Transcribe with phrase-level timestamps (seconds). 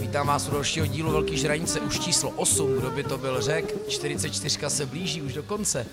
[0.00, 3.88] Vítám vás u dalšího dílu Velký žranice, už číslo 8, kdo by to byl řek,
[3.88, 5.86] 44 se blíží už do konce.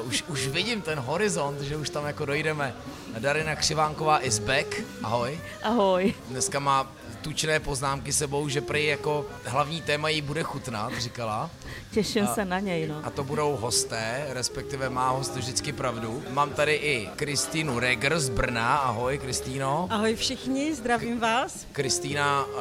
[0.00, 2.74] Uh, už, už vidím ten horizont, že už tam jako dojdeme.
[3.18, 5.40] Darina Křivánková is back, ahoj.
[5.62, 6.14] Ahoj.
[6.28, 6.92] Dneska má
[7.22, 11.50] tučné poznámky sebou, že prý jako hlavní téma jí bude chutnat, říkala.
[11.90, 13.00] Těším a, se na něj, no.
[13.04, 16.22] A to budou hosté, respektive má host vždycky pravdu.
[16.30, 18.76] Mám tady i Kristýnu Reger z Brna.
[18.76, 19.88] Ahoj, Kristýno.
[19.90, 21.66] Ahoj všichni, zdravím vás.
[21.72, 22.52] Kristýna uh,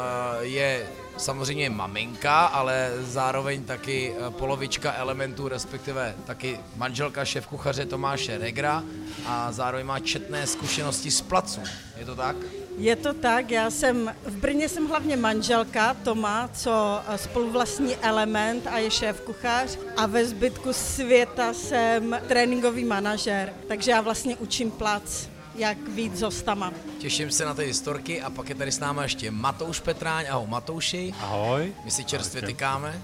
[0.41, 8.38] je samozřejmě maminka, ale zároveň taky eh, polovička elementů, respektive taky manželka šéf kuchaře Tomáše
[8.38, 8.84] Regra
[9.26, 11.62] a zároveň má četné zkušenosti z placu.
[11.98, 12.36] Je to tak?
[12.77, 18.77] Je to tak, já jsem, v Brně jsem hlavně manželka Toma, co spoluvlastní element a
[18.77, 25.27] je šéf kuchař a ve zbytku světa jsem tréninkový manažer, takže já vlastně učím plac
[25.55, 26.73] jak víc s hostama.
[27.00, 30.25] Těším se na ty historky a pak je tady s námi ještě Matouš Petráň.
[30.30, 31.14] Ahoj Matouši.
[31.22, 31.73] Ahoj.
[31.86, 33.02] My si čerstvě tykáme.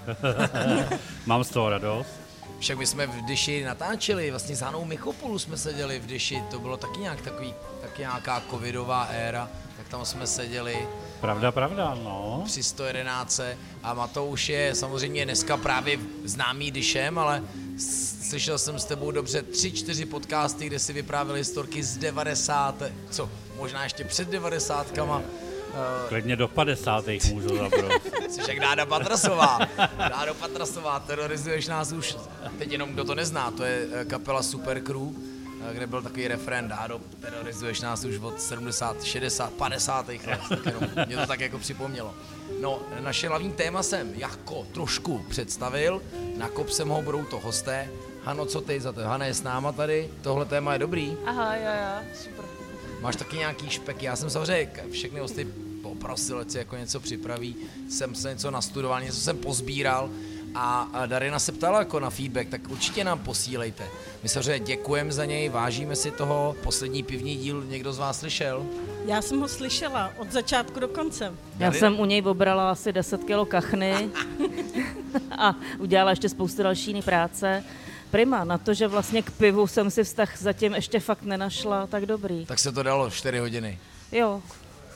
[1.26, 2.08] Mám z toho radost.
[2.60, 6.60] Však my jsme v Dyši natáčeli, vlastně s Hanou Michopolu jsme seděli v Dyši, to
[6.60, 7.54] bylo taky nějak takový,
[7.94, 9.50] taky nějaká covidová éra
[9.90, 10.88] tam jsme seděli.
[11.22, 12.42] Pravda, pravda, no.
[12.46, 13.42] Při 111
[13.84, 17.44] a Matouš je samozřejmě dneska právě známý dyšem, ale
[18.30, 23.30] slyšel jsem s tebou dobře tři, čtyři podcasty, kde si vyprávěli historky z 90, co,
[23.58, 25.18] možná ještě před 90 kama.
[25.18, 27.06] Uh, Klidně do 50.
[27.32, 28.02] můžu zabrat.
[28.30, 29.60] Jsi jak Dáda Patrasová.
[29.98, 32.16] Dáda Patrasová, terorizuješ nás už,
[32.58, 35.33] teď jenom kdo to nezná, to je eh, kapela Super Crew
[35.72, 40.08] kde byl takový refrén, Dádo, terorizuješ nás už od 70, 60, 50.
[40.08, 42.14] let, tak jenom mě to tak jako připomnělo.
[42.62, 46.02] No, naše hlavní téma jsem jako trošku představil,
[46.38, 47.90] na kop jsem ho budou to hosté.
[48.24, 49.02] Hano, co ty za to?
[49.02, 51.18] Hana je s náma tady, tohle téma je dobrý.
[51.26, 52.46] Aha, jo, jo, super.
[53.02, 54.04] Máš taky nějaký špek?
[54.04, 55.48] Já jsem samozřejmě všechny hosty
[55.82, 57.56] poprosil, ať si jako něco připraví.
[57.90, 60.10] Jsem se něco nastudoval, něco jsem pozbíral
[60.56, 63.84] a Darina se ptala jako na feedback, tak určitě nám posílejte.
[64.24, 66.56] My samozřejmě děkujeme za něj, vážíme si toho.
[66.64, 68.66] Poslední pivní díl někdo z vás slyšel?
[69.06, 71.24] Já jsem ho slyšela od začátku do konce.
[71.26, 71.80] Já Darina?
[71.80, 74.10] jsem u něj obrala asi 10 kilo kachny
[75.38, 77.64] a udělala ještě spoustu další práce.
[78.12, 82.06] Prima, na to, že vlastně k pivu jsem si vztah zatím ještě fakt nenašla, tak
[82.06, 82.46] dobrý.
[82.46, 83.80] Tak se to dalo 4 hodiny.
[84.12, 84.42] Jo,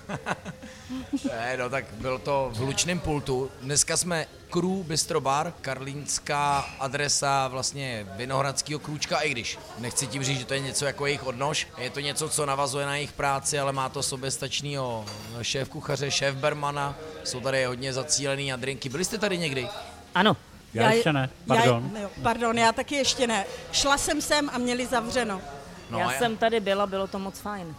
[1.31, 3.51] ne, no tak byl to v Lučném pultu.
[3.61, 10.39] Dneska jsme Crew Bistro Bar, karlínská adresa vlastně Vinohradského krůčka, i když nechci tím říct,
[10.39, 11.67] že to je něco jako jejich odnož.
[11.77, 15.05] Je to něco, co navazuje na jejich práci, ale má to soběstačnýho
[15.41, 16.95] šéf kuchaře, šéf bermana.
[17.23, 18.89] Jsou tady hodně zacílený na drinky.
[18.89, 19.67] Byli jste tady někdy?
[20.15, 20.37] Ano.
[20.73, 21.91] Já, já ještě ne, pardon.
[21.95, 23.45] Já, jo, pardon, já taky ještě ne.
[23.71, 25.41] Šla jsem sem a měli zavřeno.
[25.89, 27.75] No, já, já jsem tady byla, bylo to moc fajn.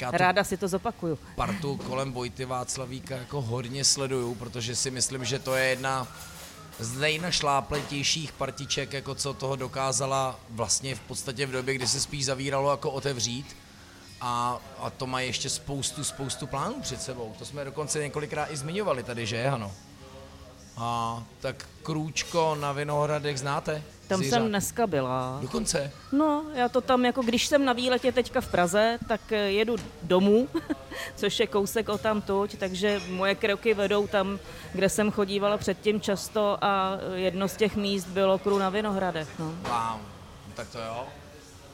[0.00, 1.18] Já Ráda si to zopakuju.
[1.36, 6.08] Partu kolem Vojty Václavíka jako hodně sleduju, protože si myslím, že to je jedna
[6.78, 12.24] z nejnašlápletějších partiček, jako co toho dokázala vlastně v podstatě v době, kdy se spíš
[12.24, 13.56] zavíralo jako otevřít.
[14.20, 17.34] A, a to má ještě spoustu, spoustu plánů před sebou.
[17.38, 19.72] To jsme dokonce několikrát i zmiňovali tady, že, Hano?
[20.76, 23.82] A tak krůčko na Vinohradech znáte?
[24.10, 24.38] Tam Zířák.
[24.40, 25.38] jsem dneska byla.
[25.42, 25.92] Dokonce?
[26.12, 29.76] No, já to tam, jako když jsem na výletě teďka v Praze, tak eh, jedu
[30.02, 30.48] domů,
[31.16, 34.38] což je kousek o tam tuď, takže moje kroky vedou tam,
[34.72, 39.28] kde jsem chodívala předtím často a jedno z těch míst bylo Kru na Vinohradech.
[39.38, 39.46] No.
[39.46, 40.00] Wow,
[40.54, 41.06] tak to jo.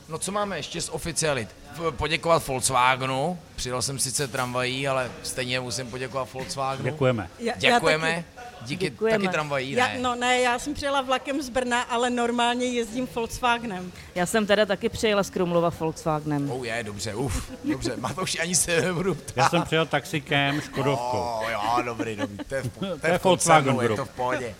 [0.08, 1.48] No co máme ještě z oficialit?
[1.90, 3.38] Poděkovat Volkswagenu.
[3.56, 6.90] Přidal jsem sice tramvají, ale stejně musím poděkovat Volkswagenu.
[6.90, 7.28] Děkujeme.
[7.38, 8.10] Já, Děkujeme.
[8.10, 9.18] Já taky, Díky Děkujeme.
[9.18, 9.80] taky tramvají, ne?
[9.80, 13.92] Já, no ne, já jsem přijela vlakem z Brna, ale normálně jezdím Volkswagenem.
[14.14, 16.50] Já jsem teda taky přijela z Krumlova Volkswagenem.
[16.50, 19.36] Oh je, dobře, uf, dobře, má to už ani se nebudu ptát.
[19.36, 21.18] Já jsem přijel taxikem, Škodovkou.
[21.18, 24.08] Oh, jo, dobrý, dobrý, to je v, to je, to je Volkswagen, je to v
[24.10, 24.54] pohodě.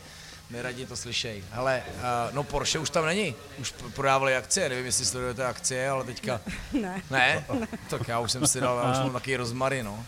[0.50, 1.44] Neradi to slyšej.
[1.50, 3.34] Hele, uh, no Porsche už tam není.
[3.58, 6.40] Už prodávali akcie, nevím, jestli sledujete akcie, ale teďka...
[6.72, 7.02] Ne.
[7.10, 7.44] Ne?
[7.60, 7.68] ne.
[7.90, 10.06] Tak já už jsem si dal, já už mám taky rozmary, no.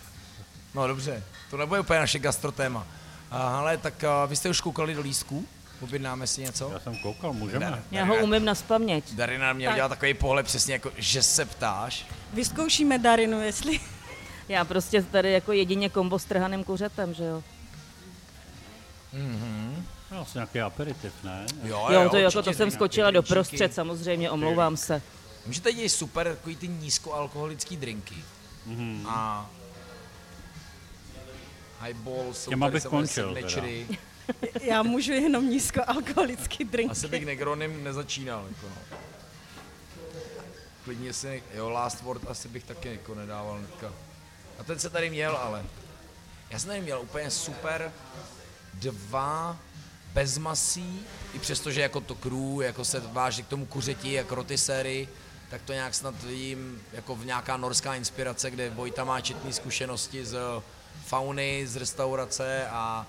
[0.75, 2.81] No dobře, to nebude úplně naše gastrotéma.
[3.33, 5.47] Uh, ale tak uh, vy jste už koukali do lísku?
[5.81, 6.71] Objednáme si něco?
[6.73, 7.67] Já jsem koukal, můžeme.
[7.67, 9.12] Dar, Já ho umím na spaměť.
[9.12, 9.75] Darina mě tak.
[9.75, 12.07] udělala takový pohled přesně jako, že se ptáš.
[12.33, 13.81] Vyzkoušíme Darinu, jestli...
[14.49, 17.43] Já prostě tady jako jedině kombo s trhaným kuřetem, že jo?
[19.12, 19.87] Mhm.
[20.11, 21.47] No, asi nějaký aperitiv, ne?
[21.63, 25.03] Jo, jo, jo to, jako to jsem skočila do prostřed, samozřejmě, omlouvám se.
[25.45, 28.25] Vím, že tady je super takový ty nízkoalkoholický drinky.
[28.69, 29.03] Mm-hmm.
[29.09, 29.51] A
[31.85, 33.37] highball jsou Těma bych končil
[34.61, 36.91] Já můžu jenom nízkoalkoholický drink.
[36.91, 38.45] Asi bych Negronem nezačínal.
[38.49, 38.99] Jako no.
[40.85, 43.93] Klidně si, jo, Last Word asi bych taky jako nedával netka.
[44.59, 45.65] A ten se tady měl, ale
[46.51, 47.93] já jsem tady měl úplně super
[48.75, 49.59] dva
[50.13, 51.01] bezmasí,
[51.35, 55.09] i přesto, že jako to crew, jako se váží k tomu kuřeti, jako rotiséry,
[55.51, 60.27] tak to nějak snad vidím jako v nějaká norská inspirace, kde Vojta má četné zkušenosti
[60.27, 60.39] z
[61.07, 63.07] fauny, z restaurace a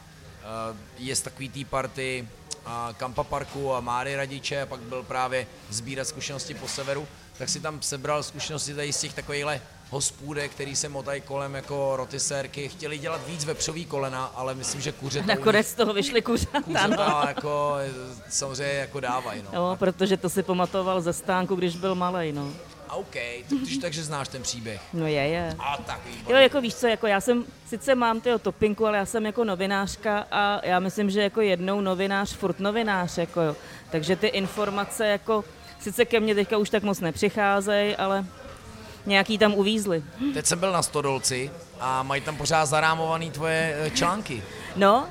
[0.71, 2.27] uh, je z takový tý party
[2.65, 7.07] uh, Kampa Parku a Máry Radiče a pak byl právě sbírat zkušenosti po severu,
[7.37, 11.95] tak si tam sebral zkušenosti tady z těch takovýchhle hospůdek, který se motají kolem jako
[11.95, 12.69] rotisérky.
[12.69, 16.59] Chtěli dělat víc vepřový kolena, ale myslím, že kuře to Nakonec z toho vyšly kuřata,
[16.59, 16.63] no.
[16.63, 17.89] kuřata jako eh,
[18.29, 19.49] samozřejmě jako dávají, no.
[19.59, 22.51] Jo, protože to si pamatoval ze stánku, když byl malý, no.
[22.89, 23.15] A OK,
[23.49, 24.81] takže, takže znáš ten příběh.
[24.93, 25.55] No je, je.
[25.59, 25.99] A tak
[26.29, 29.43] Jo, jako víš co, jako já jsem, sice mám tyho topinku, ale já jsem jako
[29.43, 33.55] novinářka a já myslím, že jako jednou novinář, furt novinář, jako jo.
[33.91, 35.43] Takže ty informace jako,
[35.79, 38.25] sice ke mně teďka už tak moc nepřicházejí, ale
[39.05, 40.03] nějaký tam uvízly.
[40.33, 44.43] Teď jsem byl na Stodolci a mají tam pořád zarámovaný tvoje eh, články.
[44.75, 45.07] No,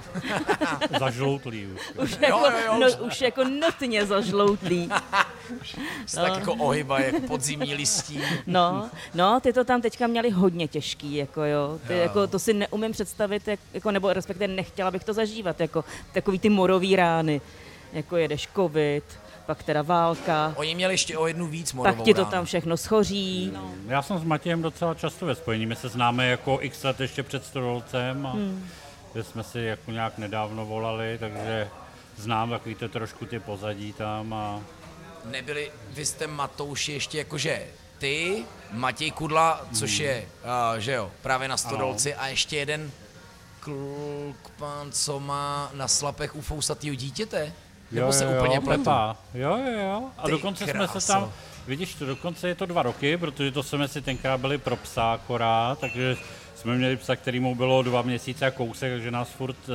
[0.99, 1.81] Zažloutlý už.
[2.05, 4.91] už, Jo, jako, jo, jo, no, už- už jako notně zažloutlý.
[6.07, 8.21] Se tak jako ohyba, jak podzimní listí.
[8.47, 11.79] No, no, ty to tam teďka měli hodně těžký, jako jo.
[11.87, 11.99] Ty, Jo.
[11.99, 16.39] jako, to si neumím představit, jak, jako, nebo respektive nechtěla bych to zažívat, jako takový
[16.39, 17.41] ty morový rány,
[17.93, 19.05] jako jedeš covid,
[19.49, 22.77] pak teda válka, Oni měli ještě o jednu víc morovou pak ti to tam všechno
[22.77, 23.51] schoří.
[23.55, 23.75] No.
[23.87, 25.67] Já jsem s Matějem docela často ve spojení.
[25.67, 28.69] My se známe jako x let ještě před Stodolcem a Hmm.
[29.13, 31.69] kde jsme si jako nějak nedávno volali, takže
[32.17, 34.61] znám takový to trošku ty pozadí tam a
[35.25, 37.67] Nebyli, vy jste Matouši ještě jakože
[37.99, 40.27] ty, Matěj Kudla, což je,
[40.73, 42.91] uh, že jo, právě na Stodolci a ještě jeden
[43.61, 47.53] kluk, pan, co má na slapech u fousatýho dítěte?
[47.93, 48.81] Nebo se úplně pletu?
[48.83, 49.17] Pepa.
[49.35, 50.03] Jo, jo, jo.
[50.19, 51.01] A Ty dokonce jsme kráso.
[51.01, 51.33] se tam,
[51.67, 55.13] vidíš, to dokonce je to dva roky, protože to jsme si tenkrát byli pro psa
[55.13, 56.17] akorát, takže
[56.55, 59.75] jsme měli psa, který mu bylo dva měsíce a kousek, takže nás furt uh,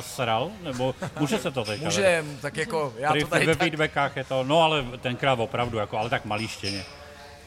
[0.00, 4.16] sral, nebo může se to teďka Může, tak jako, já to tady ve tak, feedbackách
[4.16, 6.84] je to, no ale tenkrát opravdu, jako, ale tak malíštěně.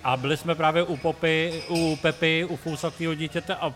[0.03, 3.73] A byli jsme právě u Popy, u Pepy, u fousatého dítěte a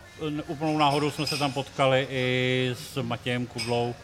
[0.48, 3.96] úplnou náhodou jsme se tam potkali i s Matějem Kudlou,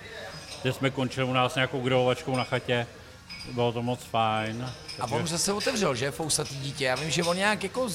[0.62, 2.88] kde jsme končili u nás nějakou grilovačkou na chatě.
[3.52, 4.74] Bylo to moc fajn.
[5.00, 7.86] a on se otevřel, že, fousatý dítě, já vím, že on nějak jako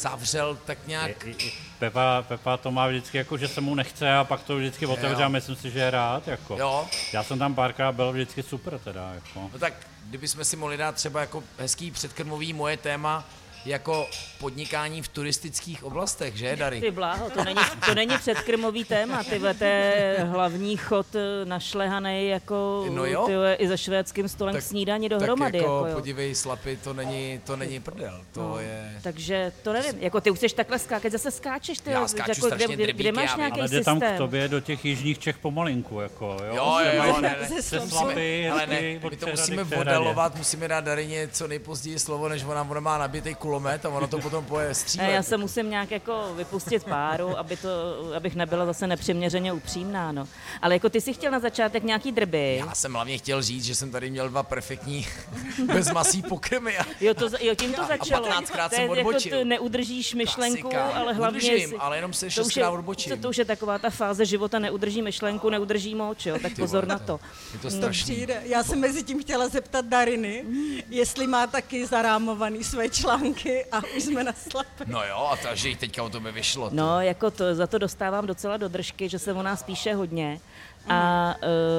[0.00, 4.12] zavřel tak nějak, I- i- Pepa, Pepa to má vždycky jako, že se mu nechce
[4.16, 5.26] a pak to vždycky otevře Jo.
[5.26, 6.28] a myslím si, že je rád.
[6.28, 6.56] Jako.
[6.58, 9.12] jo, Já jsem tam párkrát byl vždycky super teda.
[9.14, 9.50] Jako.
[9.52, 9.74] No tak,
[10.08, 13.24] kdybychom si mohli dát třeba jako hezký předkrmový moje téma,
[13.64, 14.06] jako
[14.38, 16.80] podnikání v turistických oblastech, že, Dary?
[16.80, 22.86] Ty bláho, to není, to není předkrmový téma, ty je hlavní chod eh, našlehanej jako
[22.90, 23.26] No jo.
[23.26, 25.58] ty vole, i za švédským stolem Tak- k snídani tak dohromady.
[25.58, 25.94] jako, jako, jo.
[25.94, 28.92] podívej, slapy, to není, to není prdel, to No, je...
[29.02, 32.30] Takže to nevím, jako ty už chceš takhle skákat, zase skáčeš, ty Já jo, skáču
[32.30, 33.38] jako, strašně kde, kde, drbíky, kde máš já vím.
[33.38, 34.14] nějaký Ale jde tam systém?
[34.14, 36.54] k tobě do těch jižních Čech pomalinku, jako, jo?
[36.56, 37.62] Jo, jo, jo, ne, ne.
[37.62, 37.98] Slomsku.
[37.98, 38.80] Slapy, Ale ne,
[39.10, 43.34] my to musíme modelovat, musíme dát Darině co nejpozději slovo, než ona, ona má nabitý
[43.52, 45.10] kulomet a ona to potom poje Ne, střílet.
[45.10, 47.68] já se musím nějak jako vypustit páru, aby to,
[48.16, 50.28] abych nebyla zase nepřiměřeně upřímná, no.
[50.62, 52.56] Ale jako ty si chtěl na začátek nějaký drby.
[52.66, 55.06] Já jsem hlavně chtěl říct, že jsem tady měl dva perfektní
[55.66, 58.26] bezmasí pokrmy a Jo, to, jo, tím to A začalo.
[58.28, 59.38] 15krát to jsem je, jako odbočil.
[59.38, 60.84] ty neudržíš myšlenku, Klasika.
[60.84, 61.38] ale hlavně...
[61.38, 63.16] Udržím, si- ale jenom se to už je, šestkrát odbočím.
[63.16, 66.84] To, to už je taková ta fáze života, neudrží myšlenku, neudrží moč, jo, tak pozor
[66.84, 67.20] vole, na to.
[67.52, 68.14] je to To strašný.
[68.14, 68.42] přijde.
[68.44, 70.44] Já jsem mezi tím chtěla zeptat Dariny,
[70.90, 73.41] jestli má taky zarámovaný své články
[73.72, 74.86] a už jsme na slapě.
[74.88, 76.70] No jo, a takže jí teďka o tobě vyšlo.
[76.70, 76.76] ty.
[76.76, 80.40] No, jako to, za to dostávám docela do držky, že se o nás píše hodně.
[80.88, 81.34] A,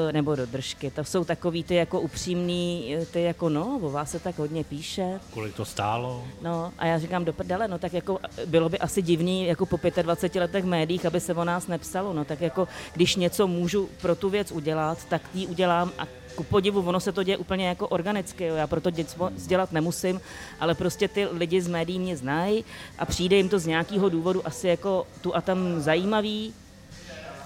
[0.05, 4.11] uh, nebo do držky, to jsou takový ty jako upřímný, ty jako no, o vás
[4.11, 5.19] se tak hodně píše.
[5.33, 6.23] Kolik to stálo?
[6.41, 9.79] No a já říkám do prdele, no tak jako bylo by asi divný jako po
[10.01, 13.89] 25 letech v médiích, aby se o nás nepsalo, no tak jako když něco můžu
[14.01, 17.67] pro tu věc udělat, tak ji udělám a ku podivu, ono se to děje úplně
[17.67, 18.55] jako organicky, jo.
[18.55, 20.21] já proto nic dělat nemusím,
[20.59, 22.65] ale prostě ty lidi z médií mě znají
[22.99, 26.53] a přijde jim to z nějakého důvodu asi jako tu a tam zajímavý,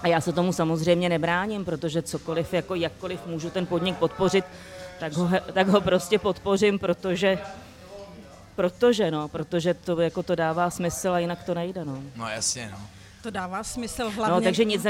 [0.02, 4.44] a já se tomu samozřejmě nebráním, protože cokoliv, jako jakkoliv můžu ten podnik podpořit,
[5.00, 7.38] tak ho, tak ho prostě podpořím, protože
[8.56, 12.02] Protože, no, protože to, jako to dává smysl a jinak to nejde, no.
[12.16, 12.78] No jasně, no.
[13.22, 14.34] To dává smysl hlavně.
[14.34, 14.82] No, takže nic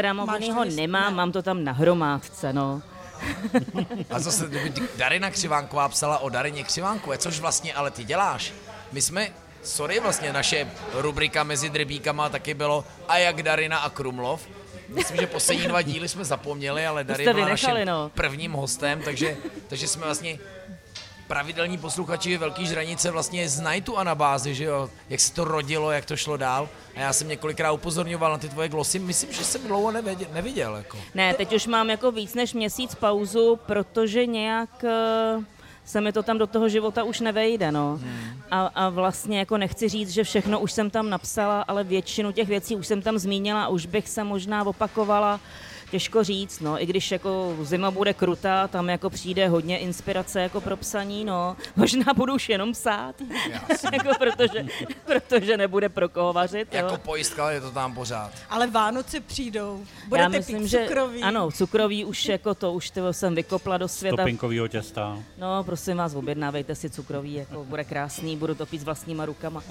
[0.64, 1.16] list- nemám, ne.
[1.16, 2.82] mám to tam na hromádce, no.
[4.10, 4.50] A zase,
[4.96, 8.52] Darina Křivánková psala o Darině Křivánkové, což vlastně ale ty děláš.
[8.92, 9.28] My jsme,
[9.62, 14.48] sorry, vlastně naše rubrika mezi drbíkama taky bylo a jak Darina a Krumlov.
[14.88, 18.10] Myslím, že poslední dva díly jsme zapomněli, ale Darina byla naším no.
[18.14, 19.36] prvním hostem, takže,
[19.68, 20.38] takže jsme vlastně
[21.28, 26.04] pravidelní posluchači Velký žranice vlastně znají tu anabázi, že jo, jak se to rodilo, jak
[26.04, 26.68] to šlo dál.
[26.96, 30.76] A já jsem několikrát upozorňoval na ty tvoje glosy, myslím, že jsem dlouho nevěděl, neviděl.
[30.76, 30.98] Jako.
[31.14, 34.84] Ne, teď už mám jako víc než měsíc pauzu, protože nějak
[35.36, 35.44] uh,
[35.84, 37.98] se mi to tam do toho života už nevejde, no.
[38.02, 38.42] Hmm.
[38.50, 42.48] A, a vlastně jako nechci říct, že všechno už jsem tam napsala, ale většinu těch
[42.48, 45.40] věcí už jsem tam zmínila už bych se možná opakovala
[45.90, 50.60] těžko říct, no, i když jako zima bude krutá, tam jako přijde hodně inspirace jako
[50.60, 53.14] pro psaní, no, možná budu už jenom psát,
[53.92, 54.66] jako protože,
[55.04, 56.74] protože nebude pro koho vařit.
[56.74, 57.00] Jako jo.
[57.04, 58.32] pojistka je to tam pořád.
[58.50, 59.84] Ale Vánoce přijdou.
[60.08, 61.22] Budete Já myslím, pít že cukrový.
[61.22, 64.16] ano, cukrový už jako to, už to jsem vykopla do světa.
[64.16, 65.18] Topinkovýho těsta.
[65.38, 69.62] No, prosím vás, objednávejte si cukrový, jako bude krásný, budu to pít s vlastníma rukama.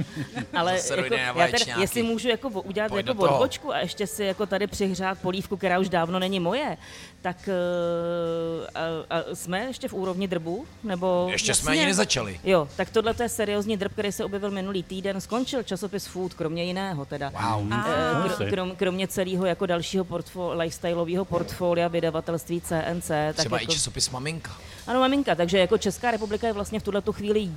[0.56, 4.46] Ale jako, já tady, jestli můžu jako udělat Pojď jako odbočku a ještě si jako
[4.46, 6.76] tady přihřát polívku, která už dávno není moje,
[7.22, 8.80] tak uh, a,
[9.18, 10.64] a jsme ještě v úrovni drbu?
[10.84, 11.28] Nebo...
[11.30, 11.80] Ještě jsme Jasně.
[11.82, 12.40] ani nezačali.
[12.44, 15.20] Jo, tak tohle to je seriózní drb, který se objevil minulý týden.
[15.20, 17.28] Skončil časopis Food, kromě jiného teda.
[17.30, 17.72] Wow.
[17.72, 18.44] Eh, kro- asi.
[18.44, 23.08] krom, kromě celého jako dalšího portfo- lifestyleového portfolia vydavatelství CNC.
[23.08, 24.50] Tak Třeba jako, i časopis Maminka.
[24.86, 27.48] ano, maminka, takže jako Česká republika je vlastně v tuhle tu chvíli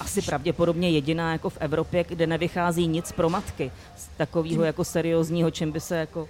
[0.00, 5.50] asi pravděpodobně jediná jako v Evropě, kde nevychází nic pro matky z takového jako seriózního,
[5.50, 6.28] čím by se jako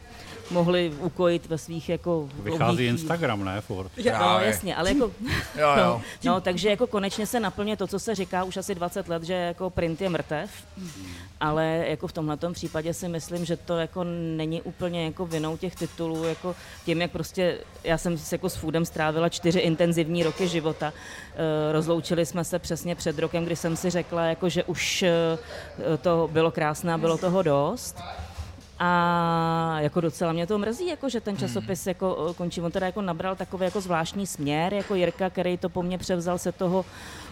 [0.50, 3.61] mohli ukojit ve svých jako Vychází Instagram, ne?
[3.61, 3.90] Furt.
[3.97, 4.47] No Právě.
[4.49, 5.04] jasně, ale jako,
[5.59, 5.76] Jo, jo.
[5.85, 9.23] no, no, takže jako konečně se naplně to, co se říká už asi 20 let,
[9.23, 10.50] že jako print je mrtev,
[11.40, 14.04] ale jako v tomhle případě si myslím, že to jako
[14.37, 16.54] není úplně jako vinou těch titulů, jako
[16.85, 20.92] tím, jak prostě, já jsem s- jako s foodem strávila čtyři intenzivní roky života,
[21.35, 25.38] Eh, rozloučili jsme se přesně před rokem, kdy jsem si řekla, jako, že už eh,
[26.02, 27.97] to bylo krásné a bylo toho dost.
[28.83, 32.61] A jako docela mě to mrzí, jako že ten časopis jako končí.
[32.61, 36.39] On teda jako nabral takový jako zvláštní směr, jako Jirka, který to po mně převzal,
[36.39, 36.85] se toho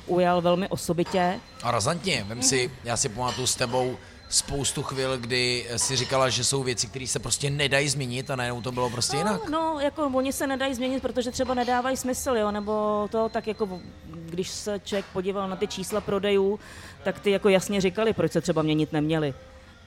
[0.06, 1.40] ujal velmi osobitě.
[1.62, 3.96] A razantně, vem si, já si pamatuju s tebou
[4.28, 8.62] spoustu chvil, kdy si říkala, že jsou věci, které se prostě nedají změnit a najednou
[8.62, 9.48] to bylo prostě jinak.
[9.48, 13.46] No, no, jako oni se nedají změnit, protože třeba nedávají smysl, jo, nebo to tak
[13.46, 16.60] jako, když se člověk podíval na ty čísla prodejů,
[17.04, 19.34] tak ty jako jasně říkali, proč se třeba měnit neměli.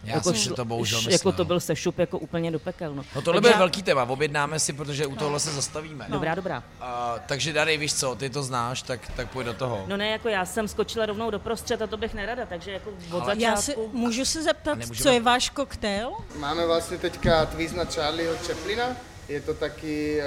[0.04, 1.14] Já jako jsem si šlo- to bohužel myslel.
[1.14, 3.04] Jako to byl sešup jako úplně do pekel, no.
[3.16, 6.06] No tohle bude velký téma, objednáme si, protože u tohle se zastavíme.
[6.10, 6.64] Dobrá, dobrá.
[6.82, 9.84] A, takže Dary, víš co, ty to znáš, tak, tak pojď do toho.
[9.88, 12.90] No ne, jako já jsem skočila rovnou do prostřed a to bych nerada, takže jako
[12.90, 13.42] od Ale- začátku...
[13.42, 16.12] Já si, můžu se zeptat, Nemůžeme- co je váš koktejl?
[16.38, 18.86] Máme vlastně teďka twist na Charlieho Chaplina.
[19.30, 20.26] Je to taky eh,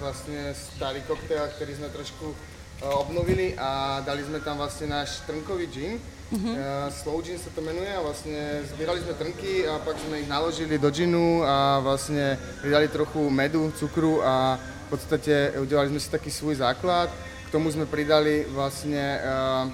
[0.00, 2.36] vlastně starý koktejl, který jsme trošku
[2.82, 6.00] obnovili a dali jsme tam vlastně náš trnkový gin.
[6.32, 6.56] Mm-hmm.
[6.88, 10.78] Slow gin se to jmenuje a vlastně sbírali jsme trnky a pak jsme ich naložili
[10.78, 16.30] do ginu a vlastně pridali trochu medu, cukru a v podstate udělali jsme si taký
[16.30, 17.10] svůj základ.
[17.48, 19.70] K tomu jsme pridali vlastně eh,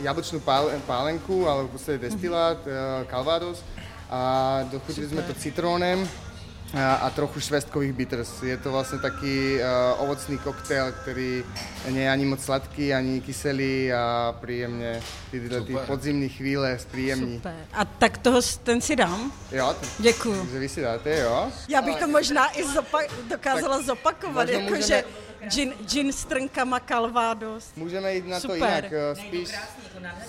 [0.00, 3.60] jablčnú pál- pálenku, ale v podstate destilát, eh, calvados
[4.10, 6.08] a dochutili sme to citrónem
[6.74, 8.42] a, a trochu švestkových bitters.
[8.42, 11.44] Je to vlastně taký uh, ovocný koktejl, který
[11.88, 15.00] nie je ani moc sladký, ani kyselý a príjemne
[15.30, 17.36] tyhle ty podzimní chvíle zpríjemní.
[17.36, 17.54] Super.
[17.72, 19.32] A tak toho, ten si dám.
[19.52, 20.36] Jo, t- Děkuju.
[20.40, 21.52] takže vy si dáte, jo?
[21.68, 25.04] Já bych to možná i zopa- dokázala zopakovat, možno jakože
[25.48, 27.64] gin, gin strnkama Calvados.
[27.76, 28.84] Můžeme jít na Super.
[28.84, 29.48] Eh, to jinak, spíš,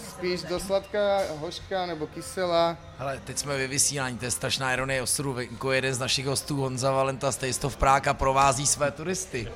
[0.09, 2.77] spíš do sladká, hoška nebo kyselá.
[2.97, 5.33] Hele, teď jsme ve vysílání, to je strašná ironie osudu.
[5.33, 9.51] Venku jeden z našich hostů, Honza Valenta z Tejstov Práka, provází své turisty.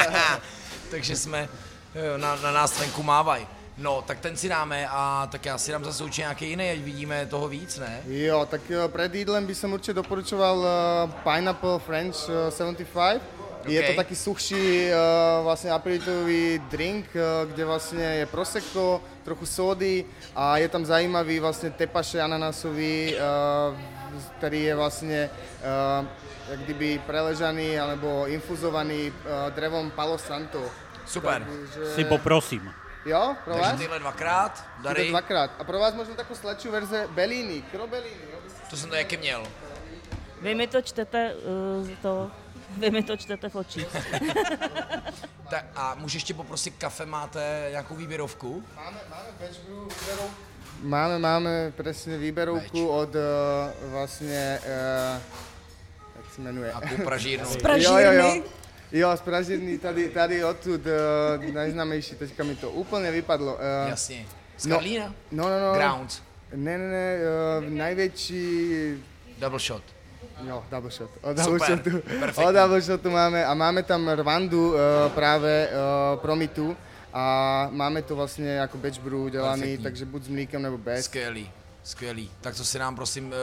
[0.90, 1.48] Takže jsme,
[1.94, 3.46] eh, na, na nás venku mávají.
[3.78, 6.78] No, tak ten si dáme a tak já si dám zase určitě nějaký jiný, ať
[6.78, 8.00] vidíme toho víc, ne?
[8.06, 12.16] Jo, tak eh, před jídlem bych jsem určitě doporučoval uh, Pineapple French
[12.48, 12.88] 75
[13.60, 13.74] Okay.
[13.74, 20.04] Je to taký suchší uh, vlastně aperitivový drink, uh, kde vlastně je prosecco, trochu sody
[20.36, 23.78] a je tam zajímavý vlastně tepaše ananasový, uh,
[24.38, 25.30] který je vlastně
[26.00, 26.06] uh,
[26.56, 30.64] kdyby preležaný alebo infuzovaný uh, drevom Palo Santo.
[31.06, 31.46] Super.
[31.46, 31.94] Takže...
[31.94, 32.72] Si poprosím.
[33.06, 33.70] Jo, pro Takže vás?
[33.70, 34.94] Takže tyhle dvakrát, dary.
[34.94, 35.50] Tyhle dvakrát.
[35.58, 38.16] A pro vás možná takovou sladší verze Bellini, Krobellini.
[38.70, 39.46] To jsem to jaký měl.
[40.40, 42.30] Vy mi to čtete uh, to
[42.76, 43.86] vy mi to čtete v očích.
[45.50, 48.64] Tak a můžu ještě poprosit kafe, máte nějakou výběrovku?
[48.76, 50.34] Máme, máme batch brew výberovku.
[50.82, 55.22] Máme, máme presne výberovku od uh, vlastne, uh,
[56.16, 56.74] jak se jmenuje?
[56.80, 57.48] Nějakou pražírnu.
[57.62, 58.02] Pražírny.
[58.04, 58.42] Jo, jo, jo.
[58.92, 63.54] Jo, z pražírny tady, tady odtud uh, najznámejší, teďka mi to úplne vypadlo.
[63.54, 64.26] Uh, Jasně.
[64.56, 64.76] Z No.
[64.76, 65.14] Karlína?
[65.32, 65.72] No, no, no.
[65.74, 66.22] Ground.
[66.54, 68.44] Ne, ne, ne, uh, najväčší,
[69.38, 69.82] Double shot.
[70.46, 71.10] Jo, double shot.
[71.22, 71.90] O double Super, shotu,
[72.20, 72.44] perfektní.
[72.44, 74.76] o double shotu máme a máme tam Rwandu uh,
[75.14, 76.76] práve uh, Promitu
[77.12, 79.82] A máme to vlastně jako batch brew dělaný, Perfektní.
[79.84, 81.04] takže buď s mlíkem nebo bez.
[81.04, 81.50] Skvělý,
[81.82, 82.30] skvělý.
[82.40, 83.36] Tak to si nám prosím eh,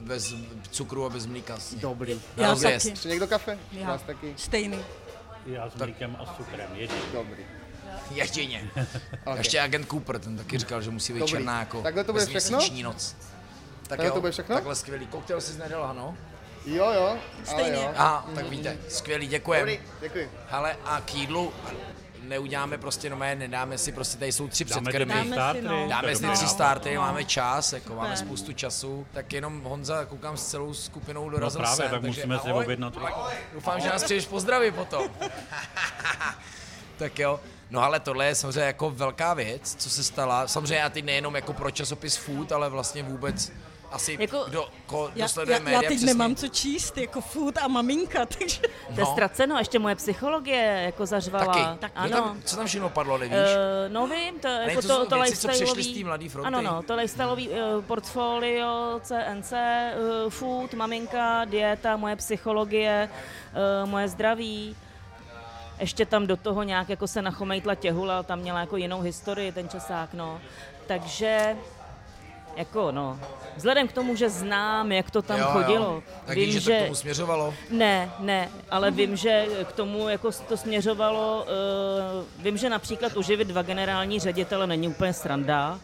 [0.00, 0.34] bez
[0.70, 1.58] cukru a bez mlíka.
[1.76, 2.20] Dobrý.
[2.36, 2.84] Já rozjezd.
[2.84, 2.88] taky.
[2.92, 3.58] Ještě někdo kafe?
[3.72, 3.88] Já.
[3.88, 4.34] Vás taky?
[4.36, 4.78] Stejný.
[5.46, 7.00] Já s mlíkem a s cukrem, jediný.
[7.12, 7.42] Dobrý.
[8.10, 8.70] Ještěně.
[9.24, 9.38] Okay.
[9.38, 11.30] Ještě agent Cooper, ten taky říkal, že musí být Dobrý.
[11.30, 12.58] černá jako Takhle to bude všechno?
[12.82, 13.12] noc.
[13.12, 14.54] Tak Takhle jo, to bude všechno?
[14.54, 15.06] Takhle skvělý.
[15.06, 16.16] Koktejl jsi nedala, no?
[16.66, 17.16] Jo, jo.
[17.44, 17.72] Stejně.
[17.72, 17.92] jo.
[17.96, 19.60] Aha, tak víte, skvělý, děkujem.
[19.60, 20.30] Dobrý, děkuji.
[20.48, 21.52] Hele, a k jídlu
[22.22, 25.14] neuděláme prostě, no mé, nedáme si prostě, tady jsou tři Dáme předkrmy.
[25.14, 25.88] Dáme si, startery, no.
[25.88, 26.46] Dáme si tři nápad.
[26.48, 28.26] starty, máme čas, jako máme Super.
[28.26, 32.06] spoustu času, tak jenom Honza, koukám s celou skupinou No dorazil právě, sem, tak takže
[32.20, 32.64] musíme si ahoj.
[32.64, 32.94] objednat.
[33.54, 35.08] Doufám, že nás přijdeš pozdravit potom.
[36.96, 37.40] tak jo.
[37.70, 40.48] No ale tohle je samozřejmě jako velká věc, co se stala.
[40.48, 43.52] Samozřejmě a ty nejenom jako pro časopis Food, ale vlastně vůbec
[43.92, 46.06] asi Jako- kdo, ko, kdo Já, sleduje já, média já teď přesně.
[46.06, 48.60] nemám co číst, jako food a maminka, takže...
[48.94, 51.46] To je ztraceno, ještě moje psychologie jako zařvala.
[51.54, 51.78] Taky.
[51.78, 52.26] Tak Kdo Ano.
[52.28, 53.36] tam, co tam všechno padlo, nevíš?
[53.36, 56.46] Uh, no vím, to, jako to to, jsou to, věci, co z té Mladý fronty.
[56.46, 63.08] ano, no, to lifestyleový uh, portfolio, CNC, uh, food, maminka, dieta, moje psychologie,
[63.82, 64.76] uh, moje zdraví.
[65.80, 69.68] Ještě tam do toho nějak jako se nachomejtla těhula, tam měla jako jinou historii ten
[69.68, 70.40] časák, no.
[70.86, 71.56] Takže
[72.56, 73.18] jako no,
[73.56, 76.02] vzhledem k tomu, že znám, jak to tam jo, chodilo, Jo.
[76.26, 76.78] Tak vím, víš, že to že...
[76.78, 77.54] k tomu směřovalo?
[77.70, 81.46] Ne, ne, ale vím, že k tomu jako to směřovalo,
[82.38, 85.80] uh, vím, že například uživit dva generální ředitele není úplně sranda.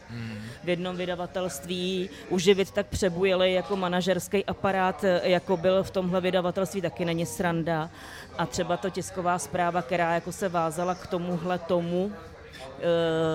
[0.65, 6.81] V jednom vydavatelství uživit tak přebujelý jako manažerský aparát, eh, jako byl v tomhle vydavatelství,
[6.81, 7.91] taky není sranda.
[8.39, 12.13] A třeba to tisková zpráva, která jako se vázala k tomuhle tomu,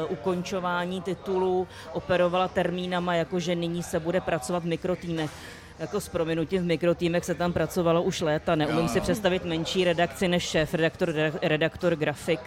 [0.10, 5.32] ukončování titulu operovala termínama, jako že nyní se bude pracovat v mikrotýmech.
[5.80, 8.56] Jako s prominutím v mikrotýmech se tam pracovalo už léta.
[8.56, 12.40] Neumím si představit menší redakci než šéf, redaktor, redaktor, grafik.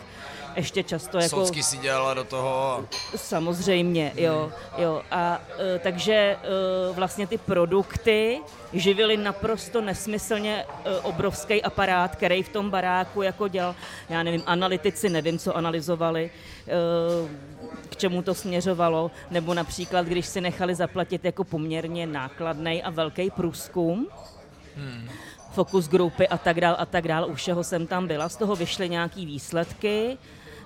[0.56, 1.36] Ještě často jako...
[1.46, 2.84] Socky si dělala do toho.
[3.16, 5.02] Samozřejmě, jo, jo.
[5.10, 6.36] A e, takže e,
[6.92, 8.40] vlastně ty produkty
[8.72, 13.74] živily naprosto nesmyslně e, obrovský aparát, který v tom baráku jako dělal,
[14.08, 16.30] já nevím, analytici, nevím, co analyzovali,
[16.68, 22.90] e, k čemu to směřovalo, nebo například, když si nechali zaplatit jako poměrně nákladný a
[22.90, 24.08] velký průzkum,
[25.52, 28.56] fokus grupy a tak dál a tak dál, u všeho jsem tam byla, z toho
[28.56, 30.18] vyšly nějaký výsledky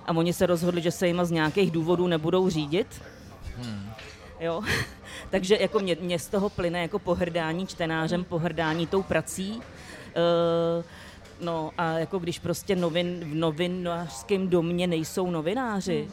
[0.05, 3.01] a oni se rozhodli, že se jima z nějakých důvodů nebudou řídit.
[4.39, 4.61] Jo.
[5.29, 9.61] Takže jako mě, mě z toho plyne jako pohrdání čtenářem, pohrdání tou prací.
[10.15, 10.83] E,
[11.41, 16.07] no a jako když prostě novin, v novinářském domě nejsou novináři,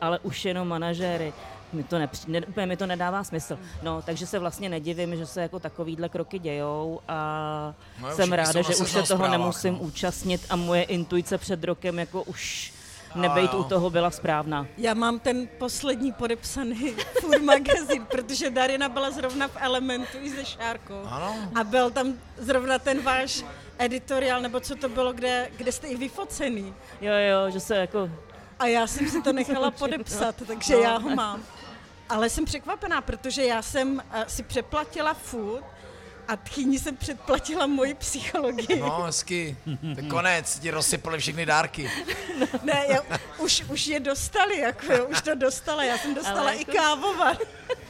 [0.00, 1.32] ale už jenom manažéry,
[1.72, 3.58] mi to nepři, ne, úplně mi to nedává smysl.
[3.82, 8.62] No, takže se vlastně nedivím, že se jako takovýhle kroky dějou a No jsem ráda,
[8.62, 9.86] že už se toho seznam nemusím zprávách, no.
[9.86, 12.73] účastnit a moje intuice před rokem jako už
[13.14, 14.66] nebejt u toho byla správná.
[14.78, 20.44] Já mám ten poslední podepsaný Food magazín, protože Darina byla zrovna v Elementu i se
[20.44, 21.02] Šárkou.
[21.10, 21.36] Ano.
[21.54, 23.44] A byl tam zrovna ten váš
[23.78, 26.74] editoriál, nebo co to bylo, kde, kde jste i vyfocený.
[27.00, 28.10] Jo, jo, že se jako
[28.58, 30.80] A já jsem si to nechala podepsat, takže No.
[30.80, 31.42] já ho mám.
[32.08, 35.64] Ale jsem překvapená, protože já jsem eh, si přeplatila food
[36.28, 38.80] a tchýni jsem předplatila moji psychologii.
[38.80, 39.56] No, hezky.
[39.96, 41.90] Tak konec, ti rozsypali všechny dárky.
[42.62, 42.98] Ne, já,
[43.38, 46.72] už, už je dostali, jako jo, už to dostala, já jsem dostala Ale i jako-
[46.72, 47.36] kávovar.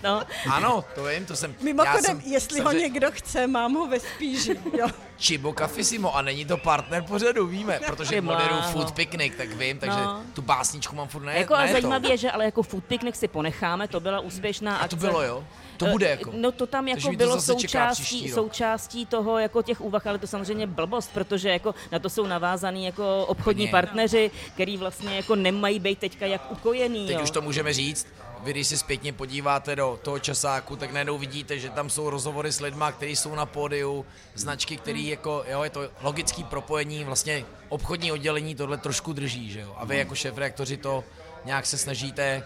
[0.02, 1.54] no, Ano, to vím, to jsem...
[1.60, 4.88] Mimochodem, jsem, jestli jsem ho řek- někdo chce, mám ho ve spíži, jo.
[5.20, 8.72] Chibo Cafissimo a není to partner pořadu, víme, protože moderuju bláho.
[8.72, 10.22] Food Picnic, tak vím, takže No.
[10.34, 13.16] tu básničku mám furt ne, jako ale ne zajímavé je, že ale jako food picnic
[13.16, 14.96] si ponecháme, to byla úspěšná A to akce.
[14.96, 15.44] bylo, jo?
[15.76, 16.32] To bude jako.
[16.36, 20.26] No to tam Takže jako to bylo součástí, součástí toho jako těch úvah, ale to
[20.26, 23.72] samozřejmě blbost, protože jako na to jsou navázaný jako obchodní Úplně.
[23.72, 27.06] partneři, který vlastně jako nemají být teďka jak ukojený.
[27.06, 27.22] Teď jo.
[27.22, 28.06] už to můžeme říct.
[28.44, 32.52] Vy, když si zpětně podíváte do toho časáku, tak najednou vidíte, že tam jsou rozhovory
[32.52, 37.44] s lidma, kteří jsou na pódiu, značky, který jako, jo, je to logický propojení, vlastně
[37.68, 39.74] obchodní oddělení tohle trošku drží, že jo.
[39.76, 40.34] A vy jako šéf
[40.80, 41.04] to
[41.44, 42.42] nějak se snažíte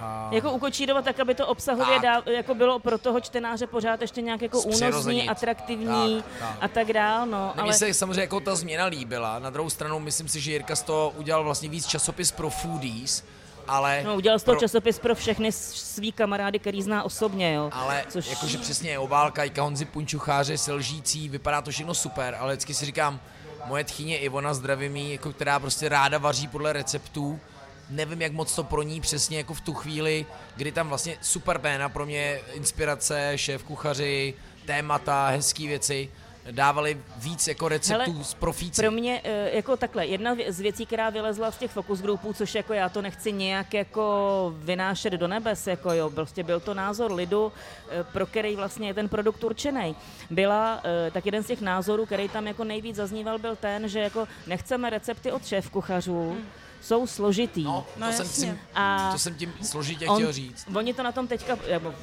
[0.00, 2.02] a Jako ukočírovat tak, aby to obsahově Tak.
[2.02, 6.58] dá, jako bylo pro toho čtenáře pořád ještě nějak jako únosný, atraktivní Tak, tak.
[6.60, 7.52] a tak dál, no.
[7.54, 9.38] Mně Ale se samozřejmě jako ta změna líbila.
[9.38, 13.24] Na druhou stranu myslím si, že Jirka z toho udělal vlastně víc časopis pro foodies,
[13.68, 14.02] ale...
[14.04, 17.70] no, udělal z toho pro- časopis pro všechny svý kamarády, který zná osobně, jo.
[17.72, 22.74] Ale Což- jakože přesně obálka, Jika Honzi Punčucháře, Selžící, vypadá to všechno super, ale vždycky
[22.74, 23.20] si říkám,
[23.66, 27.40] moje tchyně Ivona zdravím jako která prostě ráda vaří podle receptů,
[27.90, 31.58] nevím, jak moc to pro ní přesně jako v tu chvíli, kdy tam vlastně super
[31.58, 34.34] péna pro mě, inspirace, šéf kuchaři,
[34.66, 36.08] témata, hezké věci,
[36.50, 38.82] dávali víc jako receptů Hele, z profíci.
[38.82, 42.54] Pro mě eh, jako takhle, jedna z věcí, která vylezla z těch focus groupů, což
[42.54, 47.12] jako já to nechci nějak jako vynášet do nebes, jako jo, prostě byl to názor
[47.12, 47.52] lidu,
[47.90, 49.96] eh, pro který vlastně je ten produkt určený.
[50.30, 54.00] Byla, eh, tak jeden z těch názorů, který tam jako nejvíc zazníval, byl ten, že
[54.00, 56.36] jako nechceme recepty od šéf kuchařů,
[56.80, 57.64] jsou složitý.
[57.64, 58.44] No, No to, jsem jasně.
[58.46, 60.66] tím, A to jsem tím složitě On, chtěl říct.
[60.74, 61.94] oni to na tom teďka, nebo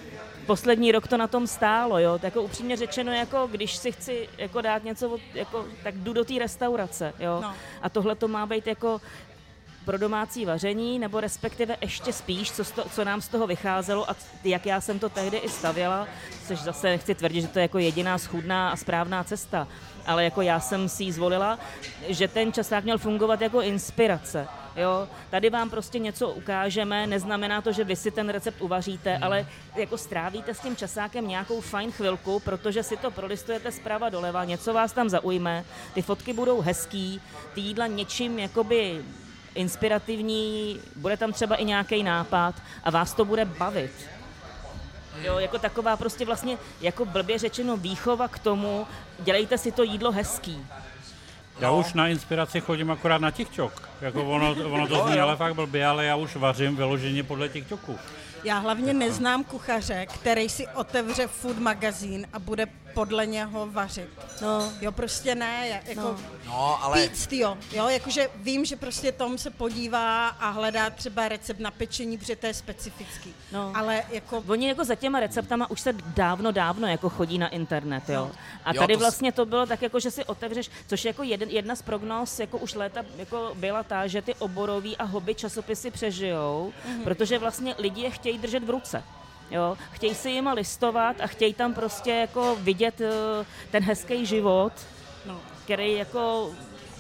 [0.46, 4.30] poslední rok to na tom stálo, jo, tak jako upřímně řečeno, jako když si chci
[4.38, 7.54] jako dát něco, od, jako, tak jdu do té restaurace, jo, No.
[7.82, 9.02] a tohle to má být jako
[9.86, 14.10] pro domácí vaření, nebo respektive ještě spíš, co, z to, co nám z toho vycházelo
[14.12, 16.08] a jak já jsem to tehdy i stavěla,
[16.48, 19.68] což zase nechci tvrdit, že to je jako jediná schůdná a správná cesta,
[20.06, 21.60] ale jako já jsem si ji zvolila,
[22.08, 24.48] že ten časák měl fungovat jako inspirace.
[24.76, 29.48] Jo, tady vám prostě něco ukážeme, neznamená to, že vy si ten recept uvaříte, ale
[29.76, 34.74] jako strávíte s tím časákem nějakou fajn chvilku, protože si to prolistujete zprava doleva, něco
[34.74, 37.22] vás tam zaujme, ty fotky budou hezký,
[37.54, 39.02] ty jídla něčím jakoby
[39.56, 43.92] inspirativní, bude tam třeba i nějaký nápad a vás to bude bavit.
[45.22, 48.88] Jo, jako taková prostě vlastně, jako blbě řečeno, výchova k tomu,
[49.20, 50.66] dělejte si to jídlo hezký.
[51.60, 53.90] Já už na inspiraci chodím akorát na TikTok.
[54.02, 58.00] Jako ono, ono to zní ale fakt blbě, ale já už vařím vyloženě podle TikToku.
[58.44, 62.66] Já hlavně neznám kuchaře, který si otevře food magazín a bude
[62.96, 64.10] podle něho vařit.
[64.42, 66.18] No, Jo, prostě ne, ja- jako No.
[66.46, 71.28] No, ale Píc, jo, jo, jakože vím, že prostě Tom se podívá a hledá třeba
[71.28, 73.34] recept na pečení, protože to je specifický.
[73.52, 73.72] No.
[73.76, 78.10] Ale jako Oni jako za těma receptama už se dávno, dávno jako chodí na internet,
[78.10, 78.32] jo.
[78.66, 81.24] A Jo, tady to vlastně to bylo tak jako, že si otevřeš, což je jako
[81.24, 85.36] jeden, jedna z prognóz, jako už léta jako byla ta, že ty oborový a hobby
[85.36, 89.04] časopisy přežijou, protože vlastně lidi je chtějí držet v ruce.
[89.52, 94.74] Jo, chtějí si jima listovat a chtějí tam prostě jako vidět eh, ten hezký život,
[95.26, 95.40] no.
[95.64, 96.52] který jako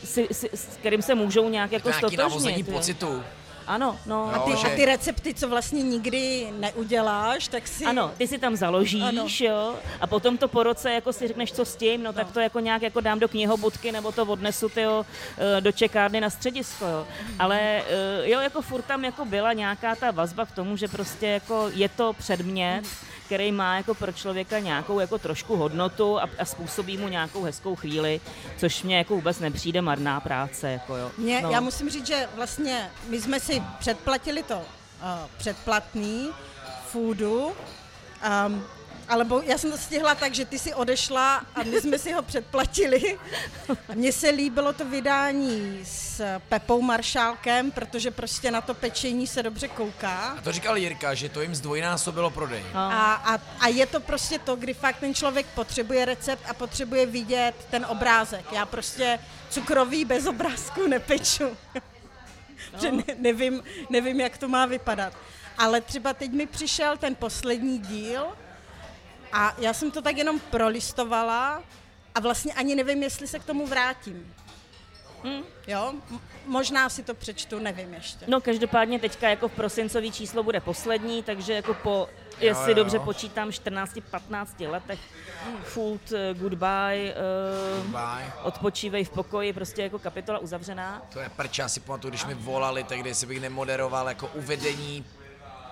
[0.03, 2.67] si, si, s kterým se můžou nějak jako nějaký stotožnit.
[2.67, 2.73] jo.
[2.73, 3.23] pocitu.
[3.67, 4.32] Ano, no.
[4.36, 7.86] Jo, Ty, že- a ty recepty, co vlastně nikdy neuděláš, tak si...
[7.86, 9.25] Ano, ty si tam založíš, Ano.
[9.39, 12.39] jo, a potom to po roce jako si řekneš, co s tím, no, tak to
[12.39, 15.06] jako nějak jako dám do knihobudky, nebo to odnesu tyjo,
[15.58, 17.08] eh, do čekárny na středisko, jo.
[17.39, 21.28] Ale eh, jo, jako furt tam jako byla nějaká ta vazba k tomu, že prostě
[21.28, 22.82] jako je to předmět,
[23.25, 27.75] který má jako pro člověka nějakou jako trošku hodnotu a, a způsobí mu nějakou hezkou
[27.75, 28.21] chvíli,
[28.57, 31.11] což mě jako vůbec nepřijde marná práce, jako jo.
[31.17, 31.51] Mě, no.
[31.51, 34.63] Já musím říct, že vlastně my jsme si předplatili to uh,
[35.38, 36.29] předplatný
[36.88, 37.51] foodu,
[38.47, 38.63] um,
[39.09, 42.11] ale bo, já jsem to stihla tak, že ty si odešla a my jsme si
[42.13, 43.17] ho předplatili.
[43.89, 49.43] A Mně se líbilo to vydání s Pepou Maršálkem, protože prostě na to pečení se
[49.43, 50.35] dobře kouká.
[50.37, 52.63] A to říkal Jirka, že to jim zdvojnásobilo prodej.
[52.73, 52.79] No.
[52.79, 57.05] A, a, a je to prostě to, kdy fakt ten člověk potřebuje recept a potřebuje
[57.05, 58.45] vidět ten obrázek.
[58.51, 61.57] Já prostě cukrový bez obrázku nepeču.
[62.81, 65.13] že ne, nevím, nevím, jak to má vypadat.
[65.57, 68.27] Ale třeba teď mi přišel ten poslední díl
[69.35, 71.63] a já jsem to tak jenom prolistovala
[72.15, 74.33] a vlastně ani nevím, jestli se k tomu vrátím.
[75.23, 75.43] Hm.
[75.67, 75.93] Jo,
[76.45, 78.25] možná si to přečtu, nevím ještě.
[78.27, 82.75] No každopádně teďka jako v prosincový číslo bude poslední, takže jako po, jestli jo.
[82.75, 84.99] dobře počítám, 14-15 letech
[85.63, 87.15] food, eh, goodbye,
[87.83, 88.33] uh, Bye.
[88.43, 91.01] odpočívej v pokoji, prostě jako kapitola uzavřená.
[91.13, 95.05] To je prč, já si pamatuju, když mi volali tehdy, jestli bych nemoderoval jako uvedení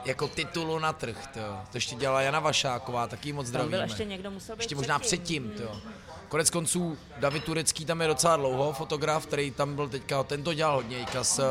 [0.06, 1.40] jako titulu na trh, to,
[1.72, 3.78] to ještě dělala Jana Vašáková, taky moc Tam zdravíme.
[3.78, 5.82] byl ještě někdo, musel být Ještě možná předtím, to.
[6.30, 10.54] Konec konců David Turecký tam je docela dlouho, fotograf, který tam byl teďka, ten to
[10.54, 11.44] dělal hodně, s,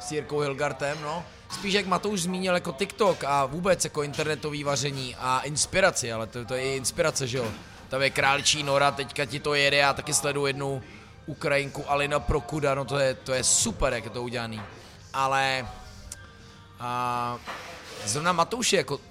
[0.00, 1.24] s Jirkou Hilgartem, no.
[1.50, 6.44] Spíš jak Matouš zmínil jako TikTok a vůbec jako internetový vaření a inspiraci, ale to,
[6.44, 7.48] to je i inspirace, že jo.
[7.88, 10.82] Tam je králičí Nora, teďka ti to jede, já taky sleduju jednu
[11.26, 14.62] Ukrajinku Alina Prokuda, no to je, to je super, jak je to udělaný.
[15.12, 15.66] Ale
[16.80, 17.38] a
[18.04, 19.02] zrovna Matouši, jako uh,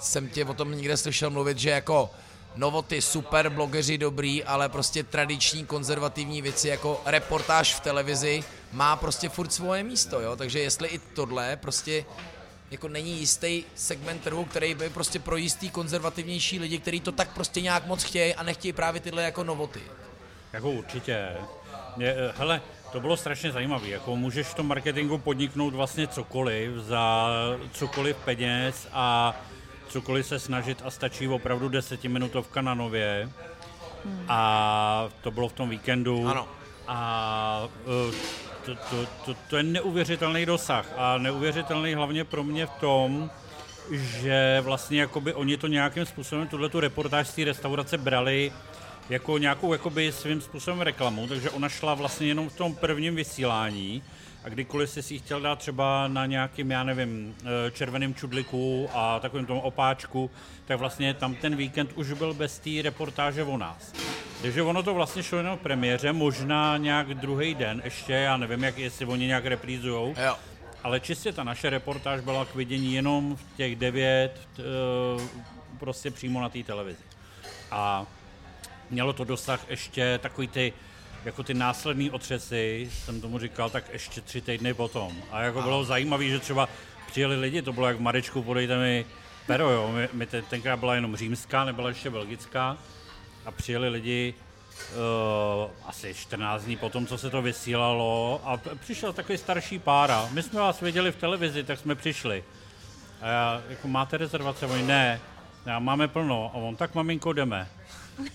[0.00, 2.10] jsem tě o tom někde slyšel mluvit, že jako
[2.56, 9.28] novoty super, blogeři dobrý, ale prostě tradiční konzervativní věci jako reportáž v televizi má prostě
[9.28, 12.04] furt svoje místo, jo, takže jestli i tohle prostě
[12.70, 17.34] jako není jistý segment trhu, který by prostě pro jistý konzervativnější lidi, kteří to tak
[17.34, 19.80] prostě nějak moc chtějí a nechtějí právě tyhle jako novoty.
[20.52, 21.36] Jako určitě.
[21.96, 23.88] Je, eh, hele, to bylo strašně zajímavé.
[23.88, 27.28] Jako můžeš v tom marketingu podniknout vlastně cokoliv za
[27.72, 29.36] cokoliv peněz a
[29.88, 33.30] cokoliv se snažit a stačí opravdu desetiminutovka na nově.
[34.28, 36.28] A to bylo v tom víkendu.
[36.28, 36.48] Ano.
[36.88, 37.68] A
[38.10, 38.14] eh,
[38.64, 40.86] to, to, to, to je neuvěřitelný dosah.
[40.96, 43.30] A neuvěřitelný hlavně pro mě v tom,
[43.90, 48.52] že vlastně jakoby oni to nějakým způsobem, tuhle tu reportáž z té restaurace brali
[49.08, 54.02] jako nějakou jakoby svým způsobem reklamu, takže ona šla vlastně jenom v tom prvním vysílání
[54.44, 57.34] a kdykoliv jsi si ji chtěl dát třeba na nějakým, já nevím,
[57.66, 60.30] eh, červeném čudliku a takovým tom opáčku,
[60.64, 63.92] tak vlastně tam ten víkend už byl bez té reportáže o nás.
[64.42, 68.78] Takže ono to vlastně šlo jenom premiéře, možná nějak druhý den ještě, já nevím, jak,
[68.78, 70.36] jestli oni nějak reprízujou, Jo.
[70.82, 74.62] ale čistě ta naše reportáž byla k vidění jenom v těch devět, eh,
[75.78, 77.02] prostě přímo na té televizi.
[77.70, 78.06] A
[78.90, 80.72] mělo to dosah ještě takový ty,
[81.24, 85.12] jako ty následné otřesy, jsem tomu říkal, tak ještě tři týdny potom.
[85.30, 86.68] A jako bylo zajímavé, že třeba
[87.06, 89.06] přijeli lidi, to bylo jak v Marečku, podejte mi
[89.48, 89.92] pero, jo.
[89.92, 92.76] My, my te, tenkrát byla jenom římská, nebyla ještě belgická.
[93.46, 94.34] A přijeli lidi
[95.64, 100.28] uh, asi 14 dní potom, co se to vysílalo a přišel takový starší pára.
[100.32, 102.44] My jsme vás viděli v televizi, tak jsme přišli.
[103.20, 104.66] A já, jako máte rezervace?
[104.66, 105.20] Oni, ne.
[105.66, 106.50] Já máme plno.
[106.54, 107.68] A on, tak maminko, jdeme.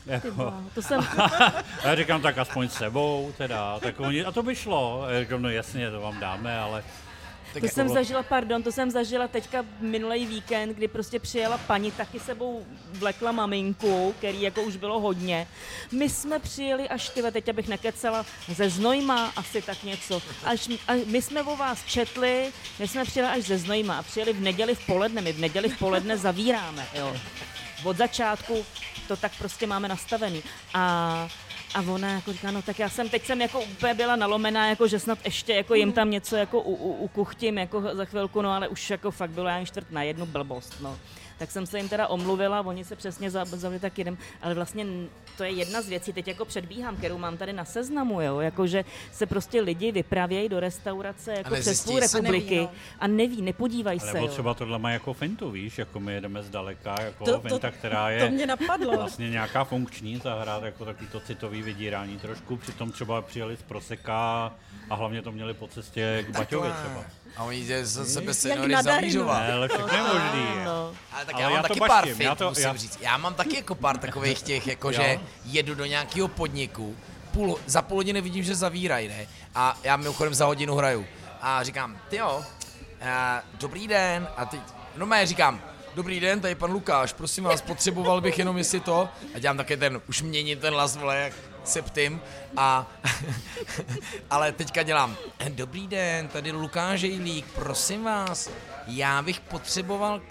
[0.05, 3.79] Jako, To jsem, a já říkám, tak aspoň s sebou, teda.
[3.79, 5.03] Tak oni, a to by šlo.
[5.03, 6.81] A já říkám, no jasně, to vám dáme, ale
[7.53, 11.19] Tak to jako jsem bylo- zažila, pardon, to jsem zažila teďka minulý víkend, kdy prostě
[11.19, 15.47] přijela paní, taky sebou vlekla maminku, který jako už bylo hodně.
[15.91, 20.21] My jsme přijeli až, tyve, teď abych nekecela, ze Znojma, asi tak něco.
[20.45, 24.33] Až, a my jsme o vás četli, my jsme přijeli až ze Znojma a přijeli
[24.33, 27.15] v neděli v poledne, my v neděli v poledne zavíráme, jo.
[27.83, 28.65] Od začátku
[29.07, 30.43] to tak prostě máme nastavený.
[30.73, 31.27] A
[31.73, 34.87] a ona jako říká, no tak já jsem, teď jsem jako úplně byla nalomená, jako
[34.87, 38.51] že snad ještě jako jim tam něco jako u, u, ukuchtím jako za chvilku, no
[38.51, 40.97] ale už jako fakt bylo já čtvrt na jednu blbost, no.
[41.43, 44.85] Tak jsem se jim teda omluvila, oni se přesně zavili tak jdem, ale vlastně
[45.37, 48.85] to je jedna z věcí, teď jako předbíhám, kterou mám tady na seznamu, jo, jakože
[49.11, 53.99] se prostě lidi vypravějí do restaurace jako přes půl republiky A neví, a neví, nepodívají
[53.99, 54.31] Ale se, nebo jo.
[54.31, 58.09] třeba tohle má jako fintu, víš, jako my jedeme zdaleka, jako To- to- finta, která
[58.09, 58.97] je To mě napadlo.
[58.97, 64.53] vlastně nějaká funkční zahrát, jako takový to citový vydírání trošku, přitom třeba přijeli z Proseka
[64.89, 67.03] a hlavně to měli po cestě k Baťovi třeba.
[67.37, 69.39] A oni ze sebe seniory zavířovat.
[69.39, 70.45] Ne, ale všechno je možný.
[70.65, 70.93] No.
[71.11, 72.75] Ale tak Ale já mám já to taky baštím, pár já fit, to- musím já-
[72.75, 72.97] říct.
[73.01, 76.95] Já mám taky jako pár takových těch, jako že jedu do nějakého podniku,
[77.31, 79.27] půl, za půl hodiny vidím, že zavírají, ne?
[79.55, 81.05] A já mimochodem za hodinu hraju.
[81.41, 82.43] A říkám, ty jo,
[83.59, 84.27] dobrý den.
[84.37, 84.59] A teď,
[84.97, 85.61] no mé říkám,
[85.95, 89.09] dobrý den, tady pan Lukáš, prosím vás, potřeboval bych jenom jestli to.
[89.35, 92.21] A dělám také ten, už měním ten hlas, vole, jak septim.
[92.57, 92.87] A,
[94.29, 95.15] ale teďka dělám,
[95.49, 98.49] dobrý den, tady Lukáš Jejlík, prosím vás,
[98.87, 100.21] já bych potřeboval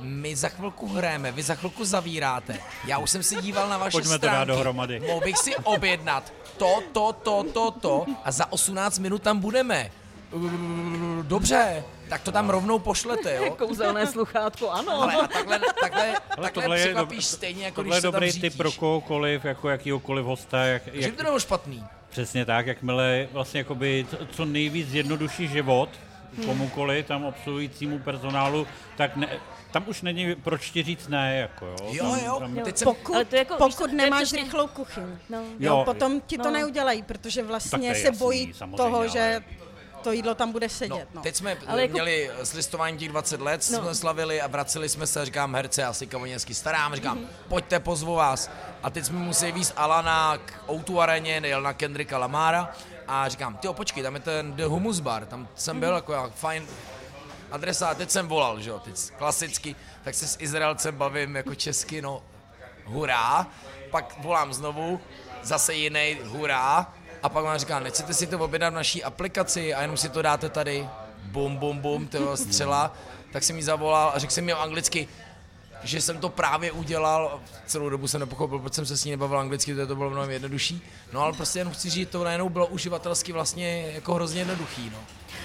[0.00, 2.58] my za chvilku hrajeme, vy za chvilku zavíráte.
[2.86, 4.52] Já už jsem si díval na vaše Pojďme to dát stránky.
[4.52, 5.00] dohromady.
[5.00, 9.90] Mohl bych si objednat to, to, to, to, to a za 18 minut tam budeme.
[11.22, 13.50] Dobře, tak to tam rovnou pošlete, jo?
[13.58, 15.02] Kouzelné sluchátko, ano.
[15.02, 18.04] Ale a takhle, takhle, takhle tohle je překvapíš dob- stejně, jako Tohle když je se
[18.06, 18.50] tam dobrý řídíš.
[18.50, 21.84] tip pro kohokoliv, jako jakýhokoliv hosta, jak, Že jak, to nebylo špatný.
[22.10, 25.88] přesně tak, jakmile vlastně jakoby co- co nejvíc zjednoduší život
[26.36, 26.46] Hmm.
[26.46, 29.28] komukoliv, tam obsluhujícímu personálu, tak ne,
[29.72, 31.76] tam už není proč ti říct ne, jako jo.
[31.90, 34.22] Jo, tam, jo, Tam, teď jsem, Pokud, Ale to jako- víš pokud to je nemáš
[34.22, 35.38] přesně- rychlou kuchyň, No.
[35.38, 36.50] jo, Jo, potom ti to no.
[36.50, 39.42] neudělají, protože to vlastně se jasný, bojí samozřejmě, toho, ale- že
[40.04, 41.08] to jídlo tam bude No, sedět.
[41.14, 41.22] No.
[41.22, 43.78] teď jsme Ale jako- měli s listováním těch 20 let, No.
[43.78, 47.26] jsme slavili a vraceli jsme se říkám herce, já si kavoněnsky starám, říkám, Mhm.
[47.48, 48.50] pojďte, pozvu vás.
[48.82, 52.72] A teď jsme museli víc Alana k O2 areně, nejel na Kendricka Lamara
[53.08, 56.34] a říkám, ty počkej, tam je ten The Humus Bar, tam jsem byl jako jak
[56.34, 56.66] fajn
[57.50, 61.54] adresa a teď jsem volal, že jo, teď klasicky, tak se s Izraelcem bavím jako
[61.54, 62.22] česky, no
[62.84, 63.46] hurá,
[63.90, 65.00] pak volám znovu,
[65.42, 66.92] zase jiný hurá,
[67.24, 70.22] a pak vám říká, nechcete si to objednat v naší aplikaci a jenom si to
[70.22, 70.88] dáte tady,
[71.22, 72.94] bum, bum, bum, to střela,
[73.32, 75.08] tak jsem jí zavolal a řekl jsem mi anglicky,
[75.82, 79.38] že jsem to právě udělal, celou dobu jsem nepochopil, proč jsem se s ní nebavil
[79.38, 80.82] anglicky, protože to bylo mnohem jednodušší,
[81.12, 84.98] no ale prostě jenom chci říct, to najednou bylo uživatelsky vlastně jako hrozně jednoduchý, no.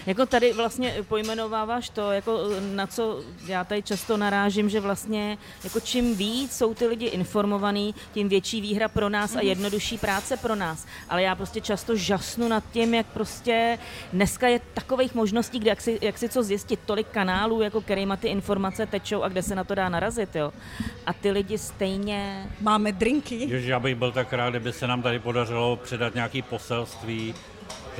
[0.05, 2.39] Jako tady vlastně pojmenováváš to, jako
[2.73, 7.95] na co já tady často narážím, že vlastně jako čím víc jsou ty lidi informovaný,
[8.13, 10.85] tím větší výhra pro nás a jednodušší práce pro nás.
[11.09, 13.77] Ale já prostě často žasnu nad tím, jak prostě
[14.13, 18.17] dneska je takových možností, kde jak si, jak si co zjistit, tolik kanálů, jako kterýma
[18.17, 20.53] ty informace tečou a kde se na to dá narazit, jo.
[21.05, 23.35] A ty lidi stejně Máme drinky.
[23.35, 27.35] Ježiš, já bych byl tak rád, kdyby se nám tady podařilo předat nějaký poselství,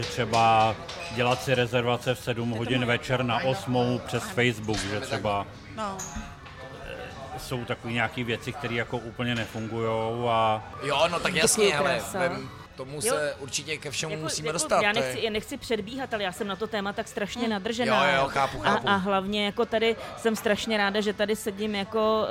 [0.02, 0.76] třeba
[1.16, 5.98] dělat si rezervace v 7 hodin večer na 8 přes Facebook, že třeba No.
[7.38, 9.88] jsou takové nějaké věci, které jako úplně nefungují
[10.30, 13.02] a Jo, no tak jasně, ale vem, tomu Jo.
[13.02, 14.82] se určitě ke všemu musíme dostat.
[14.82, 17.44] Já to je- nechci, já nechci předbíhat, ale já jsem na to téma tak strašně
[17.44, 17.50] Mm.
[17.50, 18.08] nadržená.
[18.12, 18.88] Jo, jo, chápu, chápu.
[18.90, 22.24] A, a hlavně jako tady jsem strašně ráda, že tady sedím jako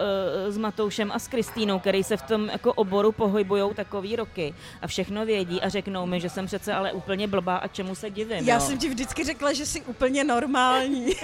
[0.46, 4.54] uh, s Matoušem a s Kristýnou, který se v tom jako oboru pohybujou takový roky
[4.82, 8.10] a všechno vědí a řeknou mi, že jsem přece ale úplně blbá a čemu se
[8.10, 8.48] divím.
[8.48, 8.60] Já jo.
[8.60, 11.06] jsem ti vždycky řekla, že jsi úplně normální.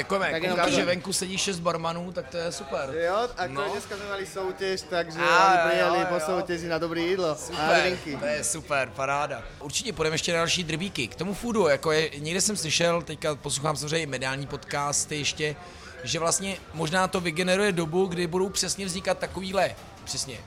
[0.00, 2.90] Děkujeme, Tak koukám, že venku sedí šest barmanů, tak to je super.
[3.06, 3.68] Jo, ako No.
[3.72, 7.34] dneska sme mali soutěž, takže Á, oni jo, jo, po soutěži na dobré jídlo a
[7.36, 8.16] Super, drinky.
[8.16, 9.42] to je super, paráda.
[9.60, 11.08] Určitě půjdeme ještě na další drbíky.
[11.08, 15.56] K tomu foodu, jako je, někde jsem slyšel, teďka poslouchám samozřejmě i mediální podcasty ještě,
[16.04, 20.38] že vlastně možná to vygeneruje dobu, kdy budou přesně vznikat takovýhle, přesně,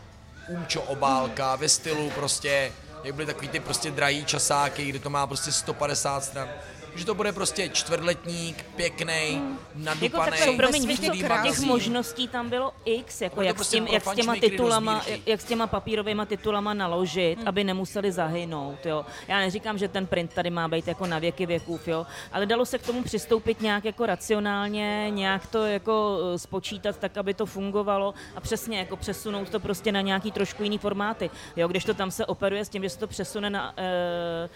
[0.48, 2.72] umčo obálka ve stylu prostě,
[3.04, 6.50] jak byly takový ty prostě drahý časáky, kde to má prostě 150 stran.
[6.96, 12.72] Že to bude prostě čtvrtletník, pěkný, Jako nadupaný, takhle, promiň, víš, těch možností tam bylo
[12.86, 16.22] x, jako jak, prostě s tím, jak s těma titulama, jak, jak s těma papírovými
[16.26, 19.06] titulama naložit, aby nemuseli zahynout, jo.
[19.28, 22.66] Já neříkám, že ten print tady má být jako na věky věkův, jo, ale dalo
[22.66, 27.46] se k tomu přistoupit nějak jako racionálně, nějak to jako eh, spočítat tak, aby to
[27.46, 31.94] fungovalo a přesně jako přesunout to prostě na nějaký trošku jiný formáty, jo, když to
[31.94, 34.50] tam se operuje s tím, že se to přesune na, e,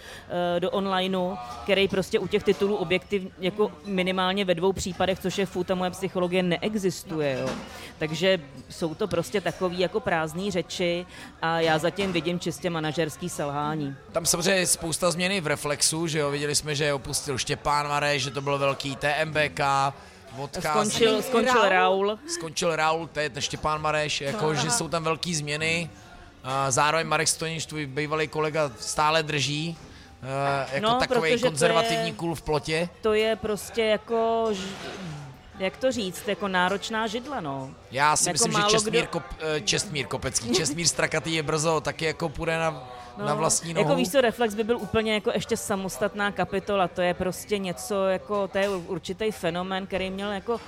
[0.57, 5.37] e, do onlineu, který prostě u těch titulů objektiv jako minimálně ve dvou případech, což
[5.37, 7.39] je food a moje psychologie, neexistuje.
[7.41, 7.49] Jo.
[7.97, 11.05] Takže jsou to prostě takový jako prázdné řeči
[11.41, 13.95] a já zatím vidím čistě manažerský selhání.
[14.11, 18.23] Tam samozřejmě je spousta změny v Reflexu, že jo, viděli jsme, že opustil Štěpán Mareš,
[18.23, 19.59] že to bylo velký TMBK,
[20.37, 22.07] odchází, Skončil, skončil Raul?
[22.07, 22.19] Raul.
[22.27, 25.89] skončil Raul, to je ten Štěpán Mareš, jako, že jsou tam velké změny,
[26.43, 29.77] a zároveň Marek Stonič, tvůj bývalý kolega, stále drží,
[30.23, 32.89] eh, jako No, takový protože to konzervativní je- kůl v plotě.
[33.01, 34.49] To je prostě jako,
[35.59, 37.71] jak to říct, jako náročná židla, no.
[37.91, 39.23] Já si Jako myslím, že Čestmír, kdo- Kop,
[39.57, 43.85] eh, Čestmír Kopecký, Čestmír Strakatý je brzo taky jako půjde na, na vlastní nohu.
[43.87, 48.05] Jako víš co, Reflex by byl úplně jako ještě samostatná kapitola, to je prostě něco
[48.07, 50.59] jako, to je určitý fenomén, který měl jako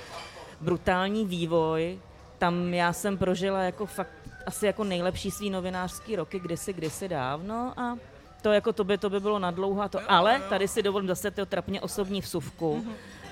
[0.60, 1.98] brutální vývoj,
[2.38, 4.10] tam já jsem prožila jako fakt
[4.46, 7.96] asi jako nejlepší svý novinářský roky kdysi, kdysi dávno a
[8.40, 11.46] to jako to by, to by bylo nadlouho to, ale tady si dovolím zase to
[11.46, 12.86] trapně osobní vsuvku,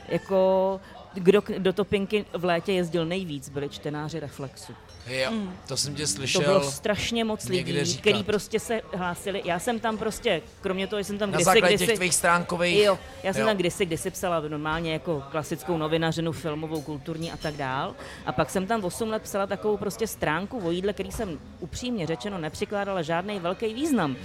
[0.09, 0.81] jako
[1.15, 4.73] kdo do Topinky v létě jezdil nejvíc, byli čtenáři Reflexu.
[5.07, 5.33] Jo,
[5.69, 6.43] to jsem tě To slyšel.
[6.43, 9.43] bylo strašně moc lidí, který prostě se hlásili.
[9.45, 12.79] Já jsem tam prostě, kromě toho, že jsem tam na kdysi, kdysi, těch tvých stránkových...
[12.79, 13.49] Jo, já jsem jo.
[13.49, 17.95] tam kdysi, kdysi psala normálně jako klasickou novinařinu, filmovou, kulturní a tak dál.
[18.27, 22.07] A pak jsem tam 8 let psala takovou prostě stránku o jídle, který jsem upřímně
[22.07, 24.17] řečeno nepřikládala žádný velký význam.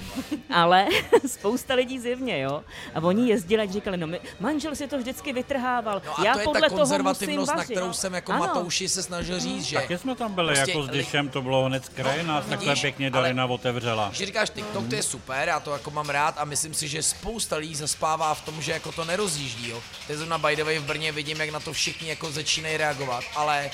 [0.50, 0.88] Ale
[1.28, 2.64] spousta lidí zjevně, jo.
[2.96, 6.02] A oni jezdili a říkali, no my, manžel si to vždycky vytrhával.
[6.06, 8.46] No a já to je podle ta toho musím konzervativnost, na kterou jsem jako Ano.
[8.48, 9.76] Matouši se snažil říct, že...
[9.76, 12.82] Taky jsme tam byli jako s Dyšem, to bylo hned z kraje, nás takhle vidíš,
[12.82, 14.08] pěkně ale- Dalina otevřela.
[14.08, 17.04] Když říkáš TikTok, to je super, já to jako mám rád a myslím si, že
[17.04, 19.82] spousta lidí zaspává v tom, že jako to nerozjíždí, jo.
[20.08, 23.24] Teď zrovna by the way v Brně vidím, jak na to všichni jako začínají reagovat,
[23.36, 23.72] ale,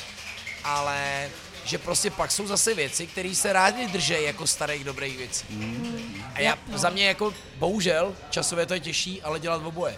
[0.64, 1.30] ale
[1.66, 5.46] že prostě pak jsou zase věci, které se rádi drží jako starých dobrých věcí.
[6.36, 9.96] A já, za mě jako, bohužel, časově to je těžší, ale dělat oboje.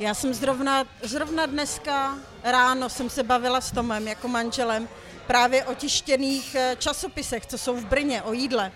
[0.00, 4.88] Já jsem zrovna, zrovna dneska ráno jsem se bavila s Tomem jako manželem
[5.26, 8.72] právě o tištěných eh, časopisech, co jsou v Brně, o jídle.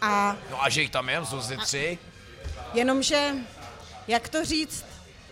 [0.00, 1.98] A No a že jich tam je, jsou asi tři.
[2.74, 3.34] jenomže,
[4.08, 4.84] jak to říct,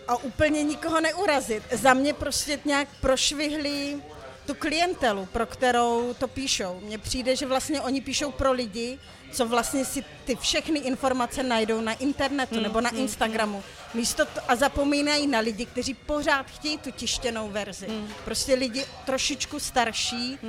[0.07, 1.63] a úplně nikoho neurazit.
[1.71, 3.97] Za mě prostě nějak prošvihli
[4.45, 6.79] tu klientelu, pro kterou to píšou.
[6.83, 8.99] Mně přijde, že vlastně oni píšou pro lidi,
[9.31, 13.63] co vlastně si ty všechny informace najdou na internetu nebo na Instagramu.
[13.95, 17.87] Místo to, a zapomínají na lidi, kteří pořád chtějí tu tištěnou verzi.
[18.25, 20.39] Prostě lidi trošičku starší,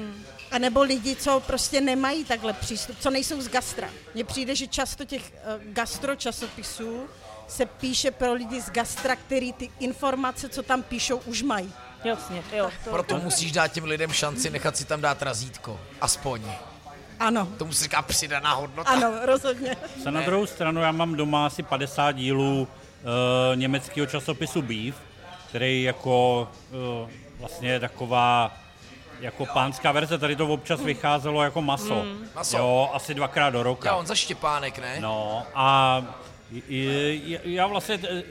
[0.50, 3.88] a nebo lidi, co prostě nemají takhle přístup, co nejsou z gastra.
[4.14, 7.06] Mně přijde, že často těch uh, gastro časopisů
[7.48, 11.72] se píše pro lidi z gastra, který ty informace, co tam píšou, už mají.
[12.04, 12.70] Jasně, jo.
[12.84, 15.80] To, Proto musíš dát těm lidem šanci nechat si tam dát razítko.
[16.00, 16.42] Aspoň.
[17.20, 18.90] Ano, Tomu se říká přidaná hodnota.
[18.90, 19.76] ano, rozhodně.
[20.02, 22.68] Se na druhou stranu já mám doma asi 50 dílů
[23.06, 24.94] uh, německého časopisu Beef,
[25.48, 26.48] který jako
[27.02, 28.56] uh, vlastně taková
[29.20, 32.04] jako pánská verze, tady to občas vycházelo jako maso.
[32.34, 32.56] Maso.
[32.58, 33.88] Jo, asi dvakrát do roka.
[33.88, 34.96] Já on za Štěpánek, ne?
[35.00, 36.02] No a
[36.68, 38.22] i- já vlastně, t-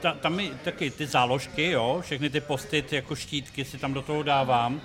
[0.00, 4.02] ta, tam mi taky ty záložky, jo, všechny ty postit jako štítky si tam do
[4.02, 4.80] toho dávám,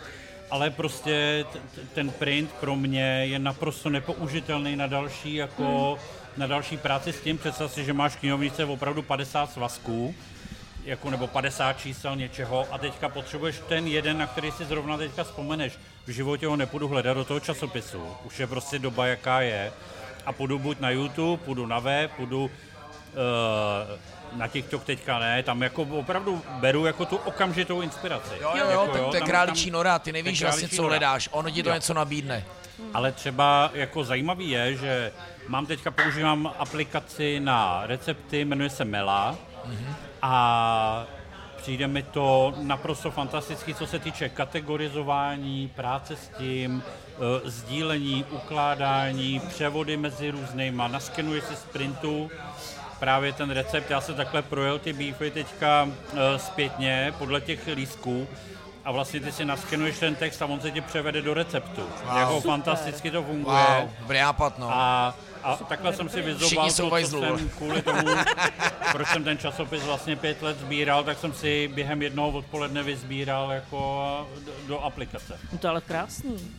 [0.51, 5.99] ale prostě t- t- ten print pro mě je naprosto nepoužitelný na další jako
[6.37, 7.37] na další práci s tím.
[7.37, 10.15] Představ si, že máš knihovnice opravdu 50 svazků,
[10.85, 15.23] jako nebo 50 čísel něčeho a teďka potřebuješ ten jeden, na který si zrovna teďka
[15.23, 15.73] vzpomeneš.
[16.05, 18.07] V životě ho nepůjdu hledat do toho časopisu.
[18.23, 19.71] Už je prostě doba, jaká je.
[20.25, 25.61] a půjdu buď na YouTube, půjdu na web, půjdu uh, na TikTok teďka ne, tam
[25.61, 28.33] jako opravdu beru jako tu okamžitou inspiraci.
[28.41, 31.49] Jo, jo, jo, Jako, tak to je králičí nora, ty nevíš vlastně, co hledáš, ono
[31.49, 31.75] ti to Jo.
[31.75, 32.45] něco nabídne.
[32.93, 35.11] Ale třeba jako zajímavý je, že
[35.47, 39.35] mám teďka používám aplikaci na recepty, jmenuje se Mela
[40.21, 41.05] a
[41.57, 49.39] přijde mi to naprosto fantasticky, co se týče kategorizování, práce s tím, eh, sdílení, ukládání,
[49.39, 52.31] převody mezi různýma, naskenuje si z printu
[52.99, 53.91] právě ten recept.
[53.91, 58.27] Já jsem takhle projel ty beefy teďka eh, zpětně podle těch lístků
[58.85, 61.81] a vlastně ty si naskenuješ ten text a on se ti převede do receptu.
[61.81, 62.17] Wow.
[62.17, 62.51] Jako Super.
[62.51, 63.65] fantasticky to funguje.
[63.79, 64.69] Wow, dobrý nápad, no.
[64.73, 65.13] A,
[65.45, 68.07] a takhle jsem si jsou to, co jsem kvůli tomu,
[68.91, 73.51] proč jsem ten časopis vlastně pět let sbíral, tak jsem si během jednoho odpoledne vyzbíral
[73.51, 75.39] jako do, do aplikace.
[75.51, 76.57] No to ale krásný.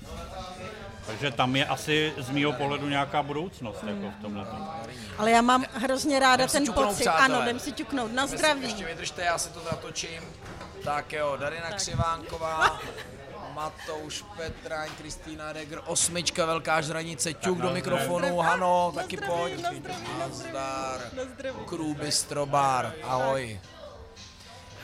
[1.06, 4.46] Takže tam je asi z mýho pohledu nějaká budoucnost jako v tomhle.
[5.18, 7.00] Ale já mám hrozně ráda Jdem ten pocit.
[7.00, 7.24] přátelé.
[7.24, 8.12] Ano, jdem si ťuknout.
[8.12, 8.84] Na Ještě zdraví.
[8.84, 10.22] vydržte, já si to natočím.
[10.84, 12.80] Tak jo, Darina Křivánková,
[13.56, 19.62] Matouš Petraň, Kristýna Regr, osmička, velká žranice, ťuk do mikrofonu, Hano, taky zdraví, pojď.
[19.62, 21.96] na zdraví, na zdraví, Nazdar.
[21.96, 23.60] Bistro Bar, ahoj.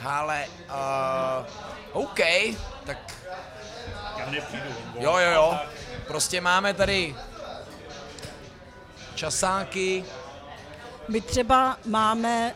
[0.05, 2.19] Ale, uh, OK,
[2.85, 2.97] tak
[4.17, 4.69] Já nepřijdu.
[4.99, 5.59] jo, jo, jo.
[6.07, 7.15] Prostě máme tady
[9.15, 10.05] časáky,
[11.07, 12.55] My třeba máme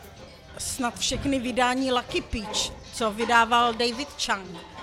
[0.58, 4.77] snad všechny vydání Lucky Peach, co vydával David Chang.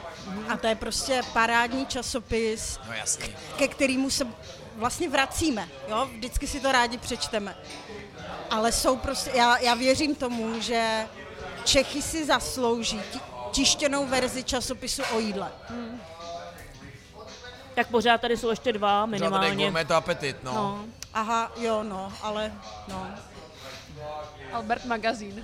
[0.50, 3.28] A to je prostě parádní časopis, no jasně.
[3.58, 4.28] ke kterému se
[4.76, 5.68] vlastně vracíme.
[5.88, 6.10] Jo?
[6.12, 7.58] Vždycky si to rádi přečteme.
[8.50, 11.08] Ale jsou prostě, já, já věřím tomu, že
[11.64, 13.20] Čechy si zaslouží ti-
[13.52, 15.52] tištěnou verzi časopisu o jídle.
[17.76, 19.66] Tak pořád tady jsou ještě dva Pořád tady minimálně.
[19.66, 20.54] gourmet appetit, no.
[20.54, 20.86] No.
[21.14, 22.54] Aha, jo, no, ale
[22.88, 23.08] no.
[24.54, 25.44] Albert magazín.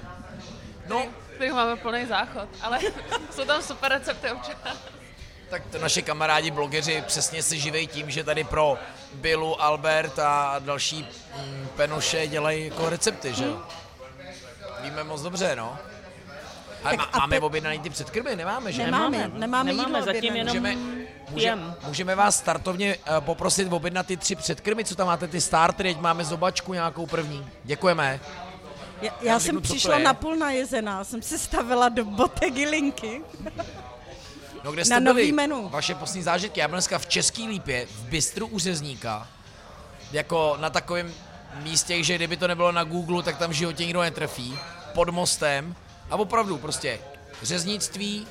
[0.87, 1.05] No,
[1.41, 2.79] Kterých máme plný záchod, ale
[3.31, 4.55] jsou tam super recepty občas.
[5.49, 8.77] Tak to naše kamarádi blogeři přesně se živejí tím, že tady pro
[9.13, 13.61] Billu, Albert a další mm, penoše dělají jako recepty, že jo?
[14.83, 15.77] Víme moc dobře, no.
[16.83, 18.35] Ale má, a máme pe- objednaný ty předkrmy?
[18.35, 18.85] Nemáme, že?
[18.85, 20.75] Nemáme, nemáme, Nemáme jídlo zatím jenom Můžeme,
[21.29, 25.93] může, můžeme vás startovně uh, poprosit objednat ty tři předkrmy, co tam máte, ty startery,
[25.93, 27.49] teď máme zobačku nějakou první.
[27.63, 28.19] Děkujeme.
[29.01, 33.21] Já, já řeknu, jsem to přišla napůl najezená, jsem se stavila do botegy linky.
[34.63, 35.31] No kde Na jste nový byli?
[35.31, 35.69] menu.
[35.69, 36.59] Vaše poslední zážitky.
[36.59, 39.27] Já byl dneska v Český lípě, v bistru u Řezníka.
[40.11, 41.13] Jako na takovém
[41.55, 44.57] místě, že kdyby to nebylo na Google, tak tam v životě nikdo netrefí.
[44.93, 45.75] Pod mostem.
[46.09, 46.99] A opravdu prostě
[47.41, 48.27] řeznictví,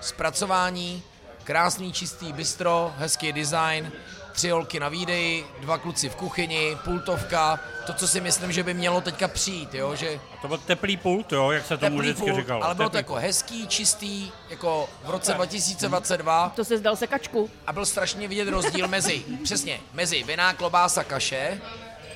[0.00, 1.02] zpracování,
[1.44, 3.92] krásný čistý bistro, hezký design,
[4.34, 8.74] tři holky na výdeji, dva kluci v kuchyni, pultovka, to, co si myslím, že by
[8.74, 12.30] mělo teďka přijít, jo, že To byl teplý pult, jo, jak se tomu teplý vždycky
[12.30, 12.64] pult, říkalo.
[12.64, 17.50] ale bylo to Teplý jako hezký, čistý, jako v roce 2022 To se zdal sekačku.
[17.66, 21.60] a byl strašně vidět rozdíl mezi, přesně, mezi viná klobása kaše,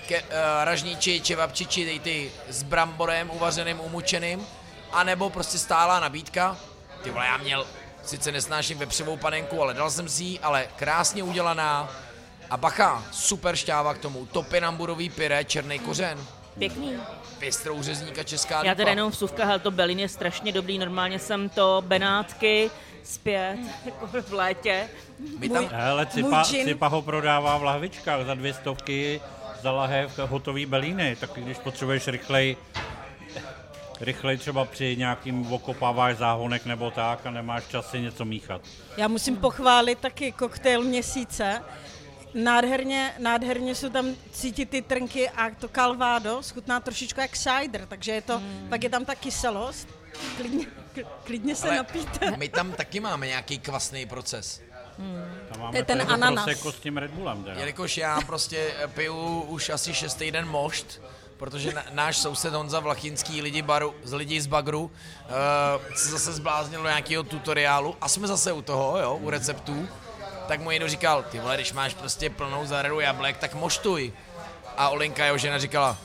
[0.08, 0.26] ke, uh,
[0.64, 4.46] ražníči, čevapčiči, ty, ty s bramborem uvařeným, umučeným,
[4.92, 6.56] anebo prostě stálá nabídka.
[7.02, 7.66] Ty vole, já měl,
[8.04, 11.88] sice nesnáším vepřovou panenku, ale dal jsem si ji, ale krásně udělaná.
[12.50, 16.18] A bacha, super šťáva k tomu, topinamburový pyré, černý kořen,
[16.58, 16.92] Pěkný.
[17.38, 21.48] pistrou řezníka Česká Já teda jenom vsuvka, hele, to Belin je strašně dobrý, normálně jsem
[21.48, 22.70] to Benátky
[23.04, 24.88] zpět, jako v létě.
[25.38, 29.20] My tam, Hele, Cipa, Můj Cipa ho prodává v lahvičkách za dvě stovky
[29.62, 32.56] za lahev hotový belíny, tak když potřebuješ rychlej,
[34.00, 38.60] rychlej třeba při nějakým okopáváš záhonek nebo tak a nemáš čas si něco míchat.
[38.96, 41.62] Já musím pochválit taky koktejl měsíce.
[42.34, 48.12] Nádherně, nádherně jsou tam cítit ty trnky a to kalvádo schutná trošičku jak cider, takže
[48.12, 48.66] je to, Hmm.
[48.68, 49.88] pak je tam ta kyselost.
[50.36, 52.30] Klidně, kl- klidně se ale napijte.
[52.36, 54.62] my tam taky máme nějaký kvasný proces.
[55.48, 56.44] Tam máme To je ten tady ananas.
[56.44, 57.44] prosecco s tím Red Bullem.
[57.44, 57.60] Teda.
[57.60, 61.02] Jelikož já prostě piju už asi šestý den mošt,
[61.36, 64.90] protože na, náš soused Honza Vlachinský lidi, baru, z lidí z Bagru uh,
[65.94, 69.88] se zase zbláznil do nějakého tutoriálu a jsme zase u toho, jo, u receptů,
[70.48, 74.12] tak mu někdo říkal, ty vole, když máš prostě plnou zahradu jablek, tak moštuj.
[74.76, 75.98] A Olenka, jeho žena, říkala,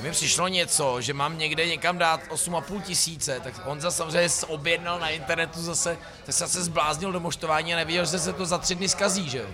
[0.00, 4.98] mi přišlo něco, že mám někde někam dát 8,5 tisíce, tak Honza samozřejmě se objednal
[4.98, 8.58] na internetu zase, tak se zase zbláznil do moštování a nevěděl, že se to za
[8.58, 9.46] tři dny skazí, že jo.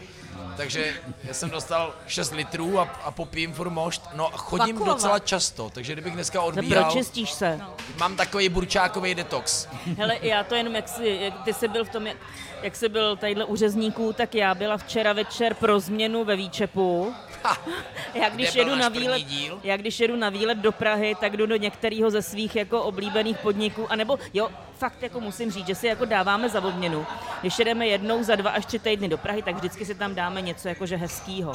[0.56, 4.02] takže já jsem dostal 6 litrů a, a popijím furt mošt.
[4.14, 4.92] No a chodím Taková.
[4.94, 7.60] docela často, takže kdybych dneska odbíhal, pročistíš se.
[7.98, 9.68] mám takový burčákový detox.
[9.98, 12.16] Hele, já to jenom, jak, jsi, jak ty jsi byl v tom, jak,
[12.64, 17.14] jak jsi byl tadyhle u řezníků, tak já byla včera večer pro změnu ve Výčepu.
[17.42, 17.56] Ha,
[18.14, 19.22] Já když, jedu na výlet,
[19.64, 23.38] já když jedu na výlet do Prahy, tak jdu do některého ze svých jako oblíbených
[23.38, 27.06] podniků, anebo jo, fakt jako musím říct, že si jako dáváme za odměnu.
[27.40, 30.42] Když jedeme jednou za dva až tři týdny do Prahy, tak vždycky si tam dáme
[30.42, 31.52] něco jakože hezkýho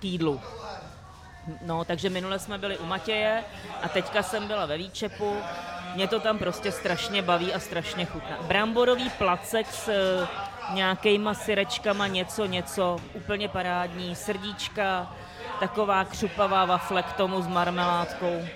[0.00, 0.40] k jídlu.
[1.66, 3.44] No, takže minule jsme byli u Matěje
[3.82, 5.36] a teďka jsem byla ve Výčepu.
[5.94, 8.36] Mě to tam prostě strašně baví a strašně chutná.
[8.42, 10.28] Bramborový placek s eh,
[10.74, 14.16] nějakýma syrečkama, něco, něco, úplně parádní.
[14.16, 15.12] Srdíčka,
[15.60, 18.46] taková křupavá wafle k tomu s marmeládkou.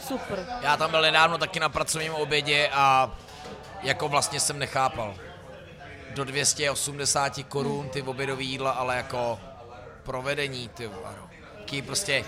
[0.00, 0.46] Super.
[0.62, 3.10] Já tam byl nedávno taky na pracovním obědě a
[3.82, 5.14] jako vlastně jsem nechápal.
[6.14, 9.40] Do 280 korun ty obědový jídla, ale jako
[10.02, 11.27] provedení, ty varo.
[11.68, 12.24] Taký prostě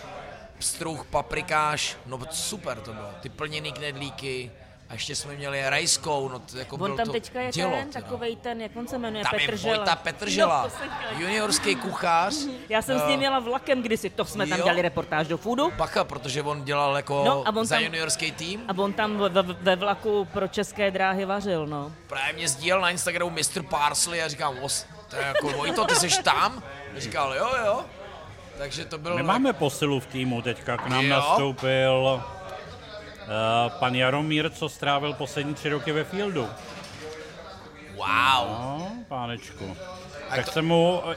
[0.58, 3.06] pstruh, paprikáš, no super to bylo.
[3.20, 4.50] Ty plněný knedlíky
[4.88, 7.90] a ještě jsme měli rajskou, no to jako On tam to teďka je dělo, ten,
[7.90, 9.76] takovej ten, jak on se jmenuje, Tam je Petržela.
[9.76, 11.20] Vojta Petržela, No, to jsem chtěla.
[11.20, 12.34] juniorský kuchař.
[12.68, 14.64] Já jsem s Eh, ním měla vlakem kdysi, to jsme tam jo.
[14.64, 15.70] dělali reportáž do foodu.
[15.76, 18.64] Bacha, protože on dělal jako No, a on za tam- juniorský tým.
[18.68, 21.92] A on tam ve, ve, ve vlaku pro české dráhy vařil, no.
[22.06, 23.62] Právě mě sdílel na Instagramu Mr.
[23.62, 26.62] Parsley a říkám, os, to je jako Vojto, ty jsi tam?
[26.96, 27.84] A říkal, jo, jo.
[28.60, 29.16] Takže to bylo...
[29.16, 31.10] My máme posilu v týmu teďka, k nám Jo.
[31.10, 36.48] nastoupil uh, pan Jaromír, co strávil poslední tři roky ve Fieldu.
[37.96, 38.48] Wow.
[38.48, 39.76] No, pánečku.
[40.30, 41.16] A Tak to- jsem mu, eh,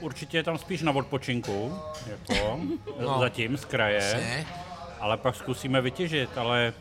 [0.00, 2.60] určitě je tam spíš na odpočinku, jako,
[3.00, 3.18] No.
[3.20, 4.46] zatím z kraje, Přesně.
[5.00, 6.72] ale pak zkusíme vytěžit, ale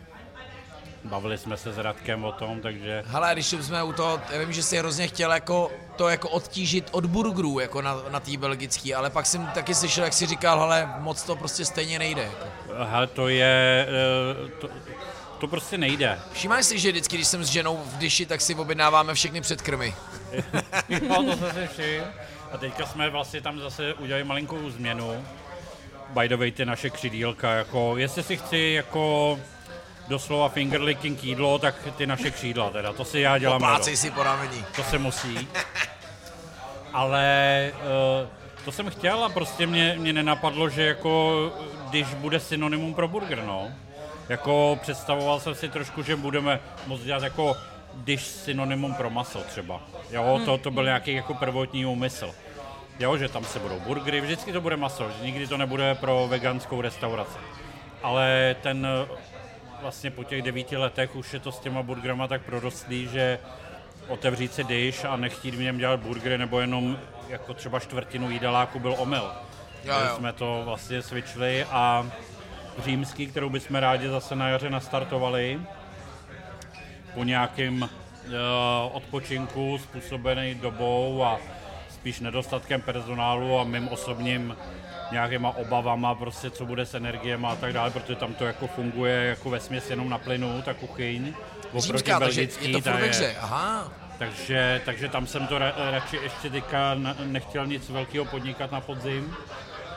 [1.05, 4.53] bavili jsme se s Radkem o tom, takže Hele, když jsme u toho, já vím,
[4.53, 8.95] že jsi hrozně chtěl jako to jako odtížit od burgerů, jako na, na té belgický,
[8.95, 12.21] ale pak jsem taky slyšel, jak jsi říkal, hele, moc to prostě stejně nejde.
[12.21, 12.45] Jako.
[12.83, 14.69] hele, to je, eh, to,
[15.39, 16.19] to prostě nejde.
[16.33, 19.95] Všimáš si, že vždycky, když jsem s ženou v dyši, tak si objednáváme všechny předkrmy.
[21.09, 21.99] No, to se řeší.
[22.51, 25.25] A teďka jsme vlastně tam zase udělali malinkou změnu.
[26.09, 29.39] By the way, ty naše křidílka, jako, jestli si chci jako
[30.07, 34.23] doslova fingerlicking jídlo, tak ty naše křídla teda, to si já dělám Poplácej si po
[34.23, 34.63] rameni.
[34.75, 35.47] To se musí.
[36.93, 38.27] Ale uh,
[38.65, 41.51] to jsem chtěl a prostě mě, mě nenapadlo, že jako
[41.89, 43.71] když bude synonymum pro burger, no.
[44.29, 47.57] Jako představoval jsem si trošku, že budeme moc dělat jako
[47.93, 49.81] když synonymum pro maso třeba.
[50.11, 52.31] Jo, to, to byl nějaký jako prvotní úmysl.
[52.99, 56.27] Jo, že tam se budou burgery, vždycky to bude maso, že nikdy to nebude pro
[56.29, 57.37] veganskou restauraci.
[58.03, 58.87] Ale ten
[59.85, 63.39] vlastně po těch devíti letech už je to s těma burgerama tak prorostlý, že
[64.07, 66.97] otevřít si dish a nechtít v něm dělat burgery nebo jenom
[67.29, 69.31] jako třeba čtvrtinu jídeláku byl omyl.
[69.83, 70.15] Jo, jo.
[70.15, 72.11] jsme to vlastně switchli a
[72.83, 75.59] římský, kterou bychom rádi zase na jaře nastartovali,
[77.13, 77.89] po nějakém uh,
[78.91, 81.39] odpočinku způsobený dobou a
[81.89, 84.55] spíš nedostatkem personálu a mým osobním
[85.11, 89.25] nějakýma obavama, prostě co bude s energiemi a tak dále, protože tam to jako funguje
[89.25, 91.33] jako ve směs jenom na plynu, ta kuchyň.
[91.73, 93.35] Oproti belgický, je to ta hře.
[93.41, 93.91] Aha.
[94.19, 96.95] takže, takže tam jsem to ra, radši ještě teďka
[97.25, 99.35] nechtěl nic velkého podnikat na podzim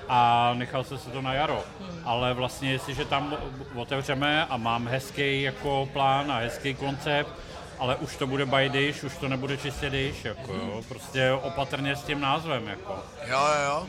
[0.08, 1.64] a nechal jsem se to na jaro.
[2.04, 3.36] Ale vlastně, jestliže tam
[3.74, 7.30] otevřeme a mám hezký jako plán a hezký koncept,
[7.78, 11.96] ale už to bude by dish, už to nebude čistě dish, jako jo, prostě opatrně
[11.96, 12.92] s tím názvem, jako.
[13.26, 13.86] Jo, jo, jo.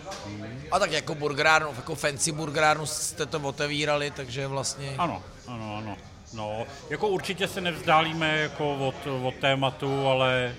[0.72, 4.96] A tak jako burgerárnu, jako fancy burgerárnu jste to otevírali, takže vlastně...
[4.98, 5.98] Ano, ano, ano.
[6.34, 10.56] No, jako určitě se nevzdálíme jako od, od tématu, ale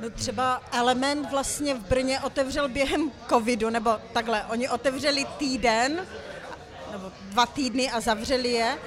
[0.00, 6.06] No třeba Element vlastně v Brně otevřel během covidu, nebo takhle, oni otevřeli týden,
[6.92, 8.78] nebo dva týdny a zavřeli je,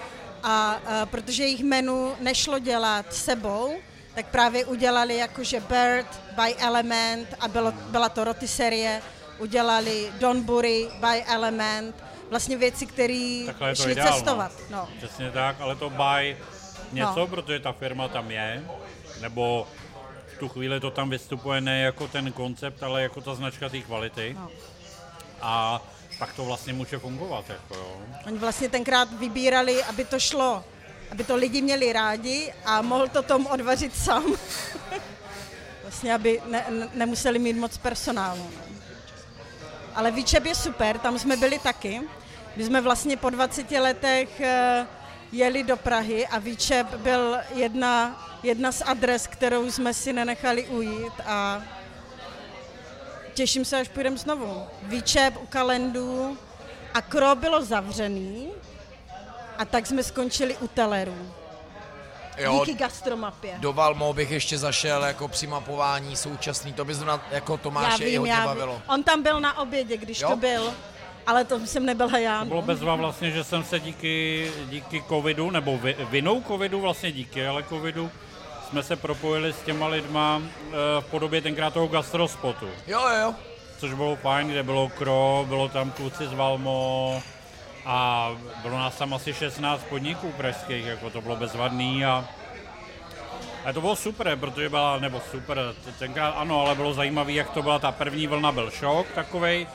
[0.44, 3.74] a, a protože jejich menu nešlo dělat sebou,
[4.16, 9.02] tak právě udělali jakože Bird by Element a bylo, byla to rotisserie,
[9.40, 11.96] udělali Donbury by Element,
[12.30, 14.52] vlastně věci, které šly ideál, cestovat.
[14.70, 14.78] No.
[14.78, 14.90] No.
[14.98, 16.38] Přesně tak, ale to buy
[16.92, 17.28] něco, No.
[17.28, 18.64] protože ta firma tam je,
[19.22, 19.68] nebo
[20.36, 23.80] v tu chvíli to tam vystupuje ne jako ten koncept, ale jako ta značka té
[23.82, 24.36] kvality.
[24.40, 24.50] No.
[25.42, 25.82] A
[26.20, 28.02] pak to vlastně může fungovat, jako jo.
[28.26, 30.64] Oni vlastně tenkrát vybírali, aby to šlo,
[31.12, 34.36] aby to lidi měli rádi a mohl to Tom odvařit sám.
[35.82, 38.50] vlastně, aby ne, ne, nemuseli mít moc personálu.
[38.56, 38.76] no.
[39.96, 42.02] Ale Výčep je super, tam jsme byli taky.
[42.56, 44.88] My jsme vlastně po 20 letech eh,
[45.32, 51.14] jeli do Prahy a Výčep byl jedna, jedna z adres, kterou jsme si nenechali ujít
[51.26, 51.62] a
[53.40, 54.64] těším se, až půjdeme znovu.
[54.84, 56.38] Výčep u kalendu
[56.94, 58.50] a kro bylo zavřený
[59.58, 61.16] a tak jsme skončili u telerů.
[62.38, 63.56] Jo, Díky gastromapě.
[63.60, 68.04] do Valmo bych ještě zašel jako při mapování současný, to by zrovna jako já Tomáše
[68.04, 68.74] i vím, hodně já bavilo.
[68.74, 68.82] vím.
[68.88, 70.30] On tam byl na obědě, když Jo?
[70.30, 70.74] to byl,
[71.28, 72.40] ale to jsem nebyla já.
[72.40, 77.12] To bylo bezva vlastně, že jsem se díky, díky covidu, nebo vi, vinou covidu, vlastně
[77.12, 78.12] díky, ale covidu,
[78.70, 82.68] jsme se propojili s těma lidma eh, v podobě tenkrát toho gastrospotu.
[82.88, 83.36] Jo, jo,
[83.78, 87.22] což bylo fajn, kde bylo Kro, bylo tam kluci z Valmo
[87.86, 88.30] a
[88.62, 92.26] bylo nás tam asi 16 podniků pražských, jako to bylo bezvadný a
[93.66, 95.60] a to bylo super, protože byla, nebo super,
[96.00, 99.68] tenkrát ano, ale bylo zajímavé, jak to byla ta první vlna, byl šok takovej,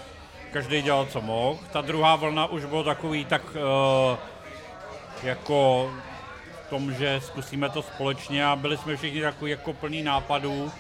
[0.53, 1.59] každý dělal, co mohl.
[1.73, 4.19] Ta druhá vlna už bylo takový tak uh,
[5.23, 5.91] jako
[6.75, 10.72] tom, že zkusíme to společně a byli jsme všichni takový jako plný nápadů.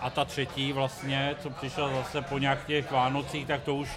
[0.00, 3.88] A ta třetí vlastně, co přišla zase po nějakých těch Vánocích, tak to už,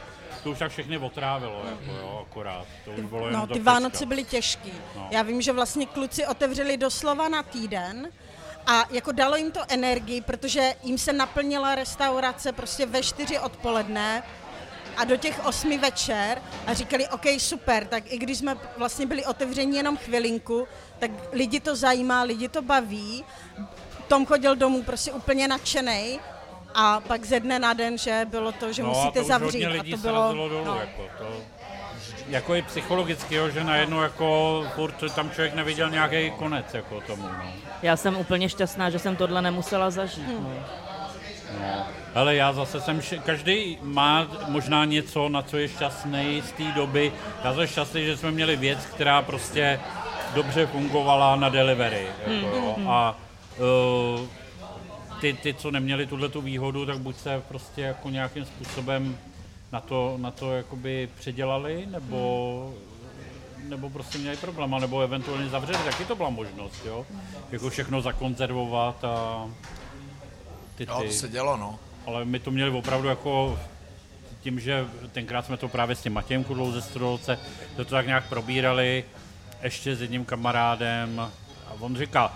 [0.43, 2.65] to už tak všechny otrávilo, jako jo, akorát.
[2.85, 4.73] To už bylo No, ty Vánoce byly těžký.
[4.95, 5.07] No.
[5.11, 8.07] Já vím, že vlastně kluci otevřeli doslova na týden
[8.67, 14.23] a jako dalo jim to energii, protože jim se naplnila restaurace prostě ve čtyři odpoledne
[14.97, 19.25] a do těch osmi večer a říkali, OK, super, tak i když jsme vlastně byli
[19.25, 20.67] otevření jenom chvilinku,
[20.99, 23.23] tak lidi to zajímá, lidi to baví.
[24.07, 26.19] Tom chodil domů prostě úplně nadšený
[26.73, 29.27] a pak ze dne na den, že bylo to, že no, a musíte to už
[29.27, 29.63] zavřít.
[29.63, 30.75] hodně a lidí to se bylo, dolů, no.
[30.79, 31.25] jako to,
[32.29, 37.23] jako i psychologicky, jo, že najednou jako furt tam člověk neviděl nějaký konec jako tomu,
[37.23, 37.51] no.
[37.81, 40.27] Já jsem úplně šťastná, že jsem tohle nemusela zažít.
[40.27, 40.43] Hm.
[40.43, 41.85] No.
[42.15, 46.63] Ale já zase jsem, š- každý má možná něco, na co je šťastný z té
[46.63, 47.13] doby.
[47.43, 49.79] Já jsem šťastný, že jsme měli věc, která prostě
[50.34, 52.07] dobře fungovala na delivery.
[52.28, 52.76] Jako, jo.
[52.88, 53.17] A
[53.57, 54.28] uh,
[55.21, 59.17] ty, ty, co neměli tuhle tu výhodu, tak buď se prostě jako nějakým způsobem
[59.71, 62.73] na to, na to jakoby předělali, nebo
[63.69, 67.05] nebo prostě měli problém, nebo eventuálně zavřeli, taky to byla možnost, jo.
[67.51, 69.45] Jako všechno zakonzervovat a
[70.76, 71.80] ty, Jo, to se dělo, no.
[72.07, 73.59] ale my to měli opravdu jako
[74.41, 77.39] tím, že tenkrát jsme to právě s tím Matějem Kudlou ze Strodolce,
[77.76, 79.03] to, to tak nějak probírali
[79.66, 81.32] ještě s jedním kamarádem a
[81.80, 82.34] on říká,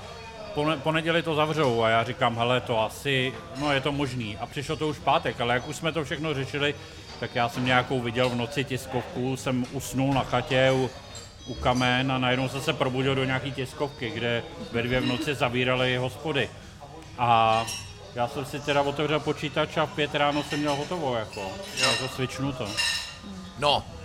[0.54, 3.92] po, ne- po neděli to zavřou a já říkám, hele, to asi, no je to
[3.92, 4.38] možný.
[4.38, 6.76] A přišlo to už pátek, ale jak už jsme to všechno řešili,
[7.20, 10.90] tak já jsem nějakou viděl v noci tiskovku, jsem usnul na chatě u,
[11.48, 15.36] u kamen a najednou jsem se probudil do nějaký tiskovky, kde ve dvě v noci
[15.36, 16.50] zavírali hospody.
[17.18, 17.66] A
[18.16, 21.52] já jsem si teda otevřel počítač a v pět ráno jsem měl hotovo, jako.
[21.82, 22.64] Jako switchnuto.
[22.64, 22.74] No,
[23.60, 23.99] No.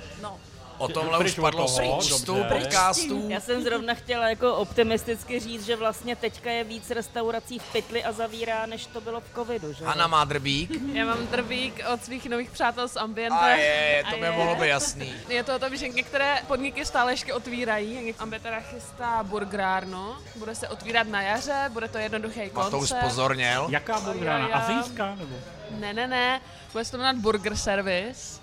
[0.78, 3.26] O tomhle už padlo spoustu podcastů.
[3.28, 8.04] Já jsem zrovna chtěla jako optimisticky říct, že vlastně teďka je víc restaurací v pytli
[8.04, 9.84] a zavírá, než to bylo v covidu, že?
[9.84, 10.70] Hanna má drbík.
[10.92, 13.38] Já mám drbík od svých nových přátel z Ambiente.
[13.38, 15.14] A je, to A by mohlo být jasný.
[15.28, 18.14] Je to o tom, že některé podniky stále ještě otvírají.
[18.18, 20.14] Ambetera chystá burgerárnu.
[20.36, 23.00] Bude se otvírat na jaře, bude to jednoduchý Matouš koncept.
[23.00, 23.66] pozorněl.
[23.70, 24.48] Jaká jo.
[24.52, 25.36] Azijská nebo?
[25.70, 26.40] Ne, ne, ne,
[26.72, 28.40] bude se to jmenovat Burger Service.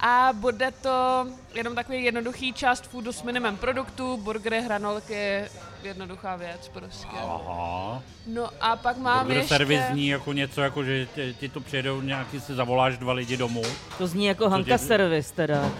[0.00, 5.44] A bude to jenom takový jednoduchý fast food s minimem produktů, burgery, hranolky,
[5.82, 7.06] jednoduchá věc prostě.
[7.24, 8.02] Aha.
[8.26, 9.48] No a pak mám Burger ještě...
[9.54, 13.36] servis zní jako něco, jako že ti, ti to přijedou nějaký, si zavoláš dva lidi
[13.36, 13.62] domů.
[13.98, 15.70] To zní jako Hanka tě- Service teda.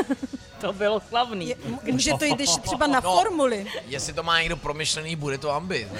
[0.60, 1.48] to bylo slavný.
[1.48, 1.56] Je,
[1.92, 3.12] může to jít ještě třeba na No.
[3.16, 3.66] formuli.
[3.86, 5.88] Jestli to má někdo promyšlený, bude to ambi.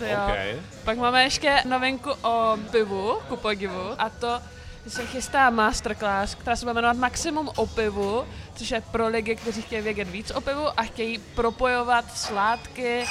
[0.00, 0.56] Okay.
[0.84, 4.40] Pak máme ještě novinku o pivu, ku podivu, a to
[4.88, 8.24] se chystá masterclass, která se bude jmenovat Maximum o pivu,
[8.56, 13.04] což je pro lidi, kteří chtějí vědět víc o pivu a chtějí propojovat sládky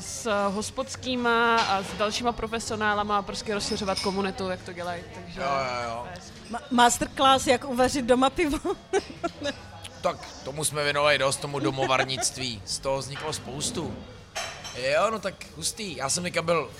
[0.00, 5.02] s hospodskýma a s dalšíma profesionálama a prostě rozšiřovat komunitu, jak to dělají.
[5.14, 6.06] Takže Jo, jo, jo.
[6.50, 8.58] Ma- masterclass, jak uvařit doma pivo.
[10.00, 12.62] Tak tomu jsme věnovali dost, tomu domovarnictví.
[12.64, 13.94] Z toho vzniklo spoustu.
[14.76, 15.96] Jo, no tak hustý.
[15.96, 16.70] Já jsem teďka byl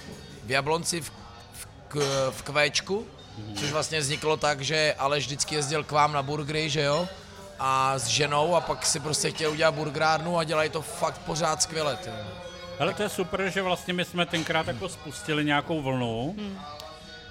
[0.45, 1.13] v Jablonci v,
[1.53, 1.97] v,
[2.31, 3.07] v Kvéčku,
[3.57, 7.09] což vlastně vzniklo tak, že Aleš vždycky jezdil k vám na burgery, že jo?
[7.59, 11.63] A s ženou a pak si prostě chtěl udělat burgerárnu a dělají to fakt pořád
[11.63, 11.97] skvěle.
[11.97, 12.11] Ty.
[12.79, 16.37] Ale to je super, že vlastně my jsme tenkrát jako spustili nějakou vlnu.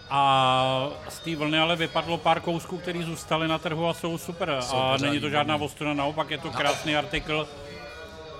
[0.10, 4.58] A z té vlny ale vypadlo pár kousků, které zůstaly na trhu a jsou super.
[4.62, 7.48] Jsou a není to žádná ostuda, naopak je to krásný artikl.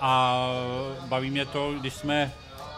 [0.00, 0.44] A
[1.00, 2.32] baví mě to, když jsme,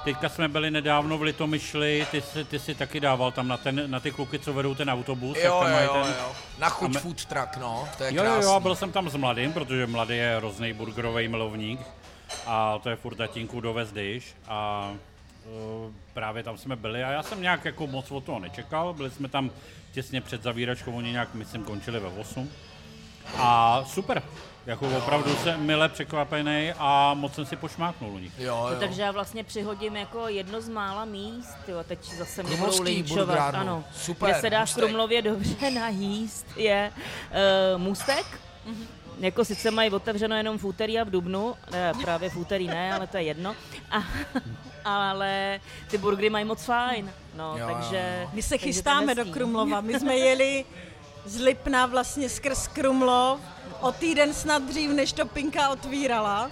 [0.07, 3.91] teďka jsme byli nedávno v Litomyšli, ty jsi, ty jsi taky dával tam na, ten,
[3.91, 5.39] na ty kluky, co vedou ten autobus.
[5.45, 6.33] Jo, tam jo, jo, ten, jo.
[6.59, 8.45] Na chuť me- food truck, no, to je Jo, jo, krásný.
[8.45, 11.81] jo, a byl jsem tam s mladým, protože mladý je hrozný burgerový milovník
[12.47, 14.91] a to je furt tatínku dovez když a
[15.47, 19.11] eh, právě tam jsme byli a já jsem nějak jako moc od toho nečekal, byli
[19.11, 19.51] jsme tam
[19.93, 22.51] těsně před zavíračkou, oni nějak, myslím, končili ve 8.
[23.39, 24.23] A super,
[24.67, 28.33] jako opravdu jsem mile překvapený a moc jsem si pošmáknul u nich.
[28.39, 28.81] Jo, No, jo.
[28.81, 33.55] takže já vlastně přihodím jako jedno z mála míst, jo, teď zase mě budou linčovat,
[33.55, 34.85] ano, Super, kde se dá v můstek.
[34.85, 36.93] Krumlově dobře najíst, je
[37.75, 38.27] uh, můstek,
[39.19, 42.95] jako sice mají otevřeno jenom v úterý a v dubnu, ne, právě v úterý ne,
[42.95, 43.57] ale to je jedno,
[43.91, 44.03] a,
[44.85, 45.61] ale
[45.91, 48.27] ty burgery mají moc fajn, no, Jo, jo, takže...
[48.33, 49.25] My se takže chystáme do.
[49.25, 49.81] Krumlova.
[49.81, 50.65] My jsme jeli
[51.25, 53.41] z Lipna vlastně skrz Krumlov
[53.81, 56.51] o týden snad dřív, než to Pinka otvírala.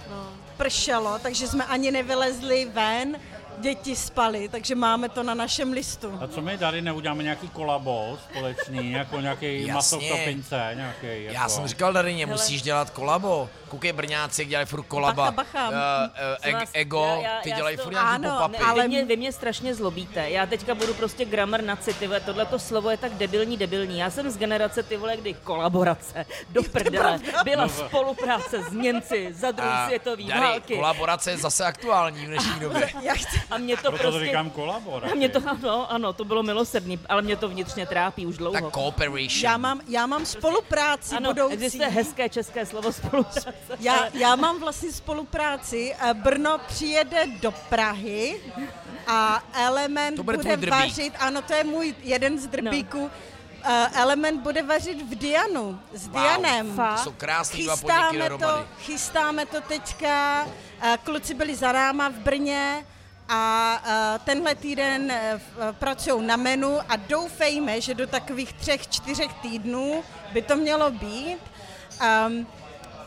[0.57, 3.17] Pršelo, takže jsme ani nevylezli ven,
[3.57, 6.19] děti spaly, takže máme to na našem listu.
[6.21, 9.73] A co my tady neuděláme nějaký kolabo společný, jako nějaký Jasně.
[9.73, 11.23] maso v topince, nějaký.
[11.23, 11.33] Jako.
[11.35, 13.49] Já jsem říkal Darině, musíš dělat kolabo.
[13.75, 15.31] Koukej, Brňáci, dělají furt kolaba.
[15.31, 16.11] Bacha, bacha.
[16.41, 18.65] Co eg- vás- ego, já- já- ty já dělají to- furt nějaký Ano, pop-upy.
[18.65, 20.29] Ale vy mě, vy mě strašně zlobíte.
[20.29, 23.99] Já teďka budu prostě grammar na city, tohleto slovo je tak debilní, debilní.
[23.99, 29.51] Já jsem z generace ty vole, kdy kolaborace, do prdele, byla spolupráce s Němci za
[29.51, 30.75] druhé A světové Dary, války.
[30.75, 32.89] kolaborace je zase aktuální v dnešní době.
[33.51, 34.25] A mě to Proto to prostě...
[34.25, 35.01] říkám kolabo.
[35.11, 38.53] A mě to, ano, ano, to bylo milosrdný, ale mě to vnitřně trápí už dlouho.
[38.53, 39.43] Tak cooperation.
[39.51, 41.53] já, mám, já mám spolupráci ano, budoucí.
[41.53, 43.53] existuje hezké české slovo spolupráce.
[43.79, 45.95] Já, já mám vlastně spolupráci.
[45.99, 48.41] Eh, Brno přijede do Prahy
[49.07, 53.09] a Element To bude bude, vařit, ano, to je můj jeden z drbíků, no.
[53.93, 56.21] Element bude vařit v Dianu s Wow.
[56.21, 56.75] Dianem.
[56.75, 58.67] To jsou krásný dva Chystáme to, dohromady.
[58.79, 60.47] chystáme to teďka,
[60.81, 62.85] eh, kluci byli za náma v Brně
[63.29, 65.13] a tenhle týden
[65.71, 70.03] pracují na menu a doufejme, že do takových třech, čtyřech týdnů
[70.33, 71.37] by to mělo být.
[72.27, 72.47] Um,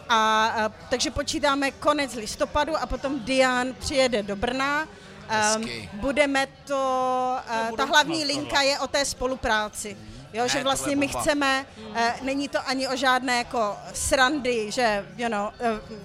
[0.09, 4.83] a, a takže počítáme konec listopadu a potom Dian přijede do Brna.
[4.83, 4.89] Um,
[5.29, 5.91] Hezky.
[5.93, 7.37] budeme to,
[7.71, 9.97] uh, ta hlavní linka je o té spolupráci.
[10.33, 11.21] Jo, Ne, že vlastně my bomba.
[11.21, 15.49] chceme, uh, není to ani o žádné jako srandy, že you know,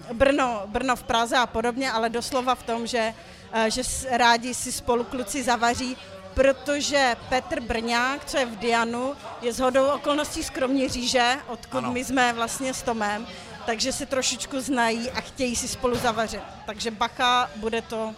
[0.09, 3.13] uh, Brno, Brno v Praze a podobně, ale doslova v tom, že,
[3.55, 5.97] uh, že rádi si spolu kluci zavaří,
[6.33, 11.91] protože Petr Brňák, co je v Dianu, je shodou okolností z Kroměříže, odkud Ano.
[11.91, 13.27] my jsme vlastně s Tomem,
[13.65, 16.41] takže se trošičku znají a chtějí si spolu zavařit.
[16.65, 18.13] Takže bacha, bude to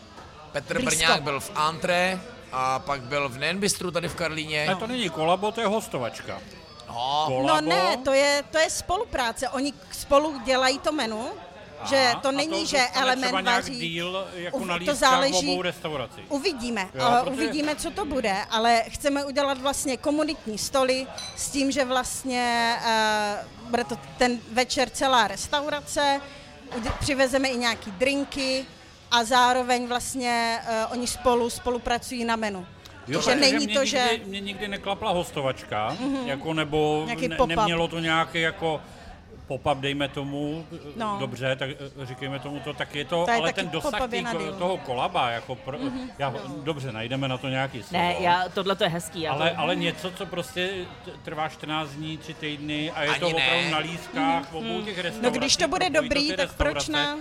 [0.52, 0.89] Petr blízko.
[0.96, 2.20] Brňák byl v Antre
[2.52, 4.66] a pak byl v Nenbistru tady v Karlíně.
[4.68, 6.39] Ne, to není kolabo, to je hostovačka.
[6.88, 9.50] No, Kolabo, No ne, to je, to je spolupráce.
[9.50, 11.28] Oni spolu dělají to menu,
[11.89, 13.80] že Aha, to a není, že dostane třeba element vaří.
[13.80, 16.21] díl jako Uv- to záleží- obou restaurací.
[16.30, 21.49] Uvidíme, Jo, uh, protože- uvidíme, co to bude, ale chceme udělat vlastně komunitní stoly s
[21.49, 26.21] tím, že vlastně uh, bude to ten večer celá restaurace,
[26.99, 28.65] přivezeme i nějaký drinky
[29.11, 32.65] a zároveň vlastně uh, oni spolu spolupracují na menu.
[33.07, 34.09] Jo, že není mě to, nikdy, že...
[34.19, 34.30] Mhm.
[34.30, 38.82] Mě nikdy neklapla hostovačka, jako nebo ne, nemělo to nějaký jako
[39.48, 40.66] pop-up, dejme tomu,
[40.96, 41.18] No.
[41.20, 44.26] dobře, tak eh, říkejme tomu to, tak je to, To je ale ten dosah tý,
[44.60, 45.78] toho kolaba, jako pro,
[46.20, 46.34] já,
[46.64, 48.04] dobře, najdeme na to nějaký slovo.
[48.04, 49.22] Ne, já, tohle to je hezký.
[49.22, 50.70] Já Ale, to, ale něco, co prostě
[51.24, 53.34] trvá 14 dní, 3 týdny a je Ani to ne.
[53.36, 55.22] opravdu na lístkách v obou těch restauracích.
[55.24, 57.16] No když to bude dobrý, tak proč ne?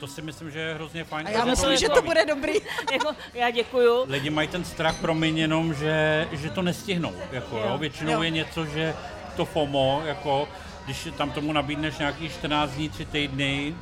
[0.00, 1.26] To si myslím, že je hrozně fajn.
[1.26, 2.52] A já protože myslím, že to bude dobrý.
[2.92, 4.04] jako, já děkuju.
[4.08, 7.12] Lidi mají ten strach promiň jenom, že, že to nestihnou.
[7.32, 7.64] Jako, jo.
[7.68, 7.78] Jo.
[7.78, 8.22] Většinou Jo.
[8.22, 8.94] je něco, že
[9.36, 10.48] to FOMO, jako,
[10.90, 13.74] když tam tomu nabídneš nějaký 14 dní, 3 týdny,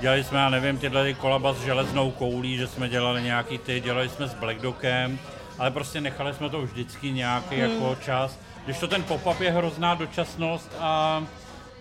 [0.00, 3.80] dělali jsme, já nevím, tyhle ty kolaba s železnou koulí, že jsme dělali nějaký ty,
[3.80, 5.18] dělali jsme s Black Dockem,
[5.58, 7.70] ale prostě nechali jsme to vždycky nějaký Hmm.
[7.70, 8.38] jako čas.
[8.64, 11.22] Když to ten pop-up je hrozná dočasnost a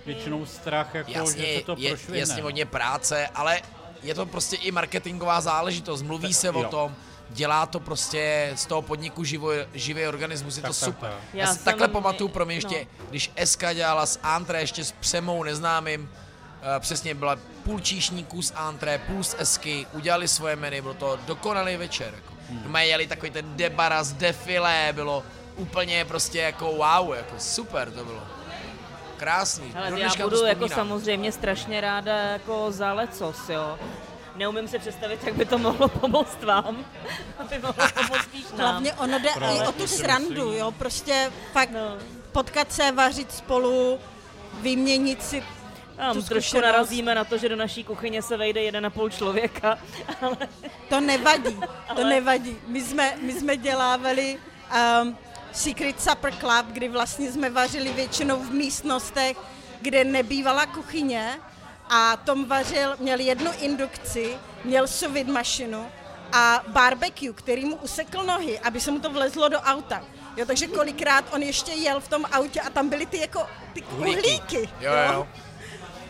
[0.05, 2.19] většinou strach, jako, že jasně, se to je, prošvihne.
[2.19, 3.61] jasně hodně práce, ale
[4.03, 6.01] je to prostě i marketingová záležitost.
[6.01, 6.95] Mluví se o tom,
[7.29, 11.09] dělá to prostě z toho podniku živo, živý organismus, je Tak, to tak, super.
[11.09, 11.19] tak.
[11.33, 12.57] Já, Já si takhle pamatuju pro mě no.
[12.57, 16.09] ještě, když SK dělala s Antre ještě s Přemou neznámým,
[16.61, 21.19] eh, přesně byla půl číšníků z Antre, půl z Esky, udělali svoje menu, byl to
[21.25, 22.13] dokonalý večer.
[22.15, 22.33] Jako.
[22.49, 22.75] Hmm.
[22.75, 25.23] jeli takový ten debaras, defilé, bylo
[25.55, 28.23] úplně prostě jako wow, jako super to bylo.
[29.17, 29.73] Krásný.
[29.75, 33.79] Ale Do já budu jako samozřejmě strašně ráda jako za lecos, jo.
[34.37, 36.85] Neumím si představit, jak by to mohlo pomoct vám,
[37.37, 38.59] aby mohlo pomoct spíš nám.
[38.69, 41.97] Hlavně ono jde Právě, i o to tu srandu, jo, prostě fakt No.
[42.31, 43.99] potkat se, vařit spolu,
[44.61, 45.43] vyměnit si
[45.95, 49.09] Tam tu trošku narazíme na to, že do naší kuchyně se vejde jeden a půl
[49.09, 49.77] člověka,
[50.21, 50.37] ale
[50.89, 51.59] To nevadí,
[51.95, 52.57] to nevadí.
[52.67, 54.37] My jsme, my jsme dělávali
[55.01, 55.17] um,
[55.51, 59.37] Secret Supper Club, kdy vlastně jsme vařili většinou v místnostech,
[59.81, 61.39] kde nebývala kuchyně
[61.89, 65.87] a Tom vařil, měl jednu indukci, měl suvit mašinu
[66.33, 70.03] a barbecue, který mu usekl nohy, aby se mu to vlezlo do auta.
[70.37, 73.83] Jo, takže kolikrát on ještě jel v tom autě a tam byly ty jako ty
[73.83, 74.19] Uhlíky.
[74.19, 74.69] uhlíky.
[74.79, 75.27] Jo, jo.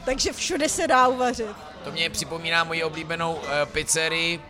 [0.05, 1.47] Takže všude se dá uvařit.
[1.83, 4.43] To mě připomíná moji oblíbenou uh, pizzerii uh,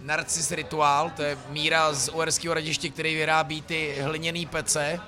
[0.00, 5.00] Narcis Ritual, to je Míra z Uherského radiště, který vyrábí ty hliněný pece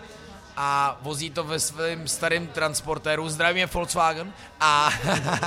[0.56, 4.90] a vozí to ve svém starém transportéru, zdravím je Volkswagen a,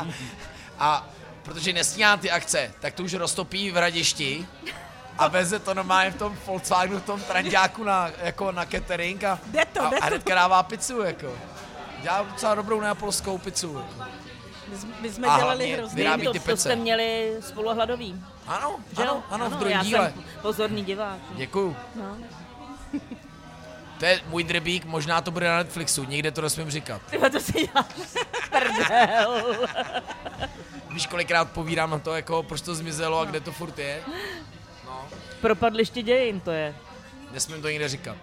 [0.80, 1.08] a
[1.44, 4.48] protože nestíhá ty akce, tak to už roztopí v radišti
[5.18, 9.40] a veze to normálně v tom Volkswagenu, v tom tranďáku na, jako na catering a,
[9.46, 10.08] Jde to, a, jde a to.
[10.08, 11.28] hnedka dává pizzu, jako.
[12.02, 13.78] Dělá docela dobrou neapolskou pizzu.
[13.78, 14.12] Jako.
[14.72, 16.04] My, jsme- my jsme A dělali hrozný.
[16.26, 16.58] to, ty to pece.
[16.62, 18.24] jste měli spolu hladový.
[18.48, 19.08] Ano, Že jo?
[19.10, 20.12] ano, ano, v druhém díle.
[20.16, 21.18] jsem pozorný divák.
[21.36, 21.76] Děkuju.
[21.96, 22.18] No.
[24.00, 27.02] To je můj drbík, možná to bude na Netflixu, nikde to nesmím říkat.
[27.10, 27.86] Tyhle, to si děláš
[28.50, 29.44] prdel.
[30.90, 34.02] Víš, kolikrát povídám na to, jako proč to zmizelo a kde to furt je?
[35.42, 36.76] Propadliště dějin to je.
[37.32, 38.18] Nesmím to nikde říkat.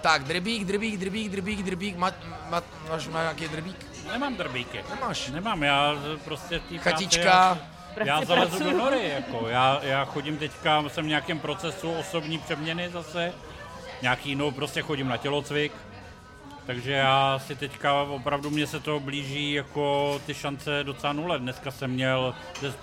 [0.00, 2.12] Tak, drbík, drbík, drbík, drbík, drbík, ma,
[2.48, 3.86] ma, máš má nějaký drbík?
[4.12, 4.84] Nemám drbíky.
[4.90, 5.28] Nemáš.
[5.28, 7.58] Nemám, já prostě v té Chatička.
[7.94, 9.48] práci, Já, zalezu do nory, jako.
[9.48, 13.32] Já, já chodím teďka, jsem v nějakém procesu osobní přeměny zase.
[14.02, 15.72] Nějaký, no prostě chodím na tělocvik.
[16.66, 21.38] Takže já si teďka opravdu mě se to blíží jako ty šance docela nule.
[21.38, 22.34] Dneska jsem měl,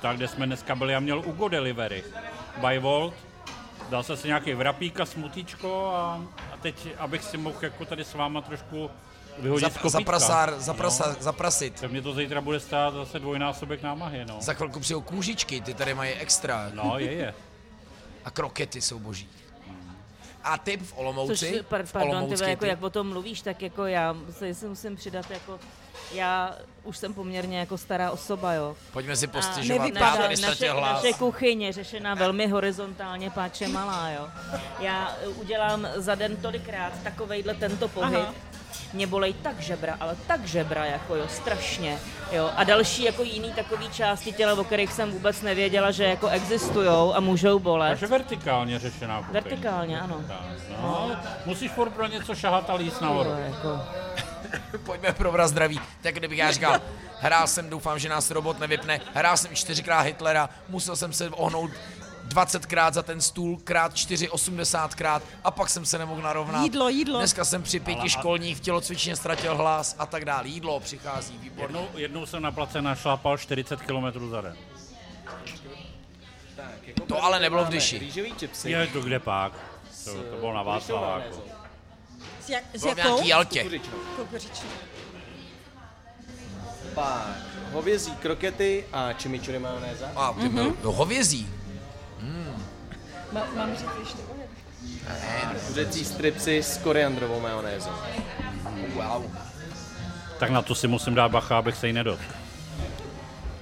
[0.01, 2.03] tak kde jsme dneska byli, já měl Ugo Delivery
[2.67, 3.13] by Volt.
[3.89, 6.21] Dal jsem si nějaký vrapík a smutíčko a,
[6.53, 8.89] a teď, abych si mohl jako tady s váma trošku
[9.39, 9.89] vyhodit z Za, kopítka.
[9.99, 10.77] za prasár, za, No.
[10.77, 11.81] prasa, za prasit.
[11.81, 14.37] Tak mě to zítra bude stát zase dvojnásobek námahy, no.
[14.41, 16.69] Za chvilku přijou kůžičky, ty tady mají extra.
[16.73, 17.33] No, je, je.
[18.25, 19.29] A krokety jsou boží.
[20.45, 23.41] A typ v Olomouci, Což, par, v pardon, Olomoucký tyhle, jako jak o tom mluvíš,
[23.41, 25.59] tak jako já se si musím přidat, jako
[26.13, 28.75] já už jsem poměrně jako stará osoba, jo.
[28.93, 30.05] Pojďme si A postěžovat, nevypadá.
[30.05, 31.03] já tady naše, ztratil hlas.
[31.03, 34.27] naše kuchyně řešená velmi horizontálně, páče malá, jo.
[34.79, 38.33] Já udělám za den tolikrát takovejhle tento pohyb, Aha.
[38.95, 41.97] Mě bolej tak žebra, ale tak žebra, jako jo, strašně,
[42.31, 42.51] jo.
[42.55, 47.13] A další jako jiný takový části těla, o kterých jsem vůbec nevěděla, že jako existujou
[47.15, 47.89] a můžou bolet.
[47.89, 49.33] Takže vertikálně řešená kuchyň.
[49.33, 50.21] Vertikálně, ano.
[50.81, 53.29] No, ale musíš furt pro něco šahat a líst nahoru.
[53.29, 53.81] Jo, jako.
[54.85, 55.79] Pojďme probrat zdraví.
[56.01, 56.81] Tak kdybych já říkal,
[57.19, 61.71] hrál jsem, doufám, že nás robot nevypne, hrál jsem čtyřikrát Hitlera, musel jsem se ohnout
[62.27, 66.63] 20krát za ten stůl, krát 4, 80krát a pak jsem se nemohl narovnat.
[66.63, 67.17] Jídlo, jídlo.
[67.19, 70.47] Dneska jsem při pěti Ale a- školních v tělocvičně ztratil hlas a tak dále.
[70.47, 71.63] Jídlo přichází, výborně.
[71.63, 74.57] Jednou, jednou jsem na place našlapal 40 km za den.
[76.55, 77.97] Tak, jako To ale nebylo v Dyši.
[77.99, 78.71] Rýžový čipsy.
[78.71, 79.53] Je to kde pak?
[80.05, 81.41] To, to bylo na Václaváku.
[82.41, 83.09] S, jak, s Bylo v jakou?
[83.13, 83.59] nějaký Jaltě.
[83.63, 83.97] Kukuřičnou.
[84.15, 84.69] Kukuřičnou.
[86.93, 87.27] Pak
[87.71, 90.11] hovězí krokety a chimichurri majonéza.
[90.15, 90.75] A ty mm-hmm.
[90.83, 91.49] no, hovězí.
[93.35, 94.17] Ma, mám říct ještě
[95.67, 97.91] Kuřecí stripsy s koriandrovou majonézou.
[98.93, 99.31] Wow.
[100.39, 102.19] Tak na to si musím dát bacha, abych se jí nedot.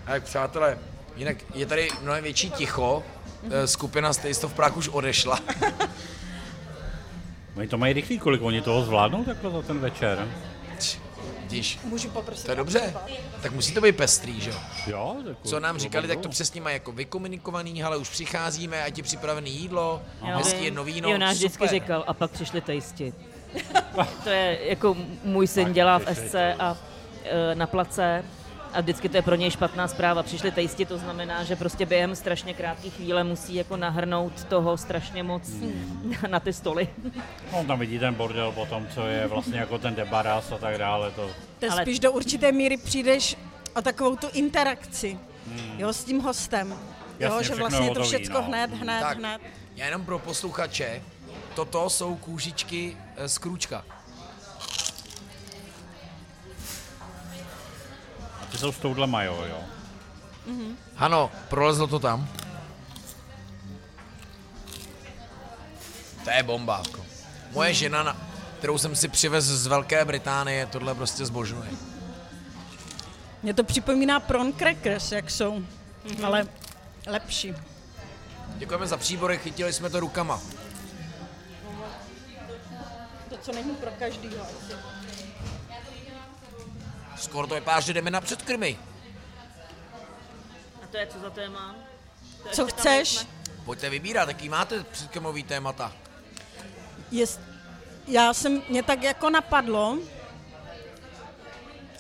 [0.05, 0.77] Tak přátelé,
[1.15, 3.03] jinak je tady mnohem větší ticho.
[3.51, 5.39] Eh, Skupina Stay v Prague už odešla.
[7.57, 10.27] Oni to mají rychlý, kolik oni toho zvládnou takhle za ten večer.
[11.53, 12.45] Díš, Můžu poprosit?
[12.45, 12.93] to je dobře.
[13.41, 14.55] Tak musí to být pestrý, že jo?
[14.87, 18.97] Jo, tak Co nám říkali, tak to přesně mají jako vykomunikovaný, ale už přicházíme, ať
[18.97, 21.69] je připravené jídlo, hezky jedno víno, Jo, náš vždycky super.
[21.69, 23.13] říkal, a pak přišli tejsti.
[24.23, 26.77] to je, jako můj syn dělá v SC a
[27.23, 28.23] e, na place
[28.73, 30.23] a vždycky to je pro něj špatná zpráva.
[30.23, 35.23] Přišli tejsti, to znamená, že prostě během strašně krátké chvíle musí jako nahrnout toho strašně
[35.23, 35.43] moc
[36.29, 36.87] na ty stoly.
[37.53, 41.11] No, tam vidí ten bordel potom, co je vlastně jako ten debaras a tak dále.
[41.11, 43.37] To, To Ale- spíš do určité míry přijdeš
[43.75, 45.17] o takovou tu interakci
[45.77, 46.69] jo, s tím hostem.
[46.71, 46.77] jo,
[47.19, 48.43] Jasně, že všechno vlastně je je to hotový, všecko no.
[48.47, 49.41] hned, hned, Tak, hned.
[49.75, 51.01] já jenom pro posluchače,
[51.55, 53.85] toto jsou kůžičky eh, z krůčka.
[58.53, 59.59] Ty jsou s touhle majo, jo.
[60.97, 62.27] Ano, prolezlo to tam.
[66.23, 66.81] To je bomba.
[66.85, 67.05] Jako.
[67.51, 68.17] Moje žena, na,
[68.57, 71.69] kterou jsem si přivez z Velké Británie, tohle prostě zbožňuje.
[73.43, 75.59] Mně to připomíná prawn crackers, jak jsou,
[76.09, 76.25] Mhm.
[76.25, 76.47] ale
[77.07, 77.53] lepší.
[78.57, 80.39] Děkujeme za příbory, chytili jsme to rukama.
[83.29, 84.45] To, co není pro každýho.
[87.23, 88.77] Skoro to vypadá, že jdeme na předkrmy.
[90.83, 91.75] A to je co za téma?
[92.43, 93.15] To Co ještě tam chceš?
[93.15, 93.29] nejsme.
[93.65, 95.93] Pojďte vybírat, jaký máte předkrmový témata.
[97.11, 97.39] Jest,
[98.07, 99.97] já jsem, mě tak jako napadlo,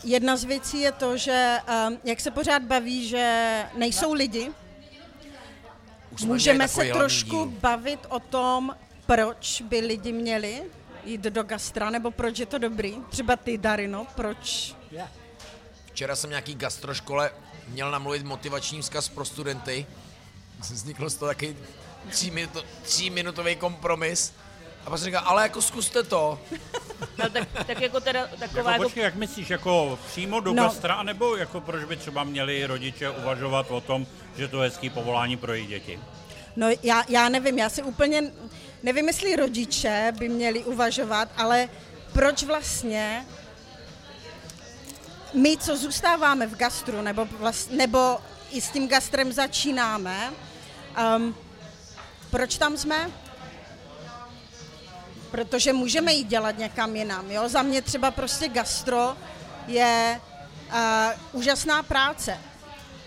[0.03, 1.57] jedna z věcí je to, že
[1.87, 4.51] um, jak se pořád baví, že nejsou lidi,
[6.11, 7.59] Už jsme Můžeme se takový hlavní trošku díl.
[7.61, 10.63] bavit o tom, proč by lidi měli
[11.05, 12.95] jít do gastra, nebo proč je to dobrý?
[13.09, 14.75] Třeba ty, Darino, proč?
[15.85, 17.31] Včera jsem nějaký gastroškole
[17.67, 19.85] měl namluvit motivační vzkaz pro studenty.
[20.59, 21.57] Vznikl z toho takový
[22.09, 24.33] tříminuto, tříminutový kompromis.
[24.85, 26.39] A pak jsem říkal, ale jako zkuste to.
[27.17, 30.63] No, tak, tak jako teda taková Jako, jako, počkej, jak myslíš, jako přímo do No.
[30.63, 34.89] gastra, nebo jako proč by třeba měli rodiče uvažovat o tom, že to je hezký
[34.89, 35.99] povolání pro jejich děti?
[36.55, 38.31] No já, já nevím, já si úplně
[38.83, 41.69] nevím, jestli rodiče by měli uvažovat, ale
[42.13, 43.25] proč vlastně
[45.33, 48.17] my, co zůstáváme v gastru, nebo, vlast, nebo
[48.51, 50.33] i s tím gastrem začínáme,
[51.17, 51.35] um,
[52.29, 53.11] proč tam jsme?
[55.31, 57.31] Protože můžeme jít dělat někam jinam.
[57.31, 57.49] Jo?
[57.49, 59.17] Za mě třeba prostě gastro
[59.67, 60.21] je
[60.69, 60.79] uh,
[61.31, 62.37] úžasná práce.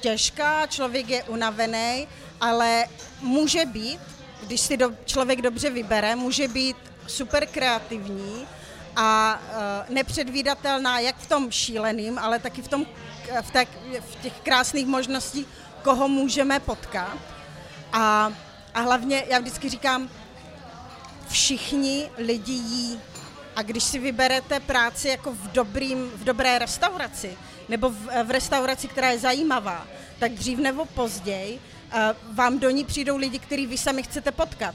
[0.01, 2.09] Těžká, člověk je unavený,
[2.41, 2.85] ale
[3.21, 4.01] může být,
[4.47, 6.77] když si do, člověk dobře vybere, může být
[7.07, 8.47] super kreativní
[8.97, 12.87] a uh, nepředvídatelná jak v tom šíleným, ale taky v, tom,
[13.43, 13.69] v, tak,
[14.01, 15.47] v těch krásných možností,
[15.83, 17.19] koho můžeme potkat.
[17.93, 18.33] A,
[18.75, 20.09] a hlavně, já vždycky říkám,
[21.29, 23.01] všichni lidi jí.
[23.57, 27.39] A když si vyberete práci jako v, dobrým, v dobré restauraci,
[27.69, 29.87] nebo v, v restauraci, která je zajímavá,
[30.19, 31.61] tak dřív nebo později
[32.33, 34.75] vám do ní přijdou lidi, který vy sami chcete potkat.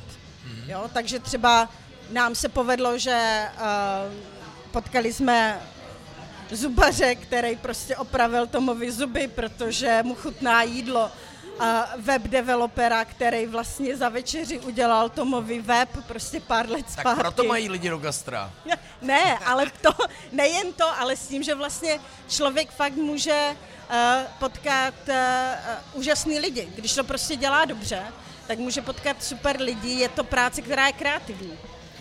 [0.67, 0.89] Jo?
[0.93, 1.69] Takže třeba
[2.11, 4.13] nám se povedlo, že uh,
[4.71, 5.61] potkali jsme
[6.51, 11.11] zubaře, který prostě opravil Tomovi zuby, protože mu chutná jídlo.
[11.61, 17.19] A web developera, který vlastně za večeři udělal Tomovi web prostě pár let Tak zpátky.
[17.19, 18.51] proto mají lidi do gastra.
[19.01, 19.89] Ne, ale to,
[20.31, 21.99] nejen to, ale s tím, že vlastně
[22.29, 23.49] člověk fakt může
[23.89, 23.95] uh,
[24.39, 25.15] potkat uh,
[25.99, 26.67] úžasný lidi.
[26.75, 28.03] Když to prostě dělá dobře,
[28.47, 31.57] tak může potkat super lidi, je to práce, která je kreativní.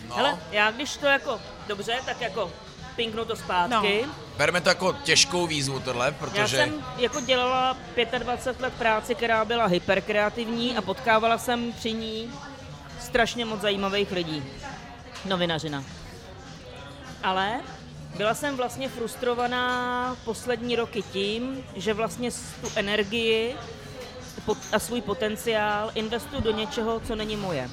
[0.08, 0.16] No.
[0.16, 2.52] Hele, já když to jako, dobře, tak jako
[2.96, 4.04] pinknu to zpátky.
[4.06, 4.12] No.
[4.36, 6.56] Bereme to jako těžkou výzvu tohle, Já protože...
[6.56, 7.76] jsem jako dělala
[8.18, 12.32] 25 let práci, která byla hyperkreativní a potkávala jsem při ní
[13.00, 14.44] strašně moc zajímavých lidí.
[15.24, 15.84] Novinařina.
[17.22, 17.60] Ale
[18.16, 22.30] byla jsem vlastně frustrovaná poslední roky tím, že vlastně
[22.60, 23.56] tu energii
[24.72, 27.70] a svůj potenciál investuju do něčeho, co není moje.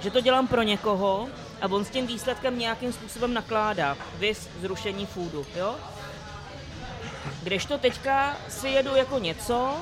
[0.00, 1.28] Že to dělám pro někoho
[1.62, 3.96] a on s tím výsledkem nějakým způsobem nakládá.
[4.18, 5.76] Vys zrušení foodu, jo?
[7.42, 9.76] Kdežto teďka si jedu jako něco,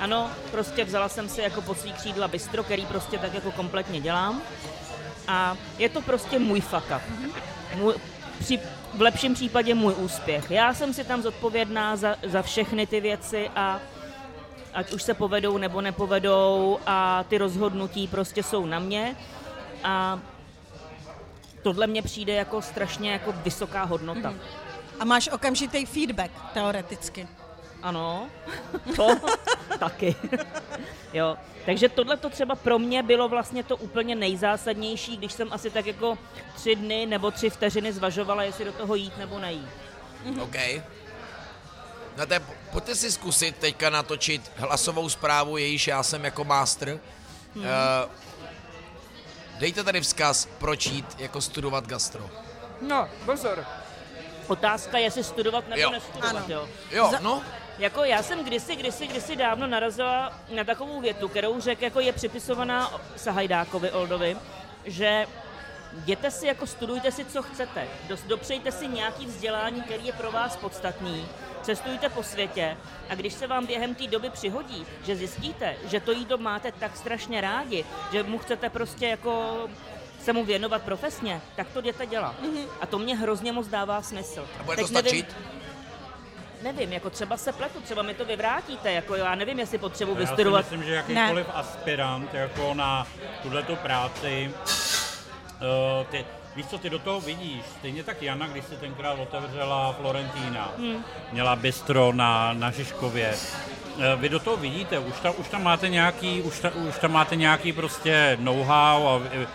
[0.00, 4.00] ano, prostě vzala jsem si jako pod svý křídla bistro, který prostě tak jako kompletně
[4.00, 4.42] dělám.
[5.28, 7.02] A je to prostě můj fuck up.
[7.74, 7.94] Můj,
[8.38, 8.60] při,
[8.94, 10.50] v lepším případě můj úspěch.
[10.50, 13.80] Já jsem si tam zodpovědná za, za všechny ty věci a
[14.74, 19.16] ať už se povedou nebo nepovedou a ty rozhodnutí prostě jsou na mě.
[19.84, 20.20] A
[21.62, 24.34] tohle mně přijde jako strašně jako vysoká hodnota.
[25.00, 27.28] A máš okamžitý feedback, teoreticky.
[27.82, 28.28] Ano,
[28.96, 29.08] to
[29.78, 30.16] taky.
[31.12, 35.70] jo, takže tohle to třeba pro mě bylo vlastně to úplně nejzásadnější, když jsem asi
[35.70, 36.18] tak jako
[36.54, 39.68] tři dny nebo tři vteřiny zvažovala, jestli do toho jít nebo nejít.
[40.42, 40.56] OK.
[42.18, 42.40] No to je,
[42.72, 47.00] pojďte si zkusit teďka natočit hlasovou zprávu, jejíž já jsem jako master.
[47.54, 47.64] Hmm.
[47.64, 47.70] Uh,
[49.60, 52.30] dejte tady vzkaz, proč jít jako studovat gastro.
[52.80, 53.64] No, pozor.
[54.46, 55.90] Otázka je, jestli studovat nebo Jo.
[55.90, 56.44] nestudovat, Ano.
[56.48, 56.68] jo.
[56.90, 57.42] Jo, Za- no,
[57.78, 62.12] Jako já jsem kdysi, kdysi, kdysi dávno narazila na takovou větu, kterou řekl, jako je
[62.12, 64.36] připisovaná Sahajdákovi Oldovi,
[64.84, 65.26] že
[65.94, 67.88] jděte si, jako studujte si, co chcete.
[68.26, 71.28] Dopřejte si nějaký vzdělání, který je pro vás podstatný.
[71.70, 72.76] Cestujte po světě
[73.10, 76.96] a když se vám během té doby přihodí, že zjistíte, že to jídlo máte tak
[76.96, 79.56] strašně rádi, že mu chcete prostě jako
[80.22, 82.34] se mu věnovat profesně, tak to jděte dělat.
[82.80, 84.48] A to mě hrozně moc dává smysl.
[84.60, 85.36] a bude to Teď nevím- stačit?
[86.62, 90.16] Nevím, jako třeba se pletu, třeba mi to vyvrátíte, jako já nevím, jestli potřebuji Já
[90.16, 90.60] si vystudovat.
[90.64, 91.52] myslím, že jakýkoliv ne.
[91.52, 93.06] aspirant jako na
[93.42, 96.26] tuhletu práci, uh, ty,
[96.56, 97.62] víš co, ty do toho vidíš.
[97.78, 101.04] Stejně tak Jana, když si tenkrát otevřela Florentína, hmm.
[101.32, 103.34] měla bistro na, na Žižkově.
[103.98, 107.12] Eh, Vy do toho vidíte, už tam, už tam máte nějaký, už, ta, už tam
[107.12, 109.46] máte nějaký prostě know-how a eh,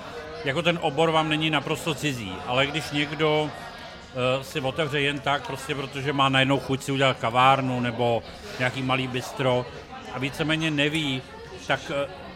[0.46, 5.48] jako ten obor vám není naprosto cizí, ale když někdo eh, si otevře jen tak,
[5.48, 8.24] prostě protože má najednou chuť si udělat kavárnu nebo
[8.60, 9.66] nějaký malý bistro
[10.14, 11.22] a víceméně neví,
[11.68, 11.92] tak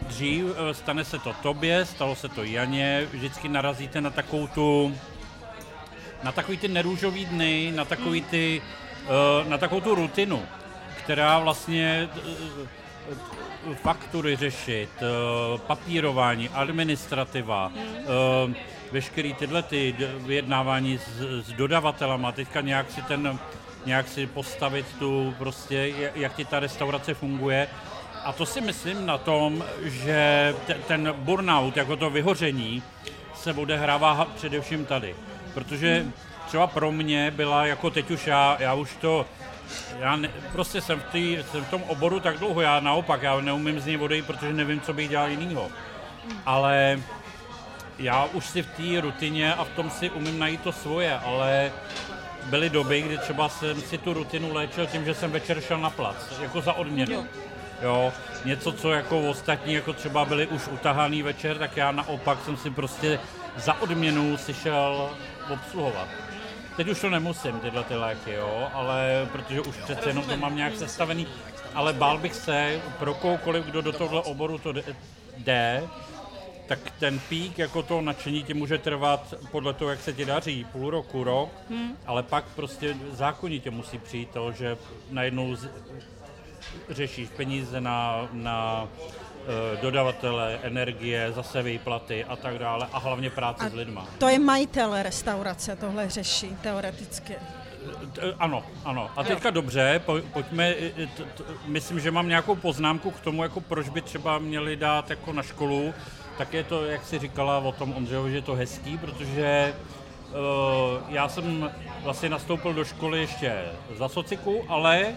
[0.06, 4.94] dřív eh, stane se to tobě, stalo se to Janě, vždycky narazíte na takovou tu,
[6.22, 8.62] na takový ty nerůžový dny, na takový ty,
[9.04, 10.42] eh, na takovou tu rutinu,
[11.04, 14.90] která vlastně eh, faktury řešit,
[15.66, 18.54] papírování, administrativa, eh,
[18.92, 23.38] veškerý tyhle ty vyjednávání s, s dodavatelama, teďka nějak si ten,
[23.86, 27.68] nějak si postavit tu prostě, jak ti ta restaurace funguje.
[28.30, 32.82] A to si myslím na tom, že te, ten burnout, jako to vyhoření,
[33.34, 35.14] se odehrává ha- především tady.
[35.54, 36.06] Protože
[36.46, 39.26] třeba pro mě byla, jako teď už já, já už to,
[39.98, 43.40] já ne, prostě jsem v, tý, jsem v tom oboru tak dlouho, já naopak, já
[43.40, 45.68] neumím z něj odejít, protože nevím, co bych dělal jinýho.
[46.46, 47.00] Ale
[47.98, 51.72] já už si v té rutině a v tom si umím najít to svoje, ale
[52.46, 55.90] byly doby, kdy třeba jsem si tu rutinu léčil tím, že jsem večer šel na
[55.90, 57.12] plac, jako za odměnu.
[57.12, 57.24] Jo,
[58.44, 62.70] něco, co jako ostatní, jako třeba byli už utahaný večer, tak já naopak jsem si
[62.70, 63.20] prostě
[63.56, 65.10] za odměnu si šel
[65.52, 66.08] obsluhovat.
[66.76, 70.56] Teď už to nemusím, tyhle ty léky, jo, ale protože už přece jenom to mám
[70.56, 71.26] nějak sestavený,
[71.74, 74.96] ale bál bych se pro kohokoliv, kdo do tohle oboru to jde-
[75.36, 75.82] jde,
[76.66, 80.66] tak ten pík jako to nadšení ti může trvat podle toho, jak se ti daří,
[80.72, 81.96] půl roku, rok, hmm.
[82.06, 84.76] ale pak prostě zákonitě musí přijít to, že
[85.10, 85.68] najednou z,
[86.90, 93.64] řešíš peníze na, na eh, dodavatele, energie, zase výplaty a tak dále a hlavně práce
[93.64, 94.06] A s lidma.
[94.18, 97.34] To je majitel restaurace, tohle řeší teoreticky.
[98.38, 99.10] Ano, ano.
[99.16, 100.74] A teďka dobře, po, pojďme,
[101.66, 105.42] myslím, že mám nějakou poznámku k tomu, jako proč by třeba měli dát jako na
[105.42, 105.94] školu,
[106.38, 109.99] tak je to, jak si říkala o tom Ondřejovi, že je to hezký, protože uh,
[111.08, 111.70] já jsem
[112.02, 113.64] vlastně nastoupil do školy ještě
[113.98, 115.14] za sociku, ale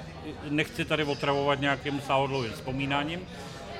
[0.49, 3.19] nechci tady otravovat nějakým sáhodlouhým vzpomínáním,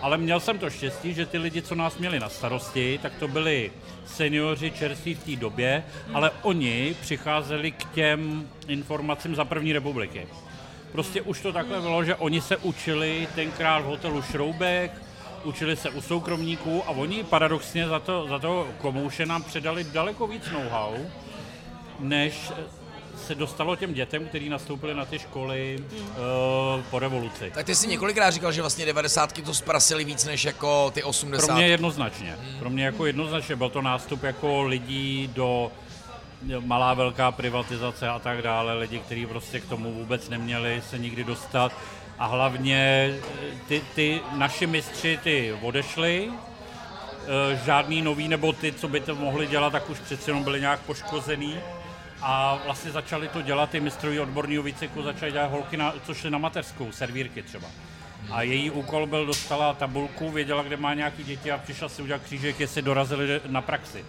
[0.01, 3.27] ale měl jsem to štěstí, že ty lidi, co nás měli na starosti, tak to
[3.27, 3.71] byli
[4.05, 10.27] seniori čerství v té době, ale oni přicházeli k těm informacím za první republiky.
[10.91, 14.91] Prostě už to takhle bylo, že oni se učili tenkrát v hotelu Šroubek,
[15.43, 20.27] učili se u soukromníků a oni paradoxně za to, za to komouše nám předali daleko
[20.27, 20.93] víc know-how,
[22.03, 22.51] než
[23.27, 27.51] se dostalo těm dětem, kteří nastoupili na ty školy uh, po revoluci.
[27.55, 31.45] Tak ty jsi několikrát říkal, že vlastně 90 to zprasili víc než jako ty 80.
[31.45, 32.37] Pro mě jednoznačně.
[32.59, 35.71] Pro mě jako jednoznačně byl to nástup jako lidí do
[36.59, 41.23] malá velká privatizace a tak dále, lidi, kteří prostě k tomu vůbec neměli se nikdy
[41.23, 41.71] dostat.
[42.19, 43.13] A hlavně
[43.67, 46.31] ty, ty naši mistři, ty odešli,
[47.23, 50.59] Eh, žádný nový, nebo ty, co by to mohli dělat, tak už přeci jenom byli
[50.61, 51.59] nějak poškozený.
[52.25, 56.29] A vlastně začali to dělat, ty mistrový odborného výcviku začali dělat holky, na, co šly
[56.31, 57.67] na mateřskou, servírky třeba.
[58.31, 62.21] A její úkol byl, dostala tabulku, věděla, kde má nějaký děti a přišla si udělat
[62.21, 64.05] křížek, jestli dorazili na praxi.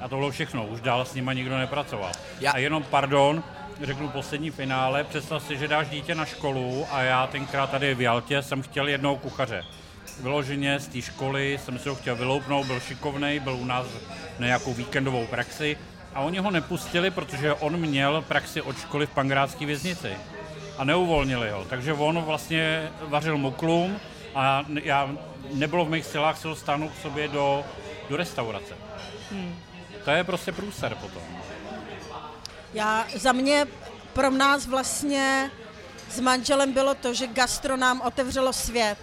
[0.00, 2.12] A to bylo všechno, už dál s nima nikdo nepracoval.
[2.40, 3.42] Já- A jenom, pardon,
[3.82, 8.00] řeknu poslední finále, představ si, že dáš dítě na školu a já tenkrát tady v
[8.00, 9.64] Jaltě jsem chtěl jednoho kuchaře.
[10.22, 13.86] Vyloženě z té školy jsem si ho chtěl vyloupnout, byl šikovný, byl u nás
[14.38, 15.76] na nějakou víkendovou praxi
[16.14, 20.16] a oni ho nepustili, protože on měl praxi od školy v Pangrádské věznici
[20.78, 21.64] a neuvolnili ho.
[21.64, 24.00] Takže on vlastně vařil muklum
[24.34, 25.10] a já,
[25.52, 27.64] nebylo v mých silách se ho stáhnout k sobě do,
[28.08, 28.74] do restaurace.
[30.04, 31.22] To je prostě průser potom.
[32.74, 33.66] Já, za mě,
[34.12, 35.50] pro nás vlastně
[36.10, 38.98] s manželem bylo to, že gastro nám otevřelo svět.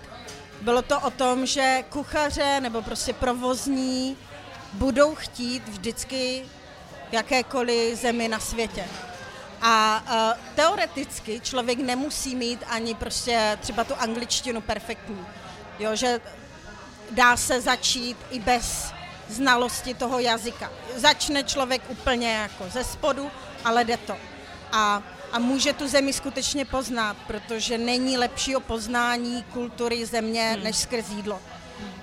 [0.61, 4.17] Bylo to o tom, že kuchaře nebo prostě provozní
[4.73, 6.45] budou chtít vždycky
[7.11, 8.85] jakékoliv zemi na světě.
[9.61, 15.25] A uh, teoreticky člověk nemusí mít ani prostě třeba tu angličtinu perfektní.
[15.79, 16.21] Jo, že
[17.11, 18.93] dá se začít i bez
[19.29, 20.71] znalosti toho jazyka.
[20.95, 23.31] Začne člověk úplně jako ze spodu,
[23.63, 24.17] ale jde to.
[24.71, 30.63] A, a může tu zemi skutečně poznat, protože není lepšího poznání kultury země, hmm.
[30.63, 31.41] než skrz jídlo.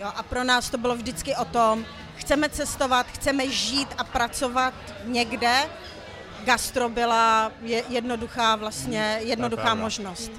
[0.01, 1.87] Jo, a pro nás to bylo vždycky o tom,
[2.17, 5.69] chceme cestovat, chceme žít a pracovat někde.
[6.45, 9.83] Gastro byla je, jednoduchá vlastně, jednoduchá pravda.
[9.83, 10.33] možnost.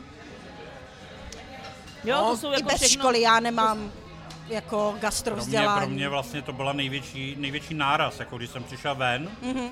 [2.03, 3.91] Jo, No, to jsou I jako bez všechno, školy já nemám
[4.47, 5.79] jako gastro Pro mě, vzdělání.
[5.85, 9.29] pro mě vlastně to byla největší, největší náraz, jako když jsem přišel ven.
[9.41, 9.53] Mhm.
[9.53, 9.69] Mm-hmm.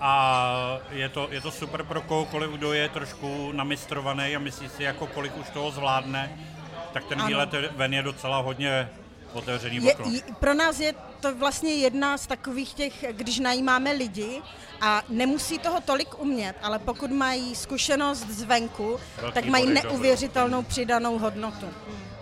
[0.00, 0.54] A
[0.90, 5.06] je to, je to super pro kohokoliv, kdo je trošku namistrovaný a myslí si, jako
[5.06, 6.38] kolik už toho zvládne,
[6.92, 7.28] tak ten Ano.
[7.28, 8.88] výlet ven je docela hodně
[9.32, 10.12] otevřený Je, okno.
[10.12, 14.42] je, pro nás je to vlastně jedna z takových těch, když najímáme lidi
[14.80, 21.18] a nemusí toho tolik umět, ale pokud mají zkušenost zvenku, Velký tak mají neuvěřitelnou přidanou
[21.18, 21.66] hodnotu.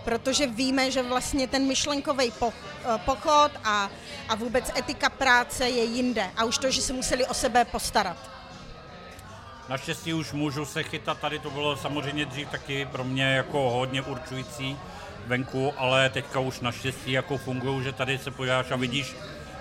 [0.03, 2.53] Protože víme, že vlastně ten myšlenkový po,
[2.85, 3.89] eh, pochod a,
[4.29, 6.31] a vůbec etika práce je jinde.
[6.37, 8.17] A už to, že se museli o sebe postarat.
[9.69, 14.01] Naštěstí už můžu se chytat tady, to bylo samozřejmě dřív taky pro mě jako hodně
[14.01, 14.77] určující
[15.29, 19.15] venku, ale teďka už naštěstí jako fungují, že tady se podíváš a vidíš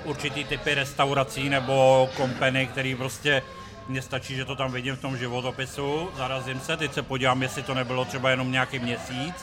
[0.04, 3.42] určitý typy restaurací nebo kompany, který prostě
[3.88, 7.62] mně stačí, že to tam vidím v tom životopisu, zarazím se, teď se podívám, jestli
[7.62, 9.34] to nebylo třeba jenom nějaký měsíc.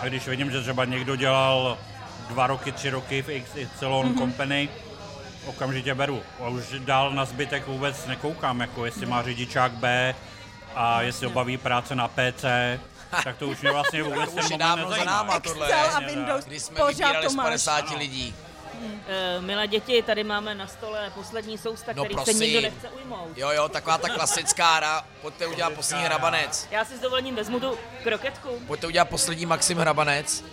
[0.00, 1.78] A když vidím, že třeba někdo dělal
[2.28, 4.18] dva roky, tři roky v XY mm-hmm.
[4.18, 4.68] company,
[5.46, 6.22] okamžitě beru.
[6.40, 10.14] A už dál na zbytek vůbec nekoukám, jako jestli má řidičák B
[10.74, 12.44] a jestli ho baví práce na PC,
[13.24, 15.66] tak to už mě vlastně vůbec Už ten je dávno za náma tohle.
[15.68, 16.00] Excel a.
[16.00, 17.44] Windows, Když jsme pořád vybírali to z máš.
[17.46, 18.34] 50 lidí.
[19.08, 22.40] Eh, Milé děti, tady máme na stole poslední sousta, No který se prosím.
[22.40, 23.38] nikdo nechce ujmout.
[23.38, 25.06] Jo, jo, taková ta klasická hra.
[25.22, 26.68] Pojďte udělat poslední hrabanec.
[26.70, 28.60] Já si s dovolením vezmu tu kroketku.
[28.66, 30.44] Pojďte udělat poslední Maxim Hrabanec.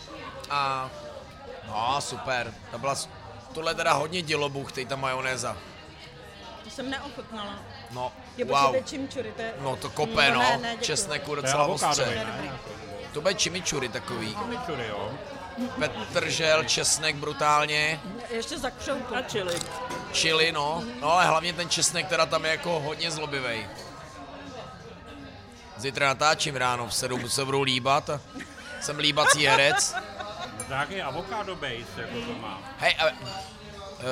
[0.49, 0.89] A...
[1.67, 2.53] No, super.
[2.71, 2.95] To byla...
[3.53, 5.57] Tohle je teda hodně dělobuch, teď ta majonéza.
[6.63, 7.55] To jsem neochutnala.
[7.91, 8.73] No, Je wow.
[8.73, 8.83] wow.
[8.83, 9.53] chimichurri, to je...
[9.61, 10.41] No to kope, No, no.
[10.49, 10.77] ne, ne.
[10.81, 12.05] Česneku docela ostře.
[12.05, 12.51] ne?
[13.13, 14.35] To bude chimichurri takový.
[14.35, 15.11] Chimichurri, jo.
[15.79, 17.99] Petržel, česnek brutálně.
[18.29, 19.15] Ještě za křoutu.
[19.15, 19.55] A čili.
[20.13, 20.83] Chili, no.
[21.01, 23.67] No ale hlavně ten česnek teda tam je jako hodně zlobivej.
[25.77, 28.21] Zítra natáčím ráno, v 7 se budou líbat a
[28.81, 29.95] jsem líbací herec.
[30.67, 32.61] Nějaký avokado base, jako to má.
[32.77, 33.13] Hej, a, e,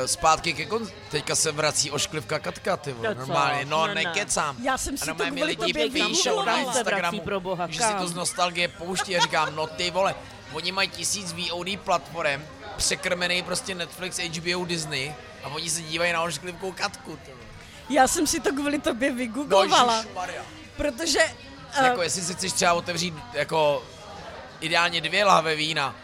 [0.05, 0.93] zpátky ke konci.
[1.11, 3.19] Teďka se vrací ošklivka Katka, ty vole, co?
[3.19, 3.65] normálně.
[3.65, 4.03] No, Ne, ne.
[4.03, 4.55] nekecám.
[4.63, 8.07] Já jsem si Ano, to kvůli tobě píšou na Instagramu, pro boha, že si to
[8.07, 10.15] z nostalgie pouští a říkám, no ty vole,
[10.53, 12.41] oni mají tisíc VOD platform,
[12.77, 15.13] překrmený prostě Netflix, HBO, Disney
[15.43, 17.15] a oni se dívají na ošklivkou Katku.
[17.25, 17.45] ty vole.
[17.89, 20.41] Já jsem si to kvůli tobě No, vygooglovala, ježišmarja.
[20.77, 21.19] protože...
[21.79, 23.83] Uh, Jako jestli si chceš třeba otevřít jako
[24.59, 25.95] ideálně dvě lahve vína,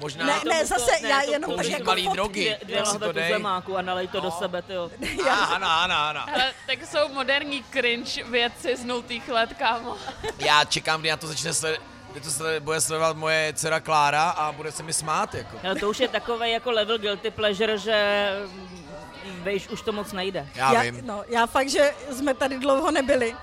[0.00, 2.16] možná Ne, To ne, to- zase ne, já to jenom tak jako malý fotky.
[2.16, 2.56] drogy.
[2.64, 3.28] Dvě, lahve to dej?
[3.28, 4.90] tuzemáku a nalej to do sebe, tyjo.
[5.30, 6.20] Ah, Hana, Hana, Hana.
[6.34, 9.96] Ale tak jsou moderní cringe věci z nultých let, kámo.
[10.38, 11.82] Já čekám, kdy na to začne sledovat,
[12.12, 15.56] kdy to sled, bude sledovat moje dcera Klára a bude se mi smát, jako.
[15.64, 20.12] Ale to už je takový jako level guilty pleasure, že mm, víš, už to moc
[20.12, 20.48] nejde.
[20.54, 21.00] Já, já, vím.
[21.06, 23.36] No, já fakt, že jsme tady dlouho nebyli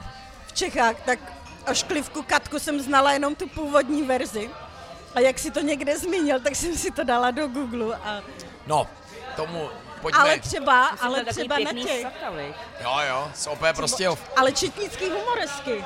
[0.47, 1.19] v Čechách, tak
[1.71, 4.49] ošklivku Katku jsem znala jenom tu původní verzi.
[5.15, 7.95] A jak si to někde zmínil, tak jsem si to dala do Google.
[8.03, 8.21] A,
[8.67, 8.87] No,
[9.35, 9.69] tomu,
[10.01, 10.21] pojďme.
[10.21, 12.05] ale třeba, Myslím, ale třeba na těch?
[12.81, 15.85] Jo, jo, z OP prostě, ale četnický humoresky.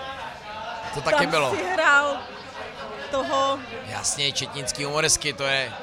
[0.93, 1.51] to taky Tam bylo.
[1.55, 2.17] si hrál
[3.11, 5.73] toho, Jasně, četnický humoresky, to je,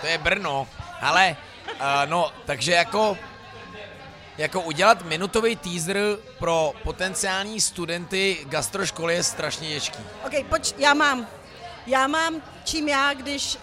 [0.00, 0.68] to je Brno.
[1.00, 1.36] Ale,
[1.66, 3.18] uh, no, takže jako,
[4.38, 5.96] jako udělat minutový teaser
[6.38, 9.98] pro potenciální studenty gastroškoly je strašně těžký.
[10.26, 11.26] OK, poč, já mám,
[11.88, 13.58] já mám, čím já, když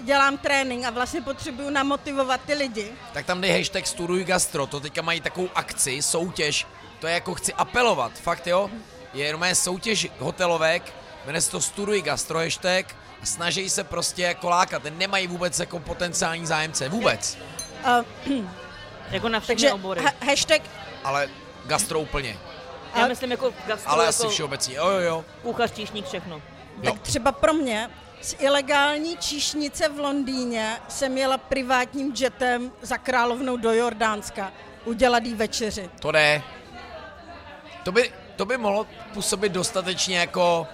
[0.00, 4.80] dělám trénink a vlastně potřebuju namotivovat ty lidi, Tak tam dej hashtag studuj gastro, to
[4.80, 6.66] teďka mají takovou akci, soutěž,
[7.00, 8.70] to je jako chci apelovat, fakt jo,
[9.14, 10.94] je jenom soutěž hotelovek,
[11.26, 15.78] jmenuje se to studuj gastro hashtag a snaží se prostě jako lákat, nemají vůbec jako
[15.78, 17.38] potenciální zájemce, vůbec,
[18.28, 18.44] uh,
[19.10, 20.00] Jako na všechny takže obory.
[20.04, 20.62] ha- hashtag
[21.04, 21.28] ale
[21.66, 22.38] gastro úplně,
[22.94, 25.24] Já myslím jako gastro, ale jako asi všeobecně, jo jo jo.
[25.42, 26.42] kuchař, číšník, všechno.
[26.82, 26.92] Jo.
[26.92, 27.90] Tak třeba pro mě
[28.20, 34.52] z ilegální číšnice v Londýně jsem jela privátním jetem za královnou do Jordánska
[34.84, 35.90] udělat jí večeři.
[36.00, 36.42] To jde.
[37.82, 40.66] To by, to by mohlo působit dostatečně jako,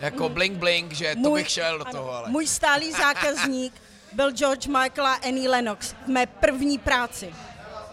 [0.00, 2.28] jako bling bling, že to bych šel do ano, toho, ale.
[2.28, 3.72] Můj stálý zákazník
[4.12, 7.34] byl George Michael a Annie Lennox v mé první práci.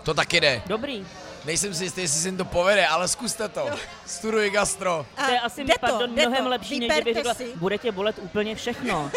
[0.03, 0.61] To taky jde.
[0.65, 1.05] Dobrý.
[1.45, 3.69] Nejsem si jistý, jestli se jim to povede, ale zkuste to.
[4.05, 5.05] Studuj gastro.
[5.17, 6.49] A To je asi, jde to, pardon, jde mnohem to.
[6.49, 9.11] lepší, než kdyby řekla, si, bude tě bolet úplně všechno.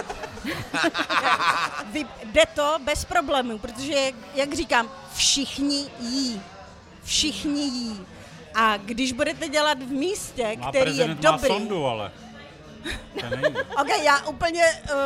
[1.93, 6.43] vy, jde to bez problémů, protože, jak, říkám, všichni jí.
[7.05, 8.07] Všichni jí.
[8.55, 12.13] A když budete dělat v místě, Má který je prezident má dobrý, sondu, ale.
[13.21, 13.57] To není.
[13.81, 14.99] Ok, já úplně, uh,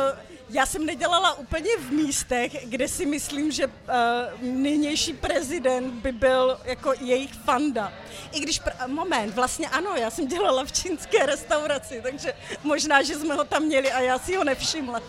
[0.51, 3.71] já jsem nedělala úplně v místech, kde si myslím, že uh,
[4.41, 7.93] nynější prezident by byl jako jejich fanda.
[8.31, 12.33] I když, pr- moment, vlastně ano, já jsem dělala v čínské restauraci, takže
[12.63, 15.01] možná, že jsme ho tam měli a já si ho nevšimla.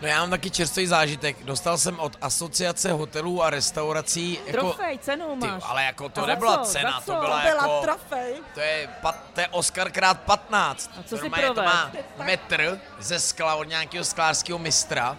[0.00, 1.36] No já mám taky čerstvý zážitek.
[1.44, 4.52] Dostal jsem od asociace hotelů a restaurací jako...
[4.72, 5.62] Trofej, cenu Ty, máš.
[5.66, 6.72] ale jako to A nebyla co?
[6.72, 7.80] cena, to byla To byla jako...
[7.82, 8.34] trofej.
[8.54, 10.90] To je, pat, to je Oscar krát 15.
[11.00, 11.72] A co si Normálně to provedl?
[12.18, 15.16] má metr ze skla od nějakého sklářského mistra.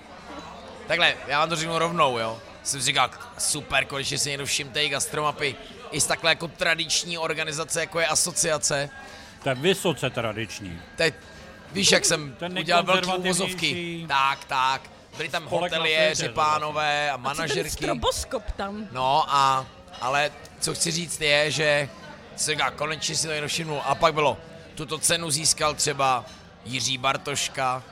[0.87, 2.39] Takhle, já vám to řeknu rovnou, jo.
[2.63, 5.55] Jsem si říkal, super, konečně si někdo všim té gastromapy.
[5.91, 8.89] I z takhle jako tradiční organizace, jako je asociace.
[9.43, 10.81] To je vysoce tradiční.
[10.95, 11.13] Teď,
[11.73, 14.05] víš, jak jsem Ten udělal velký uvozovky.
[14.07, 14.81] Tak, tak.
[15.17, 17.69] Byli tam hoteliéři, pánové a A co ten manažerky.
[17.69, 18.87] stroboskop tam?
[18.91, 19.65] No a,
[20.01, 21.89] ale co chci říct je, že
[22.35, 23.81] se říká, konečně si to někdo všimnul.
[23.85, 24.37] A pak bylo,
[24.75, 26.25] tuto cenu získal třeba
[26.65, 27.83] Jiří Bartoška,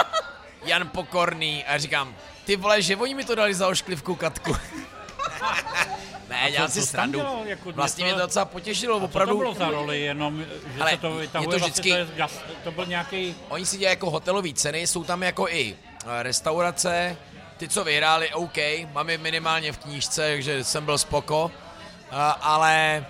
[0.64, 2.14] Jan Pokorný a říkám,
[2.44, 4.56] ty vole, že oni mi to dali za ošklivku katku.
[6.28, 7.18] ne, dělám si srandu.
[7.18, 7.42] dělal?
[7.44, 9.38] Jako Vlastně mě to docela potěšilo, to opravdu.
[9.38, 10.44] bylo za roli, jenom,
[10.74, 12.28] že Ale se to je vytahuje, to vlastně vždycky- to, je
[12.64, 15.76] to byl nějaký, Oni si dělají jako hotelové ceny, jsou tam jako i
[16.06, 17.16] eh, restaurace,
[17.56, 18.56] ty, co vyhráli, OK,
[18.92, 21.50] mám je minimálně v knížce, takže jsem byl spoko,
[22.10, 23.06] Eh, ale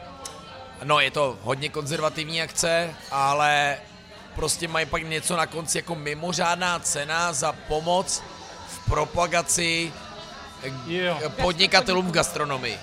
[0.84, 3.78] no je to hodně konzervativní akce, ale
[4.34, 8.22] prostě mají pak něco na konci jako mimořádná cena za pomoc
[8.68, 9.92] v propagaci
[10.86, 11.20] Jo.
[11.42, 12.78] podnikatelům v gastronomii.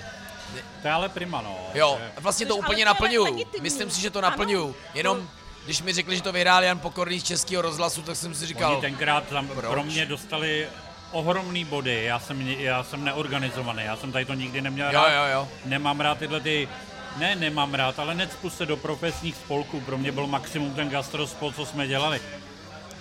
[0.82, 1.56] to je ale prima, no.
[1.74, 3.44] Jo, vlastně to úplně naplňuju.
[3.60, 4.76] Myslím si, že to naplňuju.
[4.94, 5.28] Jenom
[5.64, 8.72] když mi řekli, že to vyhrál Jan Pokorný z Českého rozhlasu, tak jsem si říkal,
[8.72, 9.66] Oni tenkrát tam proč?
[9.70, 10.68] pro mě dostali
[11.12, 15.12] ohromný body, já jsem, já jsem neorganizovaný, já jsem tady to nikdy neměl jo, rád.
[15.12, 15.48] jo, jo.
[15.64, 16.68] Nemám rád tyhle ty,
[17.16, 21.52] ne nemám rád, ale necpu se do profesních spolků, pro mě byl maximum ten gastrospol,
[21.52, 22.20] co jsme dělali.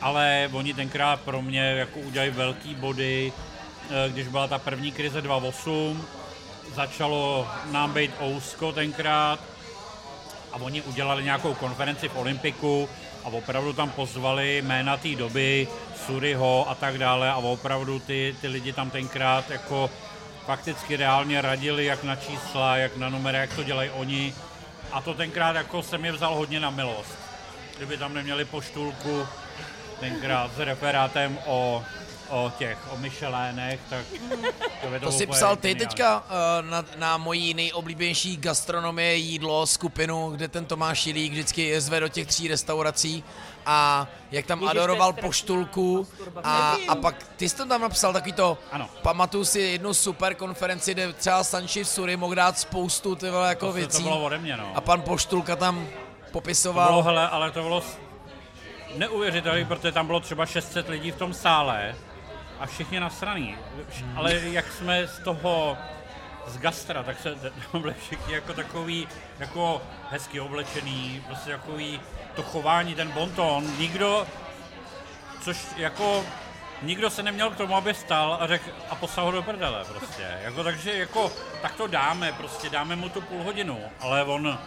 [0.01, 3.54] Ale oni tenkrát pro mě jako udělali velký body, eh,
[4.07, 6.05] když byla ta první krize 2008,
[6.75, 9.39] začalo nám být ousko tenkrát
[10.51, 12.89] a oni udělali nějakou konferenci v Olympiku
[13.23, 15.67] a opravdu tam pozvali jména té doby,
[16.05, 19.89] Suriho a tak dále a opravdu ty, ty lidi tam tenkrát jako
[20.45, 24.33] fakticky reálně radili jak na čísla, jak na numery, jak to dělají oni
[24.91, 27.17] a to tenkrát jako jsem je vzal hodně na milost.
[27.77, 29.27] Kdyby tam neměli poštulku
[29.99, 31.83] tenkrát s referátem o,
[32.29, 34.05] o těch, o Michelénech, tak
[34.81, 39.67] to by to To úplně psal ty teďka uh, na, na mojí nejoblíbenější gastronomie jídlo
[39.67, 43.23] skupinu, kde ten Tomáš Jilík vždycky zve do těch tří restaurací
[43.65, 46.07] a jak tam Ježiš, to je adoroval poštulku
[46.43, 48.89] a, a pak ty jsi tam napsal takový to, Ano.
[49.01, 53.65] pamatuju si jednu super konferenci, kde třeba Sanči Suri mohl dát spoustu ty vole jako
[53.65, 54.71] To, věcí to bylo ode mě, no.
[54.75, 55.87] a pan Poštulka tam
[56.25, 56.87] To popisoval.
[56.87, 57.83] bylo, hele, ale to bylo
[58.97, 61.95] neuvěřitelné, protože tam bylo třeba 600 lidí v tom sále
[62.59, 63.55] a všichni nasraný.
[64.15, 65.77] Ale jak jsme z toho,
[66.47, 67.35] z gastra, tak se
[67.79, 69.07] byli všichni jako takový,
[69.39, 71.99] jako hezky oblečený, prostě takový
[72.35, 74.27] to chování, ten bonton, nikdo,
[75.41, 76.25] což jako,
[76.81, 80.37] nikdo se neměl k tomu, aby stál a řekl a poslal ho do prdele prostě.
[80.41, 84.59] Jako, takže jako, tak to dáme, prostě dáme mu tu půl hodinu, ale on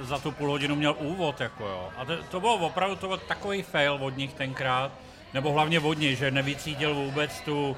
[0.00, 1.90] za tu půl hodinu měl úvod, jako jo.
[1.96, 4.92] A to, to bylo opravdu to byl takový fail od nich tenkrát,
[5.34, 7.76] nebo hlavně od nich, že nevycítil vůbec tu,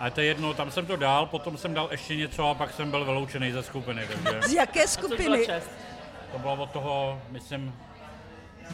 [0.00, 2.74] ale to je jedno, tam jsem to dal, potom jsem dal ještě něco a pak
[2.74, 5.46] jsem byl vyloučený ze skupiny, takže Z jaké skupiny?
[6.32, 7.74] to bylo od toho, myslím,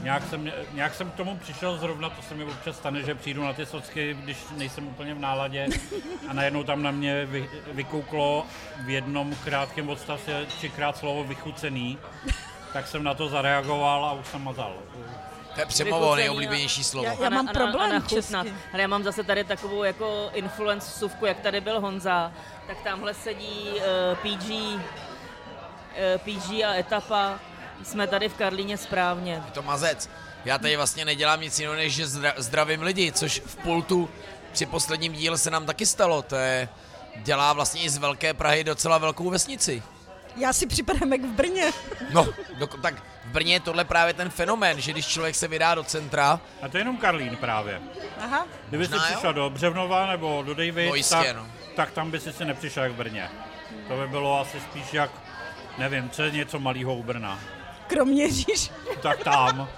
[0.02, 3.44] nějak jsem, nějak jsem k tomu přišel zrovna, to se mi občas stane, že přijdu
[3.44, 5.66] na ty socky, když nejsem úplně v náladě
[6.28, 8.46] a najednou tam na mě vy, vykouklo
[8.84, 11.98] v jednom krátkém odstavci třikrát slovo vychucený,
[12.72, 14.72] tak jsem na to zareagoval a už jsem mazal.
[15.58, 17.06] To je přemovo Vychucený nejoblíbenější slovo.
[17.06, 18.34] Já- A na- mám a na- problém a česky.
[18.72, 22.32] Ale já mám zase tady takovou jako influencovku, jak tady byl Honza,
[22.66, 23.82] tak tamhle sedí uh,
[24.18, 24.80] PG, uh,
[26.24, 27.38] PG a etapa.
[27.84, 29.32] Jsme tady v Karlíně správně.
[29.46, 30.10] Je to mazec.
[30.44, 34.10] Já tady vlastně nedělám nic jiného, než že zdra- zdravím lidi, což v pultu
[34.52, 36.22] při posledním díle se nám taky stalo.
[36.22, 36.68] To je,
[37.16, 39.82] dělá vlastně i z Velké Prahy docela velkou vesnici.
[40.38, 41.70] Já si připadám jak v Brně.
[42.10, 42.24] No,
[42.58, 42.94] doko- tak
[43.24, 46.68] v Brně je tohle právě ten fenomén, že když člověk se vydá do centra, A
[46.68, 47.80] to je jenom Karlín právě.
[48.20, 48.46] Aha.
[48.68, 49.00] Kdyby jo.
[49.04, 51.46] přišel do Břevnova nebo do David, No jistě, tak, no.
[51.76, 53.30] tak tam by si si nepřišel jak v Brně.
[53.88, 55.10] To by bylo asi spíš jak,
[55.78, 57.40] nevím, co je něco malého u Brna.
[57.86, 58.70] Kroměříž.
[59.02, 59.68] Tak tam.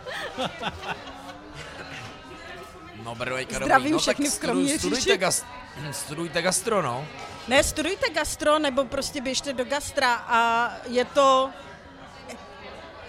[3.05, 3.65] no Brvejka dobrý.
[3.65, 4.79] Zdravím no, všechny v Kroměříži.
[4.79, 5.45] studujte, gas,
[5.91, 7.07] studujte gastro, no.
[7.49, 11.51] Ne, studujte gastro, nebo prostě běžte do gastra a je to,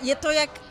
[0.02, 0.62] je to jak,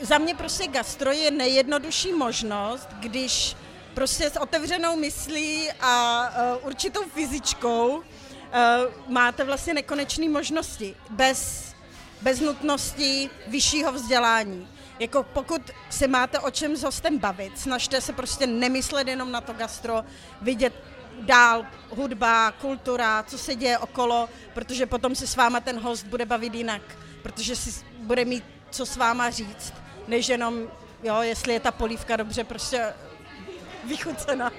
[0.00, 3.56] za mě prostě gastro je nejjednodušší možnost, když
[3.94, 8.02] prostě s otevřenou myslí a uh, určitou fyzičkou uh,
[9.08, 11.72] máte vlastně nekonečné možnosti, bez,
[12.22, 14.68] bez nutnosti vyššího vzdělání.
[14.98, 19.40] Jako pokud se máte o čem s hostem bavit, snažte se prostě nemyslet jenom na
[19.40, 20.04] to gastro,
[20.40, 20.74] vidět
[21.20, 26.26] dál hudba, kultura, co se děje okolo, protože potom se s váma ten host bude
[26.26, 26.82] bavit jinak,
[27.22, 29.74] protože si bude mít co s váma říct,
[30.08, 30.68] než jenom,
[31.02, 32.94] jo, jestli je ta polívka dobře prostě
[33.84, 34.50] vychucena.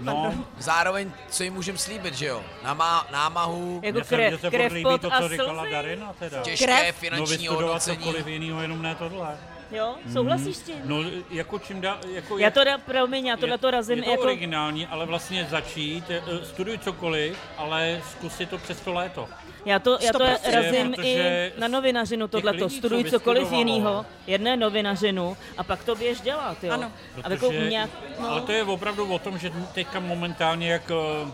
[0.00, 2.44] No, Zároveň, co jim můžem slíbit, že jo?
[2.64, 5.72] Náma, námahu, Jako se, krev, se krev, líbí pot to, a co říkala slzy.
[5.72, 6.42] Darina teda.
[6.42, 6.86] těžké Krev?
[6.94, 7.96] No finanční vystudovat hodnocení.
[7.98, 9.38] cokoliv jiného, jenom ne tohle.
[9.72, 10.76] Jo, souhlasíš s tím?
[10.84, 10.96] No,
[11.30, 14.22] jako čím dá, jako Já to, da, promiň, já tohle to razím je to jako...
[14.22, 19.28] originální, ale vlastně začít, eh, studuj cokoliv, ale zkusit to přes to léto.
[19.64, 22.64] Já to, já to 100%, razím protože i na novinařinu tohleto.
[22.64, 26.72] lidí, co Studuj cokoliv jiného, jedné novinařinu a pak to běž dělat, jo.
[26.72, 26.92] Ano.
[27.24, 27.90] A jako nějak,
[28.20, 31.30] no, Ale to je opravdu o tom, že teďka momentálně, jak eh,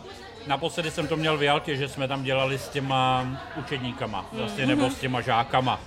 [0.47, 4.91] naposledy jsem to měl v Jaltě, že jsme tam dělali s těma učedníkama, vlastně, nebo
[4.91, 5.81] s těma žákama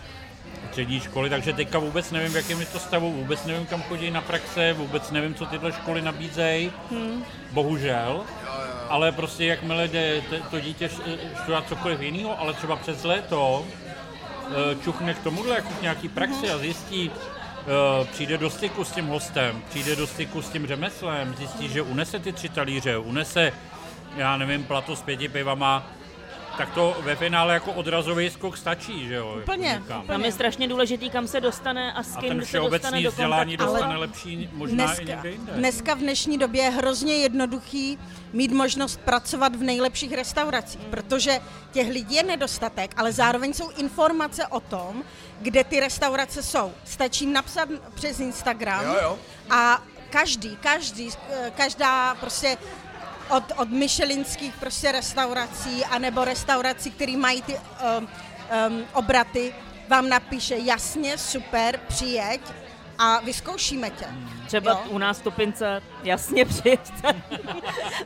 [0.69, 4.11] střední školy, takže teďka vůbec nevím, v jakém je to stavu, vůbec nevím, kam chodí
[4.11, 6.71] na praxe, vůbec nevím, co tyhle školy nabízejí,
[7.51, 8.23] bohužel,
[8.89, 10.21] ale prostě jakmile jde
[10.51, 11.01] to dítě š-
[11.41, 13.65] studovat cokoliv jiného, ale třeba přes léto
[14.49, 18.91] eh, čuchne k tomuhle jako k nějaký praxi a zjistí, eh, přijde do styku s
[18.91, 23.51] tím hostem, přijde do styku s tím řemeslem, zjistí, že unese ty tři talíře, unese,
[24.17, 25.87] já nevím, plato s pěti pivama,
[26.57, 29.27] tak to ve finále jako odrazový skok stačí, že jo?
[29.27, 29.97] jako Úplně, někam.
[30.01, 30.07] úplně.
[30.07, 33.09] tam je strašně důležitý, kam se dostane a s A kým ten se dostane do
[33.11, 33.73] vzdělání kontaktu.
[33.73, 35.51] dostane Ale lepší možná i Dneska, někde jinde.
[35.55, 37.99] dneska v dnešní době je hrozně jednoduchý
[38.33, 41.39] mít možnost pracovat v nejlepších restauracích, protože
[41.71, 45.03] těch lidí je nedostatek, ale zároveň jsou informace o tom,
[45.41, 46.71] kde ty restaurace jsou.
[46.85, 49.19] Stačí napsat přes Instagram Jo, jo.
[49.49, 52.57] a každý, každý, eh, každá prostě
[53.29, 58.07] od, od Michelinských prostě restaurací, anebo restaurací, které mají ty um,
[58.69, 59.53] um, obraty,
[59.87, 62.41] vám napíše jasně, super, přijeď
[62.99, 64.05] a vyzkoušíme tě.
[64.47, 64.79] Třeba Jo.
[64.89, 67.21] u nás Topince, jasně přijďte.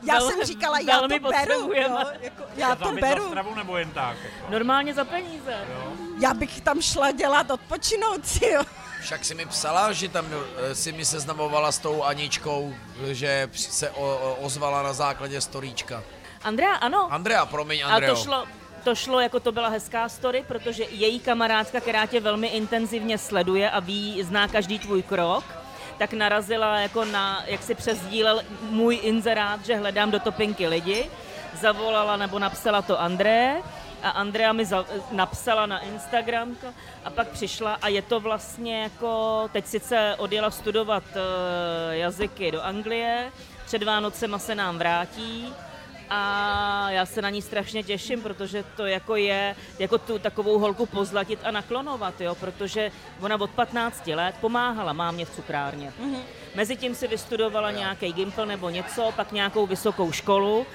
[0.02, 3.26] Já Vel- jsem říkala, já to beru, jo, jako, já to za beru.
[3.28, 4.16] stravu nebo jen tak?
[4.24, 4.50] Jako.
[4.52, 5.54] Normálně za peníze.
[6.20, 8.62] Já bych tam šla dělat odpočinout si, jo.
[9.02, 12.74] Však si mi psala, že tam eh, si mi seznamovala s tou Aničkou,
[13.10, 16.02] že se o, o, ozvala na základě storíčka.
[16.42, 17.08] Andrea, ano.
[17.12, 18.14] Andrea, promiň, A Andreo.
[18.16, 18.46] to šlo,
[18.84, 23.70] to šlo, jako to byla hezká story, protože její kamarádka, která tě velmi intenzivně sleduje
[23.70, 25.44] a ví, zná každý tvůj krok,
[25.98, 31.10] tak narazila jako na, jak si přesdílel můj inzerát, že hledám do topinky lidi,
[31.60, 33.56] zavolala nebo napsala to André
[34.02, 36.56] a Andrea mi za, napsala na Instagram
[37.04, 42.62] a pak přišla a je to vlastně jako, teď sice odjela studovat uh, jazyky do
[42.62, 43.32] Anglie,
[43.66, 45.54] před Vánocema se nám vrátí,
[46.14, 50.86] a já se na ní strašně těším, protože to jako je, jako tu takovou holku
[50.86, 52.90] pozlatit a naklonovat, jo, protože
[53.20, 55.92] ona od 15 let pomáhala mámě v cukrárně.
[56.00, 56.20] Mm-hmm.
[56.54, 60.66] Mezitím si vystudovala nějaký gimpl nebo něco, pak nějakou vysokou školu,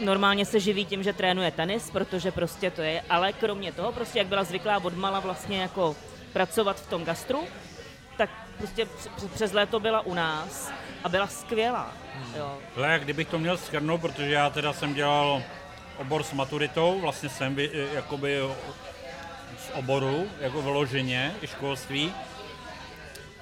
[0.00, 3.92] e, normálně se živí tím, že trénuje tenis, protože prostě to je, ale kromě toho,
[3.92, 5.96] prostě jak byla zvyklá od mala vlastně jako
[6.32, 7.44] pracovat v tom gastru,
[8.16, 10.72] tak prostě př- přes léto byla u nás
[11.04, 12.03] a byla skvělá.
[12.36, 12.58] Jo.
[12.76, 15.42] Ale jak kdybych to měl schrnout, protože já teda jsem dělal
[15.98, 18.38] obor s maturitou, vlastně jsem vy- jakoby
[19.58, 22.12] z oboru, jako vyloženě, i školství.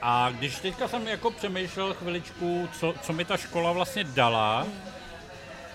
[0.03, 4.67] A když teďka jsem jako přemýšlel chviličku, co, co mi ta škola vlastně dala,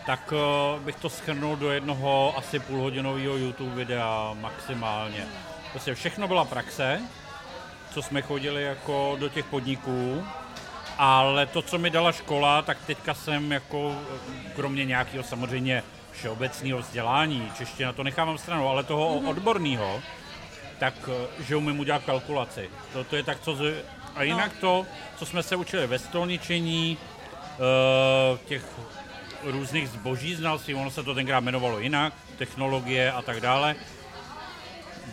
[0.06, 5.26] tak uh, bych to schrnul do jednoho asi půlhodinového YouTube videa maximálně.
[5.72, 7.02] Prostě všechno byla praxe,
[7.94, 10.26] co jsme chodili jako do těch podniků,
[10.98, 16.80] ale to, co mi dala škola, tak teďka jsem jako, eh, kromě nějakého samozřejmě všeobecného
[16.80, 19.30] vzdělání, čeština to nechávám stranou, ale toho mm-hmm.
[19.30, 20.02] odborného,
[20.80, 22.69] tak eh, že umím udělat kalkulaci.
[22.94, 23.56] To, to je tak, co...
[23.56, 23.84] Z...
[24.15, 24.61] A jinak no.
[24.61, 24.86] to,
[25.18, 26.98] co jsme se učili ve stolničení,
[27.53, 28.65] eh, těch
[29.44, 33.76] různých zboží znalství, ono se to tenkrát jmenovalo jinak, technologie a tak dále,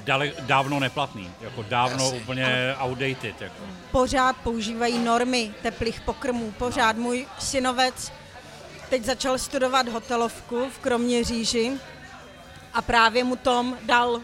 [0.05, 2.21] dale, dávno neplatný, jako dávno Jasně.
[2.21, 3.43] úplně outdated.
[3.43, 3.63] Jako.
[3.91, 6.53] Pořád používají normy teplých pokrmů.
[6.59, 8.13] Pořád můj synovec
[8.91, 11.73] teď začal studovat hotelovku v Kroměříži
[12.75, 14.21] a právě mu Tom dal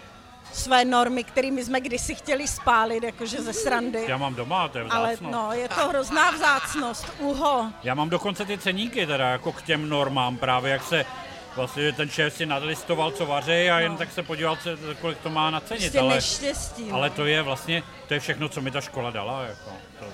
[0.53, 4.05] své normy, kterými jsme kdysi chtěli spálit, jakože ze srandy.
[4.09, 5.31] Já mám doma, to je Ale vzácno.
[5.31, 7.13] no, je to hrozná vzácnost.
[7.19, 7.67] Uho.
[7.83, 11.05] Já mám dokonce ty ceníky teda jako k těm normám právě, jak se
[11.61, 14.71] vlastně že ten šéf si nadlistoval, co vaří a jen tak se podíval, co,
[15.01, 16.85] kolik to má na Prostě ale, neštěstí.
[16.85, 16.95] no.
[16.97, 19.43] ale to je vlastně, to je všechno, co mi ta škola dala.
[19.43, 20.07] Jako, to,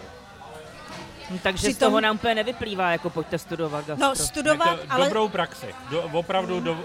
[1.31, 4.09] No, takže z Přitom- toho nám úplně nevyplývá, jako pojďte studovat gastro.
[4.09, 6.79] No, studovat, jako ale Dobrou praxi, do, opravdu do,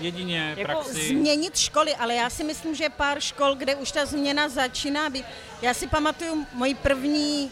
[0.00, 1.08] jedině Jako praxi.
[1.08, 5.10] změnit školy, ale já si myslím, že je pár škol, kde už ta změna začíná
[5.10, 5.24] být.
[5.62, 7.50] Já si pamatuju moji první,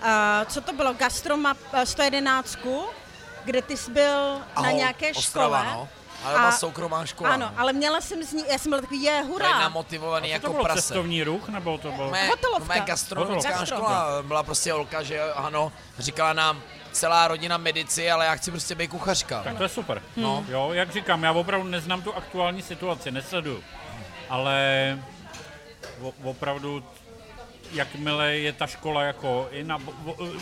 [0.00, 0.06] uh,
[0.46, 2.58] co to bylo, gastroma uh, 111,
[3.44, 5.74] kde ty jsi byl na Ahoj, nějaké Ostrava, škole.
[5.74, 5.88] no.
[6.24, 7.30] Ale byla soukromá škola.
[7.30, 7.60] Ano, no.
[7.60, 9.58] ale měla jsem z ní, já jsem byla takový, je, Tady hurá.
[9.60, 10.82] namotivovaný A co to jako bylo prase.
[10.82, 12.10] cestovní ruch, nebo to bylo...
[12.10, 12.74] Mé, Hotelovka.
[12.74, 13.66] mé gastronomická Gastro.
[13.76, 16.62] škola byla prostě holka, že ano, říkala nám
[16.92, 19.42] celá rodina medici, ale já chci prostě být kuchařka.
[19.42, 20.02] Tak to je super.
[20.16, 20.44] No.
[20.48, 23.62] Jo, jak říkám, já opravdu neznám tu aktuální situaci, nesleduju.
[24.28, 24.98] Ale
[26.24, 26.84] opravdu
[27.72, 29.78] jakmile je ta škola jako i na,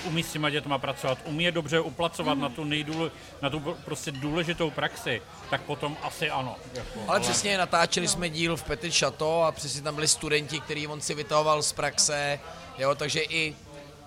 [0.05, 2.41] umí s těma dětma pracovat, umí je dobře uplacovat mm.
[2.41, 3.11] na tu nejdůle,
[3.43, 6.57] na tu prostě důležitou praxi, tak potom asi ano.
[6.75, 10.61] Jako, ale, ale přesně natáčeli jsme díl v Petit Chateau a přesně tam byli studenti,
[10.61, 12.41] který on si vytahoval z praxe,
[12.79, 13.57] jo, takže i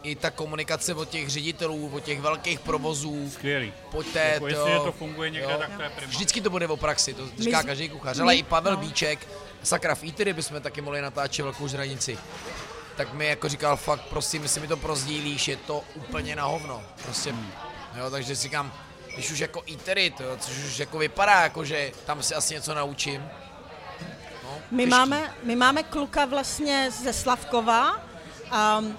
[0.03, 3.29] i ta komunikace od těch ředitelů, od těch velkých provozů.
[3.29, 3.73] Skvělý.
[3.91, 5.57] Pojďte, jako to, jestli to funguje někde, jo.
[5.57, 6.09] tak to je prima.
[6.09, 8.19] Vždycky to bude o praxi, to říká my, každý kuchař.
[8.19, 8.77] Ale my, i Pavel no.
[8.77, 9.27] Bíček,
[9.63, 12.17] sakra, v Eatery bychom taky mohli natáčet velkou žranici.
[12.97, 16.83] Tak mi jako říkal, fakt prosím, jestli mi to prozdílíš, je to úplně na hovno.
[17.03, 17.51] Prostě, hmm.
[17.95, 18.73] jo, takže si říkám,
[19.13, 22.73] když už jako Eatery, to, což už jako vypadá, jako že tam si asi něco
[22.73, 23.29] naučím.
[24.43, 27.91] No, my, máme, my máme kluka vlastně ze Slavkova,
[28.77, 28.97] um,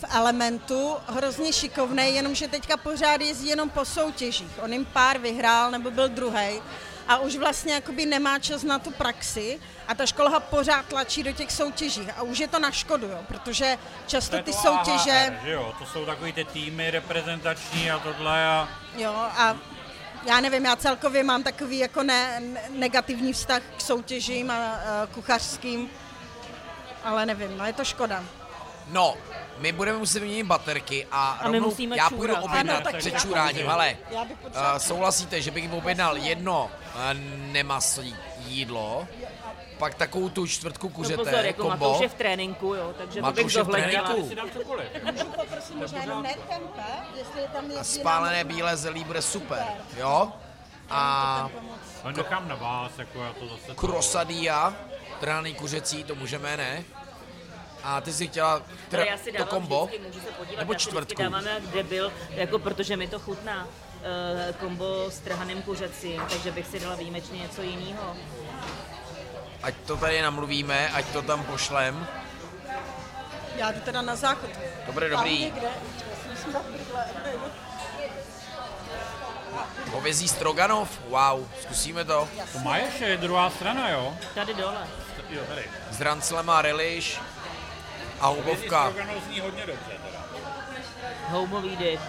[0.00, 4.50] v Elementu, hrozně šikovný, jenomže teďka pořád jezdí jenom po soutěžích.
[4.62, 6.62] On jim pár vyhrál nebo byl druhý
[7.08, 11.22] a už vlastně jakoby nemá čas na tu praxi a ta škola ho pořád tlačí
[11.22, 15.10] do těch soutěží a už je to na škodu, jo, protože často ty soutěže...
[15.10, 15.74] AHR, že jo?
[15.78, 18.68] To jsou takový ty týmy reprezentační a tohle a...
[18.96, 19.56] Jo a
[20.26, 25.90] já nevím, já celkově mám takový jako ne, negativní vztah k soutěžím a, a kuchařským,
[27.04, 28.24] ale nevím, no je to škoda.
[28.88, 29.16] No,
[29.58, 32.18] my budeme muset vyměnit baterky a, a rovnou, musíme já čůrat.
[32.18, 37.00] půjdu objednat ano, před čuráním, ale uh, souhlasíte, že bych objednal jedno uh,
[37.52, 38.16] nemasí
[38.46, 39.08] jídlo,
[39.78, 41.88] pak takovou tu čtvrtku kuřete, no pozor, jako kombo.
[41.88, 44.14] Matouš je v tréninku, jo, takže Matouš to bych zohlednila.
[47.80, 49.64] A spálené bílé zelí bude super,
[49.96, 50.32] jo?
[50.90, 51.50] A...
[52.16, 53.74] nechám na vás, jako já to zase...
[53.74, 54.74] Krosadia,
[55.20, 56.84] trhaný kuřecí, to můžeme, ne?
[57.84, 59.86] A ty jsi chtěla tra- já si to kombo?
[59.86, 61.22] Vždycky, můžu se podívat, nebo čtvrtku?
[61.22, 63.66] Já dáváme kde byl, jako protože mi to chutná.
[63.66, 68.16] Uh, kombo s trhaným kuřecím, takže bych si dala výjimečně něco jiného.
[69.62, 72.06] Ať to tady namluvíme, ať to tam pošlem.
[73.56, 74.50] Já to teda na záchod.
[74.86, 75.52] Dobré, dobrý.
[79.90, 81.00] Hovězí Stroganov?
[81.08, 82.28] Wow, zkusíme to.
[82.52, 84.14] To má ještě druhá strana, jo?
[84.34, 84.88] Tady dole.
[85.30, 85.64] Jo, tady.
[85.90, 87.20] S Ranclem a relish
[88.22, 88.92] a houbovka.
[89.26, 90.24] zní hodně dobře teda.
[91.28, 92.00] Houbový dip.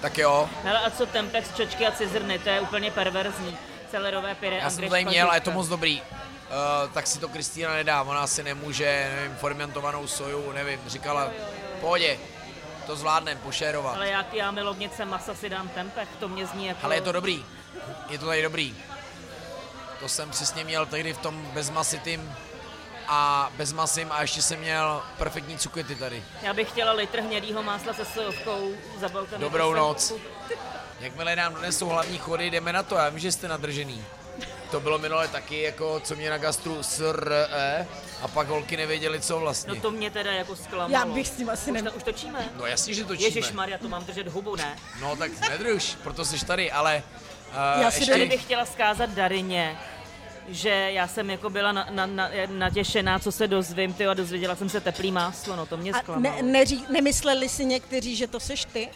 [0.00, 0.48] Tak jo.
[0.62, 3.58] Hele, a co tempex, čočky a cizrny, to je úplně perverzní.
[3.90, 6.02] Celerové pyré Já jsem to tady měl a je to moc dobrý.
[6.02, 11.30] Uh, tak si to Kristýna nedá, ona si nemůže, nevím, fermentovanou soju, nevím, říkala,
[11.80, 12.18] pohodě,
[12.86, 13.96] to zvládnem, pošérovat.
[13.96, 16.80] Ale já, já milovnice masa si dám tempeh, to mě zní jako...
[16.82, 17.44] Ale je to dobrý,
[18.10, 18.76] je to tady dobrý.
[20.00, 22.34] To jsem přesně měl tehdy v tom bezmasitým
[23.08, 26.24] a bez masím a ještě jsem měl perfektní cukety tady.
[26.42, 28.70] Já bych chtěla litr hnědýho másla se sojovkou,
[29.00, 30.12] zabalte Dobrou noc.
[31.00, 34.04] Jakmile nám donesou hlavní chody, jdeme na to, já vím, že jste nadržený.
[34.70, 37.86] To bylo minule taky, jako co mě na gastru SRE
[38.22, 39.74] a pak holky nevěděli, co vlastně.
[39.74, 40.92] No to mě teda jako zklamalo.
[40.92, 41.82] Já bych s tím asi ne...
[41.82, 42.48] Už, už točíme?
[42.56, 43.28] No jasně, že točíme.
[43.28, 44.78] Ježíš Maria, to mám držet hubu, ne?
[45.00, 47.02] No tak nedruž, proto jsi tady, ale...
[47.76, 48.26] Uh, já si ještě...
[48.26, 49.78] bych chtěla zkázat Darině,
[50.48, 54.56] že já jsem jako byla na, na, na, natěšená, co se dozvím, ty a dozvěděla
[54.56, 56.36] jsem se teplý máslo, no to mě zklamalo.
[56.36, 58.88] Ne, neří, nemysleli si někteří, že to seš ty?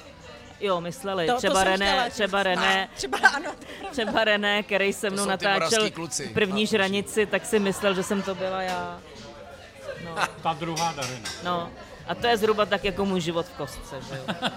[0.61, 1.27] Jo, mysleli.
[1.27, 3.53] To, třeba, to René, třeba René, třeba, ano,
[3.91, 5.91] třeba René, který se mnou natáčel
[6.35, 9.01] první no, žranici, tak si myslel, že jsem to byla já.
[10.05, 10.15] No.
[10.43, 11.31] Ta druhá Darina.
[11.45, 11.71] No,
[12.07, 14.51] a to je zhruba tak jako můj život v kostce, že jo.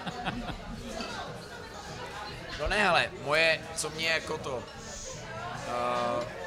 [2.60, 4.56] No ne, ale moje, co mě jako to...
[4.56, 6.39] Uh,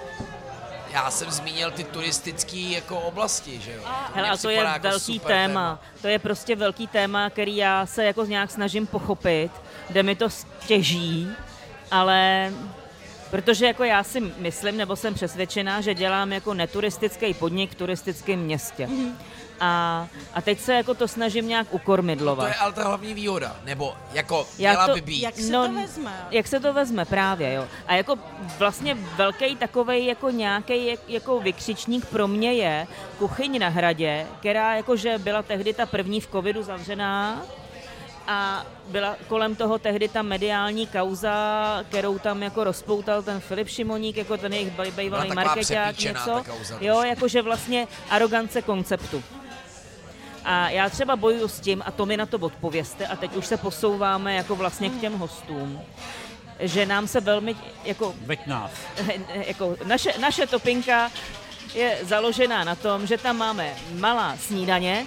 [0.93, 3.83] já jsem zmínil ty turistické jako oblasti, že jo.
[4.13, 5.27] Hele, a to je jako velký téma.
[5.27, 5.79] téma.
[6.01, 9.51] To je prostě velký téma, který já se jako nějak snažím pochopit,
[9.87, 11.29] kde mi to stěží,
[11.91, 12.51] ale
[13.31, 18.39] Protože jako já si myslím, nebo jsem přesvědčená, že dělám jako neturistický podnik v turistickém
[18.39, 18.85] městě.
[18.87, 19.13] Mm-hmm
[19.59, 22.45] a, a teď se jako to snažím nějak ukormidlovat.
[22.45, 25.21] No to je ale ta hlavní výhoda, nebo jako měla to, by být.
[25.21, 26.27] Jak se no, to vezme?
[26.31, 27.67] Jak se to vezme právě, jo.
[27.87, 28.15] A jako
[28.57, 35.17] vlastně velký takový jako nějaký jako vykřičník pro mě je kuchyň na hradě, která jakože
[35.17, 37.41] byla tehdy ta první v covidu zavřená,
[38.27, 44.17] a byla kolem toho tehdy ta mediální kauza, kterou tam jako rozpoutal ten Filip Šimoník,
[44.17, 46.43] jako ten jejich bývalý marketák, něco.
[46.81, 49.23] Jo, jakože vlastně arogance konceptu.
[50.45, 53.45] A já třeba bojuju s tím, a to mi na to odpověste, a teď už
[53.45, 55.81] se posouváme jako vlastně k těm hostům,
[56.59, 58.15] že nám se velmi, jako...
[58.21, 58.71] Veď nás.
[59.47, 61.11] Jako naše, naše topinka
[61.73, 65.05] je založená na tom, že tam máme malá snídaně,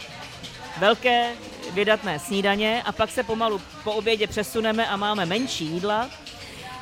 [0.78, 1.32] velké
[1.72, 6.10] vydatné snídaně a pak se pomalu po obědě přesuneme a máme menší jídla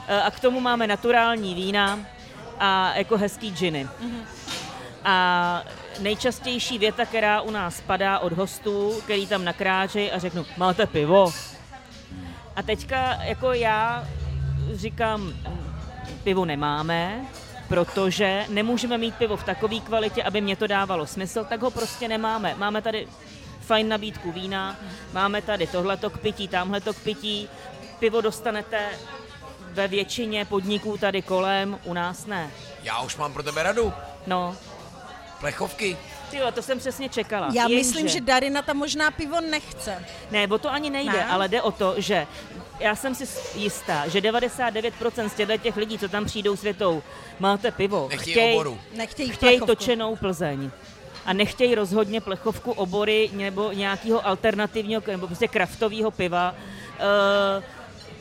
[0.09, 1.98] e, a k tomu máme naturální vína
[2.59, 3.89] a jako hezký džiny.
[4.02, 4.24] Mm-hmm.
[5.05, 5.62] A
[6.00, 11.32] nejčastější věta, která u nás padá od hostů, který tam nakráčejí a řeknu, máte pivo?
[12.56, 14.08] A teďka jako já
[14.74, 15.32] říkám,
[16.24, 17.24] pivo nemáme,
[17.68, 22.08] protože nemůžeme mít pivo v takové kvalitě, aby mě to dávalo smysl, tak ho prostě
[22.08, 22.54] nemáme.
[22.58, 23.08] Máme tady
[23.60, 24.76] fajn nabídku vína,
[25.12, 27.48] máme tady tohleto k pití, tamhleto k pití,
[27.98, 28.88] pivo dostanete
[29.72, 32.50] ve většině podniků tady kolem, u nás ne.
[32.82, 33.92] Já už mám pro tebe radu.
[34.26, 34.56] No,
[35.40, 35.97] Plechovky.
[36.31, 37.48] ty to jsem přesně čekala.
[37.52, 40.05] Já Jenže- myslím, že Darina tam možná pivo nechce.
[40.31, 41.27] Ne, o to ani nejde, Ne?
[41.27, 42.27] ale jde o to, že
[42.81, 47.02] já jsem si jistá, že 99% z těchto těch lidí, co tam přijdou světou,
[47.39, 48.81] máte pivo, Nechtějí oboru.
[48.97, 49.66] Nechtějí chtějí plechovku.
[49.77, 50.70] točenou Plzeň.
[51.27, 56.55] A nechtějí rozhodně plechovku obory nebo nějakého alternativního, nebo prostě kraftového piva.
[56.94, 57.65] Uh,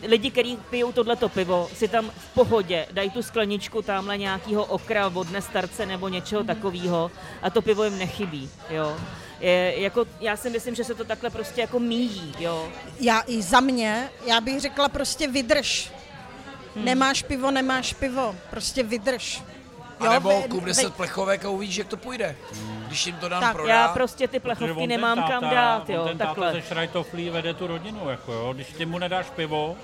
[0.07, 5.07] lidi, kteří pijou tohleto pivo, si tam v pohodě dají tu skleničku tamhle nějakého okra,
[5.07, 7.11] vodné starce nebo něčeho takového
[7.41, 8.49] a to pivo jim nechybí.
[8.69, 8.97] Jo.
[9.39, 12.33] Je, jako, já si myslím, že se to takhle prostě jako míjí.
[12.39, 12.69] Jo.
[12.99, 15.91] Já i za mě, já bych řekla prostě vydrž.
[16.75, 16.85] Hmm.
[16.85, 18.35] Nemáš pivo, nemáš pivo.
[18.49, 19.41] Prostě vydrž.
[20.09, 22.35] A nebo ve- kup ve- 10 plechovek a uvidíš, jak to půjde.
[22.87, 23.69] Když jim to dám Tak, prodat.
[23.73, 26.51] Já prostě ty plechovky nemám táta, kam dát, jo, on ten táta takhle.
[26.53, 28.53] ze Šrajtoflí vede tu rodinu, jako jo.
[28.53, 29.75] Když ty mu nedáš pivo,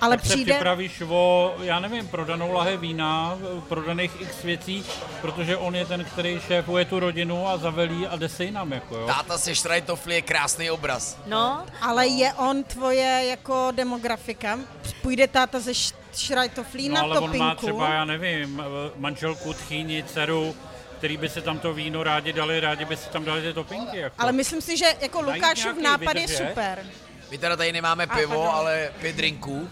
[0.00, 4.84] Ale tak se přijde, připravíš o, já nevím, prodanou lahe vína, prodaných x věcí,
[5.20, 8.96] protože on je ten, který šéfuje tu rodinu a zavelí a jde se jinam, jako
[8.96, 9.06] jo.
[9.06, 11.18] Táta se Štrajtofli je krásný obraz.
[11.26, 14.58] No, ale je on tvoje jako demografika?
[15.02, 17.44] Půjde táta ze Š- Šrajtoflí No na ale on topinku?
[17.44, 18.62] má třeba, já nevím,
[18.96, 20.56] manželku, tchýni, dceru,
[20.98, 23.98] který by si tam to víno rádi dali, rádi by si tam dali ty topinky.
[23.98, 24.16] Jako.
[24.18, 26.48] Ale myslím si, že jako Lukášův nápad je vydržet.
[26.48, 26.86] super.
[27.30, 28.54] My teda tady nemáme pivo, pardon.
[28.54, 29.68] ale pět drinků.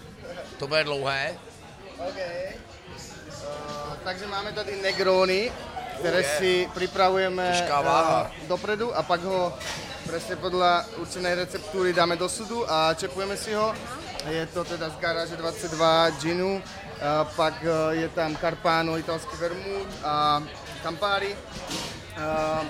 [0.58, 1.34] To bude dlouhé.
[4.04, 5.52] Takže máme tady Negrony,
[5.98, 6.38] které Je.
[6.38, 9.54] si připravujeme eh, dopredu a pak ho
[10.08, 13.74] přesně podle určené receptury dáme do sudu a čepujeme si ho.
[14.28, 17.00] Je to teda z garáže 22 ginu, eh,
[17.36, 20.42] pak eh, je tam Carpano, italský vermut a
[20.82, 21.36] Campari.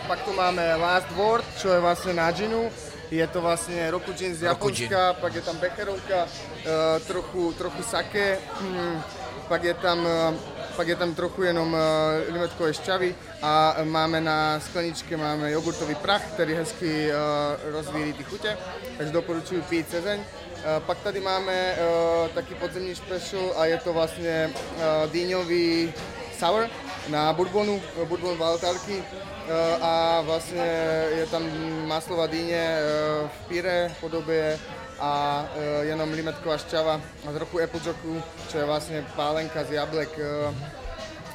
[0.06, 2.70] Pak tu máme Last Word, čo je vlastně na ginu.
[3.10, 4.68] Je to vlastně Roku Gin z Roku.
[4.68, 9.02] Japonska, pak je tam Becherovka, eh, trochu, trochu sake, hm,
[9.48, 10.35] pak je tam, eh,
[10.76, 16.22] pak je tam trochu jenom eh, limetkové šťavy a máme na skleničke máme jogurtový prach,
[16.22, 17.10] který hezky
[17.64, 18.56] rozvíjí ty chutě,
[18.98, 20.20] takže doporučuji pít cezeň.
[20.64, 21.76] Eh, Pak tady máme
[22.35, 24.51] taky podzemní special a je to vlastně
[25.12, 25.93] dýňový
[26.39, 26.68] sour
[27.09, 29.05] na bourbonu, bourbon Valtarky
[29.82, 30.64] a vlastně
[31.16, 31.42] je tam
[31.86, 34.58] maslová dýně eh, v píre podobě
[35.00, 40.08] a eh, jenom limetková šťava a trochu applejacku, čo je vlastně pálenka z jablek.
[40.18, 40.54] eh.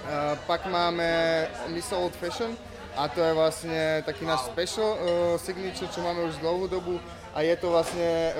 [0.10, 2.58] Eh, Pak máme miso old fashion
[2.96, 4.98] a to je vlastně taky náš special
[5.38, 7.00] signature, čo máme už dlouhou dobu
[7.34, 8.34] a je to vlastně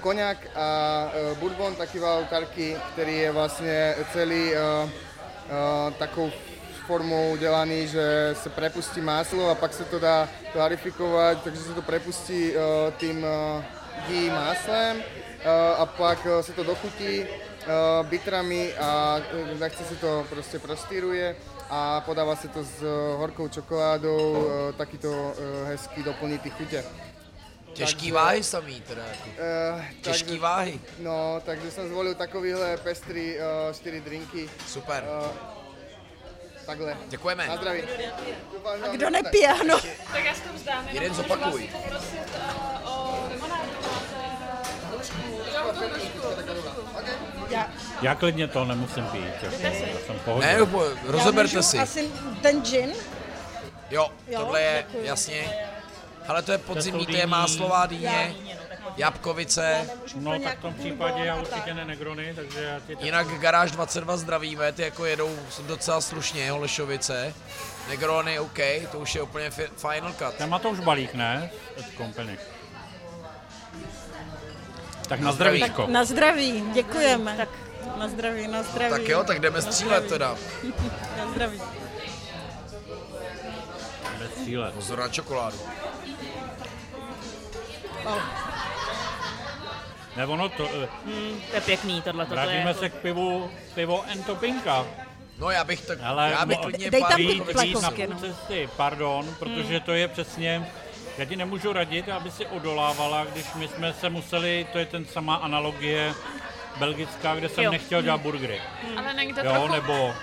[0.00, 0.68] koněk a
[1.34, 4.90] bourbon taky valtarky, který je vlastně celý uh,
[5.98, 6.30] takovou
[6.86, 11.82] formou udělaný, že se prepustí máslo a pak se to dá klarifikovat, takže se to
[11.82, 13.64] prepustí uh, tím uh,
[14.08, 19.20] ghee máslem uh, a pak uh, se to dochutí uh, bitrami a
[19.54, 21.36] uh, lehce se to prostě prostýruje
[21.70, 26.50] a podává se to s uh, horkou čokoládou, uh, taky to uh, hezky doplní ty
[26.50, 26.84] chutě.
[27.72, 29.02] Těžký Takže- váhy samý teda.
[29.02, 29.28] Jako.
[29.76, 30.80] Uh, Těžký váhy.
[30.98, 33.42] No, takže jsem zvolil takovýhle pestrý uh,
[33.74, 34.48] čtyři drinky.
[34.66, 35.04] Super.
[35.20, 35.55] Uh,
[36.66, 36.96] takhle.
[37.08, 37.46] Děkujeme.
[37.48, 37.82] Na zdraví.
[38.84, 39.78] A kdo nepije, ano.
[40.12, 40.88] Tak já si to vzdám.
[40.92, 41.70] Jeden zopakuj.
[43.32, 43.70] limonádu.
[47.50, 47.70] Já,
[48.02, 49.24] Já klidně to nemusím pít.
[49.42, 49.70] Jako, já
[50.06, 50.46] jsem v pohodě.
[50.46, 50.58] Ne,
[51.04, 51.78] rozeberte si.
[51.78, 52.10] Asi
[52.42, 52.92] ten gin.
[53.90, 55.06] Jo, Jo, tohle je děkuji.
[55.06, 55.44] jasně.
[56.28, 58.34] Ale to je podzimní, to je máslová dýně,
[58.96, 59.90] jabkovice.
[60.14, 64.16] No tak v tom případě já určitě ne Negrony, takže já ti Jinak Garáž 22
[64.16, 67.34] zdravíme, ty jako jedou docela slušně, Holešovice.
[67.88, 68.58] Negrony, OK,
[68.92, 70.34] to už je úplně fi- final cut.
[70.38, 71.50] Ten má to už balík, ne?
[71.96, 72.38] Kompany.
[75.08, 75.58] Tak na zdraví.
[75.58, 75.86] zdravíčko.
[75.86, 77.34] Na zdraví, děkujeme.
[77.36, 77.48] Tak
[77.98, 78.90] na zdraví, na zdraví.
[78.90, 80.08] Tak jo, tak jdeme Na střílet zdraví.
[80.08, 80.36] teda.
[81.18, 81.60] Na zdraví.
[84.18, 84.70] Bez cíle.
[84.70, 85.58] Pozor na čokoládu.
[90.16, 92.40] Ne, ono to, eh, Hmm, to je pěkný, tohle to je.
[92.40, 94.84] vrátíme se k pivu, pivo Entopinka.
[95.38, 97.38] No já bych tak, Ale já bych klidně Dej tam ty vít
[97.82, 98.20] na půl no.
[98.20, 100.66] cesty, pardon, protože to je přesně,
[101.18, 105.04] já ti nemůžu radit, aby si odolávala, když my jsme se museli, to je ten
[105.04, 106.14] samá analogie
[106.78, 107.70] belgická, kde jsem Jo.
[107.70, 108.60] nechtěl dělat burgery.
[108.96, 109.72] Ale není to Jo, trochu...
[109.72, 110.14] nebo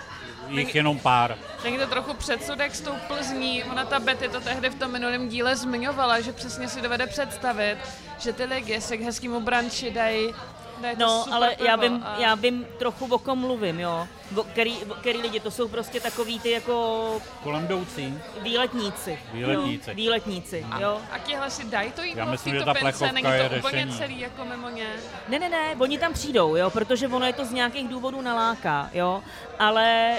[0.47, 1.37] jich jenom pár.
[1.63, 3.63] Není to trochu předsudek s tou Plzní.
[3.63, 7.77] Ona ta Betty to tehdy v tom minulém díle zmiňovala, že přesně si dovede představit,
[8.19, 10.33] že ty lidi se k hezkému branči dají
[10.81, 14.07] to No, super ale já vím, a- já vím trochu, o kom mluvím, jo.
[14.35, 18.19] O, který, o, který lidi, to jsou prostě takový ty jako Kolem jdoucí.
[18.41, 19.19] výletníci.
[19.33, 19.89] Výletníci.
[19.89, 21.01] Jo, výletníci, jo.
[21.11, 23.71] A tihle si dají to jídlo Já myslím, že ta plechovka není je to úplně
[23.85, 23.97] řešení.
[23.97, 24.87] celý jako mimo ně.
[25.27, 28.89] Ne, ne, ne, oni tam přijdou, jo, protože ono je to z nějakých důvodů naláká,
[28.93, 29.23] jo,
[29.59, 30.17] ale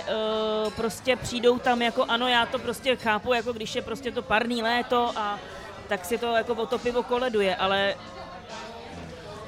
[0.65, 4.23] uh, prostě přijdou tam jako, ano, já to prostě chápu, jako když je prostě to
[4.23, 5.39] parný léto a
[5.89, 7.95] tak si to jako o to pivo koleduje, ale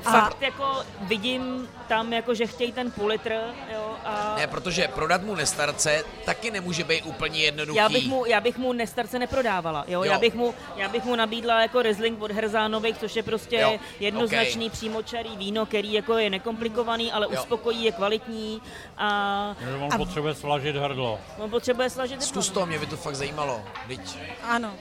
[0.06, 3.32] A- fakt jako vidím tam jako, že chtějí ten půl litr,
[3.74, 7.76] jo, a Ne, protože prodat mu nestarce taky nemůže být úplně jednoduchý.
[7.78, 10.04] já bych, mu, já bych mu nestarce neprodávala, jo?
[10.04, 10.12] Jo.
[10.12, 13.78] Já, bych mu, já bych mu nabídla jako Riesling od Herzánových, což je prostě Jo,
[14.00, 17.32] jednoznačný přímočarý víno, který jako je nekomplikovaný, ale Jo.
[17.40, 18.62] uspokojí, je kvalitní
[18.98, 21.18] a Že on A- potřebuje slažit hrdlo.
[21.38, 23.62] on potřebuje slažit Zkus to, mě by to fakt zajímalo.
[23.88, 24.00] Teď
[24.42, 24.74] Ano.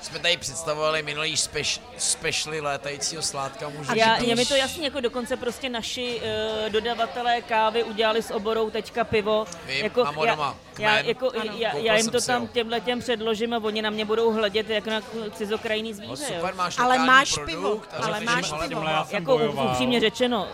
[0.00, 3.68] Jsme tady představovali minulý speš, specially létajícího sládka.
[3.68, 6.20] Můžu Já, je mi to jasný, jako dokonce prostě naši
[6.64, 9.44] uh, dodavatelé kávy udělali s oborou teďka pivo.
[9.66, 11.52] Vím, jako, mám já, doma, já, jako, Ano.
[11.56, 14.86] já, já jim to tam těmhle těm předložím a oni na mě budou hledět jak
[14.86, 15.00] na
[15.34, 16.24] cizokrajný No, zvíře.
[16.24, 16.56] super, jo.
[16.56, 18.82] máš Ale máš produkt, pivo, ale máš ale pivo.
[19.10, 19.36] Jako
[19.70, 20.48] upřímně řečeno,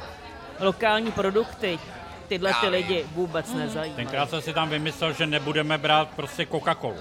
[0.61, 1.79] lokální produkty
[2.29, 3.93] tyhle ty lidi vůbec nezajímají.
[3.97, 6.97] Tenkrát jsem si tam vymyslel, že nebudeme brát prostě Coca-Colu.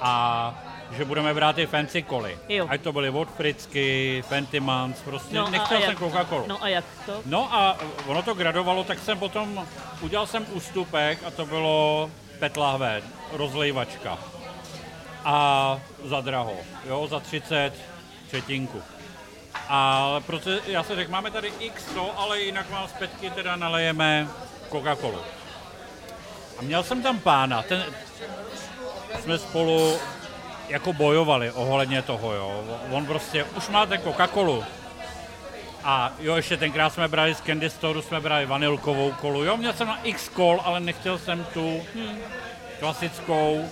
[0.00, 0.63] A
[0.96, 2.38] že budeme brát i fancy koly.
[2.48, 2.66] Jo.
[2.68, 6.44] Ať to byly od Fricky, Fentimans, prostě No a- nechtěl a jsem Coca-Colu.
[6.46, 7.22] No a jak to?
[7.26, 7.76] No a
[8.06, 9.66] ono to gradovalo, tak jsem potom
[10.00, 13.02] udělal jsem ústupek a to bylo pet lahve,
[13.32, 14.18] rozlejvačka.
[15.24, 16.56] A za draho,
[16.88, 17.72] jo, za 30
[18.28, 18.82] třetinku.
[19.68, 23.56] Ale protože já se řekl, máme tady x to, ale jinak vám z petky teda
[23.56, 24.28] nalejeme
[24.70, 25.18] Coca-Colu.
[26.58, 27.84] A měl jsem tam pána, ten,
[29.22, 29.96] jsme spolu
[30.74, 32.64] jako bojovali ohledně toho, jo.
[32.90, 34.64] On prostě, už máte Coca-Colu,
[35.84, 39.44] a jo, ještě tenkrát jsme brali z Candy Store, jsme brali vanilkovou kolu.
[39.44, 41.82] Jo, měl jsem na X kol, ale nechtěl jsem tu
[42.78, 43.68] klasickou.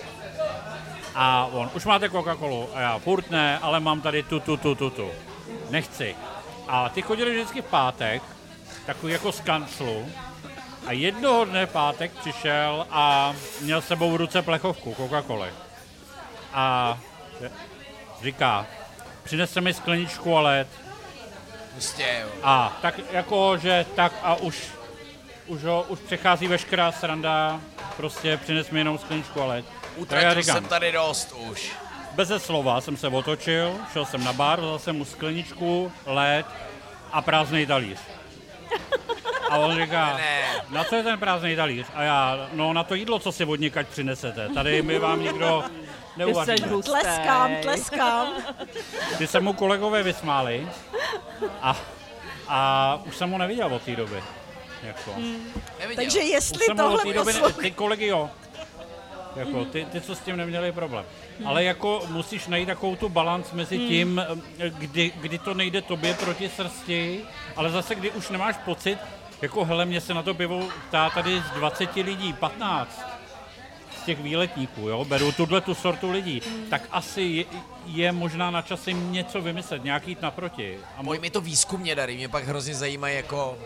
[1.14, 2.68] A on, už máte Coca-Colu?
[2.74, 5.10] A já, furt ne, ale mám tady tu, tu, tu, tu, tu.
[5.70, 6.16] Nechci.
[6.68, 8.22] A ty chodili vždycky v pátek,
[8.86, 10.06] takový jako z kanclu.
[10.86, 15.48] A jednoho dne pátek přišel a měl s sebou v ruce plechovku Coca-Coly.
[16.54, 16.98] A
[18.22, 18.66] říká,
[19.22, 20.68] přineste mi skleničku a led.
[21.72, 22.28] Prostě, jo.
[22.42, 24.62] A tak jako, že tak a už,
[25.46, 27.60] už, ho, už přechází veškerá sranda,
[27.96, 29.64] prostě přines mi jenom skleničku a led.
[29.96, 31.72] Utratil říkám, jsem tady dost už.
[32.14, 36.46] beze slova jsem se otočil, šel jsem na bar, vzal jsem mu skleničku, led
[37.12, 37.98] a prázdný talíř.
[39.50, 40.42] A on říká, Ne.
[40.70, 41.86] na co je ten prázdný talíř?
[41.94, 44.48] A já, no na to jídlo, co si od někaď přinesete.
[44.48, 45.64] Tady my vám nikdo
[46.16, 46.68] neuvaříme.
[46.68, 46.90] hustý.
[46.90, 48.28] Tleskám, tleskám.
[49.18, 50.68] Ty se mu kolegové vysmáli
[51.62, 51.76] a,
[52.48, 54.22] a už jsem ho neviděl od té doby.
[54.82, 55.14] Jako.
[55.80, 56.04] Neviděl.
[56.04, 58.30] Takže Už jestli jsem ho od tohle té doby, ne, ty kolegy jo.
[59.36, 61.04] Jako, ty, ty, co s tím neměli problém.
[61.44, 64.22] Ale jako musíš najít takovou tu balans mezi tím,
[64.78, 67.24] kdy, kdy to nejde tobě proti srsti,
[67.56, 68.98] ale zase kdy už nemáš pocit,
[69.42, 73.11] jako hele, mě se na to pivo ptá tady z 20 lidí, 15
[74.02, 77.44] z těch výletníků, jo, beru tuhle tu sortu lidí, tak asi je,
[77.86, 80.78] je možná na čase jim něco vymyslet, nějak jít naproti.
[80.96, 83.58] A mo- Pojď mi to výzkumně dary, mě pak hrozně zajímají jako...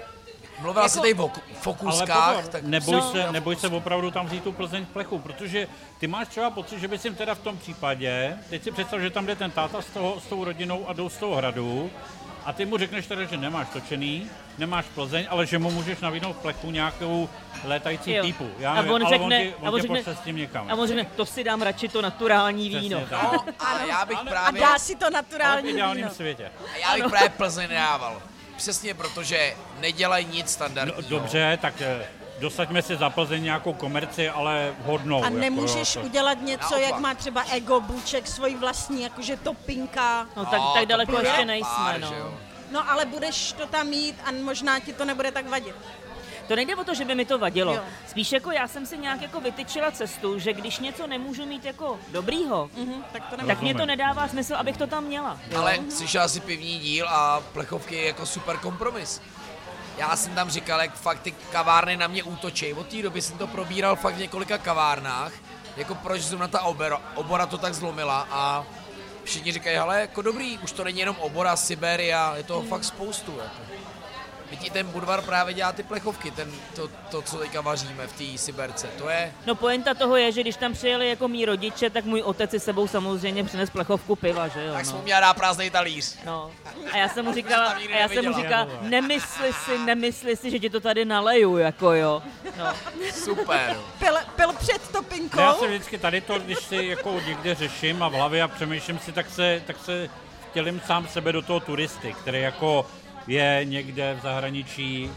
[0.60, 2.62] Mluvila Jako- jsi tady o ku- Ale fokuskách, pozor, tak...
[2.62, 3.12] neboj, No.
[3.12, 5.68] se, neboj se opravdu tam vzít tu Plzeň v plechu, protože
[5.98, 9.10] ty máš třeba pocit, že bys jim teda v tom případě, teď si představ, že
[9.10, 11.90] tam jde ten táta s, toho, s tou rodinou a jdou z toho hradu
[12.44, 14.26] a ty mu řekneš teda, že nemáš točený,
[14.58, 17.28] nemáš Plzeň, ale že mu můžeš nabídnout v plechu nějakou
[17.66, 18.22] létající Jo.
[18.24, 18.50] typu.
[18.58, 20.36] Já A nevím, on ale řekne- on tě, a on on tě řekne- s tím
[20.36, 20.70] někam.
[20.70, 23.00] A on řekne, to si dám radši to naturální víno.
[23.10, 23.22] Tak.
[23.32, 24.60] No, a já bych Ale- A právě...
[24.60, 26.14] dá si to v naturální ideálním víno.
[26.14, 26.50] světě.
[26.74, 28.22] A já bych právě Plzeň nedával.
[28.56, 31.08] Přesně protože nedělají nic No, standardního.
[31.08, 32.06] dobře, tak eh,
[32.40, 35.20] dosaďme si za Plzeň nějakou komerci, ale vhodnou.
[35.22, 36.90] A jako, nemůžeš jo, to- udělat něco, Naopak.
[36.90, 40.26] jak má třeba Ego Buček, svoji vlastní, jakože topinka.
[40.36, 42.34] No tak, No, tak to daleko ještě pár, nejsme, že no.
[42.72, 45.74] No ale budeš to tam mít a možná ti to nebude tak vadit.
[46.48, 47.74] To nejde o to, že by mi to vadilo.
[47.74, 47.82] Jo.
[48.08, 51.98] Spíš jako já jsem si nějak jako vytyčila cestu, že když něco nemůžu mít jako
[52.08, 55.38] dobrýho, Mhm, tak to tak mě to nedává smysl, abych to tam měla.
[55.50, 55.60] jo.
[55.60, 59.22] Ale slyšela si pivní díl a plechovky je jako super kompromis.
[59.98, 62.72] Já jsem tam říkal, jak fakt ty kavárny na mě útočí.
[62.74, 65.32] Od té doby jsem to probíral fakt v několika kavárnách,
[65.76, 68.64] jako proč zrovna ta obora, obora to tak zlomila a
[69.24, 73.38] všichni říkají, hele, jako dobrý, už to není jenom obora, Siberia, je toho fakt spoustu.
[73.38, 73.56] Jako.
[74.58, 78.38] Vidíte, ten Budvar právě dělá ty plechovky, ten, to, to, co teďka vaříme v té
[78.38, 82.04] Siberce, to je, No poenta toho je, že když tam přijeli jako mý rodiče, tak
[82.04, 84.72] můj otec si sebou samozřejmě přines plechovku piva, že jo.
[84.72, 85.02] tak jsem No.
[85.02, 86.16] měla dát prázdnej talíř.
[86.24, 86.50] No.
[86.92, 90.58] A já jsem mu říkala, a já jsem mu říkala, nemysli si, nemysli si, že
[90.58, 92.22] ti to tady naleju, jako jo.
[92.58, 92.72] No.
[93.24, 93.76] Super.
[93.98, 95.40] Pil, pil před topinkou.
[95.40, 98.98] Já se vždycky tady to, když si jako někde řeším a v hlavě a přemýšlím
[98.98, 100.10] si, tak se, tak se
[100.50, 102.86] vtělím sám sebe do toho turisty, který jako
[103.26, 105.10] je někde v zahraničí,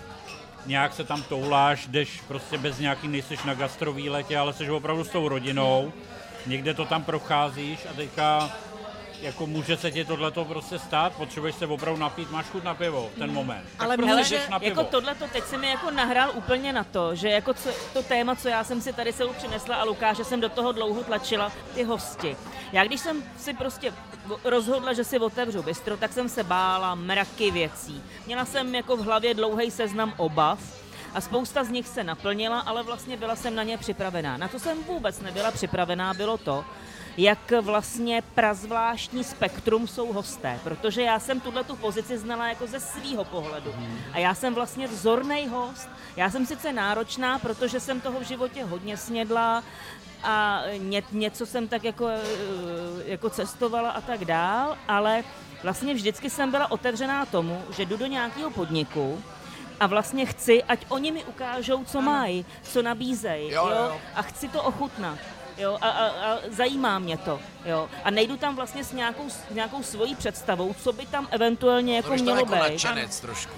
[0.66, 5.10] nějak se tam touláš, jdeš prostě bez nějaký, nejseš na gastrovýletě, ale jsi opravdu s
[5.10, 5.94] tou rodinou,
[6.46, 8.52] někde to tam procházíš a teďka
[9.22, 13.10] jako může se ti tohleto prostě stát, potřebuješ se opravdu napít, máš chuť na pivo
[13.16, 13.64] v ten moment.
[13.64, 14.70] Tak Ale prostě hele, jdeš na pivo.
[14.70, 18.04] Jako tohle to teď si mi jako nahrál úplně na to, že jako co, to
[18.04, 21.52] téma, co já jsem si tady sebou přinesla a Lukáše jsem do toho dlouho tlačila,
[21.74, 22.38] ty hosti.
[22.72, 23.94] Já když jsem si prostě
[24.44, 28.04] rozhodla, že si otevřu bistro, tak jsem se bála mraky věcí.
[28.26, 30.60] Měla jsem jako v hlavě dlouhý seznam obav,
[31.14, 34.38] a spousta z nich se naplnila, ale vlastně byla jsem na ně připravená.
[34.38, 36.66] Na to jsem vůbec nebyla připravená, bylo to,
[37.20, 42.80] jak vlastně prazvláštní spektrum jsou hosté, protože já jsem tuhle tu pozici znala jako ze
[42.80, 43.74] svýho pohledu.
[44.14, 45.90] A já jsem vlastně vzorný host.
[46.16, 49.64] Já jsem sice náročná, protože jsem toho v životě hodně snědla
[50.24, 52.20] a ně, něco jsem tak jako, eh,
[53.06, 55.24] jako cestovala a tak dál, ale
[55.64, 59.24] vlastně vždycky jsem byla otevřená tomu, že jdu do nějakého podniku,
[59.80, 64.02] a vlastně chci, ať oni mi ukážou, co mají, co nabízejí, Jo, jo, jo.
[64.16, 65.18] a chci to ochutnat.
[65.60, 67.40] Jo, a, a, a zajímá mě to.
[67.66, 67.90] Jo.
[68.04, 72.08] A nejdu tam vlastně s nějakou, s nějakou svojí představou, co by tam eventuálně jako
[72.10, 72.60] To mělo jako být.
[72.60, 73.54] nadšenec trošku.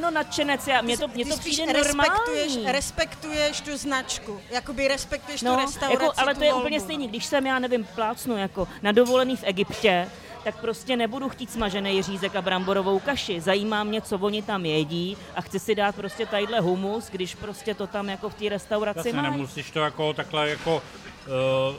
[0.00, 2.72] No nadšenec, já, mě to, mě to spíš přijde respektuješ, normální.
[2.72, 6.78] respektuješ tu značku, jakoby respektuješ tu No, restauraci, jako, ale tu to je volbu, úplně
[6.78, 6.84] no.
[6.84, 10.08] stejný, když jsem, já nevím, plácnu jako na dovolený v Egyptě,
[10.44, 13.40] tak prostě nebudu chtít smažený řízek a bramborovou kaši.
[13.40, 17.74] Zajímá mě, co oni tam jedí a chci si dát prostě tadyhle humus, když prostě
[17.74, 19.30] to tam jako v té restauraci Jasně, mají.
[19.30, 20.82] nemusíš to jako takhle jako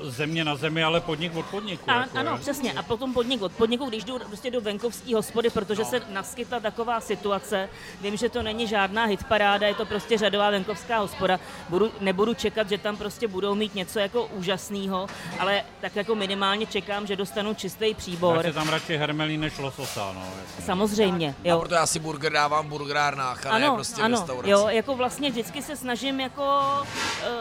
[0.03, 1.91] země na zemi, ale podnik od podniku.
[1.91, 2.37] A, jako, ano, jo.
[2.37, 2.73] přesně.
[2.73, 5.89] A potom podnik od podniku, když jdu prostě do venkovské hospody, protože No.
[5.89, 7.69] se naskytla taková situace,
[8.01, 11.39] vím, že to není žádná hitparáda, je to prostě řadová venkovská hospoda,
[11.69, 15.07] budu, nebudu čekat, že tam prostě budou mít něco jako úžasného,
[15.39, 18.43] ale tak jako minimálně čekám, že dostanu čistý Já příbor.
[18.45, 20.25] si tam radši hermelí než lososa, no.
[20.45, 20.65] Jasně.
[20.65, 21.59] Samozřejmě, A jo.
[21.59, 24.49] proto já si burger dávám v burgerárnách, a ne Ano, prostě v ano, restauraci.
[24.49, 26.43] jo, jako vlastně vždycky se snažím jako,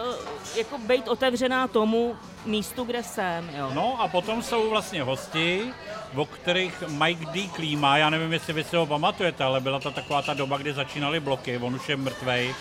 [0.08, 0.14] uh,
[0.56, 1.89] jako být otevřená tomu
[2.46, 3.70] místu, kde jsem, jo.
[3.74, 5.72] No a potom jsou vlastně hosti,
[6.14, 7.48] o kterých Mike D.
[7.48, 10.72] Klíma, já nevím, jestli vy si ho pamatujete, ale byla to taková ta doba, kdy
[10.72, 12.54] začínaly bloky, on už je mrtvej.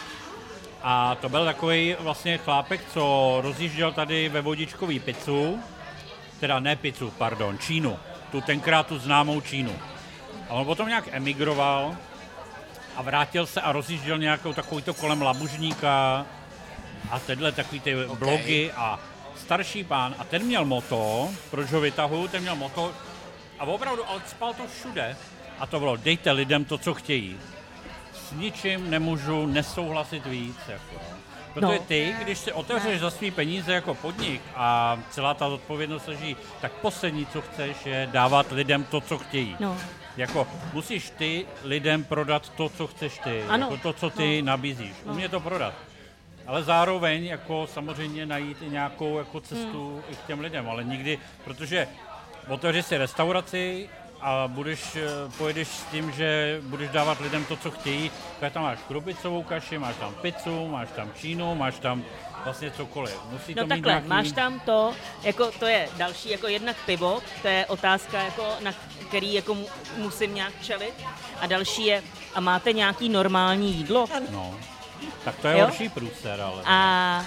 [0.81, 5.60] A to byl takový vlastně chlápek, co rozjížděl tady ve vodičkový pizzu,
[6.39, 7.99] teda ne pizzu, pardon, Čínu,
[8.31, 9.76] tu tenkrát tu známou Čínu.
[10.49, 11.95] A on potom nějak emigroval
[12.95, 16.26] a vrátil se a rozjížděl nějakou takový to kolem Labužníka
[17.11, 18.18] a tenhle takový ty okay.
[18.18, 18.99] blogy a
[19.50, 22.92] starší pán a ten měl moto, proč ho vytahuju, ten měl moto
[23.60, 25.18] a opravdu, ale spal to všude
[25.60, 27.38] a to bylo dejte lidem to, co chtějí.
[28.14, 30.58] S ničím nemůžu nesouhlasit víc.
[30.68, 30.96] Jako.
[31.54, 31.86] Protože No.
[31.88, 36.72] ty, když si otevřeš za svý peníze jako podnik a celá ta zodpovědnost leží, tak
[36.72, 39.56] poslední, co chceš, je dávat lidem to, co chtějí.
[39.60, 39.78] No.
[40.18, 43.66] Jako musíš ty lidem prodat to, co chceš ty, Ano.
[43.66, 44.46] jako to, co ty no.
[44.46, 44.94] nabízíš.
[45.06, 45.74] Umě to prodat.
[46.50, 50.04] Ale zároveň jako samozřejmě najít i nějakou jako cestu Hmm.
[50.10, 51.88] i k těm lidem, ale nikdy, protože
[52.48, 53.90] otevřeš si restauraci
[54.22, 55.02] a budeš, eh,
[55.38, 59.78] pojedeš s tím, že budeš dávat lidem to, co chtějí, tak tam máš krupicovou kaši,
[59.78, 62.04] máš tam pizzu, máš tam čínu, máš tam
[62.44, 63.18] vlastně cokoliv.
[63.32, 64.08] Musí No to mít takhle, nějaký...
[64.08, 64.94] máš tam to,
[65.24, 68.72] jako to je další, jako jednak pivo, to je otázka, jako, na
[69.08, 69.66] který jako mu,
[69.98, 70.94] musím nějak čelit.
[71.42, 72.04] A další je,
[72.34, 74.06] a máte nějaký normální jídlo?
[74.32, 74.56] No.
[75.24, 75.66] Tak to je Jo?
[75.66, 76.64] horší průser, ale...
[76.66, 77.26] A,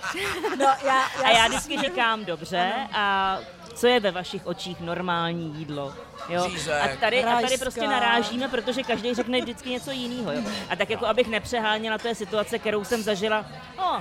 [0.58, 3.38] No, já, já, a já vždycky říkám, dobře, a
[3.74, 5.94] co je ve vašich očích normální jídlo?
[6.28, 6.48] Jo?
[6.50, 6.82] Řízek.
[6.82, 10.32] A, tady, a tady prostě narážíme, protože každý řekne vždycky něco jiného.
[10.32, 10.42] Jo?
[10.70, 13.46] A tak jako abych nepřeháněla, to je situace, kterou jsem zažila
[13.78, 14.00] oh,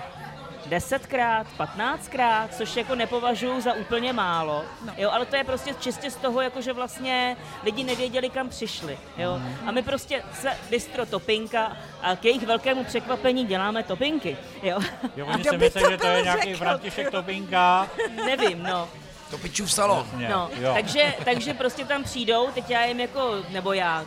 [0.70, 4.66] desetkrát, patnáctkrát, což jako nepovažuji za úplně málo.
[4.86, 4.94] No.
[4.98, 9.00] Jo, ale to je prostě čistě z toho, jako že vlastně lidi nevěděli, kam přišli.
[9.18, 9.41] Jo?
[9.66, 14.38] A my prostě se bistro Topinka a k jejich velkému překvapení děláme topinky.
[14.64, 14.80] Jo?
[15.16, 17.12] Jo, oni si myslí, to že to je nějaký řekl, František?
[17.12, 17.88] Topinka.
[18.26, 18.90] Nevím, no.
[19.32, 20.08] To pičův salon.
[20.30, 20.74] No, jo.
[20.74, 24.06] takže, takže prostě tam přijdou, teď já jim jako, nebo já,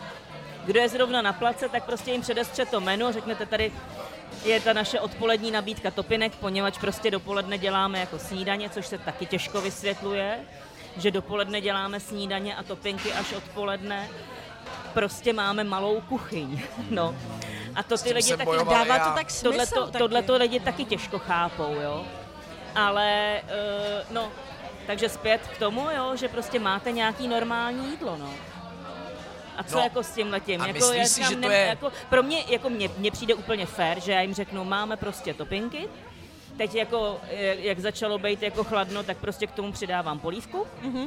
[0.65, 3.73] kdo je zrovna na place, tak prostě jim předestře to menu a řeknete tady,
[4.45, 9.27] je ta naše odpolední nabídka topinek, poněvadž prostě dopoledne děláme jako snídaně, což se taky
[9.27, 10.39] těžko vysvětluje,
[10.97, 14.09] že dopoledne děláme snídaně a topinky až odpoledne.
[14.95, 16.63] Prostě máme malou kuchyň.
[16.91, 17.15] No.
[17.75, 19.09] A to ty lidi taky Dává já.
[19.09, 19.99] to tak smysl tohle taky.
[19.99, 22.05] tohle to lidi taky těžko chápou, jo.
[22.75, 24.33] Ale, uh, no,
[24.87, 28.31] takže zpět k tomu, jo, že prostě máte nějaký normální jídlo, no.
[29.63, 30.61] A co No, jako s tím letím?
[30.61, 32.91] a Jako, myslíš já si, říkám, že to ne- je- jako, pro mě, jako mně,
[32.99, 35.89] mně přijde úplně fér, že já jim řeknu, máme prostě topinky,
[36.57, 40.67] teď jako, eh, jak začalo být jako chladno, tak prostě k tomu přidávám polívku.
[40.83, 41.07] Mhm.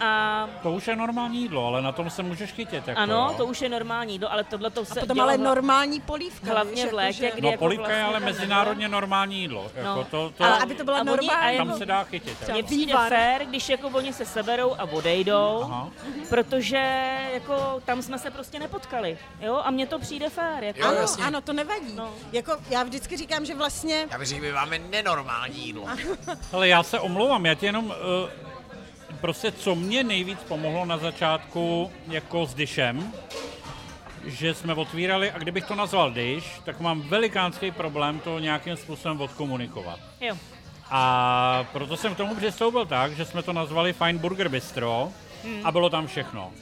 [0.00, 2.88] A To už je normální jídlo, ale na tom se můžeš chytit.
[2.88, 3.34] Jako, ano, jo.
[3.36, 6.50] to už je normální jídlo, ale tohle to se A potom dělo ale normální polívka.
[6.52, 8.88] hlavně víš, v jako, létě, že- kdy No jako polívka je vlastně ale tam mezinárodně
[8.88, 9.70] normální jídlo.
[9.74, 10.04] Jako No.
[10.04, 11.30] to, to, Ale aby to byla normální.
[11.46, 12.48] a jako- tam se dá chytit.
[12.48, 12.66] Mně Jako.
[12.66, 15.88] přijde fér, když jako oni se seberou a odejdou, Aha.
[16.28, 20.78] protože jako tam jsme se prostě nepotkali, jo, a mně to přijde fér, jako.
[20.80, 21.24] Jo, Ano, jasně.
[21.24, 21.94] ano, to nevadí.
[21.94, 22.10] No.
[22.32, 25.84] Jako, já vždycky říkám, že vlastně Já bych řekl, my máme nenormální jídlo.
[26.52, 27.92] Ale já se omlouvám, já ti jenom uh,
[29.24, 33.12] prostě co mě nejvíc pomohlo na začátku jako s dyšem,
[34.24, 39.20] že jsme otvírali, a kdybych to nazval dyš, tak mám velikánský problém to nějakým způsobem
[39.20, 40.00] odkomunikovat.
[40.20, 40.36] Jo.
[40.90, 45.08] A proto jsem k tomu přistoupil tak, že jsme to nazvali Fine Burger Bistro
[45.64, 46.52] a bylo tam všechno.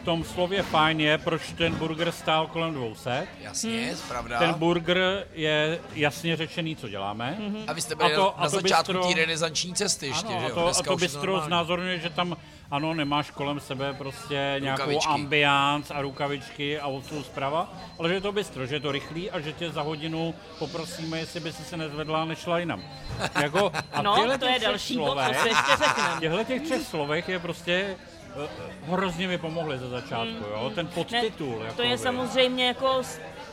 [0.00, 3.26] V tom slově fine je, proč ten burger stál kolem 200.
[3.40, 4.38] Jasně, pravda.
[4.38, 7.38] Ten burger je jasně řečený, co děláme.
[7.66, 10.28] A vy jste byli A to- na a to začátku bistro- té renesanční cesty ještě,
[10.28, 10.54] Ano, že a jo?
[10.54, 12.36] to, a to už je bistro znázorňuje, že tam
[12.70, 15.08] ano, nemáš kolem sebe prostě nějakou Rukavičky.
[15.12, 19.30] ambiance a rukavičky a odsud zprava, ale že je to bistro, že je to rychlý
[19.30, 22.82] a že tě za hodinu poprosíme, jestli by si se nezvedla a nešla jinam.
[23.42, 26.20] Jako, a No, to je další bod, co slovech- se ještě v řekneme.
[26.20, 27.96] těchto těch třech slovech je prostě
[28.82, 30.72] hrozně mi pomohli ze začátku, jo?
[30.74, 31.54] ten podtitul.
[31.58, 31.98] to jako je by.
[31.98, 33.02] samozřejmě jako,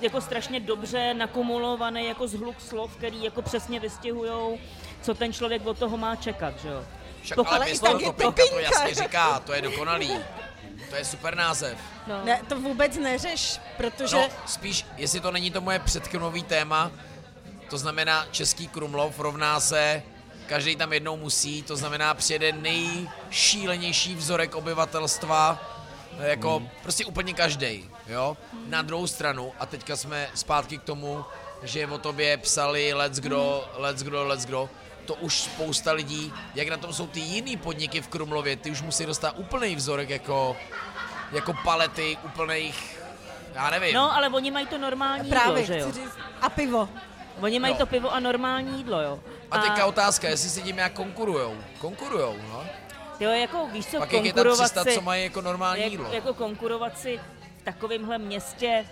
[0.02, 4.58] jako strašně dobře nakumulovaný jako zhluk slov, který jako přesně vystihujou,
[5.02, 6.84] co ten člověk od toho má čekat, že jo.
[7.22, 8.60] Však Pokud- ale Ale i bistro tak je topinka to topinka.
[8.72, 10.12] jasně říká, to je dokonalý.
[10.90, 11.78] To je super název.
[12.08, 12.26] No.
[12.26, 16.92] ne, to vůbec neřeš, protože No, spíš, jestli to není to moje předkrmový téma,
[17.70, 20.04] to znamená Český Krumlov rovná se
[20.48, 25.60] každý tam jednou musí, to znamená přijede nejšílenější vzorek obyvatelstva,
[26.20, 26.70] jako Hmm.
[26.84, 28.38] prostě úplně každý, jo.
[28.68, 31.26] Na druhou stranu, a teďka jsme zpátky k tomu,
[31.64, 34.70] že o tobě psali let's kdo, let's kdo, let's kdo,
[35.06, 38.82] to už spousta lidí, jak na tom jsou ty jiný podniky v Krumlově, ty už
[38.82, 40.58] musí dostat úplný vzorek jako,
[41.32, 43.00] jako palety úplných,
[43.54, 43.94] já nevím.
[43.96, 45.92] no, ale oni mají to normální právě jídlo, že jo.
[45.92, 46.90] říct, a pivo.
[47.42, 47.78] Oni mají Jo.
[47.80, 49.20] to pivo a normální jídlo, jo.
[49.52, 51.58] A teďka otázka, jestli si tím nějak konkurujou.
[51.80, 52.66] Konkurujou, no.
[53.20, 55.84] jo, jako víš co, Pak jak je tam konkurovat 300, si, co mají jako normální
[55.84, 56.12] jak, jídlo.
[56.12, 57.20] jako konkurovat si
[57.62, 58.86] v takovémhle městě,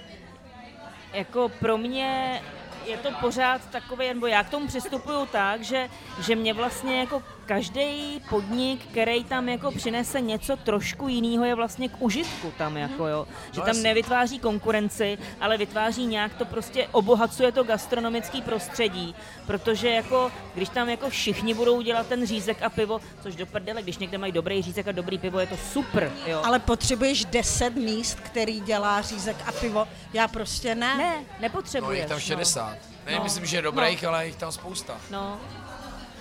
[1.14, 2.41] jako pro mě
[2.86, 5.90] je to pořád takové, nebo já k tomu přistupuju tak, že,
[6.22, 11.89] že mě vlastně jako každý podnik, který tam jako přinese něco trošku jiného, je vlastně
[11.89, 13.27] k užitku tam jako jo.
[13.51, 13.84] Že No tam jasně.
[13.84, 19.15] nevytváří konkurenci, ale vytváří nějak to prostě, obohacuje to gastronomický prostředí,
[19.47, 23.81] protože jako, když tam jako všichni budou dělat ten řízek a pivo, což do prdele,
[23.84, 26.41] když někde mají dobrý řízek a dobrý pivo, je to super, jo.
[26.45, 29.88] Ale potřebuješ 10 míst, který dělá řízek a pivo.
[30.13, 30.97] Já prostě ne.
[30.97, 31.97] Ne, No, nepotřebuješ.
[31.97, 32.77] je jich tam 60.
[33.05, 33.23] Ne, No.
[33.23, 34.97] myslím, že je dobrých, ale je jich tam spousta.
[35.11, 35.39] No,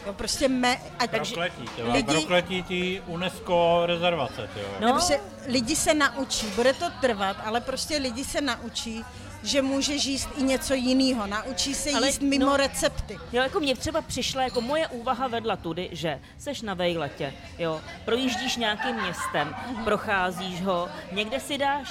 [0.06, 4.66] Jo, prostě me, ať Prokletí, tyjo, lidi- prokletí tí UNESCO rezervace, tyjo.
[4.80, 4.86] no.
[4.86, 4.92] No.
[4.92, 9.04] Prostě lidi se naučí, bude to trvat, ale prostě lidi se naučí,
[9.42, 11.26] že můžeš jíst i něco jiného.
[11.26, 13.18] Naučí se Ale jíst mimo no- recepty.
[13.32, 17.80] Jo, jako mě třeba přišla, jako moje úvaha vedla tudy, že seš na vejletě, jo,
[18.04, 19.54] projíždíš nějakým městem,
[19.84, 21.88] procházíš ho, někde si dáš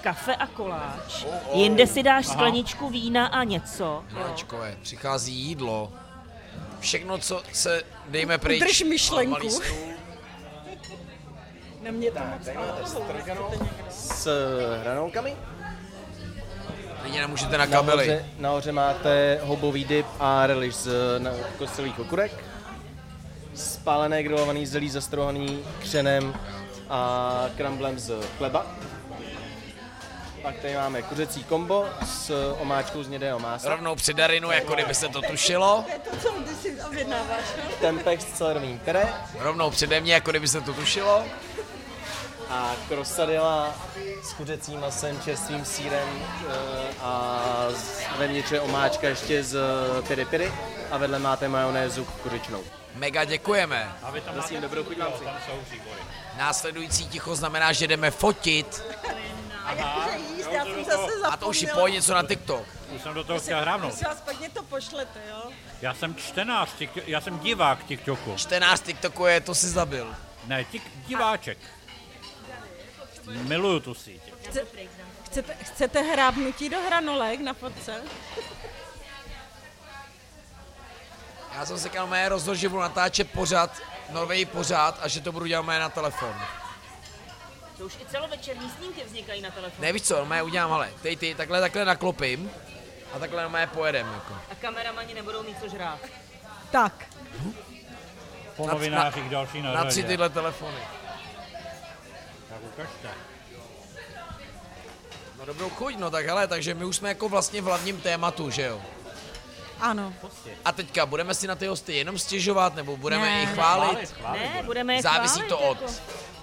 [0.00, 1.58] kafe a koláč, Oh, oh.
[1.60, 4.18] jinde si dáš skleničku vína a něco, jo.
[4.28, 5.92] Máčkové, přichází jídlo.
[6.82, 8.62] Všechno, co se, dejme pryč.
[8.62, 9.50] Udrž myšlenku.
[9.50, 9.76] stůl.
[11.82, 12.96] Na mě to moc
[13.90, 14.28] S
[14.82, 15.36] hranolkami.
[17.04, 18.06] Lidi nemůžete na kabely.
[18.06, 20.88] Nahoře, nahoře máte houbový dip a relish z
[21.18, 22.44] na, kostelých okurek.
[23.54, 26.34] Spálené grilovaný zelí zastrohaný křenem
[26.88, 28.66] a kramblem z chleba.
[30.42, 33.70] Pak tady máme kuřecí kombo s omáčkou z hnědého másla.
[33.70, 35.84] Rovnou při Darinu, jako kdyby se to tušilo.
[35.86, 37.70] To je to, co ty si objednáváš, no?
[37.80, 39.02] Tempeh s celerovým pere
[39.38, 41.24] Rovnou přede mě, jako kdyby se to tušilo.
[42.50, 43.74] a krosadila
[44.22, 46.08] s kuřecím masem, čerstvým sírem
[46.48, 46.52] eh,
[47.02, 49.58] a z- vevnitř je omáčka ještě z
[50.08, 50.52] piri piri
[50.90, 52.60] a vedle máte majonézu kuřečnou.
[52.94, 53.92] Mega děkujeme.
[54.02, 55.24] A vy tam Prosím, máte dobrou chuť vám přeji.
[55.26, 56.00] tam jsou příbory.
[56.38, 58.82] Následující ticho znamená, že jdeme fotit.
[59.72, 61.28] A jakože jíst, já jsem zase zapomněla.
[61.28, 62.66] A to už si pojď něco na TikTok.
[62.96, 63.90] Už jsem do toho chtěl hrávnout.
[63.90, 65.42] Prosím vás, pak mě to pošlete, jo?
[65.82, 68.34] Já jsem čtenář, tik- já jsem divák TikToku.
[68.36, 70.16] Čtenář TikToku je, to si zabil.
[70.46, 71.58] Ne, tik, diváček.
[73.26, 74.22] Miluju tu síť.
[75.26, 78.02] Chcete, chcete hrábnutí do hranolek na fotce?
[81.54, 83.70] Já jsem se říkal, mé rozhodl, že budu natáčet pořád,
[84.10, 86.34] nový pořád a že to budu dělat mé na telefon.
[87.82, 89.82] To už i celovečerní snímky vznikají na telefonu.
[89.82, 92.50] Ne, víš co, mé udělám, ale teď ty takhle, takhle naklopím
[93.14, 94.34] a takhle mé pojedem, jako.
[94.50, 95.98] A kameramani nebudou mít co žrát.
[96.70, 96.92] Tak.
[98.56, 100.78] Po Na- novinářích další na, Na tři tyhle telefony.
[102.48, 103.10] Tak ukažte.
[105.38, 108.50] No dobrou chuť, no tak hele, takže my už jsme jako vlastně v hlavním tématu,
[108.50, 108.82] že jo?
[109.80, 110.14] Ano.
[110.64, 113.40] A teďka budeme si na ty hosty jenom stěžovat, nebo budeme Ne.
[113.40, 113.88] je chválit?
[113.90, 114.62] Chválit, chválit Ne, bude.
[114.62, 115.94] budeme je Závisí chválit, to od Jako.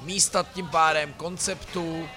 [0.02, 2.10] Místa tím pádem, konceptu,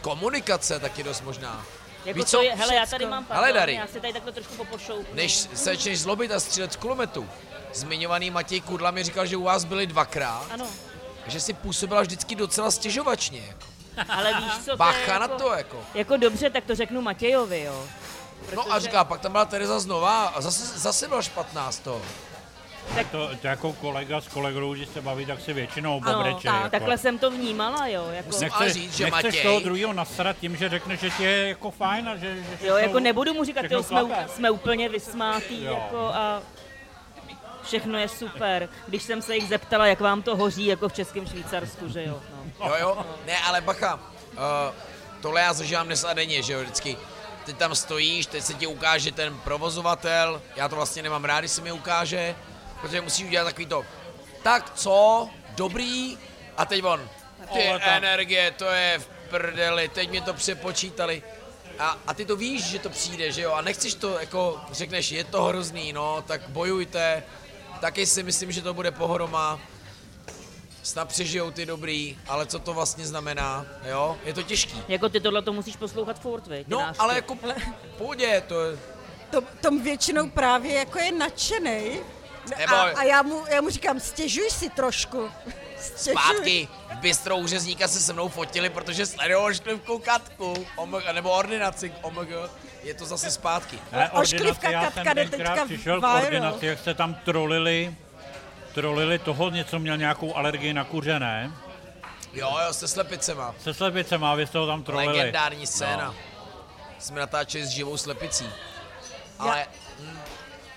[0.00, 1.66] komunikace taky dost možná.
[2.04, 2.42] Jako Víš co?
[2.42, 3.74] je, hele, já tady mám Hele, pardon, Dary.
[3.74, 5.14] já si tady takhle trošku popošoupnu.
[5.14, 7.28] Než se začneš zlobit a střílet z kulometu,
[7.74, 10.66] zmiňovaný Matěj Kudla mi říkal, že u vás byli dvakrát, Ano,
[11.26, 13.42] že si působila vždycky docela stěžovačně.
[13.48, 13.66] Jako.
[14.08, 15.84] ale víš co, to je Bacha jako, na to, jako.
[15.94, 17.86] Jako dobře, tak to řeknu Matějovi, jo.
[18.54, 21.78] No a Protože- říká, pak tam byla Tereza znova a zase, zase byla špatná z
[21.78, 22.02] toho.
[23.12, 26.48] To, to jako kolega s kolegou, když se baví, tak si většinou Ano, pobreče.
[26.48, 26.68] tak, jako.
[26.70, 28.08] takhle jsem to vnímala, jo.
[28.10, 31.10] Jako, Musím Nechceš, ale říct, že nechceš Matěj- toho druhého nasrat tím, že řekne, že
[31.10, 34.00] ti je jako fajn a že, že jo, jako nebudu mu říkat, jo, jsme,
[34.34, 35.72] jsme úplně vysmátý, Jo.
[35.72, 36.42] jako a
[37.62, 38.68] všechno je super.
[38.86, 42.20] Když jsem se jich zeptala, jak vám to hoří, jako v Českém Švýcarsku, že jo.
[42.60, 42.66] No.
[42.68, 44.00] Jo, jo, ne, ale bacha, uh,
[45.20, 46.96] tohle já zažívám dnes a denně, že jo, vždycky.
[47.44, 51.50] Ty tam stojíš, teď se ti ukáže ten provozovatel, já to vlastně nemám rád, když
[51.50, 52.34] se mi ukáže,
[52.80, 53.84] protože musíš udělat takový to,
[54.42, 56.18] tak co, dobrý,
[56.56, 57.08] a teď on,
[57.52, 61.22] ty Ale tam- energie, to je v prdeli, teď mě to přepočítali.
[61.78, 65.10] A, a ty to víš, že to přijde, že jo, a nechceš to, jako řekneš,
[65.12, 67.22] je to hrozný, no, tak bojujte,
[67.80, 69.60] taky si myslím, že to bude pohroma,
[70.82, 74.18] snad přežijou ty dobrý, ale co to vlastně znamená, jo?
[74.24, 74.82] Je to těžký.
[74.88, 76.98] Jako ty tohle to musíš poslouchat furt, ty No, nářky.
[76.98, 77.38] ale jako
[77.98, 78.78] pohodě, to je,
[79.30, 82.00] To, tom většinou právě jako je nadšenej.
[82.58, 85.30] Nebo- A, a já, mu, já mu říkám, stěžuj si trošku.
[85.80, 86.12] Stěžuj.
[86.22, 91.92] zpátky v bistrou řezníka se se mnou fotili, protože sledoval šklivkou katku, omg, nebo ordinaci
[92.02, 92.28] omg,
[92.82, 93.78] je to zase zpátky.
[93.92, 97.94] Ne, Ošklivka já Katka jsem teďka přišel k ordinaci, jak se tam trolili,
[98.74, 101.52] trolili toho, něco měl nějakou alergii na kuře, ne?
[102.32, 103.54] Jo, jo, se slepicema.
[103.62, 105.16] Se slepicema, vy jste ho tam trolili.
[105.18, 106.04] Legendární scéna.
[106.04, 106.14] No.
[106.98, 108.50] Jsme natáčeli s živou slepicí.
[109.38, 109.66] Ale,
[110.00, 110.18] hm,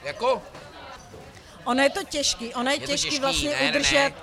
[0.04, 0.42] jako,
[1.64, 4.14] Ono je to těžký, ono je, Je těžký, těžký, vlastně ne, ne, udržet ne.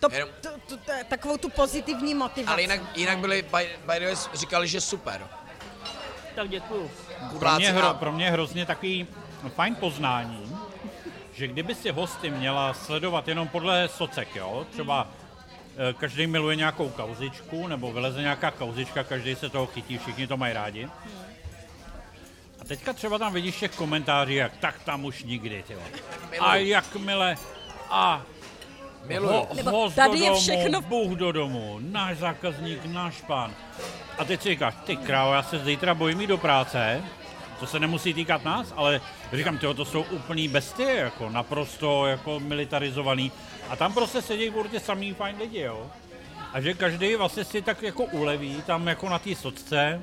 [0.00, 2.52] To, Jenom- to, to, to, takovou tu pozitivní motivaci.
[2.52, 5.26] ale jinak, jinak byli, by, by the way, říkali, že super.
[6.34, 6.90] Tak děkuju.
[7.38, 9.06] Pro mě, hro, pro mě hrozně takový
[9.54, 10.56] fajn poznání,
[11.34, 15.08] že kdyby si hosty měla sledovat jenom podle socek, jo, třeba
[15.90, 20.36] eh, každý miluje nějakou kauzičku, nebo vyleze nějaká kauzička, každý se toho chytí, všichni to
[20.36, 20.88] mají rádi.
[22.68, 25.80] Teďka třeba tam vidíš těch komentářích, jak tak tam už nikdy, tyjo.
[26.40, 27.34] A jakmile,
[27.90, 28.22] a
[29.06, 29.32] Miluju.
[29.32, 33.54] ho, Nebo tady do je domu, všechno- Bůh do domu, náš zákazník, náš pán.
[34.18, 37.04] A teď si říkáš, ty krávo, já se zítra bojím jít do práce,
[37.60, 39.00] to se nemusí týkat nás, ale
[39.32, 43.32] říkám, tyjo, to jsou úplný bestie, jako naprosto jako militarizovaný.
[43.68, 45.86] A tam prostě sedí ty samý fajn lidi, jo.
[46.52, 50.02] A že každý vlastně si tak jako uleví tam jako na té socce,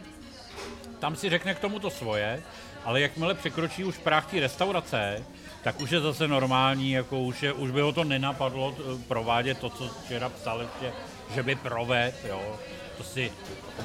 [1.06, 2.42] tam si řekne k tomu to svoje,
[2.86, 5.24] ale jakmile překročí už práh té restaurace,
[5.64, 9.58] tak už je zase normální, jako už, je, už by ho to nenapadlo t- provádět
[9.58, 10.94] to, co včera psal ještě,
[11.36, 12.58] že by proved, jo,
[12.98, 13.32] to si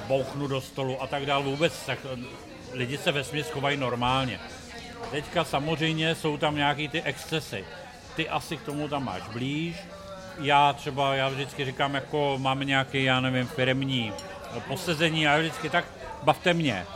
[0.06, 2.18] bouchnu do stolu a tak dál vůbec, tak eh,
[2.72, 4.40] lidi se ve chovají normálně.
[5.10, 7.64] Teďka samozřejmě jsou tam nějaký ty excesy.
[8.16, 9.76] Ty asi k tomu tam máš blíž.
[10.40, 15.70] Já třeba, já vždycky říkám, jako máme nějaký, já nevím, firmní eh, posezení, já vždycky
[15.70, 15.84] tak,
[16.22, 16.86] bavte mě.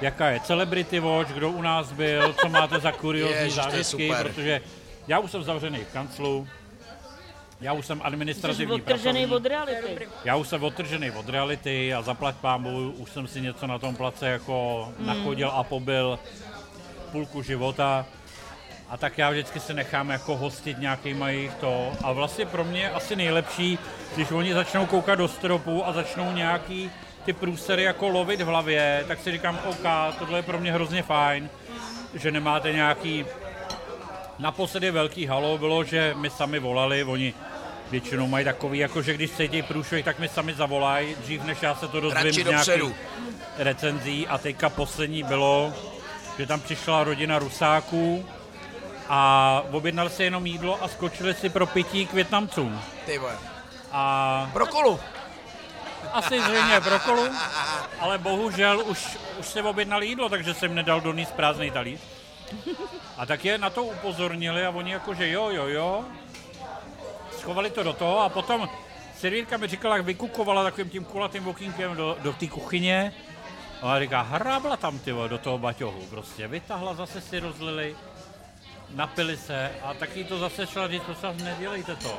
[0.00, 4.60] Jaká je Celebrity Watch, kdo u nás byl, co máte za kuriozní zážitky, protože
[5.08, 6.48] já už jsem zavřený v kanclu,
[7.60, 10.08] já už jsem Jsi administrativní odtržený od reality.
[10.24, 13.96] Já už jsem odtržený od reality a zaplať pámbu, už jsem si něco na tom
[13.96, 15.06] place jako mm.
[15.06, 16.18] nachodil a pobyl
[17.12, 18.06] půlku života.
[18.88, 21.92] A tak já vždycky se nechám jako hostit nějakýma jejich to.
[22.04, 23.78] A vlastně pro mě je asi nejlepší,
[24.14, 26.90] když oni začnou koukat do stropu a začnou nějaký
[27.28, 29.86] ty průsery jako lovit v hlavě, tak si říkám, OK,
[30.18, 31.50] tohle je pro mě hrozně fajn,
[32.14, 33.24] že nemáte nějaký
[34.38, 37.34] Naposledy velký halo bylo, že my sami volali, oni
[37.90, 41.74] většinou mají takový, jako že když cítí průšvih, tak mi sami zavolají, dřív než já
[41.74, 42.94] se to dozvím z nějakých
[43.58, 44.26] recenzí.
[44.26, 45.74] A teďka poslední bylo,
[46.38, 48.26] že tam přišla rodina Rusáků
[49.08, 52.80] a objednali si jenom jídlo a skočili si pro pití k Větnamcům.
[53.06, 53.36] Ty vole.
[53.92, 55.00] A Pro kolu.
[56.12, 57.28] Asi zřejmě pro kolu,
[58.00, 62.00] ale bohužel už, už se objednali jídlo, takže jsem nedal do níz prázdný talíř.
[63.16, 66.04] A tak je na to upozornili a oni jakože jo, jo, jo.
[67.38, 68.68] Schovali to do toho a potom
[69.18, 73.14] servírka mi říkala, jak vykukovala takovým tím kulatým okýnkem do, do té kuchyně.
[73.82, 76.06] A ona říká, hrábla tam ty do toho baťohu.
[76.10, 77.96] Prostě vytahla, zase si rozlili,
[78.94, 82.18] napili se a taky to zase šla říct, prosím, nedělejte to.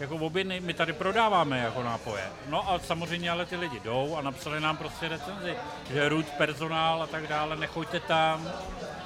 [0.00, 2.24] Jako objedny, my tady prodáváme jako nápoje.
[2.46, 5.54] No a samozřejmě ale ty lidi jdou a napsali nám prostě recenzi,
[5.90, 8.52] že ruď personál a tak dále, nechoďte tam.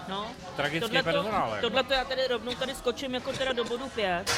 [0.08, 0.26] No,
[0.56, 1.60] Tragický tohleto- personál, jako.
[1.68, 4.32] Tohleto já tady rovnou tady skočím jako teda do bodu 5.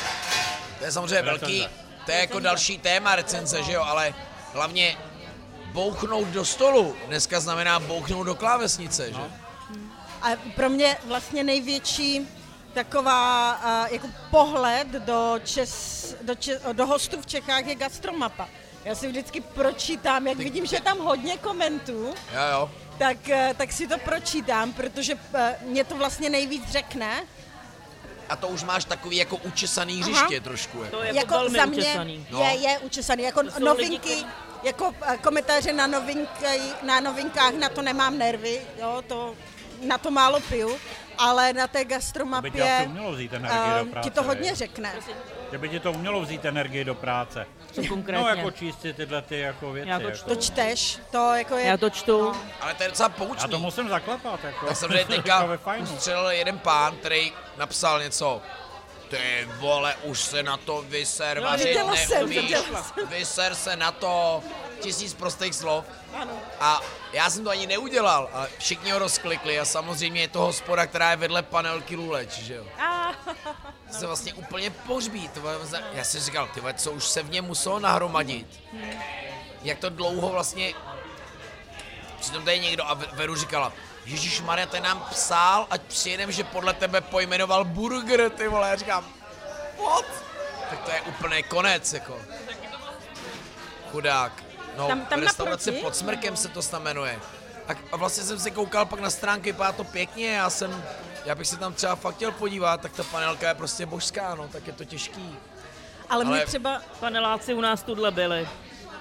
[0.78, 1.68] To je samozřejmě velký,
[2.04, 4.14] to je jako další téma recenze, že jo, ale
[4.54, 4.96] hlavně
[5.72, 9.20] bouchnout do stolu dneska znamená bouchnout do klávesnice, že?
[10.22, 10.26] A
[10.56, 12.28] pro mě vlastně největší
[12.84, 15.72] taková a, jako pohled do, Čes,
[16.22, 18.48] do, Čes, do hostů v Čechách je gastromapa.
[18.84, 22.70] Já si vždycky pročítám, jak Ty- vidím, že je tam hodně komentů, Jo, jo.
[22.98, 27.22] tak, eh, tak si to pročítám, protože eh, mě to vlastně nejvíc řekne.
[28.28, 30.78] A to už máš takový jako učesaný hřiště trošku.
[30.82, 30.96] Jako.
[30.96, 32.26] To je jako, Jako velmi za mě učesaný.
[32.30, 32.40] No.
[32.40, 33.22] je, je učesaný.
[33.22, 34.24] Jako novinky, lidi,
[34.62, 39.34] jako eh, komentáře na, novinky, na novinkách, na to nemám nervy, jo, to,
[39.82, 40.76] na to málo piju,
[41.18, 44.10] ale na té gastromapě umělo vzít energii do eh, práce.
[44.10, 44.92] ti to hodně řekne.
[45.52, 47.46] Že by ti to umělo vzít energii do práce.
[47.72, 48.22] Co konkrétně?
[48.22, 49.88] No jako číst si tyhle ty jako věci.
[49.90, 50.28] Já to jako.
[50.28, 51.66] To čteš, to jako je...
[51.66, 52.32] Já to čtu.
[52.60, 53.50] Ale to je docela Já poučný.
[53.50, 54.44] to musím zaklepat.
[54.44, 54.66] Jako.
[54.66, 55.84] Tak To je teďka fajnu.
[55.94, 58.42] ustřelil jeden pán, který napsal něco.
[59.10, 63.06] Ty vole, už se na to vyser, No, vařit jsem, neumíš, viděla jsem.
[63.08, 64.42] vyser se na to,
[64.78, 65.84] tisíc prostých slov.
[66.14, 66.32] Ano.
[66.60, 66.80] A
[67.12, 71.10] já jsem to ani neudělal, ale všichni ho rozklikli a samozřejmě je to hospoda, která
[71.10, 72.66] je vedle panelky Luleč, že jo.
[72.80, 73.12] A,
[73.88, 75.30] To se vlastně úplně pohřbí.
[75.92, 78.60] Já si říkal, ty vole, co už se v něm muselo nahromadit.
[79.62, 80.74] Jak to dlouho vlastně...
[82.20, 83.72] Přitom tady někdo a Ve- Veru říkala,
[84.04, 88.68] Ježíš Maria, ten nám psal, ať přijedem, že podle tebe pojmenoval burger, ty vole.
[88.68, 89.04] Já říkám,
[89.84, 90.04] what?
[90.70, 92.18] Tak to je úplný konec, jako.
[93.92, 94.47] Chudák.
[94.78, 95.84] No, Tam- tam v restauraci naproti?
[95.84, 97.18] pod smrkem se to snad jmenuje.
[97.68, 100.84] A, a vlastně jsem se koukal pak na stránky, vypadá to pěkně, já jsem,
[101.24, 104.48] já bych se tam třeba fakt chtěl podívat, tak ta panelka je prostě božská, no,
[104.48, 105.36] tak je to těžký.
[106.10, 106.82] ale mě Ale- třeba...
[107.00, 108.48] Paneláci u nás tuhle byli.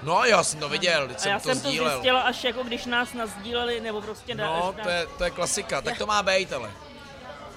[0.02, 1.90] No, já jsem to viděl, teď A jsem já to jsem to sdílel.
[1.90, 5.30] zjistila až jako když nás nazdíleli, nebo prostě da, No, až to je, to je
[5.30, 6.70] klasika, tak to má být, ale.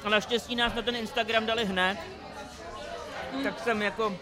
[0.03, 1.97] A naštěstí nás na ten Instagram dali hned.
[3.43, 4.15] Tak jsem jako...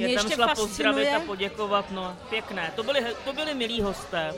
[0.00, 2.72] Mě Je tam ještě šla fascinuje- pozdravit a poděkovat, no pěkné.
[2.76, 4.34] To byli, to byli milí hosté.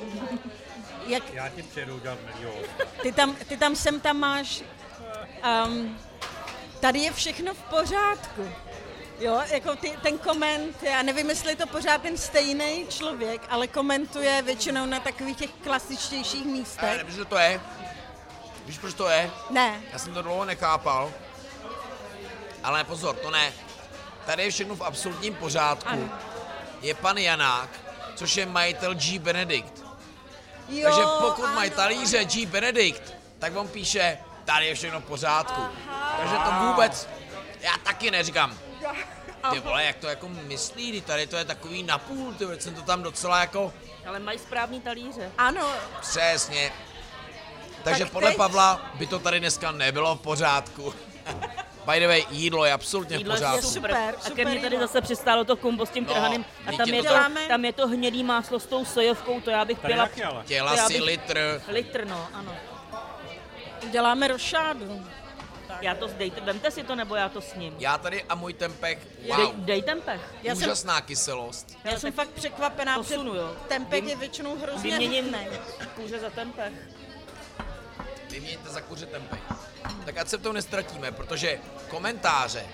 [1.07, 2.85] Jak, Já ti přijedu udělat milího hosta.
[3.03, 4.63] ty, tam, ty tam sem tam máš...
[5.67, 5.99] Um,
[6.81, 8.49] tady je všechno v pořádku.
[9.21, 13.67] Jo, jako ty, ten koment, já nevím, jestli je to pořád ten stejný člověk, ale
[13.67, 16.97] komentuje většinou na takových těch klasičtějších Ale místech.
[16.97, 17.61] nevíš, že to je?
[18.67, 19.31] Víš, proč to je?
[19.51, 21.13] Ne, Já jsem to dlouho nechápal.
[22.65, 23.53] Ale pozor, to ne.
[24.27, 25.89] Tady je všechno v absolutním pořádku.
[25.89, 26.09] Ano.
[26.81, 27.69] Je pan Janák,
[28.15, 29.19] což je majitel G.
[29.19, 29.85] Benedict.
[30.69, 31.77] jo, Takže pokud mají ano.
[31.77, 32.47] talíře G.
[32.47, 35.63] Benedict, tak on píše, tady je všechno v pořádku.
[36.19, 37.09] Takže to vůbec,
[37.61, 38.59] já taky neříkám.
[39.51, 42.83] Ty vole, jak to jako myslí, tady to je takový napůl, ty vole, jsem to
[42.83, 43.73] tam docela jako
[44.07, 45.33] Ale mají správný talíře.
[45.39, 46.73] Ano, přesně.
[47.85, 50.95] Takže Tak podle teď- Pavla by to tady dneska nebylo v pořádku.
[51.87, 53.69] By the way, jídlo je absolutně v Jídlo je pořádku.
[53.69, 53.91] super.
[53.91, 54.15] super.
[54.33, 54.87] A ke mně tady jídlo.
[54.87, 56.45] zase přistálo to kumbo s tím No, trhaným.
[56.67, 59.41] A teď tam je je, to tak- tam je to hnědý máslo s tou sojovkou,
[59.41, 60.09] to já bych Tady pila.
[60.27, 60.45] ale.
[60.45, 61.63] Těla já si bych- litr.
[61.69, 62.55] Litr, no, ano.
[63.91, 65.07] děláme rošádu.
[65.81, 67.75] Já to dejte, vemte si to, nebo já to s ním.
[67.79, 70.21] Já tady a můj tempek, Dej, wow, dej ten pech.
[70.43, 71.77] Já jsem, úžasná kyselost.
[71.85, 73.57] já jsem fakt překvapená, Posunu, jo.
[73.69, 75.37] tempek Vym- je většinou hrozně Vyměním
[75.97, 76.73] kůže za ten pech.
[78.33, 79.39] Vyměňte za kuře tempej.
[80.05, 82.67] Tak ať se v tom nestratíme, protože komentáře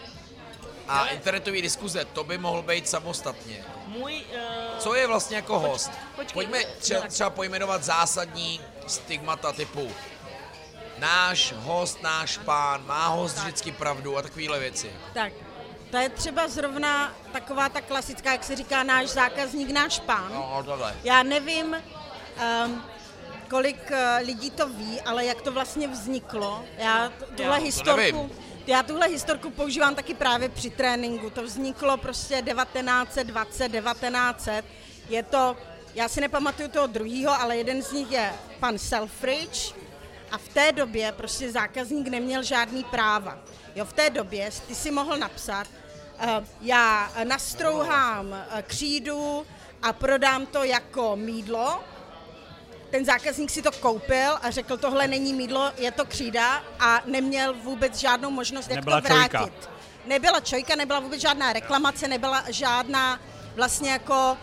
[0.88, 3.64] a internetové diskuze, to by mohl být samostatně.
[3.86, 4.24] Můj...
[4.34, 5.90] Uh, Co je vlastně jako host?
[6.16, 6.34] počkej.
[6.34, 9.92] Pojďme třeba, třeba pojmenovat zásadní stigmata typu
[10.98, 14.92] náš host, náš pán, má host vždycky pravdu a takovéhle věci.
[15.14, 15.32] Tak,
[15.90, 20.30] to je třeba zrovna taková ta klasická, jak se říká, náš zákazník, náš pán.
[20.34, 20.96] No, tohle.
[21.04, 21.76] Já nevím,
[22.64, 22.84] um,
[23.50, 26.64] kolik uh, lidí to ví, ale jak to vlastně vzniklo.
[26.78, 28.30] Já tuhle Já to historku, nevím.
[28.66, 31.30] já tuhle historku používám taky právě při tréninku.
[31.30, 34.64] To vzniklo prostě 1920, 1900.
[35.08, 35.56] Je to,
[35.94, 39.74] já si nepamatuju toho druhého, ale jeden z nich je pan Selfridge,
[40.30, 43.38] a v té době prostě zákazník neměl žádný práva.
[43.74, 49.46] Jo, v té době ty si mohl napsat, uh, já nastrouhám uh, křídu
[49.82, 51.80] a prodám to jako mídlo.
[52.90, 57.54] Ten zákazník si to koupil a řekl, tohle není mídlo, je to křída a neměl
[57.54, 59.38] vůbec žádnou možnost, jak Nebyla to vrátit.
[59.38, 59.70] čojka.
[60.06, 63.20] Nebyla čojka, nebyla vůbec žádná reklamace, nebyla žádná
[63.56, 64.38] vlastně jako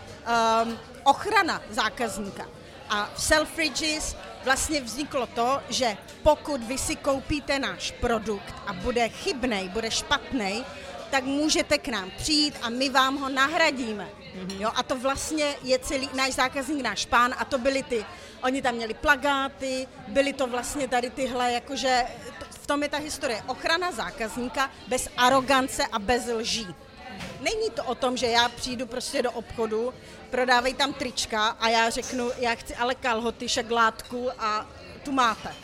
[0.64, 2.46] um, ochrana zákazníka.
[2.90, 9.08] A v Selfridges vlastně vzniklo to, že pokud vy si koupíte náš produkt a bude
[9.08, 10.64] chybnej, bude špatný,
[11.10, 14.08] tak můžete k nám přijít a my vám ho nahradíme.
[14.58, 18.04] Jo, a to vlastně je celý náš zákazník, náš pán a to byly ty,
[18.42, 22.02] oni tam měli plagáty, byly to vlastně tady tyhle, jakože
[22.50, 23.42] v tom je ta historie.
[23.46, 26.66] Ochrana zákazníka bez arogance a bez lží.
[27.40, 29.94] Není to o tom, že já přijdu prostě do obchodu,
[30.30, 34.66] prodávají tam trička a já řeknu, já chci ale kalhoty, šaglátku a
[35.04, 35.54] tu máte.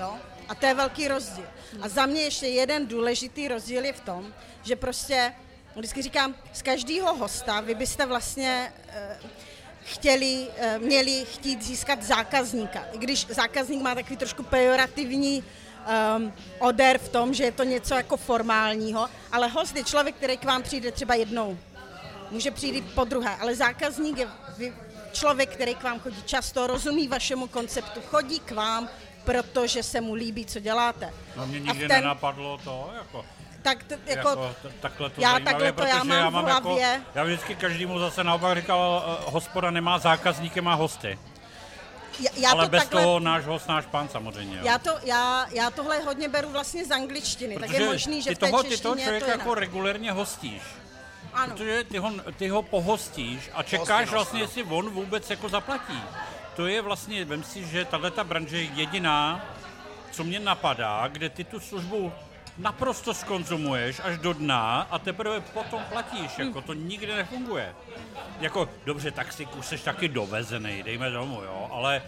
[0.00, 0.16] Jo?
[0.48, 1.46] A to je velký rozdíl.
[1.82, 5.34] A za mě ještě jeden důležitý rozdíl je v tom, že prostě,
[5.76, 9.18] vždycky říkám, z každého hosta vy byste vlastně eh,
[9.84, 12.84] chtěli, eh, měli chtít získat zákazníka.
[12.92, 15.44] I když zákazník má takový trošku pejorativní
[16.16, 20.36] um, oder v tom, že je to něco jako formálního, ale host je člověk, který
[20.36, 21.58] k vám přijde třeba jednou.
[22.30, 24.28] Může přijít po druhé, ale zákazník je
[25.12, 28.88] člověk, který k vám chodí často, rozumí vašemu konceptu, chodí k vám,
[29.24, 31.14] protože se mu líbí, co děláte.
[31.36, 33.24] No mě A nikdy ten- nenapadlo to, jako,
[33.64, 36.28] Tak t- jako, jako, t- takhle to já zajímavé, takhle to já protože mám já
[36.28, 36.82] v mám hlavě.
[36.82, 41.18] Jako, já vždycky každému zase naopak říkal, uh, hospoda nemá zákazníky, má hosty.
[42.20, 44.58] já, já Ale to bez takhle, toho náš host, náš pán samozřejmě.
[44.62, 48.34] Já, to, já, já tohle hodně beru vlastně z angličtiny, tak je možný, že ty
[48.34, 49.38] v té toho, ty toho je to člověka jinak.
[49.38, 50.62] jako regulérně hostíš.
[51.32, 51.52] Ano.
[51.56, 54.44] Protože ty ho, ty ho pohostíš a čekáš Hostinnost, vlastně, ano.
[54.44, 56.02] jestli on vůbec jako zaplatí.
[56.56, 59.46] To je vlastně, vem si, že tahle ta branže je jediná,
[60.10, 62.12] co mě napadá, kde ty tu službu
[62.58, 67.74] naprosto skonzumuješ až do dna a teprve potom platíš, jako to nikdy nefunguje.
[68.40, 72.02] Jako, dobře, taxík už jsi taky dovezený, dejme tomu, jo, ale...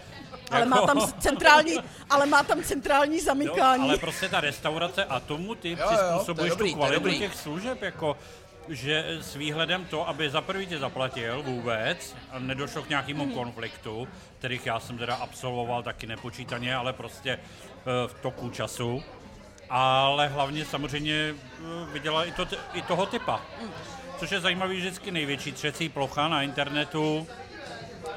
[0.51, 1.73] Ale jako, má tam centrální,
[2.09, 3.83] ale má tam centrální Jo, zamykání.
[3.83, 7.81] ale prostě ta restaurace a tomu ty Jo, jo, přizpůsobuješ dobrý, tu kvalitu těch služeb,
[7.81, 8.17] jako
[8.69, 13.33] že s výhledem to, aby za prvý tě zaplatil vůbec a nedošlo k nějakému Mhm.
[13.33, 14.07] konfliktu,
[14.39, 19.03] kterých já jsem teda absolvoval taky nepočítaně, ale prostě eh, v toku času.
[19.69, 23.41] Ale hlavně samozřejmě eh, viděla i, to, i toho typa.
[23.61, 23.71] Mhm.
[24.17, 27.27] Což je zajímavý vždycky největší třecí plocha na internetu,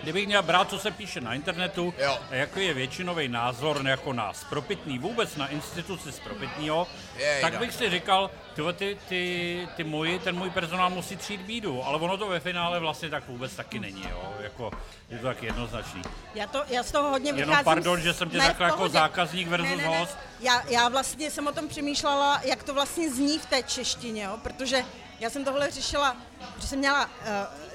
[0.02, 2.18] Kdybych měl brát, co se píše na internetu, Jo.
[2.30, 6.86] a jaký je většinový názor jako na spropitný, vůbec na instituci spropitného,
[7.16, 7.50] Jejda.
[7.50, 11.84] tak bych si říkal, tyhle, ty, ty, ty moji, ten můj personál musí třít bídu,
[11.84, 14.32] ale ono to ve finále vlastně tak vůbec taky není, jo?
[14.40, 14.70] Jako,
[15.10, 16.02] je to tak jednoznačný.
[16.34, 17.64] Já, to, já z toho hodně Jenom vycházím.
[17.64, 19.98] pardon, z- že jsem tě řekl jako zákazník versus ne, ne, ne.
[19.98, 20.18] host.
[20.40, 24.38] Já, já vlastně jsem o tom přemýšlela, jak to vlastně zní v té češtině, jo?
[24.42, 24.84] protože
[25.20, 26.16] já jsem tohle řešila,
[26.60, 27.10] že jsem měla uh,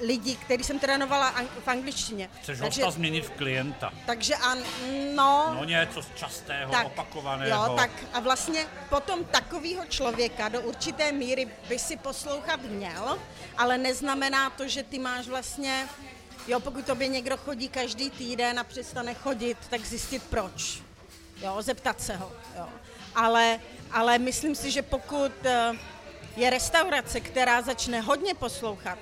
[0.00, 2.30] lidi, který jsem trénovala ang- v angličtině.
[2.42, 3.92] Chceš takže, hosta změnit v klienta.
[4.06, 4.58] takže an,
[5.14, 7.66] no, No něco z častého, tak, opakovaného.
[7.66, 13.18] Jo, tak a vlastně potom takového člověka do určité míry by si poslouchat měl,
[13.58, 15.88] ale neznamená to, že ty máš vlastně,
[16.48, 20.82] jo, pokud tobě někdo chodí každý týden a přestane chodit, tak zjistit proč.
[21.42, 22.68] Jo, zeptat se ho, jo.
[23.14, 23.60] Ale,
[23.92, 25.72] ale myslím si, že pokud eh,
[26.36, 28.98] je restaurace, která začne hodně poslouchat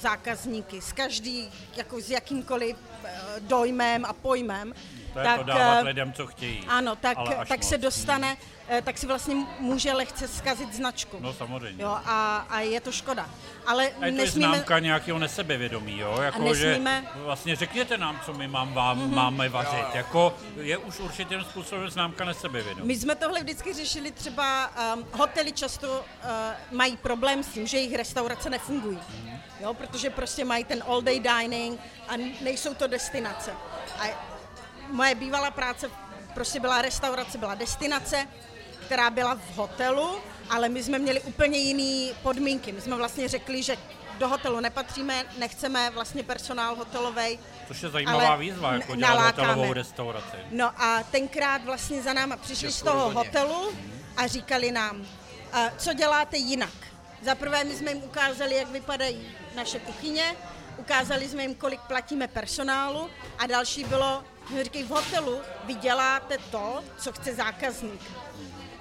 [0.00, 4.74] zákazníky s každý, jako s jakýmkoliv eh, dojmem a pojmem,
[5.24, 6.64] tak, to dávat eh, lidem, co chtějí.
[6.68, 7.18] ano, tak,
[7.48, 8.36] tak se dostane,
[8.68, 11.16] eh, tak si vlastně může lehce zkazit značku.
[11.20, 11.82] No samozřejmě.
[11.84, 13.30] Jo, a, a je to škoda.
[13.66, 16.18] Ale A je to nesmíme, známka nějakého nesebevědomí, jo?
[16.22, 19.14] Jako, nesmíme- že vlastně řekněte nám, co my mám, vám, mm-hmm.
[19.14, 19.94] máme vařit.
[19.94, 22.86] Jako je už určitým způsobem známka nesebevědomí.
[22.86, 26.30] my jsme tohle vždycky řešili třeba, um, hotely často uh,
[26.72, 28.98] mají problém s tím, že jejich restaurace nefungují.
[29.24, 29.38] Mhm.
[29.60, 33.52] Jo, protože prostě mají ten all day dining a nejsou to destinace.
[33.98, 34.04] A
[34.88, 35.90] moje bývalá práce
[36.34, 38.26] prostě byla restaurace, byla destinace,
[38.86, 40.20] která byla v hotelu,
[40.50, 42.72] ale my jsme měli úplně jiné podmínky.
[42.72, 43.76] My jsme vlastně řekli, že
[44.18, 47.38] do hotelu nepatříme, nechceme vlastně personál hotelový.
[47.68, 49.48] Což je zajímavá ale výzva, jako dělat nalákáme.
[49.48, 50.36] hotelovou restauraci.
[50.50, 53.72] No a tenkrát vlastně za náma přišli z toho hotelu
[54.16, 55.06] a říkali nám,
[55.52, 56.74] a co děláte jinak.
[57.22, 60.36] Za prvé my jsme jim ukázali, jak vypadají naše kuchyně,
[60.78, 66.38] ukázali jsme jim, kolik platíme personálu a další bylo, my říkají, v hotelu vy děláte
[66.50, 68.00] to, co chce zákazník.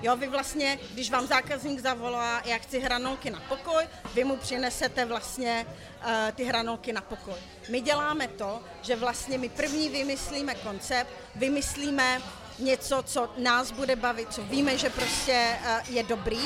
[0.01, 5.05] Jo, vy vlastně, když vám zákazník zavolá, já chci hranolky na pokoj, vy mu přinesete
[5.05, 7.33] vlastně uh, ty hranolky na pokoj.
[7.69, 12.21] My děláme to, že vlastně my první vymyslíme koncept, vymyslíme
[12.59, 16.41] něco, co nás bude bavit, co víme, že prostě uh, je dobrý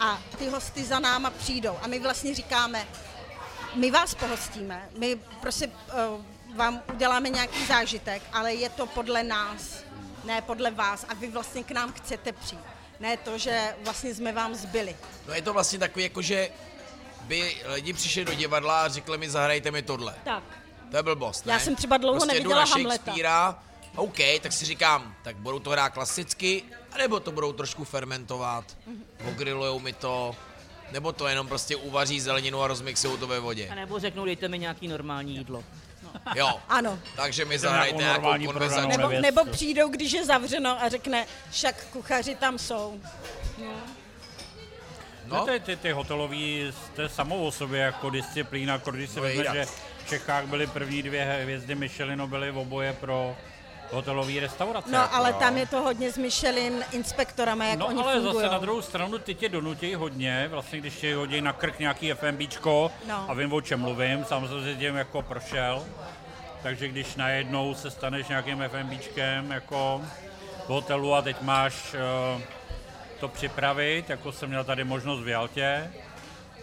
[0.00, 1.78] a ty hosty za náma přijdou.
[1.82, 2.86] A my vlastně říkáme,
[3.74, 6.24] my vás pohostíme, my prostě uh,
[6.56, 9.84] vám uděláme nějaký zážitek, ale je to podle nás,
[10.24, 12.60] ne podle vás a vy vlastně k nám chcete přijít.
[13.00, 14.96] Ne to, že vlastně jsme vám zbyli.
[15.28, 16.50] No je to vlastně takový, jako že
[17.20, 20.14] by lidi přišli do divadla a řekli mi, zahrajte mi tohle.
[20.24, 20.42] Tak.
[20.90, 21.52] To je blbost, ne?
[21.52, 23.58] Já jsem třeba dlouho prostě neviděla Hamleta.
[23.96, 29.04] OK, tak si říkám, tak budou to hrát klasicky, anebo to budou trošku fermentovat, Mhm.
[29.28, 30.36] ogrilujou mi to,
[30.92, 33.68] nebo to jenom prostě uvaří zeleninu a rozmixují to ve vodě.
[33.68, 35.64] A nebo řeknou, dejte mi nějaký normální jídlo.
[36.34, 36.98] Jo, Ano.
[37.16, 38.88] takže mi zahrajte nějakou normální konverzaci.
[38.88, 43.00] Nebo, nebo přijdou, když je zavřeno a řekne, však kuchaři tam jsou.
[43.58, 43.66] No?
[45.26, 49.22] No, Ty, ty, ty hotelový, je samou o sobě jako disciplína, jako když si No,
[49.22, 49.66] vezme, že
[50.04, 53.36] v Čechách byly první dvě hvězdy Michelinu, byly v oboje pro
[53.94, 54.90] hotelové restaurace.
[54.92, 55.36] No, jako, ale jo.
[55.38, 58.34] tam je to hodně s Michelin inspektorama, jak No oni ale fungují.
[58.34, 62.12] zase na druhou stranu ty tě donutějí hodně, vlastně když tě hodí na krk nějaký
[62.12, 63.24] FMBčko No.
[63.30, 65.84] a vím, o čem mluvím, samozřejmě tím jako prošel,
[66.62, 70.00] takže když najednou se staneš nějakým FMBčkem jako
[70.66, 71.94] v hotelu a teď máš
[72.38, 72.42] eh,
[73.20, 75.90] to připravit, jako jsem měl tady možnost v Jaltě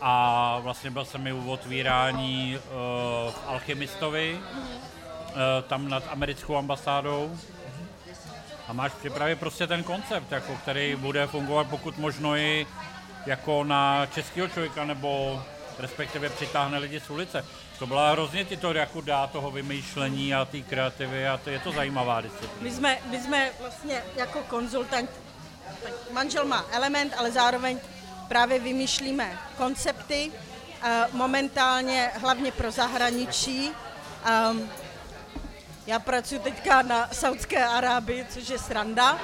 [0.02, 2.70] a vlastně byl jsem i u otvírání eh,
[3.32, 4.56] v Alchemistovi, eh,
[5.68, 7.38] tam nad americkou ambasádou,
[8.68, 12.68] a máš připravit prostě ten koncept, jako, který bude fungovat pokud možno i
[13.26, 15.42] jako na českého člověka, nebo
[15.80, 17.46] respektive přitáhne lidi z ulice.
[17.80, 21.60] To byla hrozně ti to jako dá toho vymýšlení a té kreativy a to je
[21.60, 22.62] to zajímavá disciplína.
[22.62, 25.10] My jsme, my jsme vlastně jako konzultant,
[26.12, 27.80] manžel má element, ale zároveň
[28.28, 30.32] právě vymýšlíme koncepty,
[30.84, 33.72] eh, momentálně hlavně pro zahraničí.
[34.52, 34.70] Um,
[35.88, 39.20] já pracuji teďka na Saudské Arábii, což je sranda,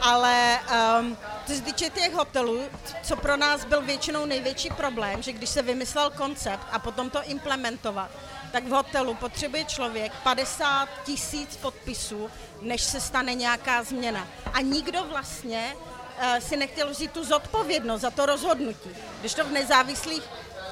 [0.00, 0.58] ale
[1.00, 1.16] um,
[1.46, 2.62] co se týče těch hotelů,
[3.02, 7.22] co pro nás byl většinou největší problém, že když se vymyslel koncept a potom to
[7.22, 8.10] implementovat,
[8.52, 12.30] tak v hotelu potřebuje člověk 50 tisíc podpisů,
[12.62, 14.28] než se stane nějaká změna.
[14.52, 18.90] A nikdo vlastně uh, si nechtěl vzít tu zodpovědnost za to rozhodnutí.
[19.20, 20.22] Když to v nezávislých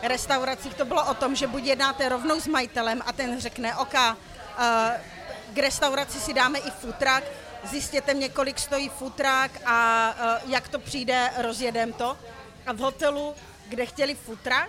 [0.02, 3.94] restauracích to bylo o tom, že buď jednáte rovnou s majitelem a ten řekne, OK,
[3.94, 5.15] uh,
[5.56, 7.24] k restauraci si dáme i futrak,
[7.64, 10.10] zjistěte mě, kolik stojí futrak a
[10.44, 12.16] uh, jak to přijde, rozjedem to.
[12.66, 13.34] A v hotelu,
[13.68, 14.68] kde chtěli futrak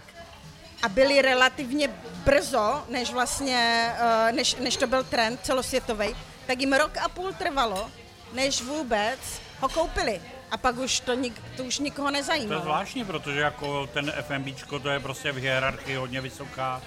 [0.84, 1.90] a byli relativně
[2.26, 6.16] brzo, než vlastně, uh, než, než to byl trend celosvětový,
[6.48, 7.92] tak jim rok a půl trvalo,
[8.34, 9.20] než vůbec
[9.60, 10.22] ho koupili.
[10.52, 14.80] A pak už to, nik, to už nikoho To je zvláštní, protože jako ten FMBčko
[14.80, 16.82] to je prostě v hierarchii hodně vysoká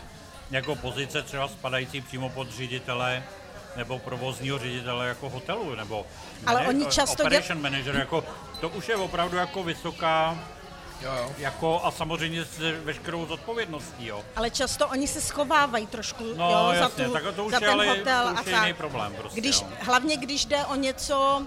[0.50, 3.22] jako pozice třeba spadající přímo pod ředitele
[3.76, 6.06] nebo provozního ředitele jako hotelu, nebo
[6.46, 8.24] Ale ne- oni často děl- operation manager, jako,
[8.60, 10.38] to už je opravdu jako vysoká,
[11.02, 11.32] jo, jo.
[11.38, 14.24] jako a samozřejmě s veškerou zodpovědností, jo.
[14.36, 17.56] Ale často oni se schovávají trošku No jo, jasně, za, tu, tak to už za
[17.56, 18.62] je, ten ale hotel to už a je tak.
[18.66, 19.66] jiný problém prostě, když, jo.
[19.80, 21.46] hlavně když jde o něco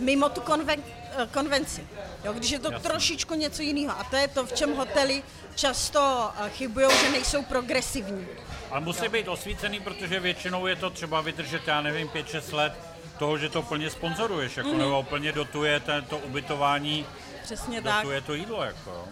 [0.00, 0.82] mimo tu konven,
[1.18, 1.86] eh, konvenci.
[2.24, 2.88] Jo, když je to Jasně.
[2.88, 4.00] trošičku něco jiného.
[4.00, 5.22] A to je to, v čem hotely
[5.54, 8.26] často eh, chybují, že nejsou progresivní.
[8.74, 12.72] Ale musí být osvícený, protože většinou je to třeba vydržet, já nevím, 5-6 let
[13.18, 14.78] toho, že to plně sponzoruješ, jako, Mhm.
[14.78, 17.06] nebo plně dotuje to ubytování,
[17.42, 17.96] Přesně tak.
[17.96, 19.04] dotuje to jídlo, jako.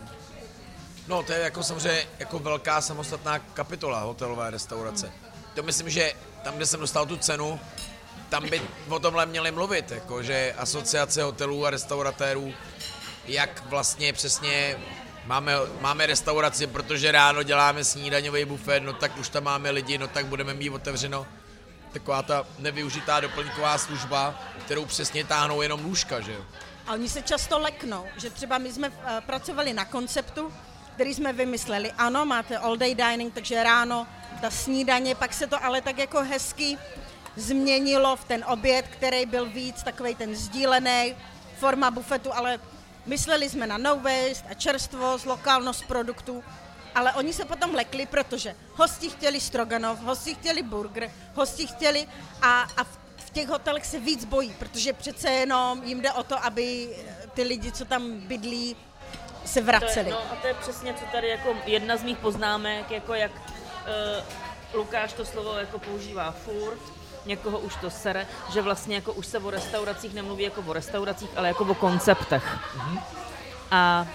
[1.08, 5.12] No, to je jako samozřejmě jako velká samostatná kapitola hotelové restaurace.
[5.54, 6.12] To myslím, že
[6.44, 7.60] tam, kde jsem dostal tu cenu,
[8.28, 12.54] tam by o tomhle měli mluvit, jako, že asociace hotelů a restauratérů,
[13.26, 14.76] jak vlastně přesně
[15.26, 20.08] máme, máme restauraci, protože ráno děláme snídaňový bufet, no tak už tam máme lidi, no
[20.08, 21.26] tak budeme mít otevřeno.
[21.92, 24.34] Taková ta nevyužitá doplňková služba,
[24.64, 26.44] kterou přesně táhnou jenom lůžka, že jo?
[26.86, 30.52] A oni se často leknou, že třeba my jsme eh, pracovali na konceptu,
[30.94, 31.92] který jsme vymysleli.
[31.92, 34.06] Ano, máte all day dining, takže ráno
[34.40, 36.78] ta snídaně, pak se to ale tak jako hezky
[37.36, 41.14] změnilo v ten oběd, který byl víc takový ten sdílený,
[41.58, 42.60] forma bufetu, ale
[43.06, 46.44] mysleli jsme na no waste a čerstvost, lokálnost produktů,
[46.94, 52.08] ale oni se potom lekli, protože hosti chtěli stroganov, hosti chtěli burger, hosti chtěli
[52.42, 52.84] a, a
[53.16, 56.96] v těch hotelech se víc bojí, protože přece jenom jim jde o to, aby
[57.34, 58.76] ty lidi, co tam bydlí,
[59.44, 60.10] se To je, vraceli.
[60.10, 64.24] no a to je přesně, co tady jako jedna z mých poznámek, jako jak uh,
[64.74, 66.78] Lukáš to slovo jako používá furt,
[67.26, 71.30] někoho už to sere, že vlastně jako už se o restauracích nemluví jako o restauracích,
[71.36, 72.58] ale jako o konceptech.
[73.70, 74.06] A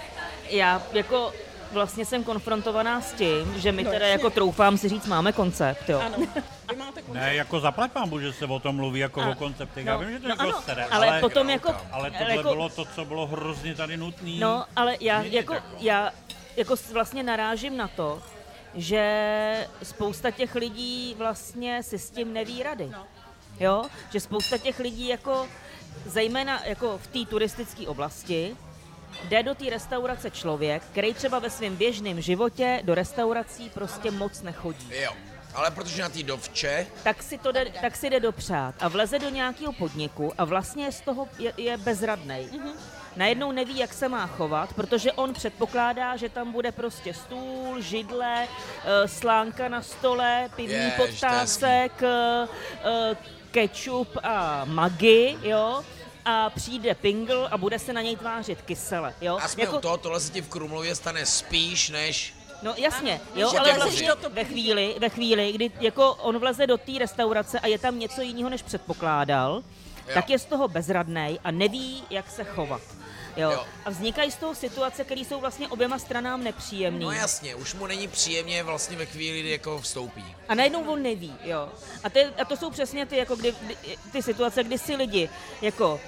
[0.50, 1.34] já jako
[1.72, 4.12] vlastně jsem konfrontovaná s tím, že my No, teda jasně.
[4.24, 6.00] jako troufám si říct, máme koncept, jo.
[6.06, 6.18] Ano.
[6.70, 9.86] Vy máte Ne, jako zaplať pán že se o tom mluví jako A- o konceptech.
[9.86, 12.36] no, Já vím, že to no jako ano, sere, ale ale, potom jako- ale tohle
[12.36, 14.32] jako- bylo to, co bylo hrozně tady nutné.
[14.40, 15.66] No, ale já jako, jako.
[15.80, 16.12] já
[16.58, 18.22] jako vlastně narážím na to,
[18.78, 22.92] že spousta těch lidí vlastně si s tím neví rady.
[23.60, 23.86] Jo?
[24.12, 25.48] Že spousta těch lidí jako,
[26.06, 28.56] zejména jako v té turistické oblasti,
[29.24, 34.42] jde do té restaurace člověk, který třeba ve svém běžném životě do restaurací prostě moc
[34.42, 34.90] nechodí.
[35.02, 35.12] Jo.
[35.54, 39.20] Ale protože na té dovče, Tak si, to jde, tak si jde dopřát a vleze
[39.20, 42.48] do nějakého podniku a vlastně z toho je, je bezradnej.
[42.52, 42.72] Mhm.
[43.18, 48.48] Najednou neví, jak se má chovat, protože on předpokládá, že tam bude prostě stůl, židle,
[48.48, 52.48] eh, slánka na stole, pivní podtácek, eh,
[52.84, 53.18] eh,
[53.52, 55.84] ketchup a magi, jo?
[56.26, 59.40] A přijde pingl a bude se na něj tvářit kysele, jo?
[59.42, 59.78] a jsme jako...
[59.78, 63.74] u toho, tohle se ti v Krumlově stane spíš, než No jasně, jo, Že ale
[63.74, 68.00] vlastně ve chvíli, ve chvíli, kdy jako on vleze do té restaurace a je tam
[68.00, 69.64] něco jiného, než předpokládal,
[70.08, 70.14] Jo.
[70.14, 72.82] tak je z toho bezradnej a neví, jak se chovat.
[73.38, 73.52] Jo.
[73.52, 73.66] Jo.
[73.86, 77.06] A vznikají z toho situace, které jsou vlastně oběma stranám nepříjemné.
[77.06, 80.26] No jasně, už mu není příjemně vlastně ve chvíli, kdy jako vstoupí.
[80.50, 81.70] A najednou on neví, jo.
[82.04, 83.56] A, ty, a to jsou přesně ty, jako kdy,
[84.12, 85.30] ty situace, kdy si lidi,
[85.62, 86.00] jako,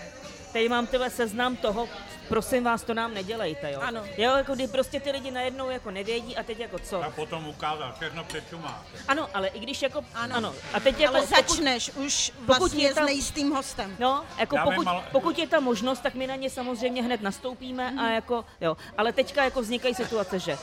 [0.53, 1.89] tady mám tyhle seznam toho,
[2.29, 3.79] prosím vás, to nám nedělejte, jo.
[3.81, 4.03] Ano.
[4.17, 7.03] Jo, jako kdy prostě ty lidi najednou jako nevědí a teď jako co.
[7.03, 8.85] A potom ukázal všechno před čumá.
[9.07, 10.53] Ano, ale i když jako, ano, Ano.
[10.73, 13.95] a teď jako, Ale pokud, začneš už pokud vlastně je tam- s nejistým hostem.
[13.99, 17.93] No, jako pokud, ale- pokud je ta možnost, tak my na ně samozřejmě hned nastoupíme
[17.99, 18.77] a jako, jo.
[18.97, 20.57] Ale teďka jako vznikají situace, že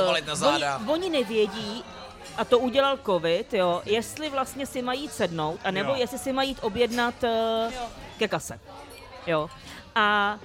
[0.00, 0.76] Povalit na záda.
[0.76, 1.84] oni, oni nevědí,
[2.36, 5.96] a to udělal covid, jo, jestli vlastně si mají sednout, anebo Jo.
[5.98, 7.72] jestli si mají objednat uh,
[8.18, 8.60] ke kase.
[9.26, 9.50] Jo.
[9.94, 10.38] A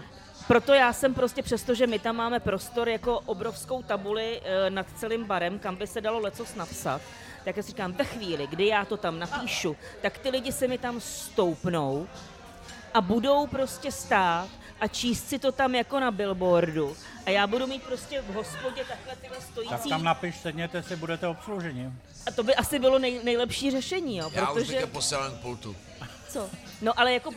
[0.48, 4.86] proto já jsem prostě přesto, že my tam máme prostor jako obrovskou tabuli uh, nad
[4.96, 7.02] celým barem, kam by se dalo lecos napsat,
[7.46, 10.68] tak já si říkám, ve chvíli, kdy já to tam napíšu, tak ty lidi se
[10.68, 12.08] mi tam stoupnou
[12.94, 14.50] a budou prostě stát
[14.82, 16.98] a číst si to tam jako na billboardu.
[17.26, 19.90] A já budu mít prostě v hospodě takhle tyhle Tak stojící.
[19.90, 21.92] tam napiš, sedněte si, budete obslouženi.
[22.28, 24.78] A to by asi bylo nej, nejlepší řešení, jo, Já už bych protože...
[24.78, 25.76] je posílal k pultu.
[26.36, 26.50] Co?
[26.82, 27.30] No ale jako,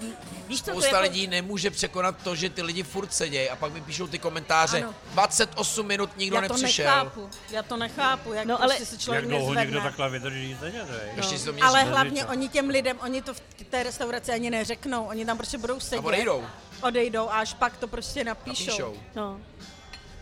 [0.49, 1.03] víš co, to Spousta jako...
[1.03, 4.83] lidí nemůže překonat to, že ty lidi furt sedějí a pak mi píšou ty komentáře.
[4.83, 4.95] Ano.
[5.13, 6.85] 28 minut nikdo já to nepřišel.
[6.87, 9.83] nechápu, já to nechápu, jak No, no, ale- prostě se člověk Jak dlouho někdo nezvedne.
[9.91, 10.87] takhle vydrží sedět?
[11.17, 11.55] Ještě si to.
[11.65, 15.59] Ale hlavně oni těm lidem, oni to v té restauraci ani neřeknou, oni tam prostě
[15.59, 16.05] budou A sedět.
[16.07, 16.45] odejdou.
[16.83, 18.67] Odejdou a až pak to prostě napíšou.
[18.71, 18.95] Napíšou.
[19.15, 19.41] No.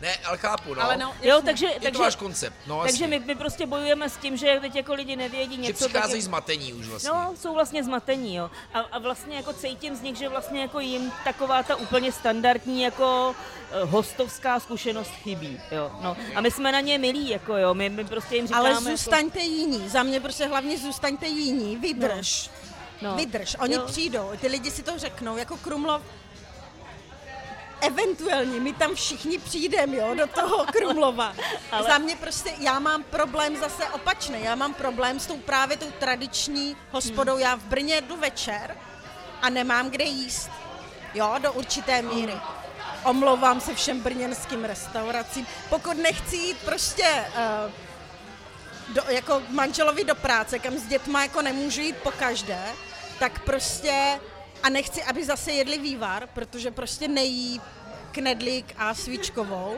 [0.00, 0.82] Ne, ale chápu, no.
[0.82, 1.42] Ale no, Jo, jasně.
[1.44, 2.56] takže, je takže, to váš koncept.
[2.66, 3.18] No, takže jasně.
[3.18, 5.84] my, my prostě bojujeme s tím, že teď jako lidi nevědí Že něco.
[5.84, 7.10] tak přicházejí je- zmatení už vlastně.
[7.10, 8.50] No, jsou vlastně zmatení, jo.
[8.74, 12.82] A, a vlastně jako cítím z nich, že vlastně jako jim taková ta úplně standardní
[12.82, 13.34] jako
[13.70, 15.90] eh, hostovská zkušenost chybí, jo.
[16.00, 16.16] No.
[16.34, 18.60] A my jsme na ně milí, jako jo, my, my prostě jim říkáme...
[18.60, 22.50] Ale jako, zůstaňte jiní, za mě prostě hlavně zůstaňte jiní, vydrž.
[23.02, 23.14] no.
[23.16, 23.82] Vydrž, oni Jo.
[23.86, 26.02] přijdou, ty lidi si to řeknou, jako Krumlov,
[27.80, 31.34] eventuálně my tam všichni přijdeme, jo, do toho Krumlova.
[31.72, 31.86] Ale-.
[31.90, 35.90] Za mě prostě, já mám problém zase opačný, já mám problém s tou právě tou
[35.98, 37.42] tradiční hospodou, Hmm.
[37.42, 38.76] já v Brně jdu večer
[39.42, 40.50] a nemám kde jíst,
[41.14, 42.34] jo, do určité míry.
[43.04, 47.24] Omlouvám se všem brněnským restauracím, pokud nechci jít prostě
[47.66, 47.72] uh,
[48.94, 52.58] do, jako manželovi do práce, kam s dětma jako nemůžu jít po každé,
[53.18, 54.20] tak prostě
[54.62, 57.60] a nechci, aby zase jedli vývar, protože prostě nejí
[58.12, 59.76] knedlík a svíčkovou,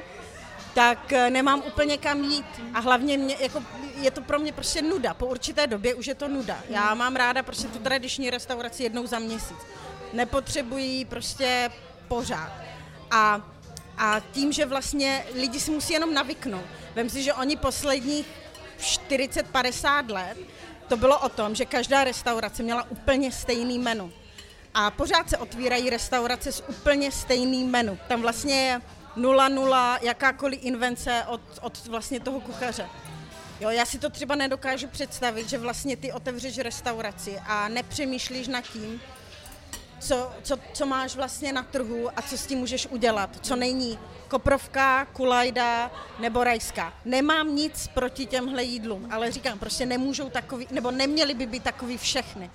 [0.74, 2.46] tak eh, nemám úplně kam jít.
[2.74, 3.62] A hlavně mě, jako,
[4.00, 5.14] je to pro mě prostě nuda.
[5.14, 6.58] Po určité době už je to nuda.
[6.68, 9.56] Já mám ráda prostě tu tradiční restauraci jednou za měsíc.
[10.12, 11.70] Nepotřebuji ji prostě
[12.08, 12.52] pořád.
[13.10, 13.50] A,
[13.98, 16.64] a tím, že vlastně lidi si musí jenom navyknout.
[16.94, 18.26] Vem si, že oni posledních
[18.80, 20.38] 40-50 let
[20.88, 24.12] to bylo o tom, že každá restaurace měla úplně stejný menu.
[24.80, 27.98] A pořád se otvírají restaurace s úplně stejným menu.
[28.08, 28.80] Tam vlastně je
[29.16, 32.86] 0-0 jakákoliv invence od, od vlastně toho kuchaře.
[33.60, 38.60] Jo, já si to třeba nedokážu představit, že vlastně ty otevřeš restauraci a nepřemýšlíš nad
[38.60, 39.00] tím,
[40.00, 43.30] co, co, co máš vlastně na trhu a co s tím můžeš udělat.
[43.40, 43.98] Co není
[44.28, 46.92] koprovka, kulajda nebo rajská.
[47.04, 51.98] Nemám nic proti těmhle jídlům, ale říkám, prostě nemůžou takový, nebo neměly by být takový
[51.98, 52.50] všechny.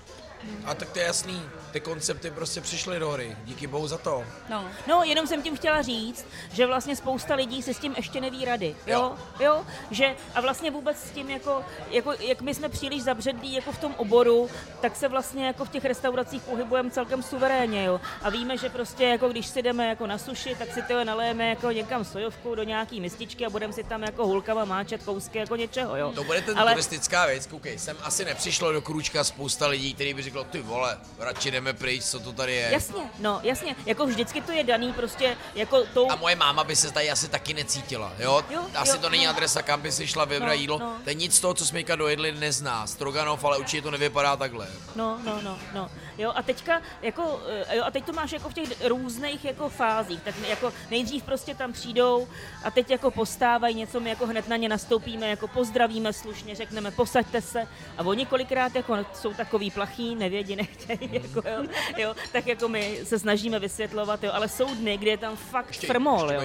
[0.66, 1.42] A tak to je jasný.
[1.72, 3.38] Ty koncepty prostě přišly do hry.
[3.46, 4.24] Díky bohu za to.
[4.50, 4.66] No.
[4.88, 8.46] No, jenom jsem tím chtěla říct, že vlastně spousta lidí si s tím ještě neví
[8.46, 13.04] rady, jo, jo, že a vlastně vůbec s tím jako, jako jak my jsme příliš
[13.04, 14.50] zabředlí jako v tom oboru,
[14.82, 19.04] tak se vlastně jako v těch restauracích pohybujeme celkem suverénně, jo, a víme, že prostě
[19.04, 22.64] jako když si jdeme jako na suši, tak si to nalejeme jako někam sojovku do
[22.64, 26.12] nějaký mističky a budeme si tam jako hulkama máčet kousky jako něčeho, jo.
[26.16, 30.14] To bude ten Ale- turistická věc, koukej, sem asi nepřišlo do Krůčka spousta lidí, kteří
[30.14, 32.70] by řekli, řeklo, ty vole, radši jdeme pryč, co to tady je.
[32.72, 36.12] Jasně, no jasně, jako vždycky to je daný prostě jako tou...
[36.12, 38.44] A moje máma by se tady asi taky necítila, jo?
[38.50, 39.30] Jo, asi jo, to není no.
[39.30, 40.80] adresa, kam by si šla vybrat No, jídlo.
[40.80, 40.98] no.
[41.04, 42.88] To je nic z toho, co jsme dojedli, nezná.
[42.88, 44.68] Stroganov, ale určitě to nevypadá takhle.
[44.96, 45.90] No, no, no, no.
[46.18, 49.70] Jo, a teďka, jako, eh, jo, a teď to máš jako v těch různých jako
[49.70, 52.28] fázích, tak jako nejdřív prostě tam přijdou
[52.64, 56.92] a teď jako postávají něco, my jako hned na ně nastoupíme, jako pozdravíme slušně, řekneme
[56.92, 57.68] posaďte se
[57.98, 61.66] a oni kolikrát jako jsou takový plachý, nevědí, nechtějí, jako jo,
[61.98, 65.76] jo, tak jako my se snažíme vysvětlovat, jo, ale jsou dny, kdy je tam fakt
[65.76, 66.42] frmol, jo.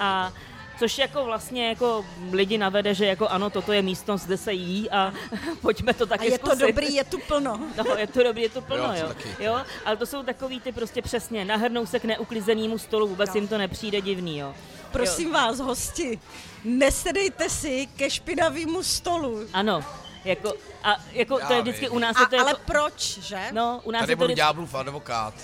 [0.00, 0.32] A
[0.80, 4.90] Což jako vlastně jako lidi navede, že jako ano, toto je místnost, kde se jí
[4.90, 5.12] a
[5.60, 6.66] pojďme to A taky je to zkusit.
[6.66, 7.60] dobrý, je tu plno.
[7.76, 9.14] No, je to dobrý, je to plno, Jo, jo.
[9.36, 9.60] to jo.
[9.84, 13.34] Ale to jsou takový ty prostě přesně, nahrnou se k neuklizenému stolu, vůbec No.
[13.40, 14.54] jim to nepřijde divný, jo.
[14.92, 16.20] Prosím vás, hosti,
[16.64, 19.38] nesedejte si ke špinavému stolu.
[19.52, 19.84] Ano,
[20.24, 20.52] jako,
[20.84, 21.94] a jako to Já je vždycky vím.
[21.94, 23.40] u nás, A, je to ale jako, proč, že?
[23.52, 25.34] no, u nás Tady je to budu vždycky, ďáblův advokát.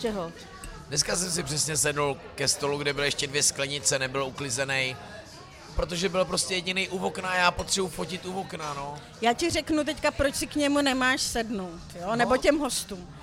[0.00, 0.32] čeho?
[0.88, 4.96] Dneska jsem si přesně sednul ke stolu, kde byly ještě dvě sklenice, nebyl uklizený.
[5.76, 8.98] Protože byl prostě jediný u okna a já potřebuji fotit u okna, no.
[9.20, 12.06] Já ti řeknu teďka, proč si k němu nemáš sednout, jo?
[12.06, 12.16] No.
[12.16, 13.14] nebo těm hostům.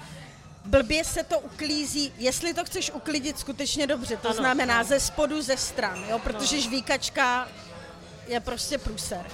[0.66, 4.84] Blbě se to uklízí, jestli to chceš uklidit skutečně dobře, to Ano, znamená no.
[4.84, 6.20] ze spodu, ze stran, jo?
[6.20, 7.48] protože žvíkačka
[8.28, 9.26] je prostě průser.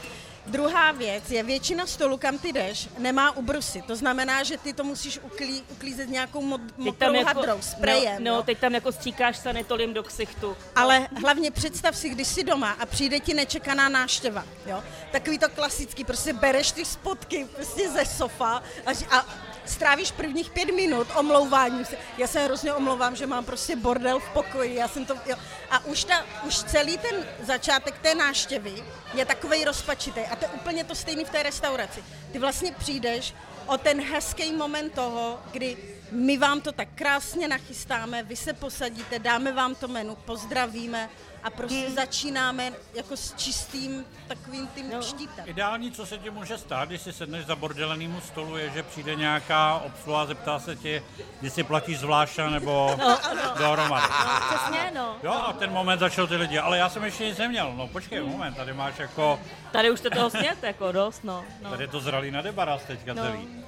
[0.45, 3.81] Druhá věc je, většina stolu, kam ty jdeš, nemá ubrusy.
[3.81, 8.23] To znamená, že ty to musíš uklí, uklízet nějakou mod, mokrou hadrou, sprejem.
[8.23, 8.43] no, no, jo?
[8.43, 10.57] teď tam jako stříkáš sanitoliem do ksichtu.
[10.75, 14.83] Ale hlavně představ si, když jsi doma a přijde ti nečekaná náštěva, jo?
[15.11, 19.25] Takový to klasický, prostě bereš ty spotky prostě ze sofa a, a
[19.65, 21.97] strávíš prvních pět minut omlouváním se.
[22.17, 25.35] Já se hrozně omlouvám, že mám prostě bordel v pokoji, já jsem to, jo.
[25.69, 28.83] A už, ta, už celý ten začátek té náštěvy
[29.13, 32.03] je takovej rozpačitý a to je úplně to stejné v té restauraci.
[32.31, 33.33] Ty vlastně přijdeš
[33.65, 35.77] o ten hezký moment toho, kdy
[36.11, 41.09] my vám to tak krásně nachystáme, vy se posadíte, dáme vám to menu, pozdravíme
[41.43, 41.95] a prostě Hmm.
[41.95, 45.01] začínáme jako s čistým takovým tím No.
[45.01, 45.45] štítem.
[45.47, 49.15] Ideální, co se ti může stát, když si sedneš za bordelenému stolu, je, že přijde
[49.15, 51.03] nějaká obsluha a zeptá se tě,
[51.41, 52.97] jestli platíš zvlášť nebo
[53.57, 54.07] dohromady.
[54.25, 55.15] No, přesně, no.
[55.23, 57.73] Jo, a ten moment začal ty lidi, ale já jsem ještě nic neměl.
[57.75, 59.39] No počkej, moment, tady máš jako,
[59.71, 61.45] Tady už jste toho snět, jako dost, no.
[61.61, 61.69] no.
[61.69, 63.23] tady je to zralý na debaras teďka No.
[63.23, 63.60] celý.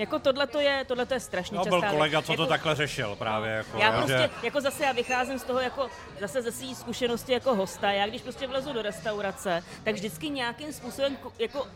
[0.00, 2.46] Jako tohle to je, tohle to je strašně No, častá byl kolega, co to jako,
[2.46, 3.50] takhle řešil právě.
[3.50, 5.88] Jako, Já jo, prostě, že, jako zase já vycházím z toho jako,
[6.20, 7.90] zase ze své zkušenosti jako hosta.
[7.92, 11.66] Já když prostě vlezu do restaurace, tak vždycky nějakým způsobem ko- jako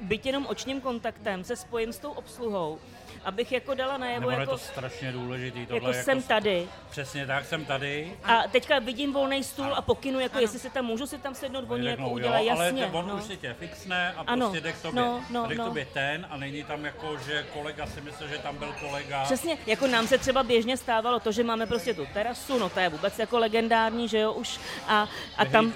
[0.00, 2.78] byť jenom očním kontaktem se spojím s tou obsluhou,
[3.24, 5.66] abych jako dala najevo nebo je jako, to strašně důležitý.
[5.66, 6.68] Tohle jako jsem tady.
[6.90, 8.12] Přesně tak, jsem tady.
[8.24, 9.76] A teďka vidím volný stůl Ano.
[9.76, 10.42] a pokynu, jako Ano.
[10.42, 12.86] jestli se tam můžu si tam sednout, oni jako udělají jo, ale jasně.
[12.86, 13.14] te- on no.
[13.14, 15.00] už si tě fixne a Ano, prostě jde k tobě.
[15.02, 15.64] no, no, jde k no.
[15.64, 19.24] tobě ten a není tam jako, že kolega si myslel, že tam byl kolega.
[19.24, 22.80] Přesně, jako nám se třeba běžně stávalo to, že máme prostě tu terasu, no to
[22.80, 24.60] je vůbec jako legendární, že jo, už.
[24.88, 25.72] A, a, tam,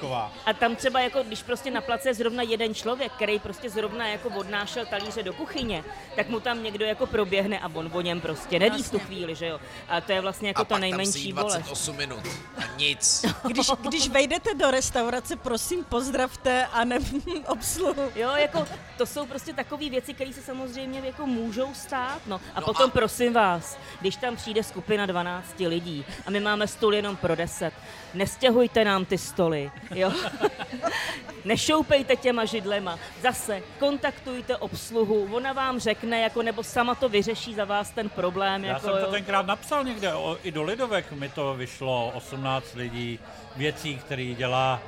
[0.47, 4.07] a tam třeba jako, když prostě na place je zrovna jeden člověk, který prostě zrovna
[4.09, 5.85] jako odnášel talíře do kuchyně,
[6.17, 9.35] tak mu tam někdo jako proběhne a on o něm prostě neví v tu chvíli,
[9.35, 9.61] že jo.
[9.89, 11.53] A to je vlastně jako a ta pak tam nejmenší sedí bolest.
[11.53, 12.21] 28 minut
[12.57, 13.25] a nic.
[13.47, 16.99] Když, když vejdete do restaurace, prosím pozdravte a ne
[17.47, 18.11] obsluhu.
[18.15, 18.67] Jo, jako
[18.99, 22.21] to jsou prostě takové věci, které se samozřejmě jako můžou stát.
[22.27, 26.41] No a No potom a- prosím vás, když tam přijde skupina 12 lidí a my
[26.41, 27.73] máme stůl jenom pro 10,
[28.15, 30.13] nestěhujte nám ty stoly, jo.
[31.45, 32.99] Nešoupejte těma židlema.
[33.23, 38.65] Zase kontaktujte obsluhu, ona vám řekne, jako nebo sama to vyřeší za vás ten problém.
[38.65, 39.11] Já jako, jsem to jo.
[39.11, 43.19] tenkrát napsal někde, o, i do Lidovek mi to vyšlo, 18 lidí,
[43.57, 44.81] věcí, který dělá,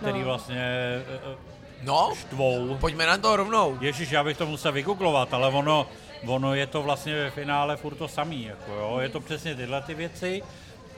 [0.00, 0.24] který No.
[0.24, 1.02] vlastně e,
[1.32, 1.36] e,
[1.82, 2.76] No, štvou.
[2.80, 3.78] pojďme na to rovnou.
[3.80, 5.86] Ježíš, já bych to musel vygooglovat, ale ono,
[6.26, 9.82] ono je to vlastně ve finále furt to samý, jako jo, je to přesně tyhle
[9.82, 10.42] ty věci,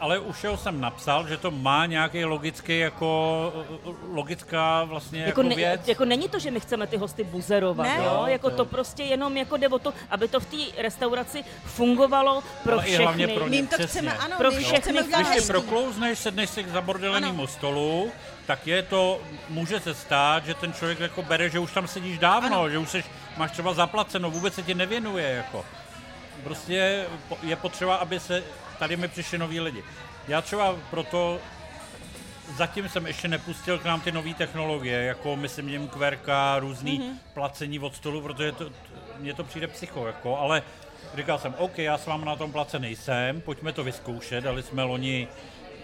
[0.00, 3.52] ale už jo jsem napsal, že to má nějaký logický jako,
[4.12, 5.88] logická vlastně jako, Jako, ne, věc.
[5.88, 8.04] jako není to, že my chceme ty hosty buzerovat, Ne.
[8.04, 8.24] jo?
[8.26, 12.42] Jako to- to prostě jenom jako jde o to, aby to v té restauraci fungovalo
[12.62, 13.40] pro Ale i hlavně všechny.
[13.40, 14.00] pro My jim to Přesně.
[14.00, 15.46] chceme, ano, Pro všechny chceme udělat Když Hezký.
[15.52, 18.10] proklouzneš, sedneš si za bordelenému stolu,
[18.46, 22.18] tak je to, může se stát, že ten člověk jako bere, že už tam sedíš
[22.18, 22.70] dávno, Ano.
[22.70, 23.04] že už seš,
[23.36, 25.64] máš třeba zaplaceno, vůbec se ti nevěnuje, jako.
[26.44, 27.04] Prostě
[27.42, 28.42] je potřeba, aby se,
[28.80, 29.84] tady mi přišli noví lidi.
[30.28, 31.38] Já třeba proto
[32.56, 37.08] zatím jsem ještě nepustil k nám ty nové technologie, jako myslím něm QRka, různý Mhm.
[37.08, 37.18] mm-hmm.
[37.34, 38.70] placení od stolu, protože to,
[39.18, 40.62] mně to přijde psycho, jako, ale
[41.16, 44.82] říkal jsem, OK, já s vámi na tom place nejsem, pojďme to vyzkoušet, dali jsme
[44.82, 45.28] loni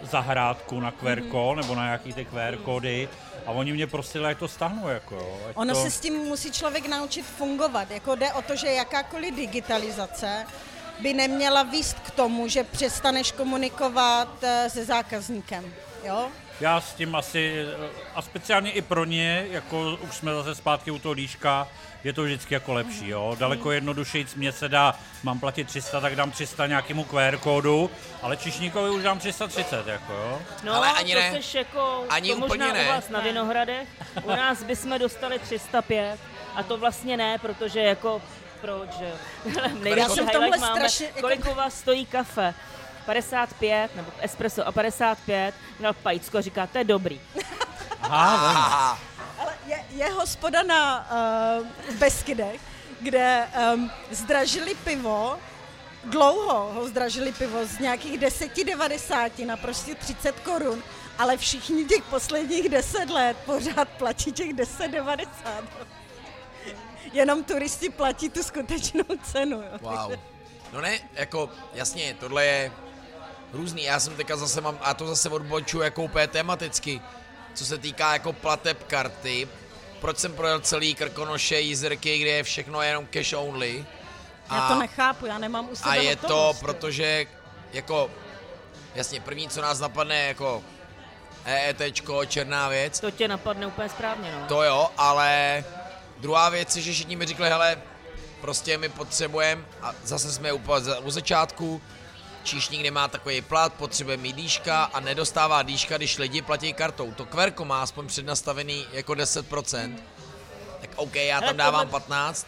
[0.03, 3.09] zahrádku na QR kód, nebo na nějaký ty QR kódy
[3.47, 5.83] a oni mě prosili, ať to stáhnu, jako ať Ono to...
[5.83, 7.91] se s tím musí člověk naučit fungovat.
[7.91, 10.47] Jako jde o to, že jakákoliv digitalizace
[11.01, 15.75] by neměla výst k tomu, že přestaneš komunikovat eh, se zákazníkem.
[16.05, 16.29] Jo?
[16.61, 17.65] Já s tím asi,
[18.15, 21.69] a speciálně i pro ně, jako už jsme zase zpátky u toho líška,
[22.05, 23.37] je to vždycky jako lepší, jo.
[23.39, 27.91] Daleko jednodušeji mě se dá, mám platit 300, tak dám 300 nějakému QR kódu,
[28.23, 30.43] ale Čišníkovi už dám 330, jako jo.
[30.65, 31.33] No, Ale ani to ne.
[31.33, 32.85] seš jako, Ani to možná ne.
[32.85, 33.89] u vás na Vinohradech,
[34.25, 36.19] u nás bychom dostali 305
[36.55, 38.23] a to vlastně ne, protože jako
[38.61, 39.13] proč, že
[39.97, 42.55] Já jsem v tomhle strašně- jako- kolik u vás stojí kafe?
[43.07, 47.21] 55, nebo espresso a 55, dal pajcko a říká, to je dobrý.
[48.03, 48.99] Aha,
[49.39, 51.11] Ale je, je hospoda na
[51.61, 52.61] uh, v Beskydech,
[53.01, 55.39] kde um, zdražili pivo,
[56.05, 60.83] dlouho ho zdražili pivo z nějakých 10,90 na prostě 30 korun,
[61.19, 65.27] ale všichni těch posledních 10 let pořád platí těch 10,90.
[67.13, 69.63] Jenom turisti platí tu skutečnou cenu.
[69.63, 69.79] Jo.
[69.81, 70.13] wow.
[70.73, 72.73] No ne, jako jasně, tohle je
[73.53, 73.83] různý.
[73.83, 77.01] Já jsem teďka zase mám, a to zase odboču jako úplně tematicky,
[77.55, 79.49] co se týká jako plateb karty.
[80.01, 83.87] Proč jsem projel celý Krkonoše, jízerky, kde je všechno jenom cash only.
[84.55, 87.27] Já to nechápu, já nemám u sebe A je to, protože
[87.73, 88.11] jako,
[88.95, 90.63] jasně, první, co nás napadne, jako
[91.45, 94.47] EETčko, černá věc, To tě napadne úplně správně, no.
[94.47, 95.65] to jo, ale
[96.19, 97.79] druhá věc je, že všichni mi řekli, hele,
[98.41, 101.83] prostě my potřebujeme, a zase jsme úplně za- u začátku,
[102.43, 107.13] číšník nemá takový plat, potřebuje mít dýška a nedostává dýška, když lidi platí kartou.
[107.13, 109.97] To kverko má aspoň přednastavený jako 10%,
[110.81, 112.47] tak OK, já tam dávám tohle- 15,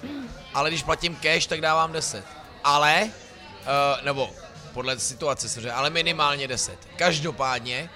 [0.54, 2.24] ale když platím cash, tak dávám 10.
[2.64, 4.30] Ale, uh, nebo
[4.74, 6.78] podle situace samozřejmě, ale minimálně 10.
[6.96, 7.90] Každopádně,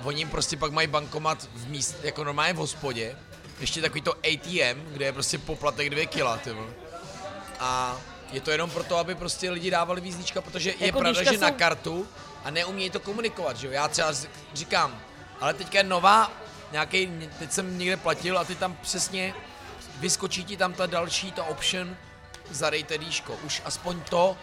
[0.00, 3.16] uh, oni prostě pak mají bankomat v míst, jako normálně v hospodě,
[3.60, 6.70] ještě takový to ATM, kde je prostě poplatek 2 kila, ty vole.
[7.60, 7.96] A
[8.32, 11.32] je to jenom proto, aby prostě lidi dávali víc líčka, protože je Jako pravda, líčka
[11.34, 12.08] že na jsou- kartu
[12.44, 13.72] a neumějí to komunikovat, že jo.
[13.72, 14.12] Já třeba
[14.54, 15.00] říkám,
[15.40, 16.32] ale teďka je nová,
[16.72, 19.34] nějaký, teď jsem někde platil a ty tam přesně
[20.00, 21.96] vyskočí ti tam ta další, ta option,
[22.50, 23.36] zadejte dýško.
[23.44, 24.36] Už aspoň to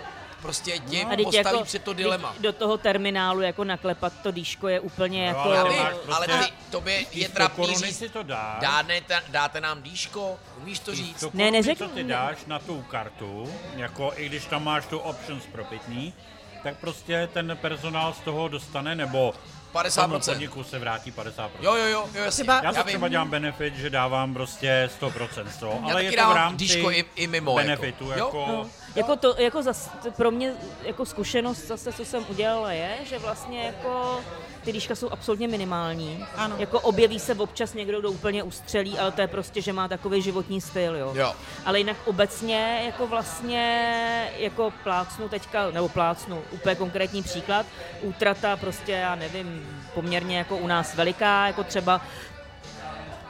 [0.44, 2.36] prostě tě A no, teď postaví jako, před to dilema.
[2.40, 5.40] Do toho terminálu jako naklepat to dýško je úplně jako...
[5.40, 8.62] ale ale prostě- ty, tobě je trapný říct, si to dáš.
[8.62, 11.20] dáte, dáte nám dýško, umíš to říct?
[11.20, 15.00] To Ne, neřeknu- co ty dáš na tu kartu, jako i když tam máš tu
[15.00, 16.14] options propitní,
[16.64, 19.34] tak prostě ten personál z toho dostane, nebo
[19.74, 20.02] 50%.
[20.12, 21.50] tomu podniku se vrátí 50%.
[21.62, 22.32] Jo, jo, jo, jo, jasně.
[22.44, 26.12] Třeba- Já si já třeba dělám benefit, že dávám prostě 100% z toho, ale je
[26.12, 27.58] to v rámci dýško i- i mimo, jako.
[27.64, 32.26] benefitu, Jo, jako, No, jako to, jako zas, pro mě jako zkušenost zase, co jsem
[32.30, 34.22] udělala, je, že vlastně jako
[34.64, 36.26] ty dýška jsou absolutně minimální.
[36.36, 36.56] Ano.
[36.60, 40.22] Jako objeví se občas někdo, kdo úplně ustřelí, ale to je prostě, že má takový
[40.22, 41.12] životní styl, jo.
[41.16, 41.34] Jo.
[41.66, 47.66] Ale jinak obecně jako vlastně jako plácnu teďka, nebo plácnu, úplně konkrétní příklad,
[48.02, 52.02] útrata prostě, já nevím, poměrně jako u nás veliká, jako třeba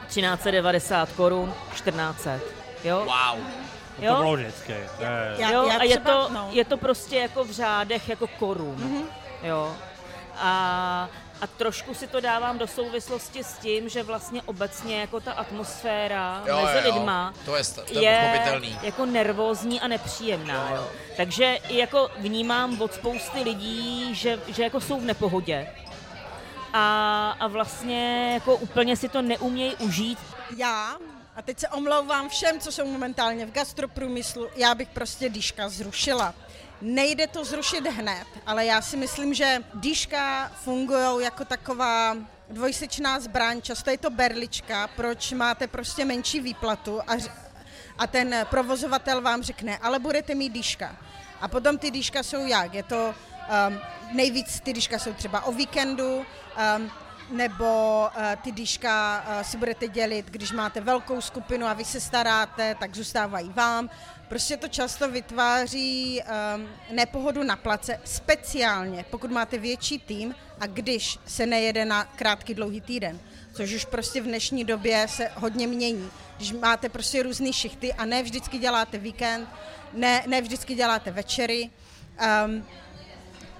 [0.06, 2.38] 1390 korun, 1400,
[2.84, 2.98] jo.
[2.98, 3.63] Wow.
[3.96, 4.16] To jo?
[4.16, 4.74] bylo vždycky.
[4.98, 6.48] To je, Já- jo, já a je třeba- to, no.
[6.52, 9.02] je to prostě jako v řádech jako korun, Mhm.
[9.42, 9.76] jo.
[10.38, 11.08] A,
[11.40, 16.42] a trošku si to dávám do souvislosti s tím, že vlastně obecně jako ta atmosféra
[16.46, 16.94] Jo, mezi jo, jo.
[16.94, 20.70] lidma To je to je je jako nervózní a nepříjemná.
[20.74, 20.86] Jo.
[21.16, 25.68] Takže i jako vnímám od spousty lidí, že, že jako jsou v nepohodě.
[26.72, 30.18] A, a vlastně jako úplně si to neumějí užít.
[30.56, 30.96] Já,
[31.36, 36.34] a teď se omlouvám všem, co jsou momentálně v gastroprůmyslu, já bych prostě dýška zrušila.
[36.80, 42.16] Nejde to zrušit hned, ale já si myslím, že dýška fungují jako taková
[42.50, 47.12] dvojsečná zbraň, často je to berlička, proč máte prostě menší výplatu a,
[47.98, 50.96] a ten provozovatel vám řekne, ale budete mít dýška.
[51.40, 52.74] A potom ty dýška jsou jak?
[52.74, 53.14] Je to
[53.68, 53.80] um,
[54.12, 56.90] nejvíc ty dýška jsou třeba o víkendu, um,
[57.30, 62.00] nebo uh, ty dýška uh, si budete dělit, když máte velkou skupinu a vy se
[62.00, 63.90] staráte, tak zůstávají vám.
[64.28, 66.22] Prostě to často vytváří
[66.56, 72.54] um, nepohodu na place, speciálně pokud máte větší tým a když se nejede na krátký
[72.54, 73.20] dlouhý týden,
[73.52, 76.10] což už prostě v dnešní době se hodně mění.
[76.36, 79.48] Když máte prostě různé šichty a ne vždycky děláte víkend,
[79.92, 81.70] ne, ne vždycky děláte večery,
[82.46, 82.64] um,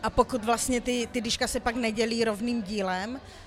[0.02, 3.43] a pokud vlastně ty, ty dýška se pak nedělí rovným dílem, eh,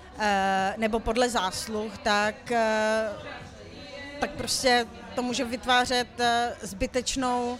[0.77, 3.09] nebo podle zásluh, tak, eh,
[4.19, 7.57] tak prostě to může vytvářet eh, zbytečnou,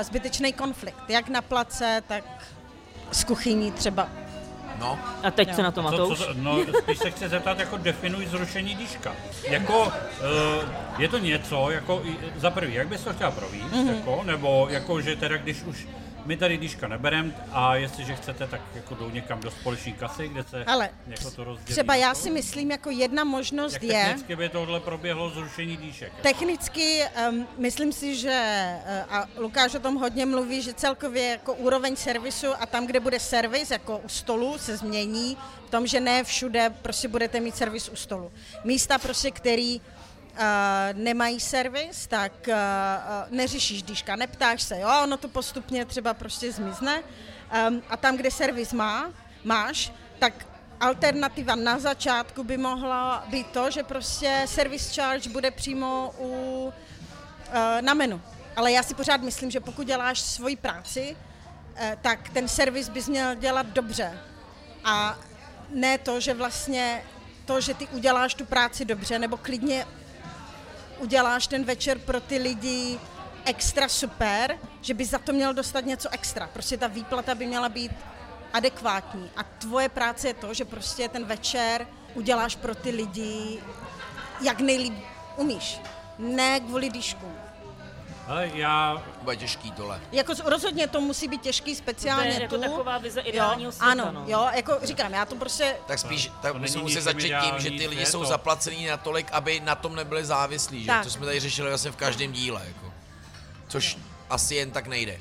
[0.00, 2.24] eh, zbytečný konflikt, jak na place, tak
[3.12, 4.08] s kuchyní třeba.
[4.78, 6.18] No, A teď co na to Co, Matouš?
[6.18, 9.12] co, no, spíš se chci zeptat, jako definuj zrušení dýška.
[9.48, 9.92] Jako, uh,
[10.98, 12.02] je to něco, jako,
[12.36, 13.88] za prvý, jak bys to chtěla províst, Mhm.
[13.88, 13.96] mm-hmm.
[13.96, 15.86] jako, nebo jako, že teda, když už
[16.26, 20.42] my tady dýška neberem a jestliže chcete, tak jako jdou někam do společní kasy, kde
[20.42, 21.72] se Ale jako to rozdělí.
[21.72, 26.12] třeba já si myslím, jako jedna možnost Jak je, technicky by tohle proběhlo zrušení dýšek?
[26.16, 26.22] Jako?
[26.22, 28.74] Technicky um, myslím si, že,
[29.08, 33.00] uh, a Lukáš o tom hodně mluví, že celkově jako úroveň servisu a tam, kde
[33.00, 37.56] bude servis, jako u stolu, se změní v tom, že ne všude prostě budete mít
[37.56, 38.32] servis u stolu.
[38.64, 39.80] Místa prostě, který
[40.92, 46.52] nemají servis, tak uh, uh, neřešíš dýška, neptáš se, jo, ono to postupně třeba prostě
[46.52, 47.02] zmizne.
[47.88, 49.12] A tam, kde servis má,
[49.44, 50.46] máš, tak
[50.80, 56.72] alternativa na začátku by mohla být to, že prostě service charge bude přímo u,
[57.52, 58.20] eh, na menu.
[58.56, 61.16] Ale já si pořád myslím, že pokud děláš svoji práci,
[61.76, 64.18] eh, tak ten servis bys měl dělat dobře.
[64.84, 65.18] A
[65.70, 67.04] ne to, že vlastně
[67.44, 69.86] to, že ty uděláš tu práci dobře, nebo klidně
[70.98, 72.98] uděláš ten večer pro ty lidi
[73.44, 76.50] extra super, že bys za to měl dostat něco extra.
[76.52, 77.92] Prostě ta výplata by měla být
[78.52, 79.30] adekvátní.
[79.36, 83.62] A tvoje práce je to, že prostě ten večer uděláš pro ty lidi,
[84.40, 84.94] jak nejlíp
[85.36, 85.80] umíš.
[86.18, 87.32] Ne kvůli dýšku.
[88.26, 90.00] Ale já, bude těžký tohle.
[90.12, 92.60] Jako rozhodně to musí být těžký, To speciálně je jako tu.
[92.60, 94.24] taková vize ideálního jo, světa, ano, no.
[94.26, 97.70] jo, jako říkám, já to prostě Tak spíš, To tak museli ničem začít tím, že
[97.70, 100.86] ty lidi jsou to- zaplacení natolik, aby na tom nebyli závislí, že?
[100.86, 101.04] Tak.
[101.04, 102.92] To jsme tady řešili vlastně v každém díle, jako.
[103.68, 103.98] Což
[104.30, 105.18] asi jen tak nejde.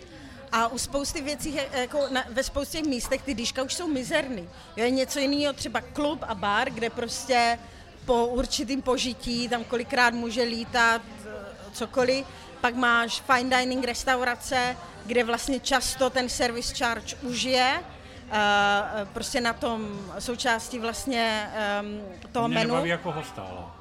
[0.51, 4.49] A u spousty věcí, jako na, ve spoustě místech ty dýška už jsou mizerný.
[4.77, 7.59] Jo, je něco jiného, třeba klub a bar, kde prostě
[8.05, 11.31] po určitým požití tam kolikrát může lítat eh,
[11.73, 12.25] cokoliv.
[12.65, 17.83] Pak máš fine dining restaurace, kde vlastně často ten service charge už je.
[18.31, 21.49] eh, prostě na tom součástí vlastně
[21.81, 22.69] um, toho mě menu.
[22.69, 23.75] nebaví jako hostála.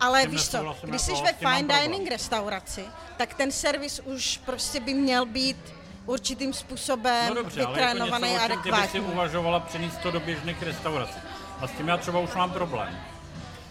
[0.00, 2.84] Ale tím víš co, nesouhlasím když jsi ve fine dining restauraci,
[3.16, 5.74] tak ten servis už prostě by měl být
[6.06, 9.00] určitým způsobem No dobře, ale jako vytrénovaný něco, a ty by si adekvátní.
[9.00, 11.18] uvažovala přenést to do běžných restaurací.
[11.60, 13.00] A s tím já třeba už mám problém.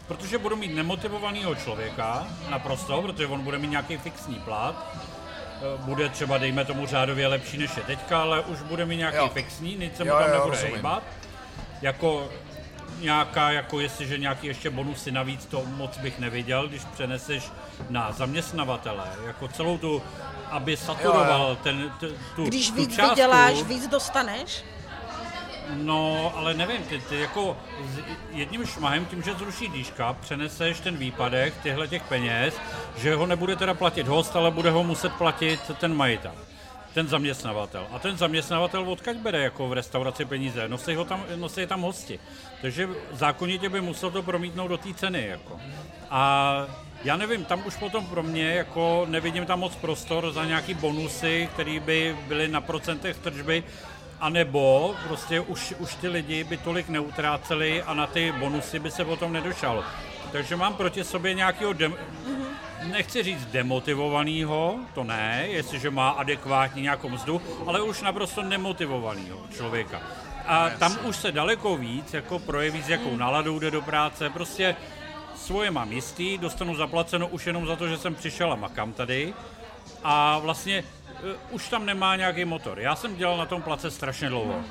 [0.07, 4.95] Protože budu mít nemotivovaného člověka, naprosto, protože on bude mít nějaký fixní plat,
[5.75, 9.17] e, bude třeba, dejme tomu, řádově lepší než je teďka, ale už bude mít nějaký
[9.17, 9.29] Jo.
[9.33, 11.03] fixní, nic se mu Jo, tam jo, nebude hejbat.
[11.81, 12.29] Jako
[12.99, 17.51] nějaká, jako jestliže nějaký ještě bonusy navíc, to moc bych neviděl, když přeneseš
[17.89, 20.01] na zaměstnavatele, jako celou tu,
[20.51, 24.63] aby saturoval ten, t, tu, Když tu víc částku, vyděláš, víc dostaneš.
[25.69, 27.99] No, ale nevím, ty, ty jako s
[28.31, 32.53] jedním šmahem, tím, že zruší dýška, přeneseš ten výpadek těchto těch peněz,
[32.97, 36.31] že ho nebude teda platit host, ale bude ho muset platit ten majitel,
[36.93, 37.87] ten zaměstnavatel.
[37.91, 40.67] A ten zaměstnavatel odkud bere jako v restauraci peníze?
[40.67, 42.19] Nosí, ho tam, nosí tam hosti.
[42.61, 45.27] Takže zákonitě by musel to promítnout do té ceny.
[45.27, 45.59] Jako.
[46.09, 46.65] A
[47.03, 51.49] já nevím, tam už potom pro mě jako nevidím tam moc prostor za nějaký bonusy,
[51.53, 53.63] které by byly na procentech tržby,
[54.23, 58.91] a nebo prostě už, už ty lidi by tolik neutráceli a na ty bonusy by
[58.91, 59.83] se potom nedošalo.
[60.31, 61.95] Takže mám proti sobě nějakého, dem-
[62.83, 70.01] nechci říct demotivovaného, to ne, jestliže má adekvátní nějakou mzdu, ale už naprosto nemotivovaného člověka.
[70.47, 74.75] A tam už se daleko víc jako projeví, s jakou naladou jde do práce, prostě
[75.35, 79.33] svoje mám jistý, dostanu zaplaceno už jenom za to, že jsem přišel a makám tady
[80.03, 80.83] a vlastně
[81.49, 82.79] už tam nemá nějaký motor.
[82.79, 84.63] Já jsem dělal na tom place strašně dlouho.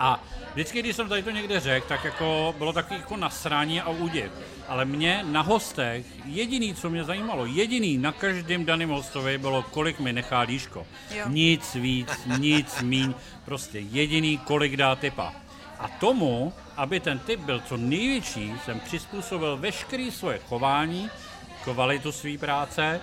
[0.00, 0.20] A
[0.52, 4.30] vždycky, když jsem tady to někde řekl, tak jako bylo takový jako nasrání a údiv.
[4.68, 10.00] Ale mě na hostech, jediný, co mě zajímalo, jediný na každém daném hostovi bylo, kolik
[10.00, 10.86] mi nechá líško.
[11.10, 11.24] Jo.
[11.28, 15.32] Nic víc, nic míň, prostě jediný, kolik dá typa.
[15.78, 21.10] A tomu, aby ten typ byl co největší, jsem přizpůsobil veškeré svoje chování,
[21.64, 23.00] kvalitu své práce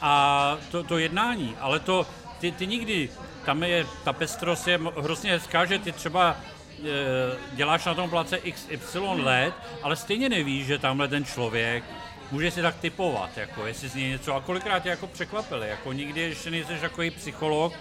[0.00, 1.56] a to, to jednání.
[1.60, 2.06] Ale to,
[2.40, 3.08] ty, ty nikdy,
[3.44, 8.38] tam je, ta pestrost je hrozně hezká, že ty třeba e, děláš na tom place
[8.38, 11.84] XY let, ale stejně nevíš, že tamhle ten člověk
[12.30, 15.92] může si tak typovat, jako jestli z něj něco, a kolikrát tě jako překvapili, jako
[15.92, 17.72] nikdy ještě nejsi takový psycholog,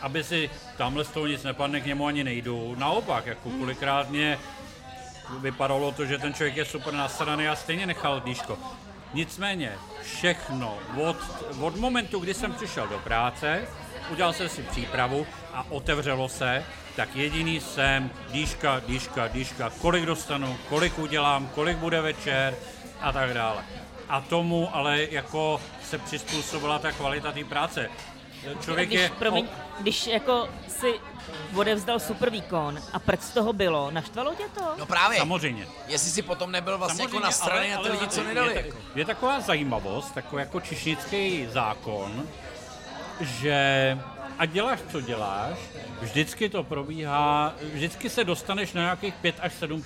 [0.00, 2.74] aby si tamhle z toho nic nepadne, k němu ani nejdu.
[2.78, 4.38] Naopak, jako kolikrát mě
[5.40, 8.58] vypadalo to, že ten člověk je super nasraný a stejně nechal dýško.
[9.14, 9.72] Nicméně
[10.02, 11.16] všechno od,
[11.60, 13.68] od momentu, kdy jsem přišel do práce,
[14.10, 16.64] udělal jsem si přípravu a otevřelo se,
[16.96, 22.56] tak jediný jsem dýška, dýška, dýška, kolik dostanu, kolik udělám, kolik bude večer
[23.00, 23.64] a tak dále.
[24.08, 27.90] A tomu ale jako se přizpůsobila ta kvalita té práce.
[28.60, 29.10] Člověk když, je...
[29.18, 29.48] promiň,
[29.80, 30.94] když jako si
[31.54, 34.74] odevzdal super výkon a prd z toho bylo, naštvalo tě to?
[34.78, 35.66] No právě, Samozřejmě.
[35.86, 38.54] jestli si potom nebyl vlastně jako na straně na ty lidi, co nedali.
[38.54, 42.28] Je, je taková zajímavost, takový jako čišnický zákon,
[43.20, 43.98] že
[44.38, 45.58] a děláš, co děláš,
[46.00, 49.82] vždycky to probíhá, vždycky se dostaneš na nějakých 5 až 7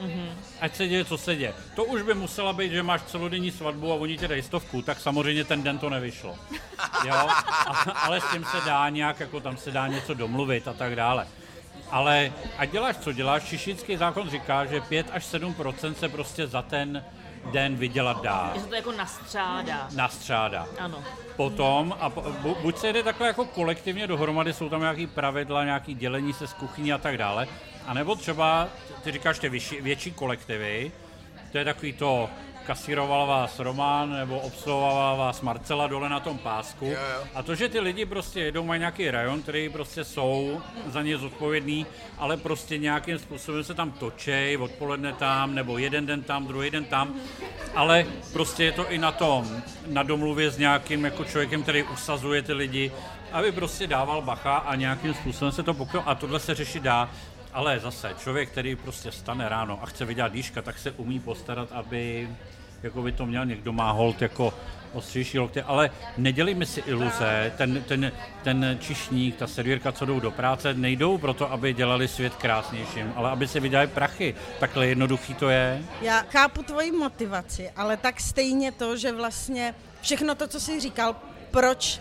[0.00, 0.28] Mm-hmm.
[0.60, 1.54] Ať se děje, co se děje.
[1.76, 5.00] To už by musela být, že máš celodenní svatbu a oni ti dají stovku, tak
[5.00, 6.38] samozřejmě ten den to nevyšlo.
[7.04, 7.14] Jo?
[7.14, 10.96] A, ale s tím se dá nějak, jako tam se dá něco domluvit a tak
[10.96, 11.26] dále.
[11.90, 16.62] Ale a děláš, co děláš, Čišický zákon říká, že 5 až 7% se prostě za
[16.62, 17.04] ten
[17.50, 18.50] den vydělat dá.
[18.54, 19.88] Že se to jako nastřádá.
[19.94, 20.66] Nastřádá.
[20.78, 21.04] Ano.
[21.36, 25.94] Potom, a bu, buď se jde takhle jako kolektivně dohromady, jsou tam nějaký pravidla, nějaký
[25.94, 27.48] dělení se z kuchyní a tak dále,
[27.86, 28.68] anebo třeba,
[29.02, 29.48] ty říkáš ty
[29.80, 30.92] větší kolektivy,
[31.52, 32.30] to je takový to,
[32.68, 36.84] kasírovala vás Roman nebo obsluhovala vás Marcela dole na tom pásku.
[36.84, 37.24] Jo, jo.
[37.34, 41.18] A to, že ty lidi prostě jedou, mají nějaký rajon, který prostě jsou za ně
[41.18, 41.86] zodpovědný,
[42.18, 46.84] ale prostě nějakým způsobem se tam točej, odpoledne tam, nebo jeden den tam, druhý den
[46.84, 47.14] tam,
[47.74, 52.42] ale prostě je to i na tom, na domluvě s nějakým jako člověkem, který usazuje
[52.42, 52.92] ty lidi,
[53.32, 56.08] aby prostě dával bacha a nějakým způsobem se to pokrylo.
[56.08, 57.10] A tohle se řešit dá,
[57.52, 61.72] ale zase člověk, který prostě stane ráno a chce vydělat dýška, tak se umí postarat,
[61.72, 62.28] aby
[62.82, 64.54] jako by to měl někdo má hold jako
[64.92, 70.30] ostřejší lokty, ale nedělejme si iluze, ten, ten, ten čišník, ta servírka, co jdou do
[70.30, 74.34] práce, nejdou proto, aby dělali svět krásnějším, ale aby si vydělali prachy.
[74.60, 75.82] Takhle jednoduchý to je.
[76.02, 81.16] Já chápu tvoji motivaci, ale tak stejně to, že vlastně všechno to, co jsi říkal,
[81.50, 82.00] proč,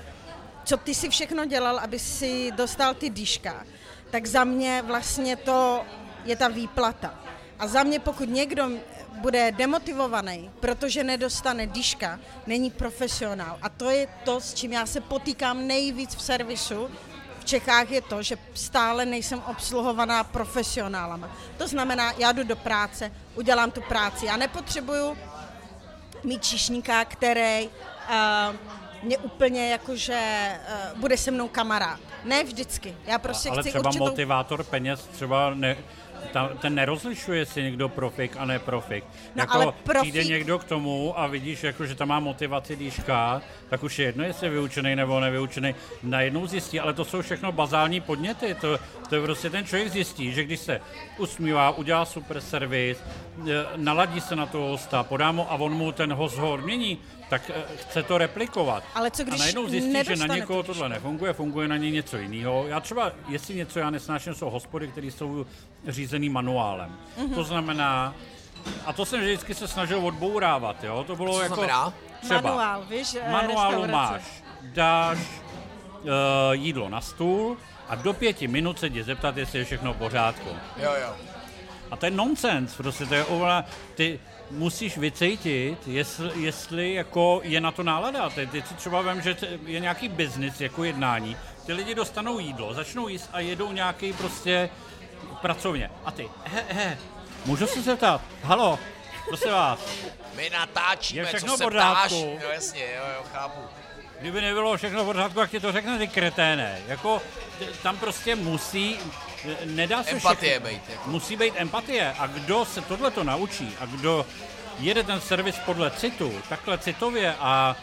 [0.63, 3.63] co ty si všechno dělal, aby si dostal ty dýška,
[4.11, 5.83] tak za mě vlastně to
[6.25, 7.26] je ta výplata.
[7.59, 8.69] A za mě, pokud někdo
[9.21, 13.57] bude demotivovaný, protože nedostane dýška, není profesionál.
[13.61, 16.89] A to je to, s čím já se potýkám nejvíc v servisu,
[17.39, 21.29] v Čechách je to, že stále nejsem obsluhovaná profesionálama.
[21.57, 24.25] To znamená, já jdu do práce, udělám tu práci.
[24.25, 25.17] Já nepotřebuju
[26.23, 28.55] mít číšníka, který uh,
[29.03, 30.51] mě úplně jakože
[30.93, 31.99] uh, bude se mnou kamarád.
[32.23, 32.95] Ne vždycky.
[33.05, 34.05] Já prostě ale chci třeba určitou...
[34.05, 35.77] motivátor peněz třeba ne,
[36.33, 39.03] ta, ten nerozlišuje si někdo profik a ne profik.
[39.35, 42.75] No, jako ale profík- přijde někdo k tomu a vidíš, jako, že tam má motivaci
[42.75, 45.75] dýška, tak už je jedno, jestli je vyučený nebo nevyučený.
[46.03, 48.55] Najednou zjistí, ale to jsou všechno bazální podněty.
[48.61, 50.81] To, to je prostě ten člověk zjistí, že když se
[51.17, 52.97] usmívá, udělá super servis,
[53.49, 56.97] eh, naladí se na toho hosta, podá mu a on mu ten host ho odmění,
[57.29, 58.83] tak eh, chce to replikovat.
[58.95, 62.17] Ale co a když najednou zjistí, že na někoho tohle nefunguje, funguje na něj něco
[62.17, 62.67] jiného.
[62.67, 65.45] Já třeba, jestli něco já nesnáším, jsou hospody, které jsou
[65.87, 66.97] řízený manuálem.
[67.17, 67.33] Mhm.
[67.33, 68.15] To znamená,
[68.85, 71.03] a to jsem vždycky se snažil odbourávat, jo?
[71.07, 71.55] To bylo Co jako...
[71.55, 71.93] znamená?
[72.21, 74.21] Třeba Manuál, víš, eh, manuálu máš,
[74.61, 76.11] dáš uh,
[76.51, 77.57] jídlo na stůl
[77.87, 80.49] a do pěti minut se tě zeptat, jestli je všechno v pořádku.
[80.77, 81.15] Jo, jo.
[81.91, 83.65] A to je nonsens, prostě to je ovola,
[83.95, 84.19] ty
[84.51, 88.29] musíš vycítit, jestli, jestli jako je na to nálada.
[88.29, 89.35] Ty, ty si třeba vím, že
[89.65, 94.69] je nějaký biznis jako jednání, ty lidi dostanou jídlo, začnou jíst a jedou nějaký prostě
[95.41, 95.91] pracovně.
[96.05, 96.97] A ty, he, he,
[97.45, 98.79] můžu se zeptat, halo,
[99.27, 99.79] prosím vás,
[100.35, 102.11] My natáčíme, Je všechno co se ptáš.
[102.11, 103.59] Jo, jasně, jo, jo, chápu.
[104.19, 106.79] Kdyby nebylo všechno v pořádku, jak ti to řekne ty kreténe.
[106.87, 107.21] Jako,
[107.83, 108.99] tam prostě musí,
[109.65, 111.09] nedá se Empatie všechno- být, jako.
[111.09, 112.15] Musí být empatie.
[112.19, 114.25] A kdo se tohle to naučí a kdo
[114.79, 117.75] jede ten servis podle citu, takhle citově a,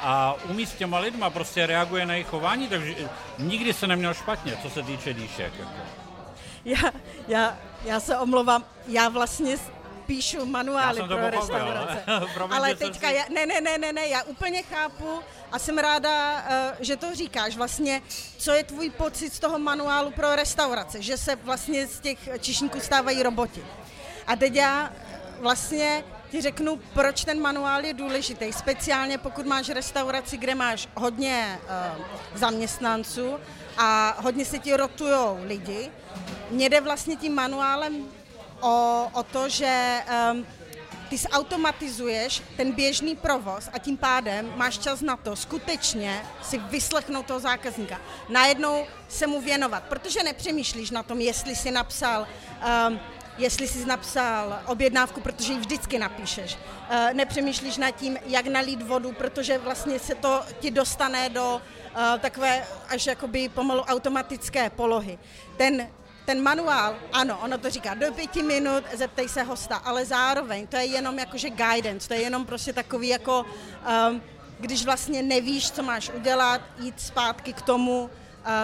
[0.00, 2.94] a umí s těma lidma, prostě reaguje na jejich chování, takže
[3.38, 5.52] nikdy se neměl špatně, co se týče dýšek.
[5.58, 5.72] Jako.
[6.64, 6.78] Já,
[7.28, 9.56] já, já se omlouvám, já vlastně
[10.06, 12.02] píšu manuály pro pochopil, restaurace.
[12.34, 15.20] promiň, Ale teďka, si- já, ne, ne, ne, ne, ne, já úplně chápu
[15.52, 17.56] a jsem ráda, eh, že to říkáš.
[17.56, 18.02] Vlastně,
[18.38, 21.02] co je tvůj pocit z toho manuálu pro restaurace?
[21.02, 23.64] Že se vlastně z těch čišníků stávají roboti.
[24.26, 24.92] A teď já
[25.40, 28.52] vlastně ti řeknu, proč ten manuál je důležitý.
[28.52, 31.58] Speciálně pokud máš restauraci, kde máš hodně
[31.98, 32.04] uh,
[32.34, 33.36] zaměstnanců
[33.78, 35.90] a hodně se ti rotujou lidi.
[36.50, 38.04] Mně jde vlastně tím manuálem
[38.60, 40.00] o, o to, že
[40.32, 40.46] um,
[41.08, 47.26] ty zautomatizuješ ten běžný provoz a tím pádem máš čas na to skutečně si vyslechnout
[47.26, 48.00] toho zákazníka.
[48.28, 52.26] Najednou se mu věnovat, protože nepřemýšlíš na tom, jestli si napsal
[52.88, 53.00] um,
[53.38, 56.56] jestli jsi napsal objednávku, protože ji vždycky napíšeš.
[56.56, 62.18] Uh, nepřemýšlíš nad tím, jak nalít vodu, protože vlastně se to ti dostane do uh,
[62.20, 65.18] takové až jakoby pomalu automatické polohy.
[65.56, 65.88] Ten
[66.26, 70.76] ten manuál, ano, ono to říká do pěti minut, zeptej se hosta, ale zároveň to
[70.76, 73.46] je jenom jakože guidance, to je jenom prostě takový jako
[74.10, 74.22] um,
[74.60, 78.10] když vlastně nevíš, co máš udělat, jít zpátky k tomu,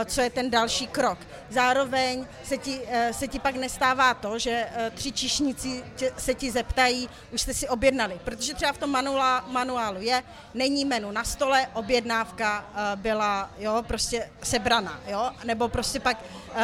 [0.04, 1.18] co je ten další krok.
[1.50, 5.84] Zároveň se ti, eh, se ti pak nestává to, že eh, tři čišníci
[6.16, 10.22] se ti zeptají, už jste si objednali, protože třeba v tom manuálu, manuálu je,
[10.54, 15.30] není menu na stole, objednávka byla jo, prostě sebrana, jo?
[15.44, 16.18] nebo prostě pak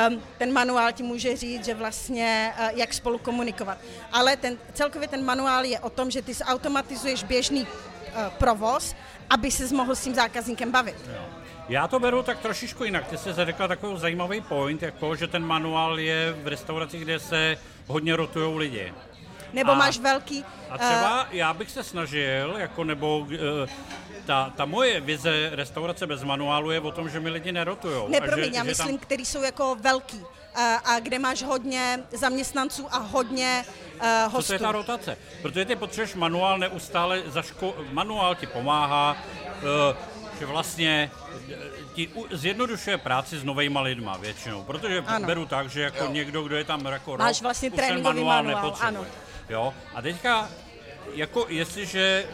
[0.09, 3.79] um, ten manuál ti může říct, že vlastně jak spolu komunikovat.
[4.13, 7.67] Ale ten, celkově ten manuál je o tom, že ty automatizuješ běžný
[8.39, 8.95] provoz,
[9.31, 10.97] aby se mohl s tím zákazníkem bavit.
[11.69, 13.07] Já to beru tak trošičku jinak.
[13.07, 17.57] Ty jsi řekla takový zajímavý point, jako že ten manuál je v restauraci, kde se
[17.87, 18.95] hodně rotují lidi.
[19.53, 20.45] Nebo a, máš velký...
[20.71, 23.29] A třeba uh, já bych se snažil, jako nebo uh,
[24.27, 28.09] ta, ta moje vize restaurace bez manuálu je o tom, že mi lidi nerotujou.
[28.09, 28.99] Ne, promiň, já myslím, tam...
[28.99, 30.23] který jsou jako velký
[30.55, 33.65] a, a kde máš hodně zaměstnanců a hodně
[33.95, 34.43] uh, hostů.
[34.43, 35.19] Co to je ta rotace?
[35.43, 37.75] Protože ty potřebuješ manuál neustále, zaško...
[37.93, 39.17] manuál ti pomáhá,
[39.63, 39.97] uh,
[40.39, 41.11] že vlastně
[41.95, 45.27] ti zjednodušuje práci s novejma lidma většinou, protože ano.
[45.27, 46.11] beru tak, že jako jo.
[46.11, 49.07] někdo, kdo je tam jako Máš rok, vlastně tréninkový manuál, manuál ano.
[49.49, 49.75] Jo?
[49.95, 50.49] A teďka,
[51.15, 52.27] jako jestliže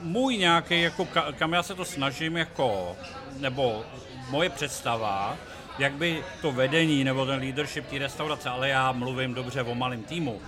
[0.00, 1.08] můj nějaký, jako
[1.38, 2.96] kam já se to snažím, jako,
[3.36, 3.84] nebo
[4.30, 5.36] moje představa,
[5.78, 10.02] jak by to vedení nebo ten leadership té restaurace, ale já mluvím dobře o malém
[10.02, 10.40] týmu,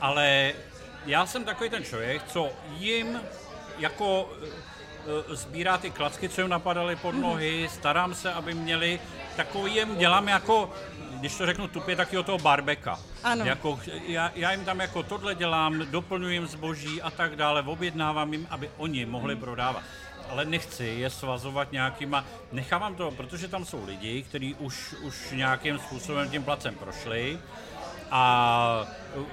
[0.00, 0.52] ale
[1.06, 3.20] já jsem takový ten člověk, co jim
[3.78, 4.71] jako Eh,
[5.28, 9.00] sbírá ty klacky, co jim napadaly pod nohy, starám se, aby měli
[9.36, 10.70] takový jim dělám jako,
[11.10, 12.98] když to řeknu tupě, taky o toho barbeka.
[13.24, 13.44] Ano.
[13.44, 18.32] Jako, já, já, jim tam jako tohle dělám, doplňuji jim zboží a tak dále, objednávám
[18.32, 19.82] jim, aby oni mohli prodávat
[20.32, 25.78] ale nechci je svazovat nějakýma, nechávám to, protože tam jsou lidi, kteří už, už nějakým
[25.78, 27.38] způsobem tím placem prošli,
[28.14, 28.86] a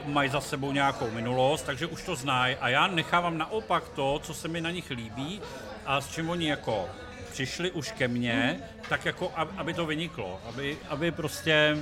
[0.05, 4.33] mají za sebou nějakou minulost, takže už to znají a já nechávám naopak to, co
[4.33, 5.41] se mi na nich líbí
[5.85, 6.89] a s čím oni jako
[7.31, 8.59] přišli už ke mně,
[8.89, 11.77] tak jako, aby to vyniklo, aby, aby prostě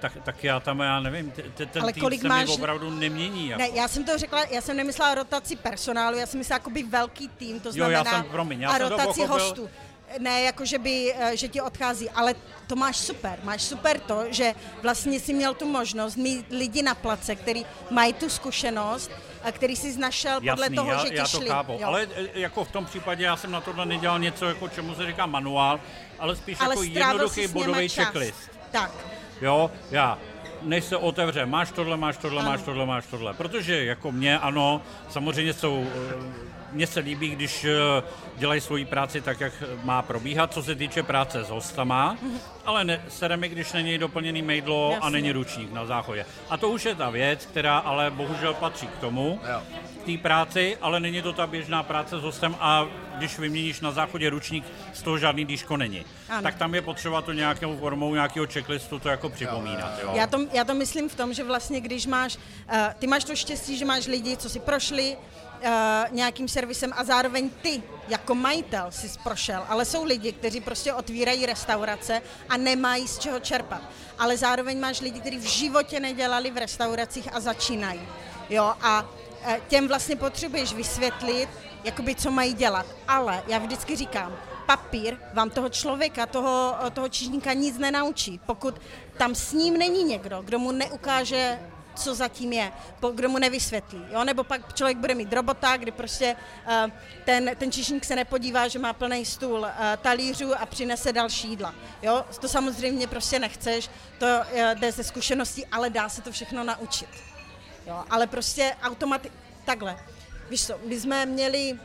[0.00, 2.46] tak, tak já tam, já nevím, ten Ale tým kolik se máš...
[2.46, 3.48] mi opravdu nemění.
[3.48, 3.62] Jako.
[3.62, 7.28] Ne, já jsem to řekla, já jsem nemyslela rotaci personálu, já jsem myslela jakoby velký
[7.28, 9.70] tým, to znamená jo, já jsem, promiň, já a jsem rotaci to hostů
[10.18, 12.34] ne jako, že, by, eh, že ti odchází, ale
[12.66, 13.38] to máš super.
[13.44, 18.12] Máš super to, že vlastně si měl tu možnost mít lidi na place, který mají
[18.12, 19.10] tu zkušenost,
[19.42, 21.48] a který si našel podle Jasný, toho, já, že ti já to šli.
[21.48, 21.86] chápu, jo.
[21.86, 25.06] ale eh, jako v tom případě já jsem na tohle nedělal něco, jako čemu se
[25.06, 25.80] říká manuál,
[26.18, 28.50] ale spíš ale jako jednoduchý bodový checklist.
[28.70, 28.90] Tak.
[29.40, 30.18] Jo, já
[30.62, 32.50] než se otevře, máš tohle, máš tohle, ano.
[32.50, 33.34] máš tohle, máš tohle.
[33.34, 38.02] Protože jako mě, ano, samozřejmě jsou eh, mně se líbí, když eh,
[38.36, 42.16] dělají svoji práci tak, jak má probíhat, co se týče práce s hostama,
[42.64, 45.06] ale ne, sere mi, když není doplněný mejdlo Jasně.
[45.06, 46.26] a není ručník na záchodě.
[46.50, 49.40] A to už je ta věc, která ale bohužel patří k tomu,
[50.02, 52.86] k té práci, ale není to ta běžná práce s hostem a
[53.18, 56.04] když vyměníš na záchodě ručník, z toho žádný dýško není.
[56.28, 56.42] Ano.
[56.42, 59.98] Tak tam je potřeba to nějakou formou nějakého checklistu to jako připomínat.
[60.02, 60.12] Jo.
[60.14, 63.36] Já, to, já to myslím v tom, že vlastně když máš, uh, ty máš to
[63.36, 65.16] štěstí, že máš lidi, co si prošli,
[65.62, 70.92] uh, nějakým servisem a zároveň ty jako majitel si prošel, ale jsou lidi, kteří prostě
[70.92, 73.82] otvírají restaurace a nemají z čeho čerpat.
[74.18, 78.00] Ale zároveň máš lidi, kteří v životě nedělali v restauracích a začínají.
[78.50, 81.48] Jo, a uh, těm vlastně potřebuješ vysvětlit,
[81.84, 82.86] jakoby co mají dělat.
[83.08, 84.36] Ale já vždycky říkám,
[84.66, 88.80] papír vám toho člověka, toho, toho čižníka nic nenaučí, pokud
[89.16, 91.58] tam s ním není někdo, kdo mu neukáže
[91.96, 92.72] co zatím je,
[93.14, 94.02] kdo mu nevysvětlí.
[94.10, 94.24] Jo?
[94.24, 96.90] Nebo pak člověk bude mít robota, kdy prostě uh,
[97.24, 99.68] ten, ten čišník se nepodívá, že má plný stůl uh,
[100.02, 101.74] talířů a přinese další jídla.
[102.02, 102.24] Jo?
[102.40, 107.08] To samozřejmě prostě nechceš, to uh, jde ze zkušeností, ale dá se to všechno naučit.
[107.86, 108.04] Jo?
[108.10, 109.32] Ale prostě automati...
[109.64, 109.96] Takhle.
[110.50, 111.78] Víš co, my jsme měli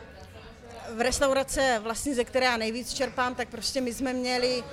[0.94, 4.64] v restaurace, vlastně ze které já nejvíc čerpám, tak prostě my jsme měli,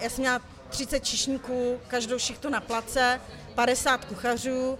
[0.00, 0.40] já jsem měla
[0.72, 3.20] 30 čišníků, každou šichtu na place,
[3.54, 4.78] 50 kuchařů,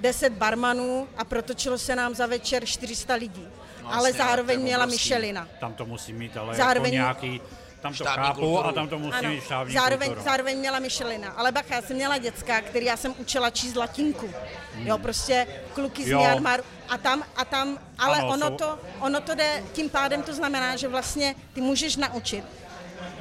[0.00, 3.48] 10 barmanů a protočilo se nám za večer 400 lidí.
[3.82, 5.48] No, ale zároveň měla Michelina.
[5.60, 7.40] Tam to musí mít ale jako zároveň, jako nějaký
[7.84, 8.66] tam to chápu kulturu.
[8.66, 10.24] a tam to musí ano, mít štábní zároveň, kulturu.
[10.24, 11.30] zároveň měla Michelina.
[11.30, 14.30] Ale bacha, já jsem měla děcka, který já jsem učila číst latinku.
[14.74, 14.86] Hmm.
[14.86, 16.64] Jo, prostě kluky z Myanmaru.
[16.88, 18.56] A tam, a tam, ale ano, ono, jsou...
[18.56, 22.44] to, ono to jde, tím pádem to znamená, že vlastně ty můžeš naučit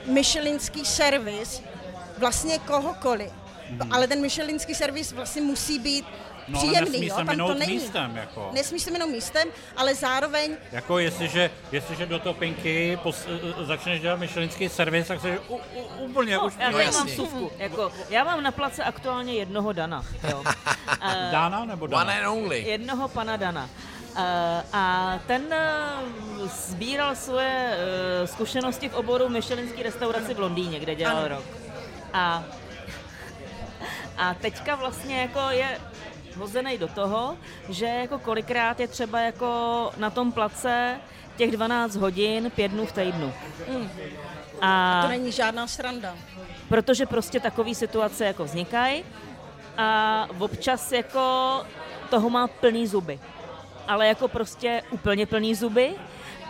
[0.06, 1.62] Michelinský servis
[2.18, 3.32] vlastně kohokoliv
[3.82, 3.94] Hmm.
[3.94, 6.06] Ale ten Michelinský servis vlastně musí být
[6.48, 7.74] No, příjemný, jo, tam to není.
[7.74, 8.50] místem, jako.
[8.54, 10.58] Nesmí se minout místem, ale zároveň...
[10.72, 13.28] Jako jestliže, jestliže do topinky pos,
[13.62, 15.60] začneš dělat myšelinský servis, tak se u, u,
[16.06, 16.54] úplně no, už...
[16.60, 17.52] Já no, mám suvku.
[17.58, 20.06] Jako, já mám na place aktuálně jednoho Dana.
[20.30, 20.44] Jo.
[21.32, 22.04] Dana nebo Dana?
[22.04, 22.62] One and only.
[22.64, 23.70] Jednoho pana Dana.
[24.18, 30.96] Eh, A ten eh, sbíral svoje eh, zkušenosti v oboru Michelinský restauraci v Londýně, kde
[30.96, 31.28] dělal Ano.
[31.28, 31.44] rok.
[32.14, 32.44] A,
[34.18, 35.80] a teďka vlastně jako je
[36.38, 37.38] hozený do toho,
[37.70, 41.00] že jako kolikrát je třeba jako na tom place
[41.38, 43.34] těch 12 hodin pět dnů v týdnu.
[44.62, 46.16] A To není žádná sranda.
[46.70, 49.04] protože prostě takové situace jako vznikají
[49.78, 51.62] a občas jako
[52.10, 53.20] toho má plný zuby.
[53.88, 55.96] Ale jako prostě úplně plný zuby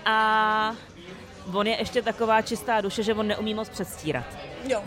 [0.05, 0.75] a
[1.53, 4.25] on je ještě taková čistá duše, že on neumí moc předstírat.
[4.63, 4.83] Jo.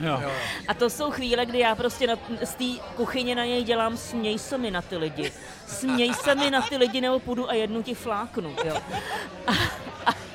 [0.00, 0.30] Jo.
[0.68, 2.64] A to jsou chvíle, kdy já prostě na, z té
[2.96, 5.32] kuchyně na něj dělám směj se mi na ty lidi.
[5.66, 8.56] Směj se mi na ty lidi, nebo půjdu a jednu ti fláknu.
[8.64, 8.76] Jo.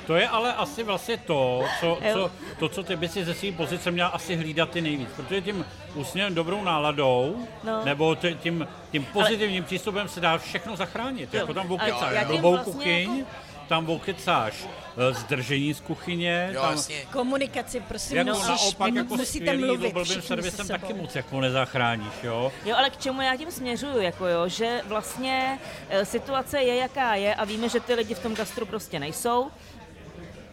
[0.06, 3.52] To je ale asi vlastně to, co, co, to, co ty by si ze své
[3.52, 5.08] pozice měla asi hlídat ty nejvíc.
[5.16, 5.64] Protože tím
[5.94, 7.84] úsměvem, dobrou náladou, No.
[7.84, 11.34] nebo t- tím, tím pozitivním přístupem se dá všechno zachránit.
[11.34, 11.40] Jo.
[11.40, 13.30] Jako tam Ale tím blbou vlastně kuchyň, jako-
[13.68, 14.54] tam okecáš
[15.10, 16.96] eh, zdržení z kuchyně, Jo, tam, jasně.
[17.12, 20.80] Komunikaci, prosím, jako musíš, naopak jako musíte skvělý mluvit blbým se servisem sebou.
[20.80, 22.52] taky moc jako nezachráníš, jo.
[22.64, 27.14] Jo, ale k čemu já tím směřuju, jako jo, že vlastně e, situace je, jaká
[27.14, 29.50] je a víme, že ty lidi v tom gastru prostě nejsou.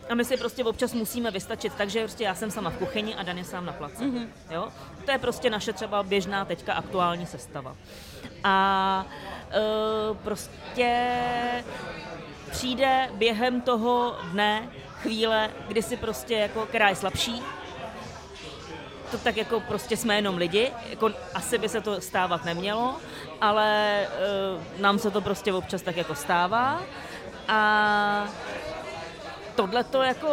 [0.10, 3.24] A my si prostě občas musíme vystačit, takže prostě já jsem sama v kuchyni a
[3.24, 4.04] Dan je sám na place.
[4.04, 4.28] Mm-hmm.
[4.52, 4.68] Jo?
[5.06, 7.76] To je prostě naše třeba běžná teďka aktuální sestava.
[8.44, 9.06] A
[9.52, 9.60] e,
[10.24, 11.10] prostě
[12.52, 14.70] přijde během toho dne
[15.02, 17.42] chvíle, kdy si prostě jako, která je slabší,
[19.12, 22.96] to tak jako prostě jsme jenom lidi, jako asi by se to stávat nemělo,
[23.42, 24.00] ale
[24.78, 26.82] uh, nám se to prostě občas tak jako stává
[27.48, 28.28] a
[29.56, 30.30] tohle to jako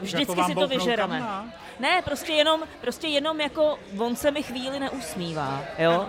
[0.00, 1.18] vždycky Jako si to vyžereme.
[1.18, 1.46] kamna?
[1.80, 6.06] Ne, prostě jenom, prostě jenom jako on se mi chvíli neusmívá, jo?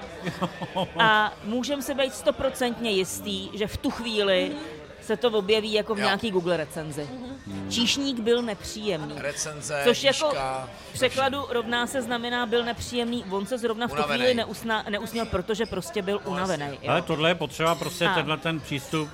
[0.99, 4.51] A můžeme se být stoprocentně jistý, že v tu chvíli
[5.07, 6.03] se to objeví jako v Jo.
[6.05, 7.09] nějaký Google recenzi.
[7.69, 9.13] Číšník byl nepříjemný.
[9.17, 13.93] Recenze, Což jako výška, v překladu rovná se znamená byl nepříjemný, on se zrovna v
[13.93, 16.65] tu chvíli neusna, neusměl, protože prostě byl unavený.
[16.81, 16.91] jo.
[16.91, 18.13] Ale tohle je potřeba prostě A.
[18.13, 19.09] tenhle ten přístup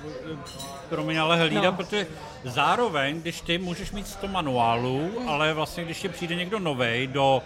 [0.88, 1.72] pro mě ale hlídat, No.
[1.72, 2.06] protože
[2.44, 7.42] zároveň, když ty můžeš mít 100 manuálů, ale vlastně když ti přijde někdo novej do,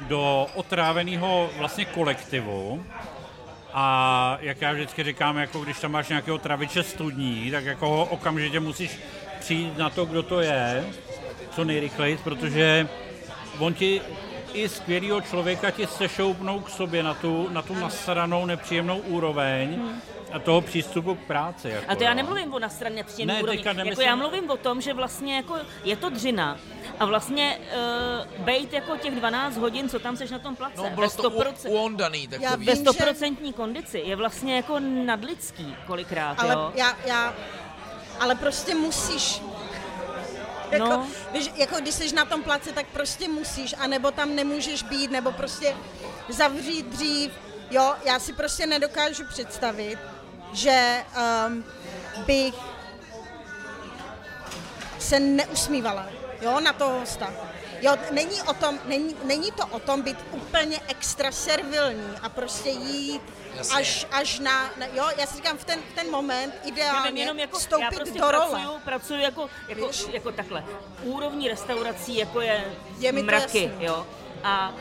[0.00, 2.84] do otráveného vlastně kolektivu,
[3.74, 8.04] a jak já vždycky říkám, jako když tam máš nějakého traviče studní, tak jako ho
[8.04, 8.98] okamžitě musíš
[9.40, 10.84] přijít na to, kdo to je,
[11.50, 12.88] co nejrychleji, protože
[13.58, 14.00] on ti
[14.52, 19.82] i skvělého člověka ti sešoupnou k sobě na tu, na tu nasranou nepříjemnou úroveň
[20.34, 21.68] a toho přístupu k práci.
[21.68, 22.16] Jako, A to já jo.
[22.16, 23.58] nemluvím o na straně příjemné Ne, úrovni.
[23.58, 26.58] teďka Jako nemyslím- já mluvím o tom, že vlastně jako je to dřina
[27.00, 27.58] a vlastně
[28.38, 31.10] uh, bejt jako těch 12 hodin, co tam seš na tom place, No, ve bylo
[31.10, 32.66] to u, 100%, uondaný Já takový.
[32.66, 36.72] ve vím, že- 100% kondici je vlastně jako nadlidský kolikrát, Ale jo.
[36.74, 37.34] já, já,
[38.20, 39.42] ale prostě musíš.
[40.70, 40.90] Jako, No.
[40.96, 41.06] no.
[41.32, 45.32] víš, jako když jsi na tom place, tak prostě musíš, anebo tam nemůžeš být, nebo
[45.32, 45.76] prostě
[46.28, 47.32] zavřít dřív.
[47.70, 49.98] Jo, já si prostě nedokážu představit,
[50.54, 51.04] že
[51.48, 51.64] um,
[52.26, 52.54] bych
[54.98, 56.06] se neusmívala,
[56.40, 57.32] jo, na toho hosta.
[57.80, 62.68] Jo, není, o tom, není, není to o tom být úplně extra servilní a prostě
[62.68, 63.22] jít
[63.54, 63.76] Jasně.
[63.80, 67.16] až, až na, na, jo, já si říkám, v ten, v ten moment ideálně Nevím,
[67.18, 68.48] jenom jako, já vstoupit prostě do role.
[68.50, 70.06] pracuju, pracuju jako, jako, Víš?
[70.12, 70.64] jako takhle.
[71.02, 72.64] Úrovní restaurací jako je,
[72.98, 73.84] Je mi mraky, jasný.
[73.84, 74.06] jo.
[74.44, 74.72] A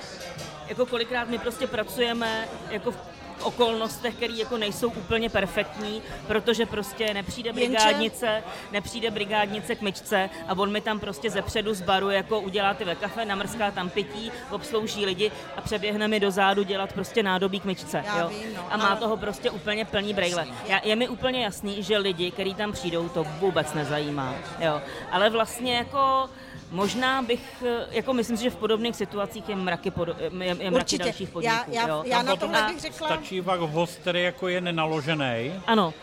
[0.68, 2.98] jako kolikrát my prostě pracujeme jako v
[3.44, 10.58] okolnostech, které jako nejsou úplně perfektní, protože prostě nepřijde brigádnice, nepřijde brigádnice k myčce a
[10.58, 13.90] on mi tam prostě ze předu z baru jako udělá ty ve kafe, namrská tam
[13.90, 18.04] pití, obslouží lidi a přeběhne mi do zádu dělat prostě nádobí k myčce.
[18.08, 18.28] Já jo?
[18.30, 20.48] vím, no, a má ale- toho prostě úplně plný brejle.
[20.68, 24.36] Já, je mi úplně jasný, že lidi, kteří tam přijdou, to vůbec nezajímá.
[24.60, 24.82] Jo.
[25.12, 26.30] Ale vlastně jako
[26.74, 30.54] možná bych, eh, jako myslím si, že v podobných situacích je mraky, podo, je, je
[30.56, 31.04] mraky Určitě.
[31.04, 31.72] dalších Já, podniků.
[31.72, 32.04] já, jo.
[32.06, 35.94] já A na tomhle bych řekla, Stačí pak host, který jako je nenaložený Ano,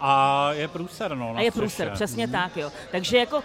[0.00, 2.72] a je průser, no, na a je průser, přesně tak, jo.
[2.90, 3.42] Takže jako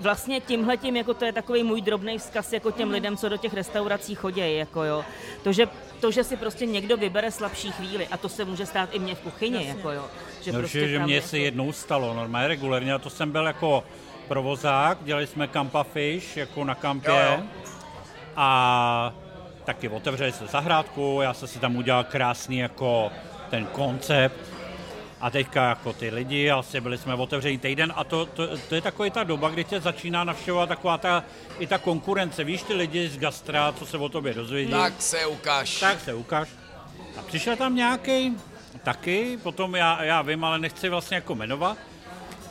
[0.00, 3.54] vlastně tímhletím, jako to je takový můj drobný vzkaz jako těm lidem, co do těch
[3.54, 5.04] restaurací chodí, jako jo.
[5.44, 5.68] To, že,
[6.00, 9.14] to, že si prostě někdo vybere slabší chvíli, a to se může stát i mně
[9.14, 10.04] v kuchyni, jako jo.
[10.42, 13.46] Že No, prostě že, mě jako- se jednou stalo, normálně regulérně, a to jsem byl
[13.46, 13.84] jako
[14.30, 17.10] provozák, dělali jsme Kampa Fish, jako na kampě.
[17.10, 17.42] Jo, jo.
[18.36, 19.12] A
[19.64, 23.10] taky otevřeli se zahrádku, já jsem si tam udělal krásný jako
[23.50, 24.36] ten koncept.
[25.20, 28.80] A teďka jako ty lidi, asi byli jsme otevření týden a to, to, to je
[28.80, 31.24] takový ta doba, kdy tě začíná navštěvovat taková ta,
[31.58, 32.44] i ta konkurence.
[32.44, 35.80] Víš, ty lidi z gastra, co se o tobě dozvědí, Tak se ukáž.
[35.80, 36.48] tak se ukáž.
[37.18, 38.36] A přišel tam nějaký
[38.82, 41.76] taky, potom já, já vím, ale nechci vlastně jako jmenovat.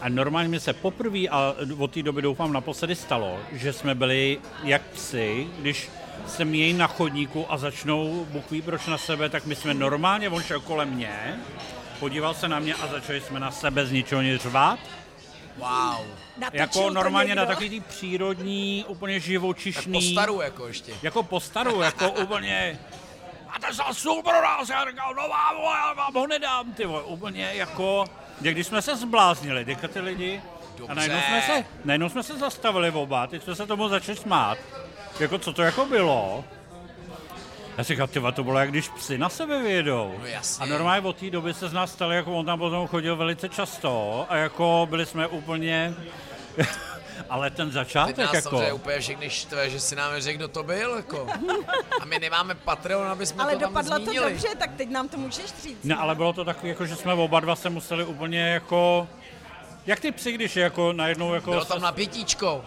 [0.02, 4.40] A normálně mi se poprvé a od té doby doufám naposledy stalo, že jsme byli
[4.64, 5.90] jak psy, když
[6.28, 10.30] se mějí na chodníku a začnou, Bůh ví proč na sebe, tak my jsme normálně,
[10.30, 11.40] on šel kolem mě,
[12.00, 14.80] podíval se na mě a začali jsme na sebe z ničeho nic řvát.
[15.58, 16.06] Wow.
[16.38, 19.94] Natočil Jako to normálně na takový tý přírodní, úplně Tak živočišný.
[19.94, 20.94] po staru jako ještě.
[21.02, 22.80] Jako po staru, jako úplně...
[23.48, 26.86] Máte za sůl pro nás, já říkal, no vám, ho, já vám ho nedám, ty
[26.86, 28.06] vole, úplně jako...
[28.42, 30.96] Když jsme se zbláznili, teďka ty lidi, a Dobře.
[30.96, 34.58] najednou jsme, se, najednou jsme se zastavili oba, teď jsme se tomu začali smát.
[35.20, 36.44] Jako co to jako bylo?
[37.78, 40.16] Já si tyva, to bylo jak když psy na sebe vyjedou.
[40.20, 40.64] No jasně.
[40.64, 43.50] A normálně od té doby se z nás stali, jako on tam potom chodil velice
[43.50, 45.94] často a jako byli jsme úplně...
[47.30, 48.50] Ale ten Teď začátek nás jako...
[48.50, 51.28] samozřejmě úplně všechny štve, že si nám řekl, kdo to byl, jako.
[52.02, 55.08] A my nemáme Patreon, aby jsme Ale to tam dopadlo to dobře, tak teď nám
[55.10, 55.84] to můžeš říct.
[55.84, 59.08] Ne, ale bylo to takové, jako, že jsme oba dva se museli úplně jako...
[59.86, 61.52] Jak ty psy, když je jako najednou jako...
[61.52, 62.66] Bylo tam napětíčko.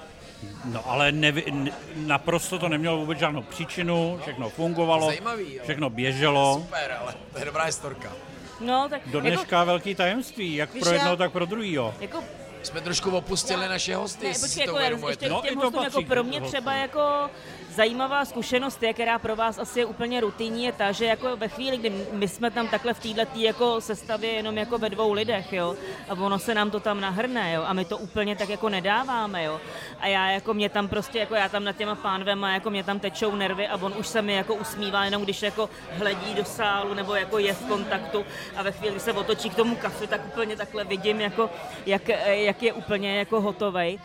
[0.64, 5.60] No ale nevi, n, naprosto to nemělo vůbec žádnou příčinu, všechno fungovalo, Zajímavý, jo.
[5.64, 6.54] všechno běželo.
[6.62, 8.12] Super, ale to je dobrá historka.
[8.60, 11.94] No, tak Do jako, dneška velký tajemství, jak Víš, pro jednoho, já- tak pro druhýho.
[12.00, 12.24] jako
[12.62, 16.02] Jsme trošku opustili naše hosty, Ne, počkej, jako to já ještě No, těm hostům, jako
[16.02, 17.30] pro mě třeba jako
[17.72, 21.48] zajímavá zkušenost je, která pro vás asi je úplně rutinní, je ta, že jako ve
[21.48, 25.52] chvíli, kdy my jsme tam takhle v této jako sestavě jenom jako ve dvou lidech,
[25.52, 25.76] jo,
[26.08, 29.44] a ono se nám to tam nahrne, jo, a my to úplně tak jako nedáváme,
[29.44, 29.60] jo,
[30.00, 33.00] a já jako mě tam prostě, jako já tam nad těma pánvema, jako mě tam
[33.00, 36.94] tečou nervy a on už se mi jako usmívá, jenom když jako hledí do sálu
[36.94, 38.24] nebo jako je v kontaktu
[38.56, 41.50] a ve chvíli, kdy se otočí k tomu kafe, tak úplně takhle vidím, jako,
[41.86, 43.98] jak, jak je úplně jako hotovej.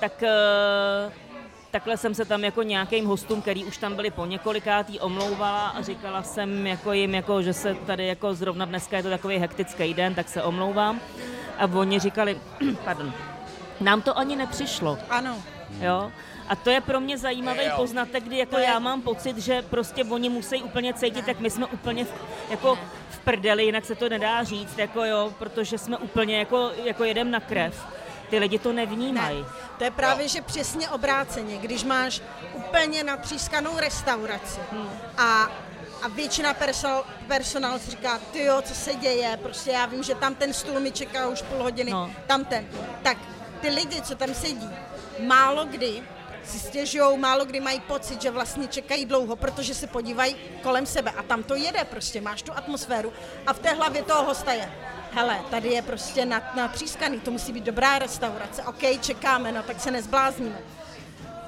[0.00, 1.12] Tak eh,
[1.74, 5.82] takhle jsem se tam jako nějakým hostům, který už tam byli po několikátý, omlouvala a
[5.82, 9.94] říkala jsem jako jim, jako, že se tady jako zrovna dneska je to takový hektický
[9.94, 11.00] den, tak se omlouvám.
[11.58, 12.38] A oni říkali,
[12.84, 13.12] pardon,
[13.80, 14.98] nám to ani nepřišlo.
[15.10, 15.42] Ano.
[15.80, 16.12] Jo?
[16.48, 17.72] A to je pro mě zajímavý Jo.
[17.76, 21.66] poznatek, kdy jako já mám pocit, že prostě oni musí úplně cítit, jak my jsme
[21.66, 22.12] úplně v,
[22.50, 22.78] jako
[23.10, 27.30] v prdeli, jinak se to nedá říct, jako jo, protože jsme úplně jako, jako jedem
[27.30, 27.86] na krev.
[28.30, 29.42] Ty lidi to nevnímají.
[29.42, 32.22] Ne, to je právě, že přesně obráceně, když máš
[32.54, 34.60] úplně natřískanou restauraci
[35.18, 35.42] a,
[36.02, 40.14] a většina personál, personál si říká, ty jo, co se děje, prostě já vím, že
[40.14, 42.10] tam ten stůl mi čeká už půl hodiny, No.
[42.26, 42.66] tam ten.
[43.02, 43.16] Tak
[43.60, 44.70] ty lidi, co tam sedí,
[45.26, 46.02] málo kdy
[46.46, 51.10] si stěžují, málo kdy mají pocit, že vlastně čekají dlouho, protože se podívají kolem sebe
[51.10, 53.12] a tam to jede prostě, máš tu atmosféru
[53.46, 54.72] a v té hlavě toho hosta je,
[55.12, 59.80] hele, tady je prostě nat- natřískaný, to musí být dobrá restaurace, OK, čekáme, no tak
[59.80, 60.58] se nezblázníme.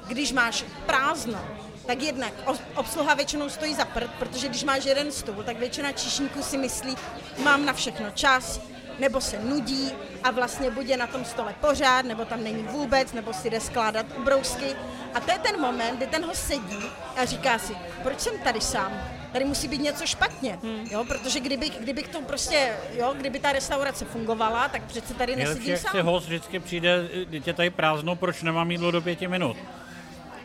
[0.07, 1.45] Když máš prázdno,
[1.85, 2.33] tak jednak
[2.75, 6.97] obsluha většinou stojí za prd, protože když máš jeden stůl, tak většina číšníků si myslí,
[7.43, 8.61] mám na všechno čas,
[8.99, 9.91] nebo se nudí
[10.23, 13.59] a vlastně buď je na tom stole pořád, nebo tam není vůbec, nebo si jde
[13.59, 14.65] skládat ubrousky.
[15.13, 16.79] A to je ten moment, kdy ten host sedí
[17.17, 18.91] a říká si, proč jsem tady sám?
[19.33, 20.59] Tady musí být něco špatně,
[20.91, 25.53] jo, protože kdybych, kdybych to prostě, jo, kdyby ta restaurace fungovala, tak přece tady Nejlepší,
[25.59, 26.05] nesedím jak si sám.
[26.05, 27.07] host vždycky přijde,
[27.45, 29.57] je tady prázdno, proč nemám jídlo do pěti minut.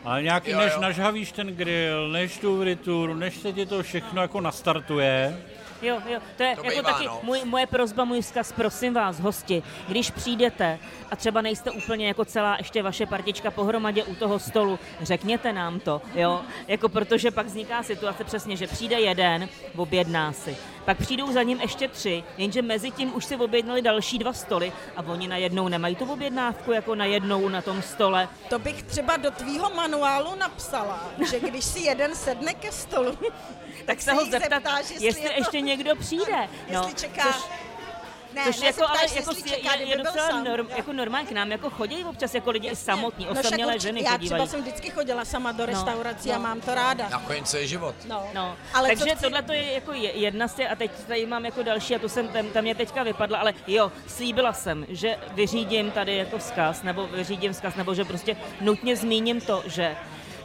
[0.05, 0.81] Ale nějaký, Jo, než jo.
[0.81, 5.37] nažhavíš ten grill, než tu frituru, než se ti to všechno jako nastartuje,
[5.83, 7.19] Jo, jo, to je To jako bývá, taky no.
[7.23, 10.79] můj, moje prozba, můj vzkaz, prosím vás, hosti, když přijdete
[11.11, 15.79] a třeba nejste úplně jako celá ještě vaše partička pohromadě u toho stolu, řekněte nám
[15.79, 21.31] to, jo, jako protože pak vzniká situace přesně, že přijde jeden, objedná si, pak přijdou
[21.31, 25.27] za ním ještě tři, jenže mezi tím už si objednali další dva stoly a oni
[25.27, 28.29] najednou nemají tu objednávku jako najednou na tom stole.
[28.49, 33.17] To bych třeba do tvýho manuálu napsala, že když si jeden sedne ke stolu,
[33.85, 36.49] Tak se ho zeptat, zeptáš, jestli, jestli je to- ještě někdo přijde.
[36.73, 37.23] No, jestli čeká...
[37.23, 37.43] což-
[38.33, 41.69] ne, Což jako, ale jako čeká, je, je docela norm, jako normálně k nám jako
[41.69, 45.25] chodí občas jako lidi i samotní, No osamělé určitě, ženy Já třeba jsem vždycky chodila
[45.25, 46.39] sama do restaurací a no.
[46.43, 47.09] mám to ráda.
[47.09, 47.95] Nakonec co je život.
[48.07, 48.23] No.
[48.33, 51.25] No, Ale takže chci- tohle to je jako je- jedna z těch, a teď tady
[51.25, 54.85] mám jako další, a to jsem tam, tam mě teďka vypadla, ale jo, slíbila jsem,
[54.89, 59.95] že vyřídím tady jako vzkaz, nebo vyřídím vzkaz, nebo že prostě nutně zmíním to, že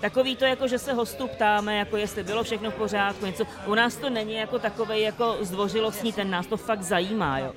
[0.01, 3.45] Takový to, jako, že se hostů ptáme, jako jestli bylo všechno v pořádku, něco.
[3.67, 7.53] U nás to není jako takový jako zdvořilostní, ten nás to fakt zajímá, jo.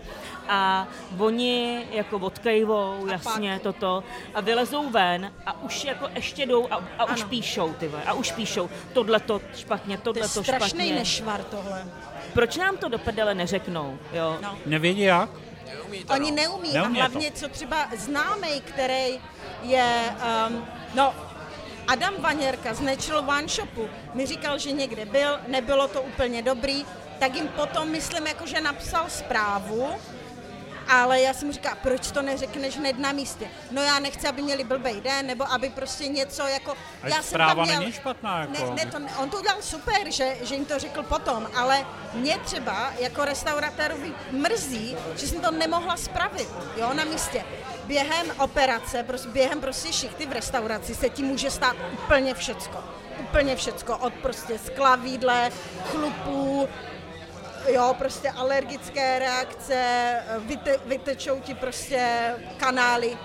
[0.50, 0.88] A
[1.18, 4.04] oni jako odkejvou, jasně, toto,
[4.34, 8.14] a vylezou ven a už jako ještě jdou a, a už píšou, ty vole, a
[8.14, 10.94] už píšou, tohle to špatně, To tohle je to strašný špatně.
[10.96, 11.86] nešvar tohle.
[12.34, 14.38] Proč nám to do prdele neřeknou, jo?
[14.42, 14.58] No.
[14.66, 15.30] nevědí jak.
[15.68, 16.36] Neumí to, Oni no.
[16.36, 17.12] neumí, Neumí a to.
[17.12, 19.20] hlavně co třeba známej, který
[19.64, 20.16] je,
[20.50, 21.14] um, no,
[21.88, 26.86] Adam Vaněrka z Natural One Shopu mi říkal, že někde byl, nebylo to úplně dobrý,
[27.20, 29.88] tak jim potom, myslím, jako, že napsal zprávu,
[30.88, 33.48] ale já jsem říkala, proč to neřekneš hned na místě?
[33.72, 36.72] No já nechci, aby měli blbej den, nebo aby prostě něco jako...
[37.04, 38.54] A já zpráva měl, není špatná, jako.
[38.54, 41.86] Ne, ne, to, ne- on to udělal super, že, že jim to řekl potom, ale
[42.14, 47.46] mě třeba jako restauratérovi mrzí, že jsem to nemohla spravit, jo, na místě.
[47.92, 52.84] Během operace, během prostě šichty v restauraci se ti může stát úplně všecko.
[53.20, 55.52] Úplně všecko, od prostě sklavídle,
[55.86, 56.70] chlupů,
[57.68, 59.84] jo, prostě alergické reakce,
[60.40, 63.18] vyte, vytečou ti prostě kanály,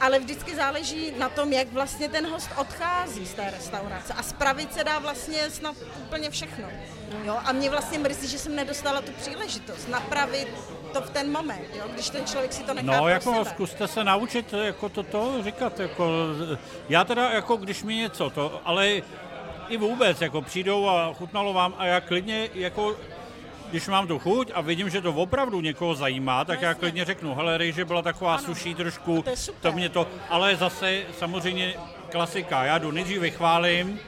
[0.00, 4.74] ale vždycky záleží na tom, jak vlastně ten host odchází z té restaurace a spravit
[4.74, 6.68] se dá vlastně snad úplně všechno.
[7.24, 10.48] Jo, a mě vlastně mrzí, že jsem nedostala tu příležitost napravit
[10.94, 13.44] to v ten moment, jo, když ten člověk si to nechá No, jako sebe.
[13.44, 16.08] zkuste se naučit jako toto říkat, jako,
[16.88, 18.88] já teda, jako když mi něco, to, ale
[19.68, 22.96] i vůbec, jako přijdou a chutnalo vám a já klidně, jako,
[23.70, 26.80] když mám tu chuť a vidím, že to opravdu někoho zajímá, tak já jasně.
[26.80, 31.74] klidně řeknu, hele, rejže byla taková suší trošku, to to mě to, ale zase samozřejmě
[32.10, 34.00] klasika, já jdu nejdřív vychválím,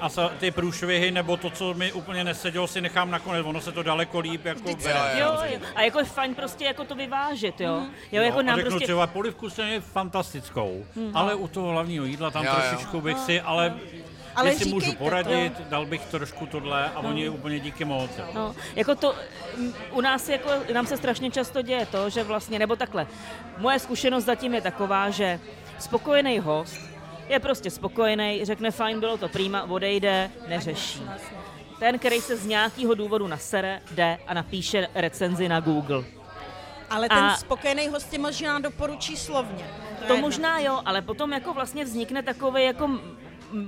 [0.00, 3.72] a sa, ty průšvihy nebo to, co mi úplně nesedělo, si nechám nakonec, ono se
[3.72, 4.82] to daleko líp jako Vždycky.
[4.84, 5.00] bere.
[5.20, 5.58] Jo, jo.
[5.74, 7.82] A jako je fajn prostě jako to vyvážit, jo.
[8.12, 8.86] Jo, jako no, a nám řeknu prostě...
[8.86, 12.60] třeba polivku se je fantastickou, ale u toho hlavního jídla tam Jo, jo.
[12.68, 13.74] trošičku bych si, ale,
[14.34, 15.04] Ale jestli můžu říkejte to.
[15.04, 18.10] poradit, dal bych trošku tohle a oni úplně díky moc.
[18.18, 18.24] jo.
[18.34, 19.14] No, jako to,
[19.92, 23.06] u nás jako, nám se strašně často děje to, že vlastně, nebo takhle,
[23.58, 25.40] moje zkušenost zatím je taková, že
[25.78, 26.89] spokojený host
[27.30, 31.02] je prostě spokojený, řekne fajn, bylo to prýma, odejde, neřeší.
[31.78, 36.04] Ten, který se z nějakého důvodu nasere, jde a napíše recenzi na Google.
[36.90, 39.70] Ale ten A- spokojený host možná doporučí slovně.
[39.98, 40.16] To jedno.
[40.16, 42.90] možná jo, ale potom jako vlastně vznikne takový jako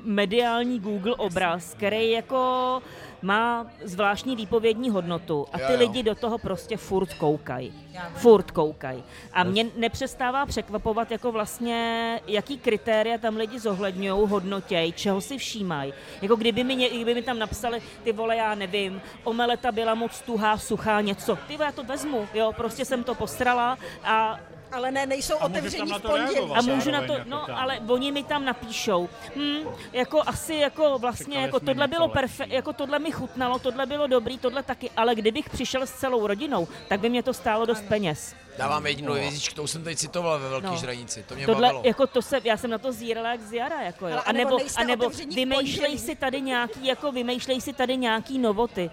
[0.04, 2.82] mediální Google obraz, který jako
[3.22, 5.78] má zvláštní výpovědní hodnotu a ty Jo, jo.
[5.78, 7.72] lidi do toho prostě furt koukají.
[8.14, 9.04] Furt koukají.
[9.32, 15.94] A mě nepřestává překvapovat jako vlastně, jaký kritéria tam lidi zohledňují, hodnotěj, čeho si všímají.
[16.22, 20.58] Jako kdyby mi, kdyby mi tam napsali, ty vole, já nevím, omeleta byla moc tuhá,
[20.58, 21.38] suchá, něco.
[21.48, 24.40] Ty vole, já to vezmu, jo, prostě jsem to postrala a
[24.72, 26.50] Ale ne, nejsou A otevření na v pondělí.
[26.54, 27.56] a můžu na to, jako no, tam.
[27.56, 29.58] ale oni mi tam napíšou, hm,
[29.92, 32.12] jako asi jako vlastně, jako tohle bylo lepší.
[32.14, 36.26] perfektní, jako tohle mi chutnalo, tohle bylo dobrý, tohle taky, ale kdybych přišel s celou
[36.26, 38.34] rodinou, tak by mě to stálo dost peněz.
[38.58, 40.76] Dávám jedinou hvězdičku, to už jsem teď citoval ve Velké No.
[40.76, 41.82] žranici, to mě Tohle, bavilo.
[41.84, 44.20] jako to se, já jsem na to zírala jak z jara, jako jo.
[44.26, 48.90] A nebo, a nebo vymýšlej si tady nějaký, jako vymýšlej si tady nějaký novoty.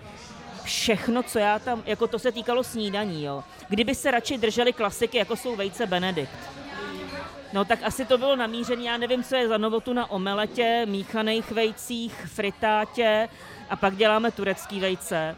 [0.69, 3.43] Všechno, co já tam, jako to se týkalo snídaní, jo.
[3.69, 6.31] Kdyby se radši drželi klasiky, jako jsou vejce Benedikt.
[7.53, 11.51] No tak asi to bylo namířené, já nevím, co je za novotu na omeletě, míchaných
[11.51, 13.29] vejcích, fritátě
[13.69, 15.35] a pak děláme turecký vejce.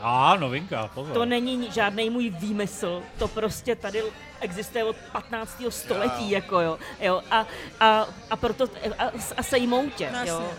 [0.00, 1.14] A novinka, pozor.
[1.14, 4.02] To není žádný můj výmysl, to prostě tady
[4.40, 5.62] existuje od 15.
[5.68, 6.78] století, jako jo.
[7.00, 7.46] jo a,
[7.80, 8.64] a, a proto,
[8.98, 9.04] a,
[9.36, 10.50] a sejmou tě, No, jo.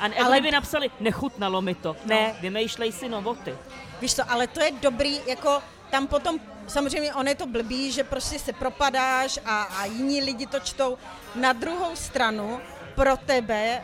[0.00, 1.96] A, a Ale- kdyby napsali, nechutnalo mi to.
[2.04, 3.54] Ne, vymýšlej si novoty.
[4.00, 8.04] Víš co, ale to je dobrý, jako tam potom, samozřejmě on je to blbý, že
[8.04, 10.98] prostě se propadáš a, a jiní lidi to čtou.
[11.34, 12.60] Na druhou stranu,
[12.94, 13.82] pro tebe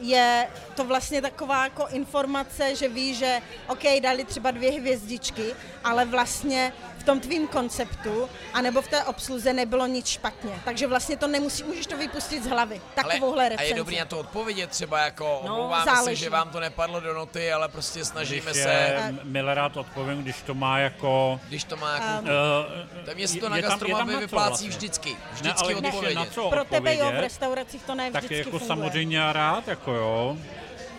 [0.00, 6.04] je to vlastně taková jako informace, že víš, že OK, dali třeba dvě hvězdičky, ale
[6.04, 6.72] vlastně
[7.08, 10.50] tom tvým konceptu, anebo v té obsluze nebylo nic špatně.
[10.64, 12.80] Takže vlastně to nemusí, můžeš to vypustit z hlavy.
[12.94, 13.70] Takovouhle ale, a recenzi.
[13.72, 16.22] je dobrý na to odpovědět třeba jako, No, omlouváme se, záleží.
[16.24, 20.22] že vám to nepadlo do noty, ale prostě snažíme Když se, je, milé rád odpovím,
[20.22, 21.40] když to má jako...
[21.48, 22.22] když to má jako...
[22.22, 25.10] Uh, To město na gastronomii vyplácí vždycky.
[25.12, 26.32] Ne, Vždycky ale když je na odpovědět.
[26.34, 28.66] co Pro tebe jo, v odpovědět, restauracích to ne tak vždycky jako funguje.
[28.68, 30.36] samozřejmě rád, jako jo.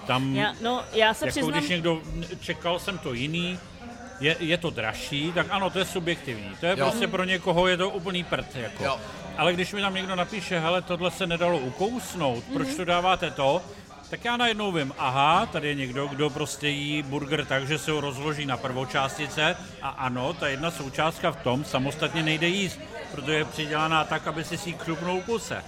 [0.08, 2.02] Tam, Já, no, já se jako přiznám, když někdo,
[2.42, 3.60] čekal jsem to jiný,
[4.20, 6.56] je, je to dražší, tak ano, to je subjektivní.
[6.60, 6.86] To je Jo.
[6.90, 8.56] prostě pro někoho je to úplný prd.
[8.56, 8.84] Jako.
[8.84, 9.00] Jo.
[9.38, 12.78] Ale když mi tam někdo napíše, hele, tohle se nedalo ukousnout, proč Mhm.
[12.78, 13.62] to dáváte to,
[14.10, 17.92] tak já najednou vím, aha, tady je někdo, kdo prostě jí burger tak, že se
[17.92, 22.80] ho rozloží na prvočástice a ano, ta jedna součástka v tom samostatně nejde jíst,
[23.12, 25.64] protože je přidělaná tak, aby si si ji křupnul kuse.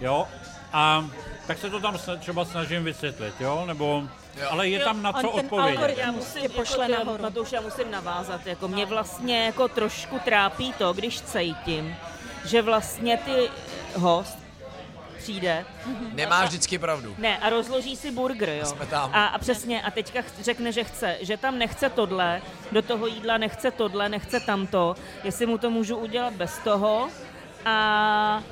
[0.00, 0.28] Jo?
[0.72, 1.04] A
[1.46, 3.64] tak se to tam třeba snažím vysvětlit, jo?
[3.66, 4.02] Nebo,
[4.36, 4.46] Jo.
[4.50, 5.98] ale je tam na co odpovědět.
[5.98, 7.22] já musím, tě pošle jako, nahoru.
[7.22, 8.46] Na to už já musím navázat.
[8.46, 11.96] Jako mě vlastně jako trošku trápí to, když cítím,
[12.44, 13.50] že vlastně ty
[13.94, 14.38] host
[15.18, 15.64] přijde
[16.12, 17.14] Nemá vždycky pravdu.
[17.18, 18.64] Ne, a rozloží si burger, jo.
[18.64, 19.10] Jsme tam.
[19.12, 23.06] A, a přesně, a teďka ch- řekne, že chce, že tam nechce tohle, do toho
[23.06, 27.08] jídla nechce tohle, nechce tamto, jestli mu to můžu udělat bez toho
[27.64, 28.42] a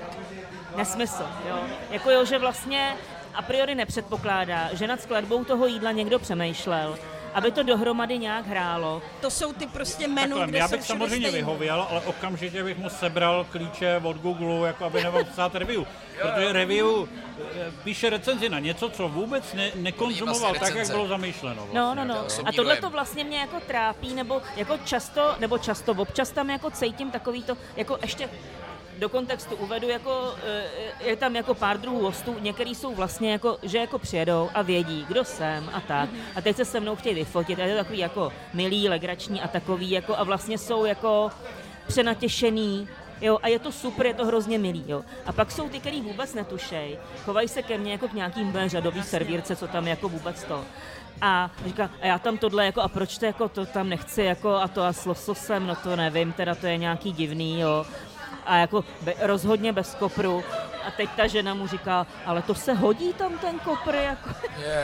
[0.77, 1.59] nesmysl, jo.
[1.91, 2.97] Jako jo, že vlastně
[3.35, 6.99] a priori nepředpokládá, že nad skladbou toho jídla někdo přemýšlel
[7.35, 9.03] aby to dohromady nějak hrálo.
[9.21, 11.37] To jsou ty prostě menu, Takhle, kde já bych samozřejmě stejný.
[11.37, 15.85] vyhověl, ale okamžitě bych mu sebral klíče od Google, jako aby nemohl psát review.
[16.23, 21.09] Protože review eh, píše recenzi na něco, co vůbec ne, nekonzumoval vlastně tak, jak bylo
[21.09, 21.57] zamýšleno.
[21.57, 21.81] Vlastně.
[21.81, 22.27] No, no, no.
[22.45, 26.71] A tohle to vlastně mě jako trápí, nebo jako často, nebo často, občas tam jako
[26.71, 28.29] cítím takový to, jako ještě
[29.03, 33.59] do kontextu uvedu, jako, eh, je tam jako pár druhů hostů, některý jsou vlastně jako,
[33.63, 36.11] že jako přijedou a vědí, kdo jsem a tak.
[36.37, 39.49] A teď se se mnou chtějí vyfotit a je to takový jako milý, legrační a
[39.49, 41.31] takový jako a vlastně jsou jako
[41.87, 42.89] přenatěšený,
[43.23, 45.03] Jo, a je to super, je to hrozně milý, jo.
[45.27, 49.03] A pak jsou ty, který vůbec netušej, chovají se ke mně jako k nějakým řadový
[49.03, 50.65] servírce, co tam jako vůbec to.
[51.21, 54.55] A říká, a já tam tohle, jako, a proč to, jako, to tam nechci, jako,
[54.55, 57.87] a to a s lososem, no to nevím, teda to je nějaký divný, jo.
[58.47, 60.45] A jako be, rozhodně bez kopru.
[60.87, 64.31] A teď ta žena mu říká, ale to se hodí tam ten kopr, jako.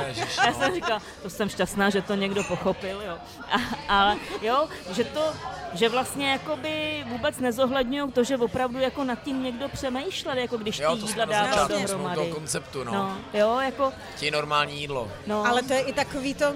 [0.06, 0.58] Ježiš, A já no.
[0.58, 3.18] jsem říkala, to jsem šťastná, že to někdo pochopil, jo.
[3.52, 3.56] A,
[3.98, 5.32] ale jo, že to,
[5.72, 10.76] že vlastně jakoby vůbec nezohledňují to, že opravdu jako nad tím někdo přemýšlel, jako když
[10.76, 12.14] ty Jo, to jídla na dával dohromady.
[12.14, 12.92] toho konceptu, no.
[12.92, 15.08] No, jo, jako, Ti normální jídlo.
[15.26, 15.46] no.
[15.46, 16.54] Ale to je i takový to,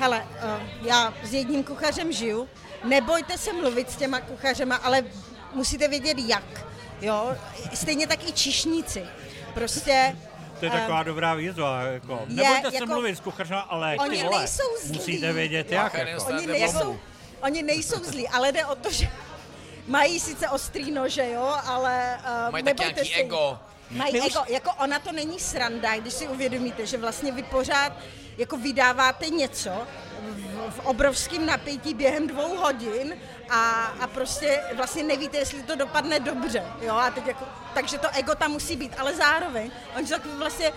[0.00, 2.48] hele, uh, já s jedním kuchařem žiju,
[2.84, 5.02] nebojte se mluvit s těma kuchařema, ale
[5.52, 6.66] musíte vědět jak,
[7.00, 7.36] jo,
[7.74, 9.06] stejně tak i čišníci.
[9.54, 10.16] Prostě
[10.58, 11.82] To je taková dobrá výzva.
[11.82, 12.20] Jako.
[12.28, 14.96] je, Nebojte se jako- mluvit s kuchařem, ale Oni ty vole, nejsou zlí.
[14.98, 15.94] musíte vědět jak.
[15.94, 16.24] Jako.
[16.24, 16.98] Oni nejsou,
[17.42, 19.08] oni nejsou zlí, ale jde o to, že
[19.86, 23.58] mají sice ostrý nože, jo, ale uh, Mají taky nějaký ego.
[23.90, 27.42] Mají My už- ego, jako ona to není sranda, když si uvědomíte, že vlastně vy
[27.42, 27.92] pořád
[28.38, 29.70] jako vydáváte něco
[30.20, 33.16] v, v obrovském napětí během dvou hodin
[33.50, 37.44] a, a prostě vlastně nevíte, jestli to dopadne dobře, jo, a teď jako,
[37.74, 40.72] takže to ego tam musí být, ale zároveň, oni jsou takový vlastně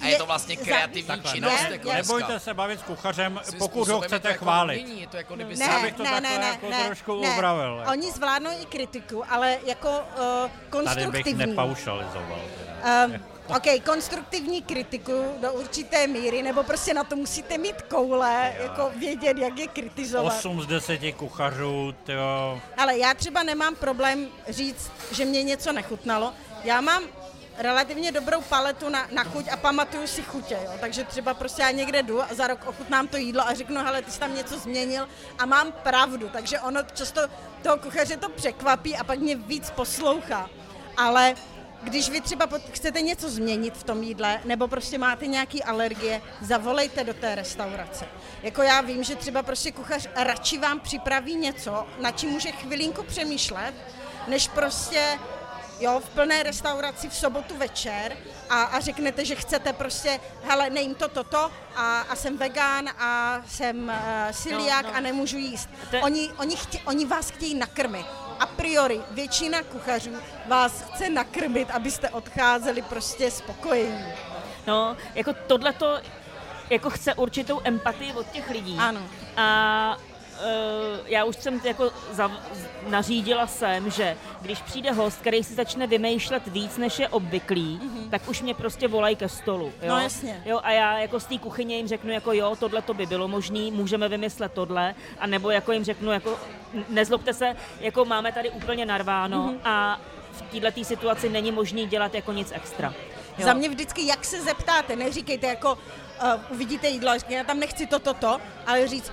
[0.00, 1.92] A je to vlastně za- kreativní Takhle, činnost, je- jako.
[1.92, 4.80] Nebojte se bavit s kuchařem, Svým pokud ho chcete jako chválit.
[4.82, 7.20] umění, Je to jako kdyby ne, bych to ne, takhle ne, ne, jako ne, trošku
[7.22, 7.30] ne.
[7.30, 7.90] upravil, jako.
[7.90, 11.46] Oni zvládnou i kritiku, ale jako uh, Tady bych konstruktivní.
[11.46, 12.40] nepaušalizoval.
[12.58, 13.04] Teda.
[13.06, 18.90] Um, OK, konstruktivní kritiku do určité míry, nebo prostě na to musíte mít koule, jako
[18.98, 20.34] vědět, jak je kritizovat.
[20.38, 26.32] 8 z 10 kuchařů, tyjo, Ale já třeba nemám problém říct, že mě něco nechutnalo.
[26.64, 27.02] Já mám
[27.58, 30.70] relativně dobrou paletu na, na chuť a pamatuju si chutě, jo.
[30.80, 34.02] Takže třeba prostě já někde jdu a za rok ochutnám to jídlo a řeknu, hele,
[34.02, 35.08] ty jsi tam něco změnil
[35.38, 37.20] a mám pravdu, takže ono často
[37.62, 40.50] toho kuchaře to překvapí a pak mě víc poslouchá.
[40.96, 41.34] Ale
[41.84, 46.22] když vy třeba pot- chcete něco změnit v tom jídle, nebo prostě máte nějaký alergie,
[46.40, 48.06] zavolejte do té restaurace.
[48.42, 53.02] Jako já vím, že třeba prostě kuchař radši vám připraví něco, na čím může chvilinku
[53.02, 53.74] přemýšlet,
[54.26, 55.18] než prostě
[55.80, 58.16] jo, v plné restauraci v sobotu večer
[58.50, 63.40] a, a řeknete, že chcete prostě, hele, nejím to, toto a, a jsem vegán a
[63.48, 63.84] jsem
[64.28, 64.96] uh, celiák No, no.
[64.96, 65.68] a nemůžu jíst.
[65.90, 68.06] To je- Oni, oni, chtě, oni vás chtějí nakrmit.
[68.40, 70.10] A priori většina kuchařů
[70.48, 74.04] vás chce nakrmit, abyste odcházeli prostě spokojení.
[74.66, 75.98] No, jako tohle to
[76.70, 78.76] jako chce určitou empatii od těch lidí.
[78.78, 79.00] Ano.
[79.36, 79.96] A
[81.06, 82.30] já už jsem jako za,
[82.88, 88.10] nařídila jsem, že když přijde host, který si začne vymýšlet víc, než je obvyklý, mm-hmm.
[88.10, 89.72] tak už mě prostě volají ke stolu.
[89.82, 89.88] Jo?
[89.88, 90.42] No, jasně.
[90.46, 93.28] Jo, a já jako z té kuchyně jim řeknu, jako jo, tohle to by bylo
[93.28, 96.38] možné, můžeme vymyslet tohle, a nebo jako jim řeknu, jako
[96.88, 99.58] nezlobte se, jako máme tady úplně narváno mm-hmm.
[99.64, 100.00] a
[100.32, 102.94] v této situaci není možný dělat jako nic extra.
[103.38, 103.44] Jo.
[103.44, 108.14] Za mě vždycky, jak se zeptáte, neříkejte jako, uh, uvidíte jídlo, já tam nechci toto,
[108.14, 109.12] to, ale říct,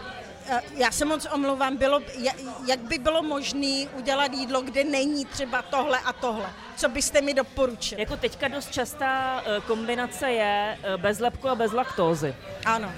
[0.76, 5.62] já se moc omlouvám, bylo, ja- jak by bylo možné udělat jídlo, kde není třeba
[5.62, 6.50] tohle a tohle?
[6.76, 8.02] Co byste mi doporučili?
[8.02, 12.36] Jako teďka dost častá eh, kombinace je eh, bez lepku a bez laktózy.
[12.66, 12.92] Ano.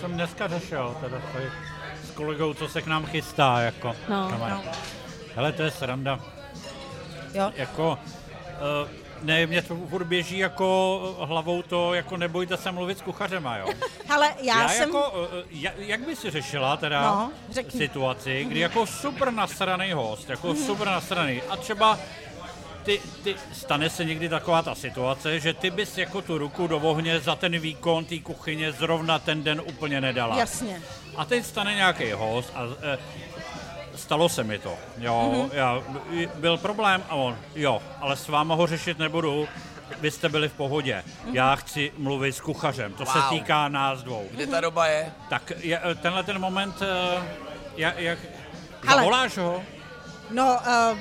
[0.00, 1.44] jsem dneska řešil teda tady
[2.04, 3.96] s kolegou, co se k nám chystá, jako.
[4.08, 4.62] No, no.
[5.34, 6.20] Hele, to je sranda.
[7.34, 7.52] Jo.
[7.56, 7.98] Jako,
[8.82, 13.56] uh, ne, mě to furt běží jako hlavou to, jako nebojte se mluvit s kuchařema,
[13.56, 13.66] jo.
[14.08, 14.80] Hele, já, Já jsem...
[14.88, 17.80] jako, uh, jak, jak by si řešila teda No, řekni.
[17.80, 21.98] situaci, kdy jako super nasraný host, jako super nasraný a třeba
[22.82, 26.78] ty, ty, stane se někdy taková ta situace, že ty bys jako tu ruku do
[26.78, 30.38] ohně za ten výkon té kuchyně zrovna ten den úplně nedala.
[30.38, 30.82] Jasně.
[31.16, 32.98] A teď stane nějaký host a e,
[34.06, 34.74] stalo se mi to.
[34.98, 35.40] Jo, Mhm.
[35.42, 35.50] mm-hmm.
[35.52, 35.82] já,
[36.34, 39.48] byl problém a on, jo, ale s váma ho řešit nebudu,
[40.00, 41.02] vy jste byli v pohodě.
[41.24, 41.34] Mhm.
[41.34, 43.28] Já chci mluvit s kuchařem, to se Wow.
[43.28, 44.26] týká nás dvou.
[44.30, 45.12] Kde ta doba je?
[45.30, 46.86] Tak je, tenhle ten moment, e,
[47.76, 48.18] jak, jak
[48.86, 49.62] Ale- zavoláš ho?
[50.30, 50.58] No,
[50.92, 50.98] uh,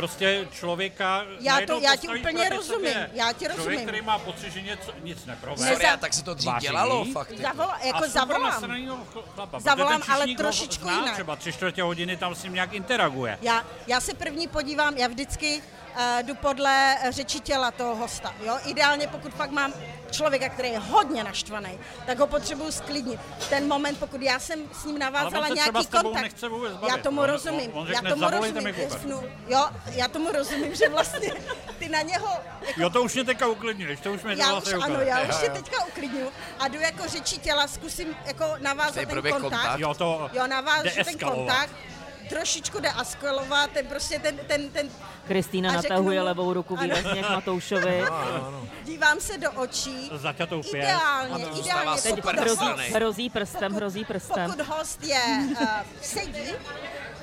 [0.00, 3.10] prostě člověka Já to- já ti úplně rozumím, sobě.
[3.14, 3.80] já ti Člověk, rozumím.
[3.82, 5.68] který má pocit, že něco, nic neprovede.
[5.72, 6.70] Sorry, a tak se to dřív Vážení?
[6.72, 7.30] dělalo, fakt.
[7.30, 7.42] jako.
[7.42, 8.52] Zavolá, jako a zavolám.
[9.34, 11.14] chlapa, Zavolám, ale trošičku zná jinak.
[11.14, 13.38] třeba tři čtvrtě hodiny tam s ním nějak interaguje.
[13.42, 15.62] Já, já se první podívám, já vždycky
[16.22, 18.34] jdu podle eh, řeči těla toho hosta.
[18.46, 18.58] Jo?
[18.64, 19.72] Ideálně, pokud fakt mám
[20.10, 23.20] člověka, který je hodně naštvaný, tak ho potřebuju sklidnit.
[23.48, 26.22] Ten moment, pokud já jsem s ním navázala on se nějaký kontakt.
[26.22, 27.70] nechce vůbec já tomu On- rozumím.
[27.74, 28.76] on já řekne, tomu "Zavolejte rozumím.
[28.76, 31.30] mi kuchaře." Jestnu, jo, já tomu rozumím, že vlastně
[31.78, 32.28] ty na něho
[32.66, 35.00] jako Jo, to už mě teďka uklidnileš, to už mě to já už, vlastně ano,
[35.00, 39.40] já už je teďka uklidňuju a jdu jako řeči těla, zkusím jako navázat ten kontakt.
[39.40, 39.78] kontakt.
[39.78, 41.70] Jo, to Jo, navážu ten kontakt,
[42.30, 44.88] trošičku deeskalovat, ten prostě ten, ten, ten,
[45.26, 46.82] Kristýna řeknu natahuje mu- levou ruku ano.
[46.94, 48.02] výrazně k Matoušovi.
[48.84, 50.74] dívám se do očí, Zaťatou pěst.
[50.74, 54.50] ideálně, A to zůstává ideálně, pokud, Hrozí, hrozí prstem, hrozí prstem.
[54.50, 55.22] pokud host je
[55.60, 55.66] uh,
[56.02, 56.52] sedí,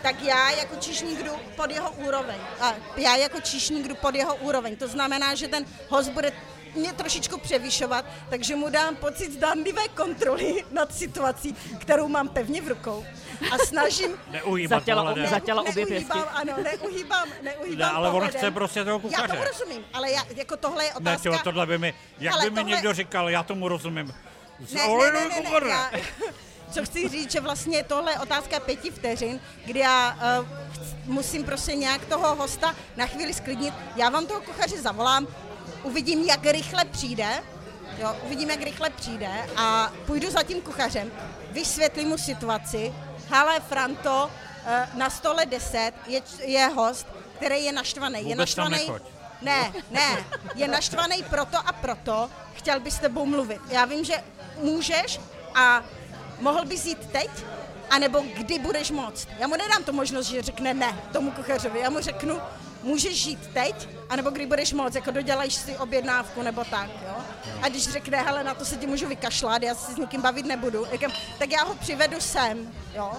[0.02, 2.38] tak já jako číšník jdu pod jeho úroveň.
[2.62, 4.76] A já jako číšník jdu pod jeho úroveň.
[4.76, 6.32] To znamená, že ten host bude
[6.76, 12.68] mě trošičku převyšovat, takže mu dám pocit zdánlivé kontroly nad situací, kterou mám pevně v
[12.68, 13.06] rukou.
[13.52, 15.24] A snažím Neuhýbat Zatěla- pohledem.
[15.26, 16.30] za- Zatěla obě neuhýbám, pěsti.
[16.36, 18.38] ano, neuhýbám, neuhýbám Ne, ale on pohledem.
[18.40, 19.28] chce prostě toho Já kuchaře.
[19.34, 21.32] tomu rozumím, ale já, jako tohle je Ne, otázka...
[21.38, 24.14] to, tohle by mi, jak Ale by mi tohle- někdo říkal, já tomu rozumím.
[24.74, 25.68] Ne, Ale ne, ne, ne, ne, kuchaře.
[25.70, 25.92] já,
[26.72, 30.48] co chci říct, že vlastně tohle je otázka pěti vteřin, kdy já uh,
[31.06, 33.74] musím prostě nějak toho hosta na chvíli sklidnit.
[33.96, 35.28] Já vám toho kuchaře zavolám,
[35.84, 37.44] uvidím, jak rychle přijde,
[37.98, 41.12] jo, uvidím, jak rychle přijde a půjdu za tím kuchařem,
[41.52, 42.94] vysvětlím mu situaci.
[43.30, 48.20] Hele, Franto, uh, na stole 10 je, je host, který je naštvaný.
[48.20, 49.04] je Vůbec tam naštvaný.
[49.42, 50.26] Ne, ne,
[50.56, 53.62] je naštvaný proto a proto, chtěl by s tebou mluvit.
[53.70, 54.24] Já vím, že
[54.62, 55.20] můžeš
[55.56, 55.84] a
[56.40, 57.30] mohl bys jít teď,
[57.90, 59.28] anebo kdy budeš moct.
[59.40, 61.80] Já mu nedám tu možnost, že řekne ne tomu kuchařovi.
[61.80, 62.42] Já mu řeknu,
[62.88, 67.16] můžeš jít teď, anebo kdy budeš moct, jako dodělajíš si objednávku nebo tak, jo.
[67.62, 70.46] A když řekne, hele, na to se ti můžu vykašlat, já se s nikým bavit
[70.46, 70.86] nebudu,
[71.40, 73.12] tak já ho přivedu sem, jo.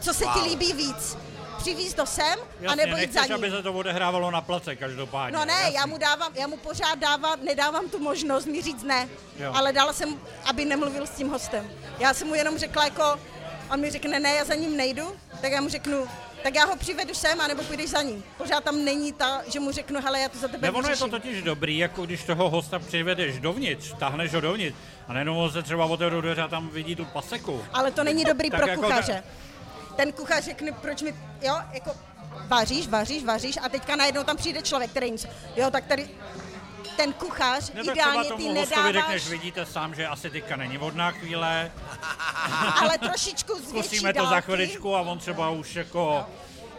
[0.00, 0.48] Co se ti Wow.
[0.48, 1.16] líbí víc?
[1.58, 3.34] Přivízt to sem, Jasně, anebo jít za ním?
[3.34, 5.38] aby se to odehrávalo na place každopádně.
[5.38, 9.08] No ne, já mu dávám, já mu pořád dávám, nedávám tu možnost mi říct ne,
[9.38, 9.52] Jo.
[9.54, 11.70] ale dala jsem, aby nemluvil s tím hostem.
[11.98, 13.20] Já jsem mu jenom řekla jako,
[13.70, 16.08] on mi řekne ne, já za ním nejdu, tak já mu řeknu,
[16.42, 18.24] tak já ho přivedu sem, anebo půjdeš za ním.
[18.38, 20.96] Pořád tam není ta, že mu řeknu, hele, já to za tebe Ne, ono je
[20.96, 24.76] to totiž dobrý, jako když toho hosta přivedeš dovnitř, táhneš ho dovnitř
[25.08, 27.64] a najednou on se třeba otevřou dveře a tam vidí tu paseku.
[27.72, 29.24] Ale to není dobrý pro jako kuchaře.
[29.96, 31.90] Ten kuchař řekne, proč mi, jo, jako
[32.46, 36.08] vaříš, vaříš, vaříš a teďka najednou tam přijde člověk, který nic, jo, tak tady
[36.96, 40.78] ten kuchař, Ne, tak třeba ideálně ty nedáváš, řekneš, vidíte sám, že asi teďka není
[40.78, 41.72] vhodná chvíle,
[42.80, 44.44] ale trošičku z větší zkusíme to za dálky.
[44.44, 46.26] chviličku a on třeba už jako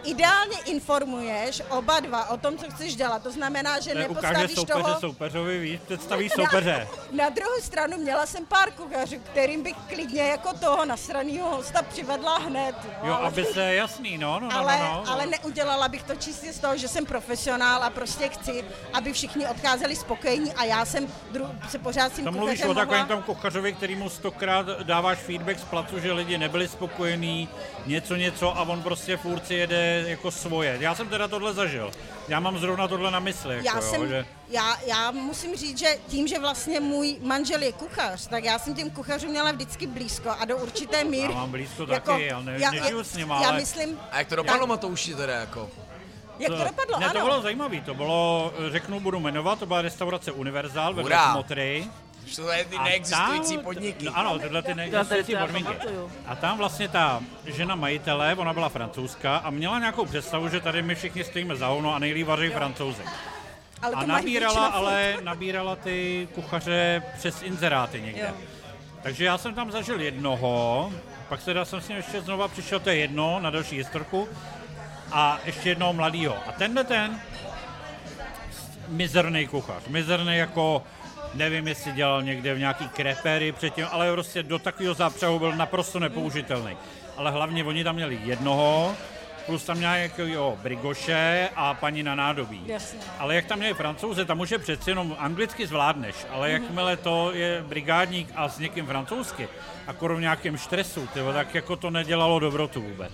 [0.07, 3.23] Ideálně informuješ oba dva o tom, co chceš dělat.
[3.23, 4.99] To znamená, že ne, nepostavíš soupeře toho...
[4.99, 6.87] soupeřovi, víš, představíš soupeře.
[7.11, 11.81] Na, na druhou stranu měla jsem pár kuchařů, kterým bych klidně jako toho nasranýho hosta
[11.81, 12.75] přivedla hned.
[13.03, 15.11] Jo, ale- aby se jasný, no, no, no, ale, no, no.
[15.11, 19.47] ale neudělala bych to čistě z toho, že jsem profesionál a prostě chci, aby všichni
[19.47, 23.15] odcházeli spokojení a já jsem dru- se pořád s tím To mluvíš o takovém mohla...
[23.15, 27.49] tom kuchařovi, kterýmu stokrát dáváš feedback z placu, že lidi nebyli spokojení,
[27.85, 30.77] něco, něco a on prostě furt si jede jako svoje.
[30.79, 31.91] Já jsem teda tohle zažil.
[32.27, 33.55] Já mám zrovna tohle na mysli.
[33.55, 34.25] Jako, Já, jo, jsem, že...
[34.49, 38.73] já, já musím říct, že tím, že vlastně můj manžel je kuchař, tak já jsem
[38.75, 41.33] těm kuchařům měla vždycky blízko a do určité míry.
[41.33, 44.35] Já mám blízko taky, ale ne- já, nežiju s Já ale- myslím, A jak to
[44.35, 45.69] dopadlo Matouši teda jako?
[46.39, 47.19] jak to dopadlo, ne, ano.
[47.19, 47.81] to bylo zajímavé.
[47.81, 51.33] To bylo, řeknu, budu jmenovat, to byla restaurace Univerzál Hurá.
[51.33, 51.87] Motry.
[52.53, 54.05] Je ty neexistující tam- podniky.
[54.05, 55.73] No, ano, tyhle ty neexistující podmínky.
[56.25, 60.81] A tam vlastně ta žena majitele, ona byla francouzská a měla nějakou představu, že tady
[60.81, 63.01] my všichni stojíme za hovno a nejlíp vaří francouzi.
[63.81, 68.21] ale A nabírala, ale nabírala ty kuchaře přes inzeráty někde.
[68.21, 68.33] Jo.
[69.03, 70.91] Takže já jsem tam zažil jednoho,
[71.29, 74.29] pak teda jsem s ním ještě znova přišel, to je jedno, na další historku,
[75.11, 76.37] a ještě jednoho mladýho.
[76.47, 77.21] A tenhle ten
[78.87, 80.83] mizerný kuchař, mizerný jako
[81.33, 85.99] nevím, jestli dělal někde v nějaký krepery předtím, ale prostě do takového zápřehu byl naprosto
[85.99, 86.77] nepoužitelný.
[87.17, 88.95] Ale hlavně oni tam měli jednoho,
[89.45, 92.61] plus tam nějakého brigoše a paní na nádobí.
[92.65, 92.99] Jasně.
[93.19, 97.31] Ale jak tam měli francouze, tam už je přeci jenom anglicky zvládneš, ale jakmile to
[97.33, 99.47] je brigádník a s někým francouzsky,
[99.87, 103.11] a v nějakém stresu, tyvo, tak jako to nedělalo dobrotu vůbec.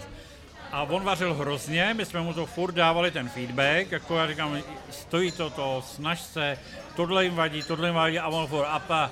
[0.74, 4.58] A on vařil hrozně, my jsme mu to furt dávali ten feedback, jako já říkám,
[4.90, 6.58] stojí to, to, snaž se,
[6.95, 9.11] tohle jim vadí, tohle jim vadí, a on furt, apa,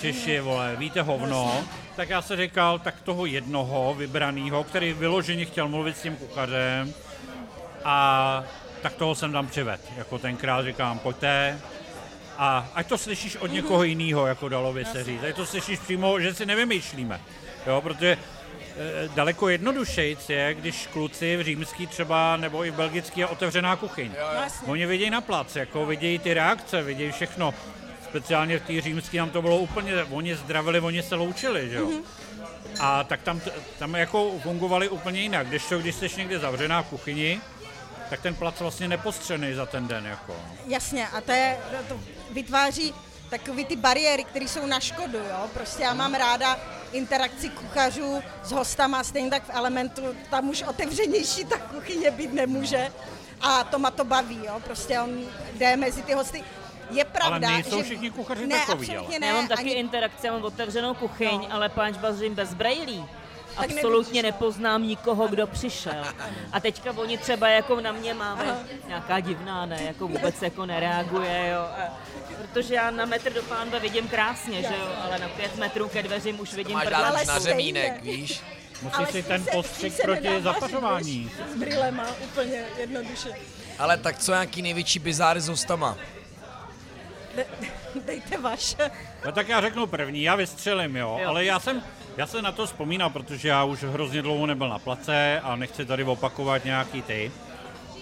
[0.00, 1.64] Češi, vole, víte hovno,
[1.96, 6.94] tak já se říkal, tak toho jednoho vybraného, který vyloženě chtěl mluvit s tím kuchařem,
[7.84, 8.44] A
[8.82, 9.80] tak toho jsem tam přived.
[9.96, 11.60] Jako tenkrát říkám, pojďte,
[12.38, 15.24] a ať to slyšíš od někoho jiného, jako dalo by se říct.
[15.24, 17.20] Ať to slyšíš přímo, že si nevymýšlíme.
[17.66, 18.18] Jo, protože
[19.14, 24.12] daleko jednodušejc je, když kluci v římský třeba, nebo i v belgický je otevřená kuchyň.
[24.66, 27.54] Oni vidějí na plac, jako vidějí ty reakce, vidějí všechno.
[28.04, 31.90] Speciálně v té římské nám to bylo úplně, oni zdravili, oni se loučili, že jo.
[32.80, 33.40] A tak tam,
[33.78, 35.46] tam jako fungovali úplně jinak.
[35.48, 37.40] Když to, když jsi někde zavřená v kuchyni,
[38.10, 40.06] tak ten plac vlastně nepostřený za ten den.
[40.06, 40.36] Jako.
[40.66, 41.58] Jasně, a to, je,
[41.88, 42.00] to
[42.30, 42.94] vytváří
[43.30, 45.48] takový ty bariéry, které jsou na škodu, jo.
[45.54, 46.58] Prostě já mám ráda
[46.92, 52.92] interakci kuchařů s hostama, stejně tak v Elementu, tam už otevřenější ta kuchyně být nemůže.
[53.40, 54.60] A to ma to baví, jo.
[54.64, 55.20] Prostě on
[55.54, 56.44] jde mezi ty hosty.
[56.90, 57.82] Je pravda, Ale nejsou že...
[57.84, 59.20] všichni kuchaři ne, takový, absolutně ale.
[59.20, 59.26] ne.
[59.26, 59.70] Já mám taky ani...
[59.70, 61.46] interakci, já mám otevřenou kuchyň, No.
[61.54, 63.04] ale páč vařím bez brejlí.
[63.58, 66.04] Absolutně nepoznám nikoho, kdo přišel.
[66.52, 71.48] A teďka oni třeba jako na mě máme nějaká divná, ne, jako vůbec jako nereaguje,
[71.54, 71.60] jo.
[71.60, 71.98] A,
[72.42, 76.02] protože já na metr do pánve vidím krásně, že jo, ale na pět metrů ke
[76.02, 78.42] dveřím už vidím Ale na řemínek, víš?
[78.82, 81.30] Musí Ale si ten postřik proti zapařování.
[81.54, 83.28] S brýlema, úplně jednoduše.
[83.78, 85.96] Ale tak co nějaký největší bizáry s hostama?
[87.36, 87.46] De,
[88.06, 88.90] dejte vaše.
[89.24, 91.28] No tak já řeknu první, já vystřelím, jo, Jo.
[91.28, 91.82] ale já jsem,
[92.18, 95.86] já se na to vzpomínal, protože já už hrozně dlouho nebyl na place a nechci
[95.86, 97.32] tady opakovat nějaký ty.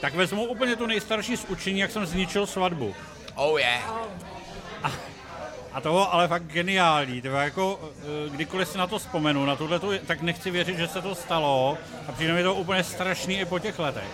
[0.00, 2.94] Tak vezmu úplně tu nejstarší z učení, jak jsem zničil svatbu.
[3.34, 3.92] Oh yeah.
[5.72, 9.80] A toho ale fakt geniální, to jako eh, kdykoliv si na to vzpomenu, na tohle,
[10.06, 11.78] tak nechci věřit, že se to stalo
[12.08, 14.08] a přijde mi to úplně strašný i po těch letech.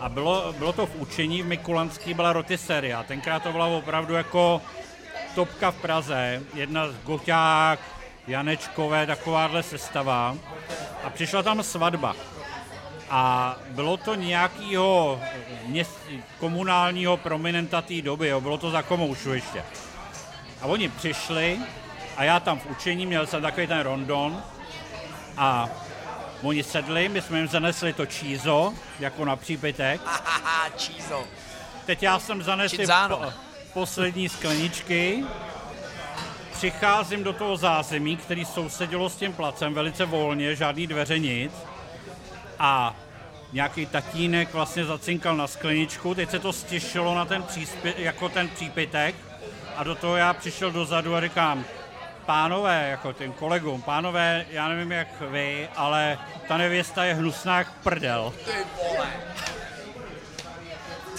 [0.00, 4.14] A bylo, bylo to v učení, v Mikulanský byla rotisserie a tenkrát to byla opravdu
[4.14, 4.62] jako
[5.34, 7.95] topka v Praze, jedna z Goťák,
[8.26, 10.36] Janečkové, takováhle sestava
[11.04, 12.16] a přišla tam svatba.
[13.10, 15.20] A bylo to nějakého
[15.66, 16.00] měst,
[16.38, 19.64] komunálního prominenta té doby, jo, bylo to za komoušu ještě.
[20.60, 21.58] A oni přišli
[22.16, 24.42] a já tam v učení měl jsem takový ten rondon
[25.36, 25.68] a
[26.42, 30.00] oni sedli, my jsme jim zanesli to čízo, jako na přípitek.
[30.76, 31.24] Čízo.
[31.86, 32.76] Teď já jsem zanesl
[33.08, 33.32] po,
[33.72, 35.24] poslední skleničky,
[36.56, 41.52] přicházím do toho zázemí, který sousedilo s tím placem velice volně, žádný dveře nic.
[42.58, 42.96] A
[43.52, 48.48] nějaký tatínek vlastně zacinkal na skleničku, teď se to stěšilo na ten příspě, jako ten
[48.48, 49.14] přípitek
[49.76, 51.64] a do toho já přišel dozadu a říkám,
[52.26, 56.18] pánové, jako těm kolegům, pánové, já nevím jak vy, ale
[56.48, 58.32] ta nevěsta je hnusná jak prdel.
[58.44, 58.52] Ty
[58.82, 59.08] vole.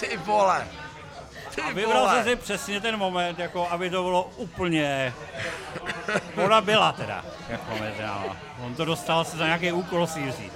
[0.00, 0.77] Ty vole.
[1.58, 5.14] Ty A vybral jsem si přesně ten moment, jako aby to bylo úplně...
[6.44, 8.36] Ona byla teda, jako mezi náma.
[8.60, 10.52] On to dostal se za nějaký úkol si vzít.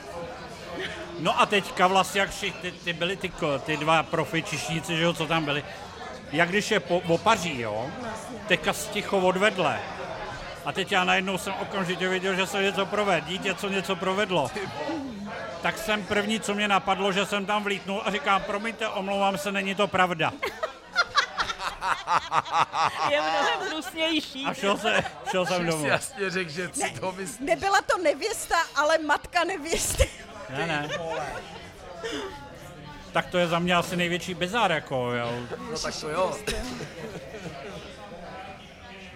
[1.19, 3.33] No a teďka vlastně, jak vši, ty, ty byly ty,
[3.67, 5.65] ty dva profi čišníci, že jo, co tam byli,
[6.33, 7.87] jak když je po, opaří, jo,
[8.49, 9.81] teďka sticho odvedle.
[10.65, 14.51] A teď já najednou jsem okamžitě viděl, že se něco proved, dítě, co něco provedlo.
[15.63, 19.53] Tak jsem první, co mě napadlo, že jsem tam vlítnul a říkám, promiňte, omlouvám se,
[19.53, 20.33] není to pravda.
[23.11, 24.45] Je mnohem hnusnější.
[24.47, 25.87] A šel, se, šel jsem domů.
[25.87, 27.39] Jasně řekl, že si to myslíš.
[27.41, 30.11] Nebyla to nevěsta, ale matka nevěsty.
[30.51, 30.89] Ne, ne.
[33.13, 35.33] Tak to je za mě asi největší bizár, jako, jo.
[35.73, 36.37] No tak to jo.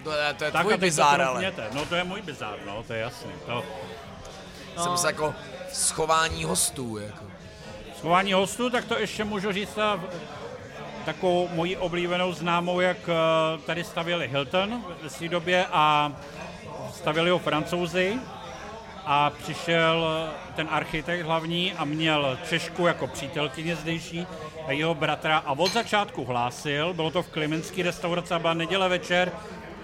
[0.03, 1.41] To je, to je Tak tvůj bizár, ale.
[1.41, 1.67] troufněte.
[1.75, 3.31] No to je můj bizár, no, to je jasný.
[3.45, 3.63] To
[4.83, 5.35] Jsem se jako
[5.73, 7.25] schování hostů, jako.
[7.97, 9.75] schování hostů, tak to ještě můžu říct
[11.07, 13.13] takovou moji oblíbenou známou, jak eh,
[13.65, 16.11] tady stavěli Hilton v té době a
[16.93, 18.15] stavěli ho francouzi.
[19.05, 20.07] A přišel
[20.55, 24.27] ten architekt hlavní a měl Češku jako přítelkyně zdejší
[24.67, 29.31] a jeho bratra a od začátku hlásil, bylo to v Klimenský restauraci, byla neděle večer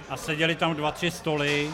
[0.10, 1.70] a seděli tam dva, tři stoly.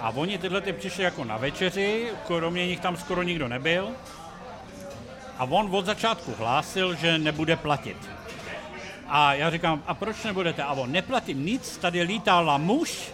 [0.00, 3.88] A oni tyhle ty přišli jako na večeři, kromě nich tam skoro nikdo nebyl.
[5.38, 8.11] A on od začátku hlásil, že nebude platit.
[9.14, 10.62] A já říkám, a proč nebudete?
[10.62, 13.12] A on, neplatím nic, tady lítala muž,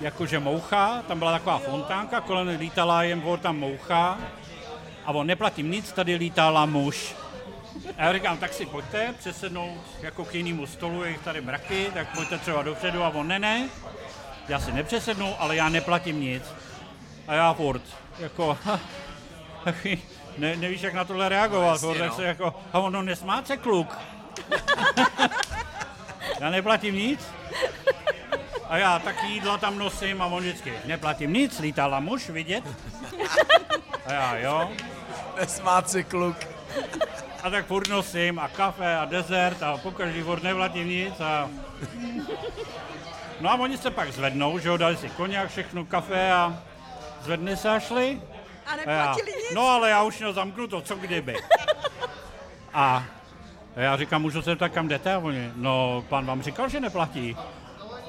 [0.00, 4.18] jakože moucha, tam byla taková fontánka, kolem lítala jen bylo tam moucha.
[5.04, 7.14] A on, neplatím nic, tady lítala muž.
[7.98, 11.90] A já říkám, tak si pojďte přesednout jako k jinému stolu, je jich tady mraky,
[11.94, 13.04] tak pojďte třeba dopředu.
[13.04, 13.68] A on, ne, ne,
[14.48, 16.42] já si nepřesednu, ale já neplatím nic.
[17.28, 17.82] A já furt,
[18.18, 18.58] jako,
[20.38, 22.16] ne, nevíš, jak na tohle reagovat, jasně, furt, tak no.
[22.16, 23.98] se jako, a ono nesmáce kluk.
[26.40, 27.20] já neplatím nic.
[28.68, 32.64] A já taky jídla tam nosím a on vždycky, neplatím nic, lítala muž, vidět?
[34.06, 34.70] A já, jo.
[35.40, 36.36] Nesmát si kluk.
[37.42, 41.48] A tak furt nosím a kafe a dezert a pokaždý furt nevlatím nic a...
[43.40, 46.58] No a oni se pak zvednou, že jo, dali si koněk, všechno kafe a
[47.22, 48.22] zvedli se a šli.
[48.66, 49.54] A A já, neplatili nic?
[49.54, 51.36] no ale já už měl zamknuto, co kdyby.
[52.74, 53.04] A
[53.76, 55.14] já říkám, můžu se tak kam jdete?
[55.14, 57.36] A oni, no pan vám říkal, že neplatí.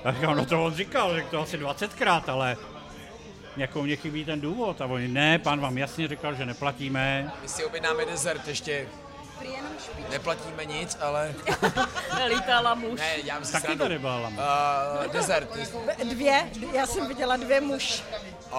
[0.03, 2.57] Já říkám, no to on říkal, řekl to asi 20krát, ale
[3.57, 4.81] jako mě chybí ten důvod.
[4.81, 7.31] A oni, ne, pan vám jasně říkal, že neplatíme.
[7.41, 8.87] My si objednáme dezert ještě.
[10.09, 11.35] Neplatíme nic, ale...
[12.27, 12.99] Lítala muž.
[12.99, 14.27] Ne, já si Taky tady byla.
[14.27, 15.49] Uh, dezert.
[16.03, 18.03] Dvě, já jsem viděla dvě muž.
[18.51, 18.57] Uh,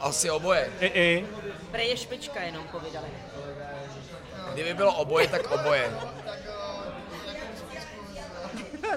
[0.00, 0.72] asi oboje.
[0.80, 1.26] I, i.
[1.70, 3.06] Prej je špička jenom povídali.
[4.52, 5.90] Kdyby bylo oboje, tak oboje.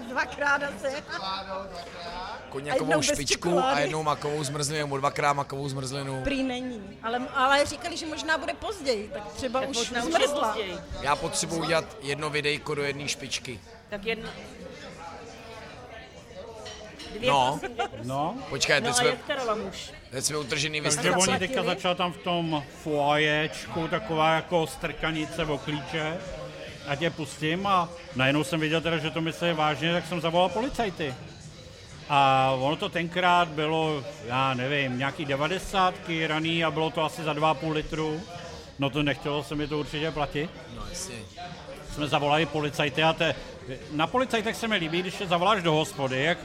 [0.09, 0.95] Dvakrát asi.
[1.22, 6.22] A Koněkovou špičku a jednou makovou zmrzlinu, nebo dvakrát makovou zmrzlinu.
[6.24, 6.99] Prý není.
[7.03, 10.48] Ale, ale říkali, že možná bude později, tak třeba Tak už zmrzla.
[10.48, 10.77] později.
[11.01, 13.59] Já potřebuji udělat jedno videjko do jedné špičky.
[13.90, 14.30] Tak jedno...
[17.17, 17.57] Dvě No.
[17.59, 17.88] prosím, dvě.
[18.03, 19.17] No, Počkej, No teď a jsme,
[20.11, 21.27] teď jsme utržený takže vystav.
[21.27, 26.17] oni teďka začala tam v tom foaječku taková jako strkanice o klíče.
[26.88, 30.49] A tě pustím a najednou jsem viděl teda, že to myslí vážně, tak jsem zavolal
[30.49, 31.14] policajty.
[32.09, 37.33] A ono to tenkrát bylo, já nevím, nějaký devadesátky raný a bylo to asi za
[37.33, 38.22] 2,5 litru.
[38.80, 40.49] No to nechtělo se mi to určitě platit.
[40.75, 41.16] No jasně.
[41.93, 43.35] jsme zavolali policajty a te,
[43.91, 46.38] na policajtech se mi líbí, když je zavoláš do hospody, jak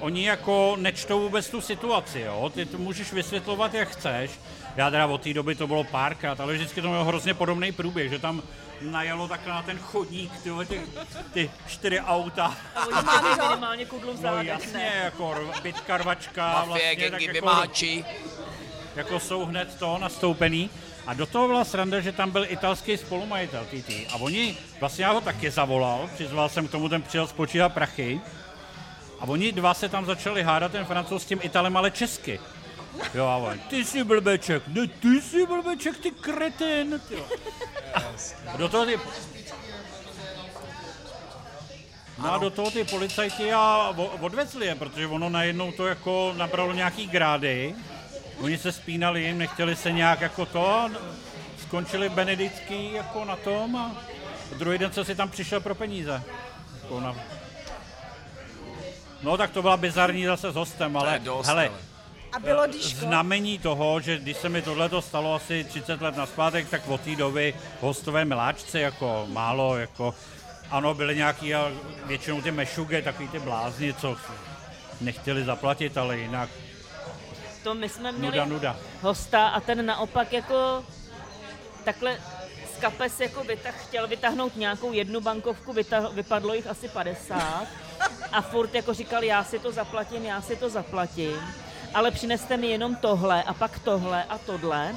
[0.00, 2.52] oni jako nečtou vůbec tu situaci, jo?
[2.54, 4.30] ty to můžeš vysvětlovat, jak chceš.
[4.78, 8.10] Já teda od té doby to bylo párkrát, ale vždycky to mělo hrozně podobný průběh,
[8.10, 8.42] že tam
[8.80, 10.80] najelo takhle na ten chodník, ty, ty,
[11.32, 12.56] ty čtyři auta.
[12.74, 14.92] A oni mají minimálně kudlu v No zádech, jasně, ne?
[15.04, 18.04] jako bitka rvačka, Mafie, vlastně, tak jako, vymáči.
[18.96, 20.70] jako jsou hned to nastoupený.
[21.06, 23.90] A do toho byla sranda, že tam byl italský spolumajitel TT.
[24.12, 28.20] A oni, vlastně já ho taky zavolal, přizval jsem k tomu, ten přijel spočítat prachy.
[29.20, 32.40] A oni dva se tam začali hádat, ten francouz s tím Italem, ale česky.
[33.14, 37.00] Jo, a on, ty jsi blbeček, ne, ty jsi blbeček, ty kretin.
[38.46, 39.00] A do toho ty...
[42.18, 46.72] No a do toho ty policajti a odvezli je, protože ono najednou to jako nabralo
[46.72, 47.74] nějaký grády.
[48.40, 50.90] Oni se spínali jim, nechtěli se nějak jako to a
[51.62, 53.96] skončili benedický jako na tom a
[54.58, 56.22] druhý den se si tam přišel pro peníze.
[56.82, 57.16] Jako na...
[59.22, 61.87] No tak to byla bizarní zase s hostem, ale dost, hele, ale.
[62.32, 63.00] A bylo díško.
[63.00, 67.16] znamení toho, že když se mi tohle stalo asi 30 let naspátek, tak od té
[67.16, 70.14] doby hostové miláčci jako málo, jako
[70.70, 71.72] ano, byly nějaký, a
[72.06, 74.16] většinou ty mešuge, takový ty blázni, co
[75.00, 76.48] nechtěli zaplatit, ale jinak
[77.64, 78.76] To my jsme měli nuda, nuda.
[79.02, 80.84] hosta a ten naopak jako
[81.84, 82.18] takhle
[82.76, 87.66] z kapes jako vytah, chtěl vytáhnout nějakou jednu bankovku, vytah, vypadlo jich asi 50
[88.32, 91.40] a furt jako říkal, já si to zaplatím, já si to zaplatím,
[91.94, 94.96] ale přineste mi jenom tohle a pak tohle a tohle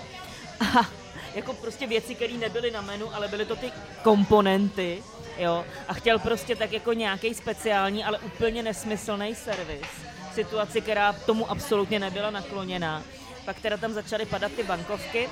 [0.59, 0.89] a
[1.35, 3.71] jako prostě věci, které nebyly na menu, ale byly to ty
[4.03, 5.03] komponenty,
[5.37, 9.87] jo, a chtěl prostě tak jako nějaký speciální, ale úplně nesmyslný servis.
[10.33, 13.03] Situaci, která tomu absolutně nebyla nakloněná.
[13.45, 15.29] Pak teda tam začaly padat ty bankovky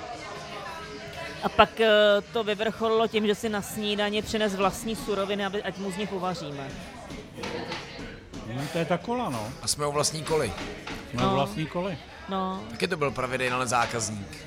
[1.44, 1.90] a pak eh,
[2.34, 6.70] to vyvrcholilo tím, že si na snídani přines vlastní suroviny, ať mu z nich uvaříme.
[8.56, 9.48] No, to je ta kola, no.
[9.62, 10.54] A jsme o vlastní koli.
[11.12, 11.34] Jsme No.
[11.36, 11.98] vlastní koly.
[12.30, 14.38] No, Taky to byl pravidelný zákazník.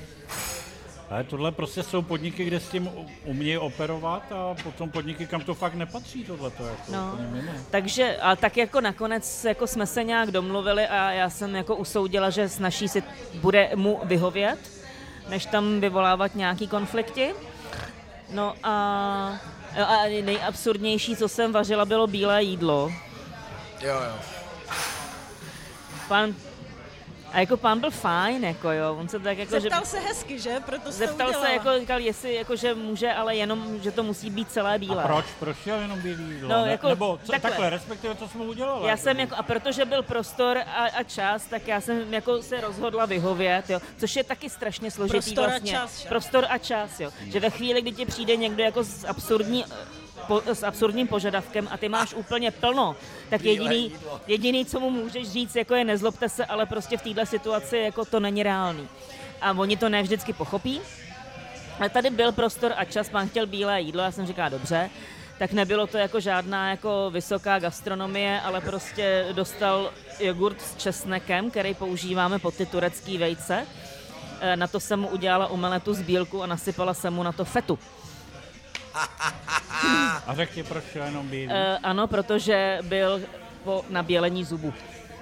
[1.09, 5.41] Ale tohle prostě jsou podniky, kde s tím u- umějí operovat a potom podniky, kam
[5.41, 7.17] to fakt nepatří, tohle to jako No.
[7.71, 12.29] takže a tak jako nakonec jako jsme se nějak domluvili a já jsem jako usoudila,
[12.29, 14.59] že s naší si bude mu vyhovět,
[15.29, 17.33] než tam vyvolávat nějaký konflikty.
[18.31, 18.73] No a,
[19.75, 22.91] a nejabsurdnější, co jsem vařila, bylo bílé jídlo.
[23.83, 24.13] Jo, jo.
[26.07, 26.35] Pán,
[27.31, 29.61] a jako pán byl fajn, jako jo, on se tak jako, že...
[29.61, 30.59] Zeptal se hezky, že?
[30.65, 31.47] Proto to Zeptal udělala.
[31.47, 35.03] se, jako, říkal, jestli jako, že může, ale jenom, že to musí být celé bílé.
[35.03, 35.25] A proč?
[35.39, 36.49] Proč šel jenom bílý jídlo?
[36.49, 37.49] No, Ne- jako Nebo co, takhle.
[37.49, 37.69] takhle.
[37.69, 38.87] respektive co jsme udělali.
[38.89, 42.61] Já jsem jako, a protože byl prostor a, a čas, tak já jsem jako se
[42.61, 45.71] rozhodla vyhovět, jo, což je taky strašně složitý Prostor a vlastně.
[45.71, 46.09] čas, že?
[46.09, 47.11] Prostor a čas, jo.
[47.27, 49.65] Že ve chvíli, kdy ti přijde někdo jako s absurdní
[50.27, 52.95] po, s absurdním požadavkem a ty máš úplně plno,
[53.29, 53.91] tak jediný,
[54.27, 58.05] jediný, co mu můžeš říct, jako je nezlobte se, ale prostě v této situaci jako
[58.05, 58.87] to není reálný.
[59.41, 60.81] A oni to ne vždycky pochopí,
[61.79, 64.89] ale tady byl prostor a čas, pán chtěl bílé jídlo, já jsem říkala dobře,
[65.39, 71.73] tak nebylo to jako žádná jako vysoká gastronomie, ale prostě dostal jogurt s česnekem, který
[71.73, 73.67] používáme pod ty turecký vejce.
[74.41, 77.45] E, Na to jsem mu udělala umeletu z bílku a nasypala jsem mu na to
[77.45, 77.79] fetu.
[80.27, 81.45] A řekni, proč jenom bílý.
[81.53, 83.21] Uh, ano, protože byl
[83.63, 84.73] po nabělení zubu.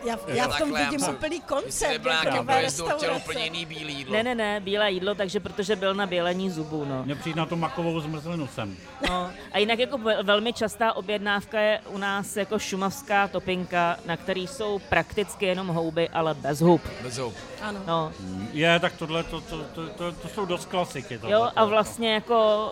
[0.06, 1.72] Já, já v tom vidím úplný koncept.
[1.72, 1.88] jste
[2.32, 4.14] nebyl jako chtěl úplně jiný bílý jídlo.
[4.14, 7.04] Ne, ne, ne, bílé jídlo, takže protože byl na bělení zubů, no.
[7.04, 8.78] Mě přijít na tu makovou zmrzlinu sem.
[9.10, 9.32] no.
[9.52, 14.48] A jinak jako ve- velmi častá objednávka je u nás jako šumavská topinka, na který
[14.48, 16.82] jsou prakticky jenom houby, ale bez hub.
[17.04, 17.34] Bez hub.
[17.62, 17.80] Ano.
[17.88, 18.12] No.
[18.54, 21.18] Je, tak tohle, to, to, to, to, to jsou dost klasiky.
[21.18, 22.72] Tohle, Jo, a vlastně jako...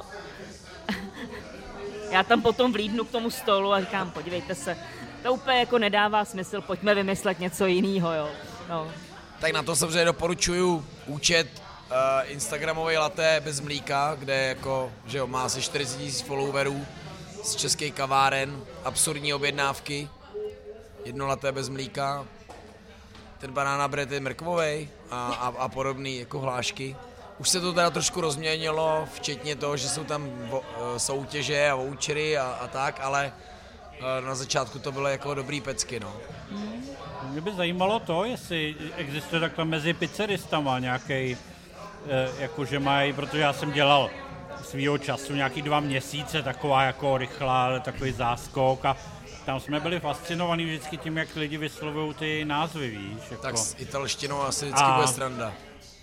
[2.12, 4.78] Já tam potom vlídnu k tomu stolu a říkám, podívejte se,
[5.24, 8.30] to úplně jako nedává smysl, pojďme vymyslet něco jiného, jo.
[8.70, 8.92] No.
[9.40, 11.48] Tak na to samozřejmě doporučuju účet
[11.92, 11.96] uh,
[12.32, 16.86] Instagramový latte bez mlíka, kde jako, že jo, má asi 40 000 followerů
[17.44, 20.10] z českých kaváren, absurdní objednávky,
[21.06, 22.26] jedno latte bez mlíka,
[23.40, 26.96] ten banána bread je mrkvovej a, a, a podobný jako hlášky.
[27.40, 32.38] Už se to teda trošku rozměnilo, včetně toho, že jsou tam eh, soutěže a vouchery
[32.38, 33.32] a, a tak, ale
[34.00, 36.14] eh, na začátku to bylo jako dobrý pecky, no.
[37.24, 41.38] Mě by zajímalo to, jestli existuje takhle mezi pizzeristama nějaký,
[42.40, 44.10] jako že mají, protože já jsem dělal
[44.64, 48.98] svýho času nějaký dva měsíce, taková jako rychlá, takový záskok a
[49.46, 53.24] tam jsme byli fascinovaní vždycky tím, jak lidi vyslovují ty názvy, víš.
[53.32, 55.54] Jako, Tak s italštinou asi vždycky A- bude stranda.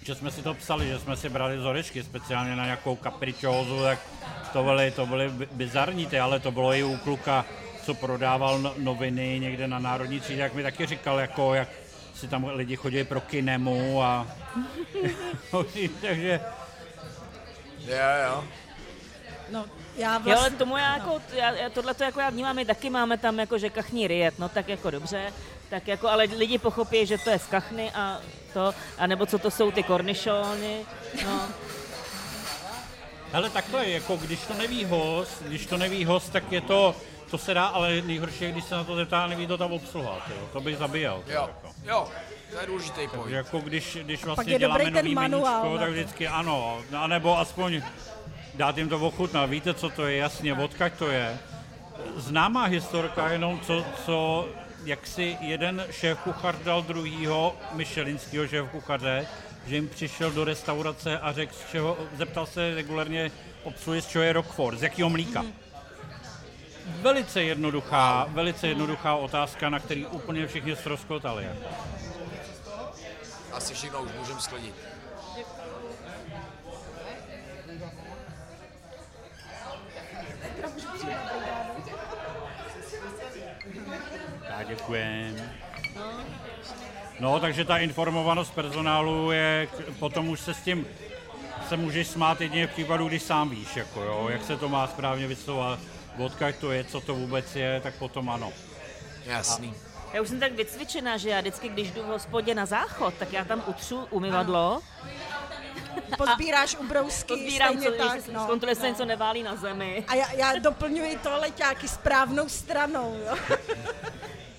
[0.06, 3.82] Že jsme si to psali, že jsme si brali z horečky, speciálně na nějakou kapričózu,
[3.82, 3.98] tak
[4.52, 7.44] to byly, to byly bi- bizarní ty, ale to bylo i u kluka,
[7.84, 11.68] co prodával no- noviny někde na Národní třídě, jak mi taky říkal, jako jak
[12.14, 14.26] si tam lidi chodí pro kinemu a
[16.00, 16.40] takže
[17.86, 18.44] Jo, jo.
[19.50, 19.64] No,
[19.96, 20.58] já Jo, ale vlastně...
[20.58, 23.58] tomu já jako, já, já tohle to jako já vnímám, my taky máme tam jako,
[23.58, 25.32] že kachní riet, no tak jako dobře,
[25.70, 28.20] tak jako, ale lidi pochopí, že to je z kachny a
[28.52, 30.80] to, anebo co to jsou ty kornišony,
[31.24, 31.40] no.
[33.32, 36.94] Hele, takhle, jako když to neví host, když to neví host, tak je to,
[37.30, 40.22] to se dá, ale nejhorší je, když se na to zeptá neví to tam obsluhat,
[40.30, 40.48] jo.
[40.52, 41.22] to bych zabíjel.
[41.26, 41.74] to Jo, Jako.
[41.84, 42.08] jo,
[42.50, 43.32] to je důležitý Takže point.
[43.32, 45.92] jako když, když vlastně je děláme nový manuál meníčko, na tak to.
[45.92, 47.82] vždycky ano, a nebo aspoň
[48.54, 49.50] dát jim to ochutnat.
[49.50, 51.38] Víte, co to je, jasně, odkaď to je.
[52.16, 54.48] Známá historka jenom, co, co
[54.84, 59.26] jak si jeden šéf kuchař dal druhýho michelinského šéf kuchaře,
[59.66, 63.30] že jim přišel do restaurace a řekl, z čeho, zeptal se regulárně
[63.62, 65.44] obsluhy, z čeho je Roquefort, z jakého mlíka.
[66.86, 71.46] Velice jednoduchá, velice jednoduchá otázka, na který úplně všichni ztroskotali.
[73.52, 74.95] Asi všechno už můžeme sklidit.
[84.68, 85.50] Děkujem.
[87.20, 90.86] No, takže ta informovanost personálu je, potom už se s tím
[91.68, 94.86] se můžeš smát jedině v případu, když sám víš, jako jo, jak se to má
[94.86, 95.78] správně vyslovovat,
[96.18, 98.52] odkaď to je, co to vůbec je, tak potom ano.
[99.24, 99.74] Jasný.
[100.12, 103.32] Já už jsem tak vycvičená, že já vždycky, když jdu v hospodě na záchod, tak
[103.32, 104.82] já tam utřu umyvadlo,
[106.18, 108.42] Pozbíráš ubrousky, pozbírám, stejně co, tak, no.
[108.44, 110.04] zkontroluji, jestli se něco neválí na zemi.
[110.08, 113.56] A já, já doplňuji toaleťáky správnou stranou, jo.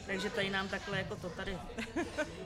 [0.08, 1.58] Takže tady nám takhle jako to tady.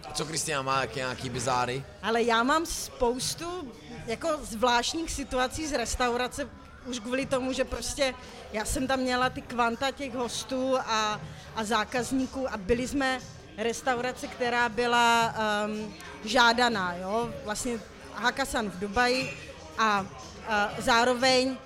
[0.09, 1.83] A co Kristián má jaký nějaký bizáry?
[2.03, 3.73] Ale já mám spoustu
[4.07, 6.49] jako zvláštních situací z restaurace,
[6.85, 8.13] už kvůli tomu, že prostě
[8.53, 11.21] já jsem tam měla ty kvanta těch hostů a,
[11.55, 13.19] a zákazníků a byli jsme
[13.57, 15.93] restaurace, která byla um,
[16.25, 17.79] žádaná, jo, vlastně
[18.13, 19.33] Hakasan v Dubaji
[19.77, 20.05] a,
[20.47, 21.57] a zároveň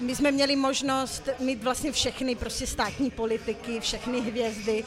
[0.00, 4.84] my jsme měli možnost mít vlastně všechny prostě státní politiky, všechny hvězdy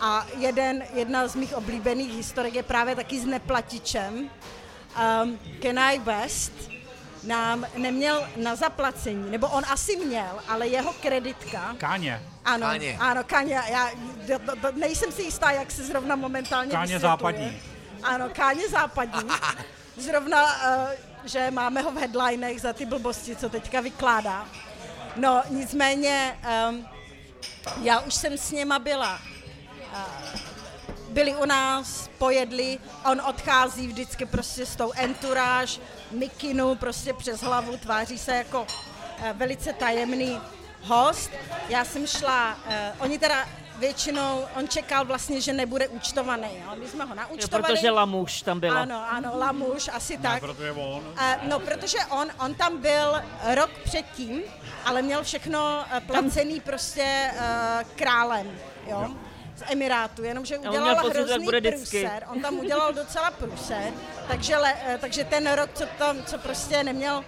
[0.00, 4.30] a jeden, jedna z mých oblíbených historek je právě taky s neplatičem.
[5.22, 6.52] Um, Kenai West
[7.22, 12.96] nám neměl na zaplacení, nebo on asi měl, ale jeho kreditka, Káně, ano, Káně.
[13.00, 13.90] ano, Káně, já
[14.28, 17.10] do, do, do, nejsem si jistá, jak se zrovna momentálně Káně vysvětluje.
[17.10, 17.62] západní.
[18.02, 19.30] Ano, Káně západní.
[19.96, 20.88] Zrovna, uh,
[21.24, 24.48] že máme ho v headlinech za ty blbosti, co teďka vykládá.
[25.16, 26.86] No, nicméně, um,
[27.82, 29.20] já už jsem s něma byla.
[31.08, 32.78] Byli u nás, pojedli,
[33.10, 38.66] on odchází vždycky prostě s tou entourage, mikinu prostě přes hlavu, tváří se jako uh,
[39.32, 40.40] velice tajemný
[40.82, 41.30] host.
[41.68, 43.48] Já jsem šla, uh, oni teda
[43.78, 46.76] většinou, on čekal vlastně, že nebude účtovaný, jo?
[46.80, 47.62] my jsme ho Jo, naúčtovali.
[47.74, 48.80] protože lamuš tam byla.
[48.80, 50.40] Ano, ano, lamuš, asi ne, tak.
[50.40, 53.22] protože on, Uh, no, protože on, on tam byl
[53.54, 54.42] rok předtím,
[54.84, 57.42] ale měl všechno placený prostě uh,
[57.96, 59.14] králem, jo,
[59.56, 63.92] z Emirátu, jenomže udělal pocit, hrozný bude průser, on tam udělal docela průser,
[64.28, 67.24] takže, le, uh, takže ten rok, co, tam, co prostě neměl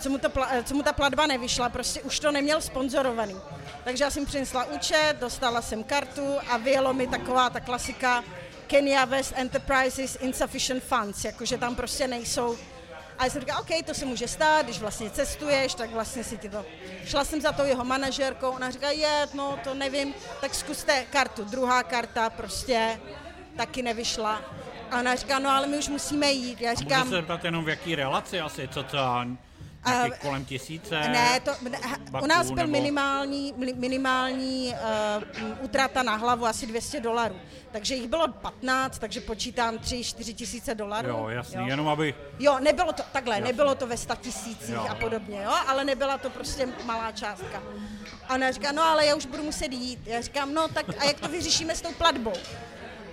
[0.00, 3.36] co mu, to, eh, co mu ta platba nevyšla, prostě už to neměl sponzorovaný.
[3.84, 8.24] Takže já jsem přinesla účet, dostala jsem kartu a vyjelo mi taková ta klasika
[8.66, 12.58] Kenya West Enterprises Insufficient Funds, jakože tam prostě nejsou
[13.20, 16.38] a já jsem říkala, OK, to se může stát, když vlastně cestuješ, tak vlastně si
[16.38, 16.64] ty to...
[17.04, 21.44] Šla jsem za tou jeho manažerkou, ona říká, je, no to nevím, tak zkuste kartu.
[21.44, 23.00] Druhá karta prostě
[23.56, 24.42] taky nevyšla.
[24.90, 26.60] A ona říká, no ale my už musíme jít.
[26.60, 28.98] Já Můžu říkám, se zeptat jenom v jaký relaci asi, co to
[29.86, 31.00] nějaký kolem tisíce?
[31.00, 31.78] Ne, to, ne,
[32.10, 34.74] baků u nás byl nebo- minimální, mi- minimální
[35.48, 37.36] uh, utrata na hlavu asi 200 dolarů.
[37.72, 41.08] Takže jich bylo 15, takže počítám 3-4 tisíce dolarů.
[41.08, 42.14] Jo, jasný, jenom aby...
[42.38, 43.46] Jo, nebylo to takhle, Jasně.
[43.46, 44.96] nebylo to ve sta tisících Jo, a jo.
[45.00, 47.62] podobně, jo, ale nebyla to prostě malá částka.
[48.28, 49.98] A ona říká, no ale já už budu muset jít.
[50.06, 52.32] Já říkám, no tak a jak to vyřešíme s tou platbou?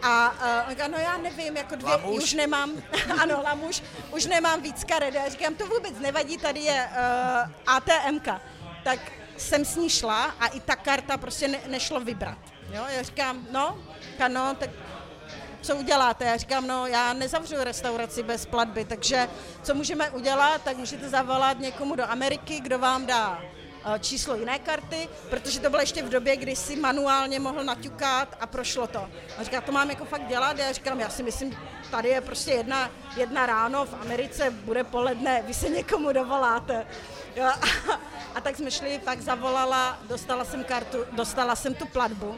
[0.01, 2.23] A uh, on říká, no já nevím, jako dvě, Lamuš?
[2.23, 2.71] už nemám,
[3.21, 5.13] ano, lamuš, už nemám víc karet.
[5.13, 8.41] Já říkám, to vůbec nevadí, tady je uh, ATMka.
[8.83, 8.99] Tak
[9.37, 12.37] jsem s ní šla a i ta karta prostě ne, nešlo vybrat.
[12.71, 13.77] Jo, já říkám, no,
[14.11, 14.69] říká, no, tak
[15.61, 16.25] co uděláte?
[16.25, 19.29] Já říkám, no já nezavřu restauraci bez platby, takže
[19.63, 23.56] co můžeme udělat, tak můžete zavolat někomu do Ameriky, kdo vám dá eh,
[23.99, 28.47] číslo jiné karty, protože to bylo ještě v době, kdy si manuálně mohl naťukat a
[28.47, 29.09] prošlo to.
[29.37, 30.57] A říká, to mám jako fakt dělat?
[30.57, 31.57] Já říkám, já si myslím,
[31.91, 36.87] tady je prostě jedna, jedna ráno, v Americe bude poledne, vy se někomu dovoláte.
[37.35, 37.59] Jo, a,
[38.35, 42.35] a tak jsme šli, pak zavolala, dostala jsem kartu, dostala jsem tu platbu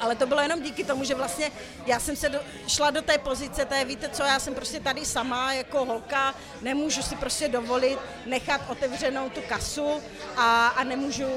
[0.00, 1.50] ale to bylo jenom díky tomu, že vlastně
[1.86, 5.04] já jsem se do, šla do té pozice, té víte co, já jsem prostě tady
[5.04, 10.02] sama jako holka, nemůžu si prostě dovolit nechat otevřenou tu kasu
[10.36, 11.28] a, a nemůžu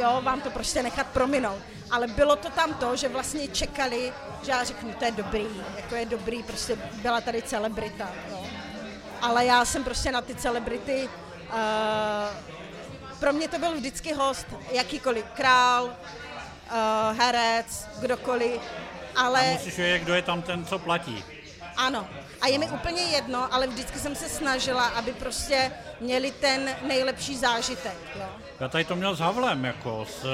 [0.00, 1.62] jo, vám to prostě nechat prominout.
[1.90, 4.12] Ale bylo to tam to, že vlastně čekali,
[4.42, 8.10] že já řeknu, to je dobrý, jako je dobrý, prostě byla tady celebrita.
[8.30, 8.46] Jo.
[9.20, 11.08] Ale já jsem prostě na ty celebrity,
[11.48, 12.56] uh,
[13.20, 15.96] pro mě to byl vždycky host, jakýkoliv král,
[16.72, 18.60] uh, herec, kdokoliv,
[19.16, 21.24] ale A musíš vědět, kdo je tam ten, co platí.
[21.76, 22.06] ano.
[22.40, 27.36] A je mi úplně jedno, ale vždycky jsem se snažila, aby prostě měli ten nejlepší
[27.36, 27.96] zážitek.
[28.16, 28.26] Jo.
[28.60, 30.26] Já tady to měl s Havlem, jako, s,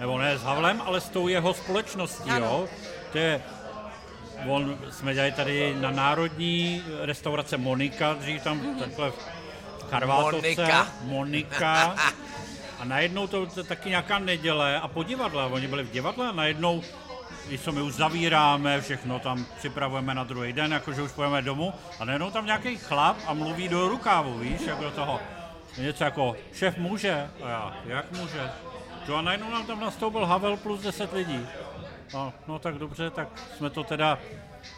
[0.00, 2.46] nebo ne s Havlem, ale s tou jeho společností, Ano.
[2.46, 2.68] jo.
[3.12, 3.42] To je,
[4.48, 8.78] on, jsme dělali tady na národní restaurace Monika, dřív tam Mhm.
[8.78, 9.14] takhle v
[9.90, 10.46] Charvátovce.
[10.46, 10.86] Monika.
[11.02, 11.96] Monika.
[12.80, 16.32] A najednou to, to taky nějaká neděle a po divadle, oni byli v divadle a
[16.32, 16.82] najednou,
[17.48, 22.04] když my už zavíráme, všechno tam připravujeme na druhý den, jakože už pojeme domů a
[22.04, 25.20] najednou tam nějaký chlap a mluví do rukávu, víš, jako do toho.
[25.78, 27.30] Něco jako, šéf může?
[27.42, 28.50] A já, jak může?
[29.08, 31.46] Jo a najednou nám tam nastoupil Havel plus 10 lidí.
[32.14, 34.18] No, no tak dobře, tak jsme to teda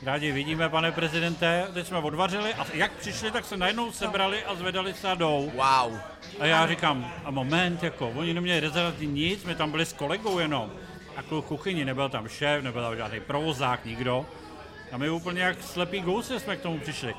[0.03, 1.67] rádi vidíme, pane prezidente.
[1.75, 5.53] Teď jsme odvařili a jak přišli, tak se najednou sebrali a zvedali se a jdou.
[5.55, 5.99] Wow.
[6.41, 10.39] A já říkám, a moment, jako, oni neměli rezervaci nic, my tam byli s kolegou
[10.39, 10.73] jenom.
[11.17, 14.27] A k kuchyni nebyl tam šéf, nebyl tam žádný provozák, nikdo.
[14.93, 17.15] A my úplně jak slepý gousy jsme k tomu přišli.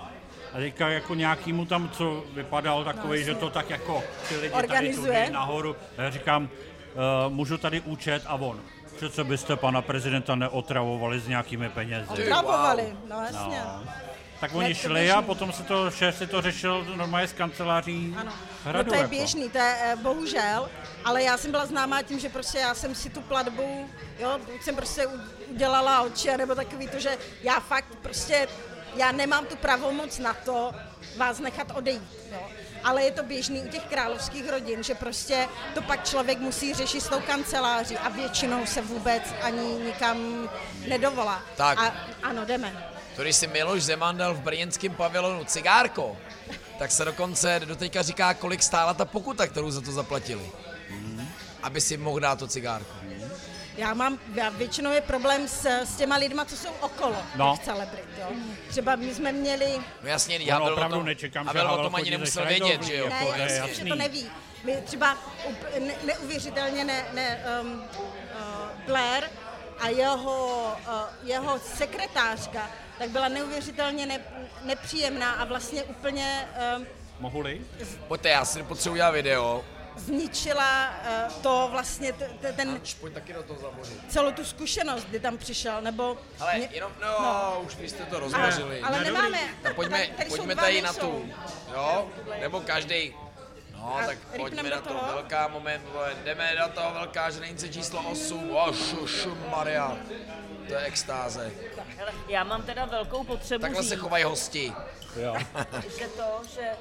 [0.53, 4.63] A teďka jako nějakýmu tam, co vypadal takový, že to tak jako ty lidi tady
[4.63, 5.25] Organizuje.
[5.27, 5.75] tu nahoru.
[5.97, 8.61] A já říkám, uh, můžu tady účet a on.
[9.03, 12.09] Přece byste pana prezidenta neotravovali s nějakými penězi.
[12.09, 13.61] Otravovali, no jasně.
[13.65, 13.83] No.
[14.39, 15.11] Tak oni šli běžný.
[15.11, 18.33] a potom si to, šéf si to řešil normálně z kanceláří Ano.
[18.63, 18.77] hradu.
[18.77, 19.09] no to je jako.
[19.09, 20.69] běžný, to je eh, bohužel,
[21.05, 24.61] ale já jsem byla známá tím, že prostě já jsem si tu platbu, jo, buď
[24.61, 25.07] jsem prostě
[25.47, 28.47] udělala oči, nebo takový to, že já fakt prostě,
[28.95, 30.71] já nemám tu pravomoc na to
[31.17, 32.49] vás nechat odejít, jo.
[32.83, 37.01] Ale je to běžný u těch královských rodin, že prostě to pak člověk musí řešit
[37.01, 40.49] s tou kanceláří a většinou se vůbec ani nikam
[40.87, 41.43] nedovolá.
[41.57, 41.79] Tak.
[41.79, 42.89] A, ano, jdeme.
[43.15, 46.17] To když si Miloš Zeman dal v brněnském pavilonu cigárko,
[46.79, 50.51] tak se dokonce doteďka říká, kolik stála ta pokuta, kterou za to zaplatili.
[51.63, 52.93] Aby si mohl dát to cigárko.
[53.77, 57.55] Já mám, já většinou je problém s, s těma lidma, co jsou okolo No.
[57.57, 58.27] těch celebrit, jo.
[58.69, 61.59] Třeba my jsme měli, No jasně, Já já byl o opravdu tom, nečekám, a že
[61.59, 63.09] byl o tom ani nemusel vědět, že jo?
[63.09, 63.89] ne, jako, jasně, že jasný.
[63.89, 64.31] to neví.
[64.63, 65.17] My třeba
[65.79, 69.23] ne, neuvěřitelně ne, ne um, uh, Blair
[69.79, 70.93] a jeho, uh,
[71.29, 74.19] jeho sekretářka, tak byla neuvěřitelně ne,
[74.63, 76.87] nepříjemná a vlastně úplně um,
[77.19, 77.61] Mohu-li?
[78.07, 79.63] Pojďte, já si potřebuji udělat video.
[79.95, 80.89] Zničila
[81.27, 82.13] uh, to vlastně,
[82.55, 84.11] ten, Pojď taky do toho zavořit.
[84.11, 86.17] celou tu zkušenost, kdy tam přišel, nebo...
[86.39, 88.81] Ale mě- jenom, no, už vy jste to rozvařili.
[88.81, 91.29] ale Ne, nemáme, Tak pojďme, tady, pojďme tady na tu,
[91.73, 92.09] jo?
[92.39, 93.15] Nebo každý.
[93.75, 94.89] No, A tak pojďme do na to.
[94.89, 95.05] toho?
[95.13, 98.49] Velká moment, vole, jdeme do toho, velká žrenice číslo 8.
[98.51, 99.97] Oh, šušu Maria.
[100.67, 101.51] To je extáze.
[101.97, 104.73] Hele, já mám teda velkou potřebu Takhle říct, se chovají hosti.
[105.21, 105.35] Jo.
[105.99, 106.71] že to, že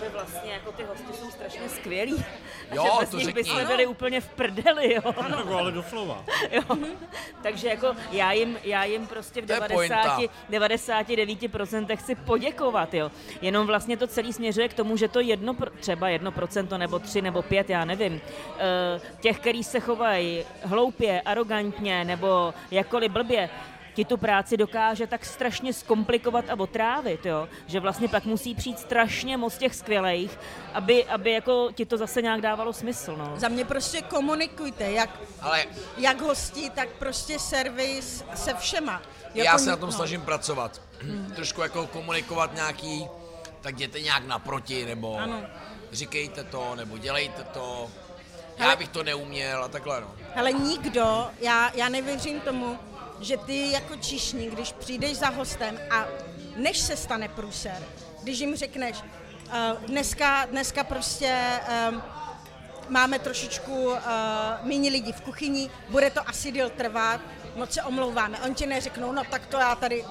[0.00, 2.24] že vlastně jako ty hosti jsou strašně skvělí.
[2.70, 3.42] A Jo, že to bez nich řekni.
[3.42, 5.02] bychom byli úplně v prdeli, jo.
[5.36, 6.24] Jako, ale doslova.
[6.50, 6.62] jo.
[7.42, 10.34] Takže jako já jim, já jim prostě v To je 90, pointa.
[10.50, 13.10] 99% chci poděkovat, jo.
[13.42, 17.22] Jenom vlastně to celý směřuje k tomu, že to jedno, třeba jedno procento nebo tři
[17.22, 18.20] nebo pět, já nevím,
[18.58, 23.50] eh, těch, který se chovají hloupě, arrogantně nebo jakkoliv blbě,
[23.96, 28.78] ti tu práci dokáže tak strašně zkomplikovat a otrávit, jo, že vlastně pak musí přijít
[28.78, 30.38] strašně moc těch skvělejch,
[30.74, 33.32] aby, aby jako ti to zase nějak dávalo smysl, no.
[33.36, 35.10] Za mě prostě komunikujte, jak,
[35.40, 35.64] Ale
[35.96, 39.02] jak hosti, tak prostě servis se všema.
[39.34, 39.96] já Jako se na tom no.
[39.96, 40.80] snažím pracovat.
[41.34, 43.06] Trošku jako komunikovat nějaký,
[43.60, 45.42] tak jděte nějak naproti, nebo Ano.
[45.92, 47.88] říkejte to, nebo dělejte to.
[48.58, 50.14] Já bych to neuměl a takhle, no.
[50.36, 52.78] Ale nikdo, já, já nevěřím tomu,
[53.20, 56.04] že ty jako čišník, když přijdeš za hostem a
[56.56, 57.82] než se stane průser,
[58.22, 62.02] když jim řekneš, uh, dneska, dneska prostě um,
[62.88, 63.98] máme trošičku uh,
[64.62, 67.20] méně lidí v kuchyni, bude to asi díl trvat,
[67.54, 68.40] moc se omlouváme.
[68.40, 70.04] Oni ti neřeknou, no tak to já tady,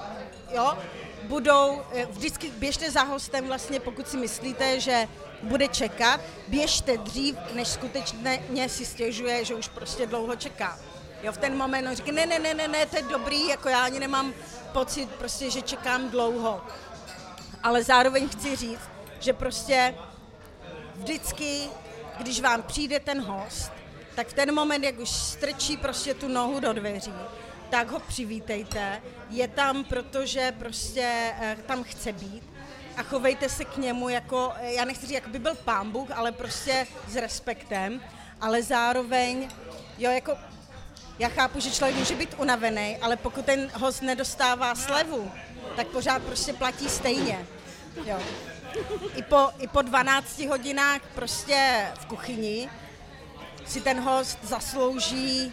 [0.54, 0.78] jo,
[1.22, 5.08] budou, vždycky běžte za hostem vlastně, pokud si myslíte, že
[5.42, 10.78] bude čekat, běžte dřív, než skutečně si stěžuje, že už prostě dlouho čeká.
[11.26, 13.68] Jo, v ten moment on říká, ne, ne, ne, ne, ne, to je dobrý, jako
[13.68, 14.34] já ani nemám
[14.72, 16.64] pocit prostě, že čekám dlouho.
[17.62, 18.88] Ale zároveň chci říct,
[19.20, 19.94] že prostě
[20.94, 21.62] vždycky,
[22.18, 23.72] když vám přijde ten host,
[24.14, 27.14] tak v ten moment, jak už strčí prostě tu nohu do dveří,
[27.70, 29.02] tak ho přivítejte.
[29.30, 32.42] Je tam, protože prostě eh, tam chce být
[32.96, 36.10] a chovejte se k němu jako, eh, já nechci říct, jak by byl pán Bůh,
[36.10, 38.00] ale prostě s respektem,
[38.40, 39.48] ale zároveň,
[39.98, 40.36] jo, jako
[41.18, 45.32] já chápu, že člověk může být unavený, ale pokud ten host nedostává slevu,
[45.76, 47.46] tak pořád prostě platí stejně.
[48.06, 48.18] Jo.
[49.16, 52.68] I po, I po 12 hodinách prostě v kuchyni
[53.66, 55.52] si ten host zaslouží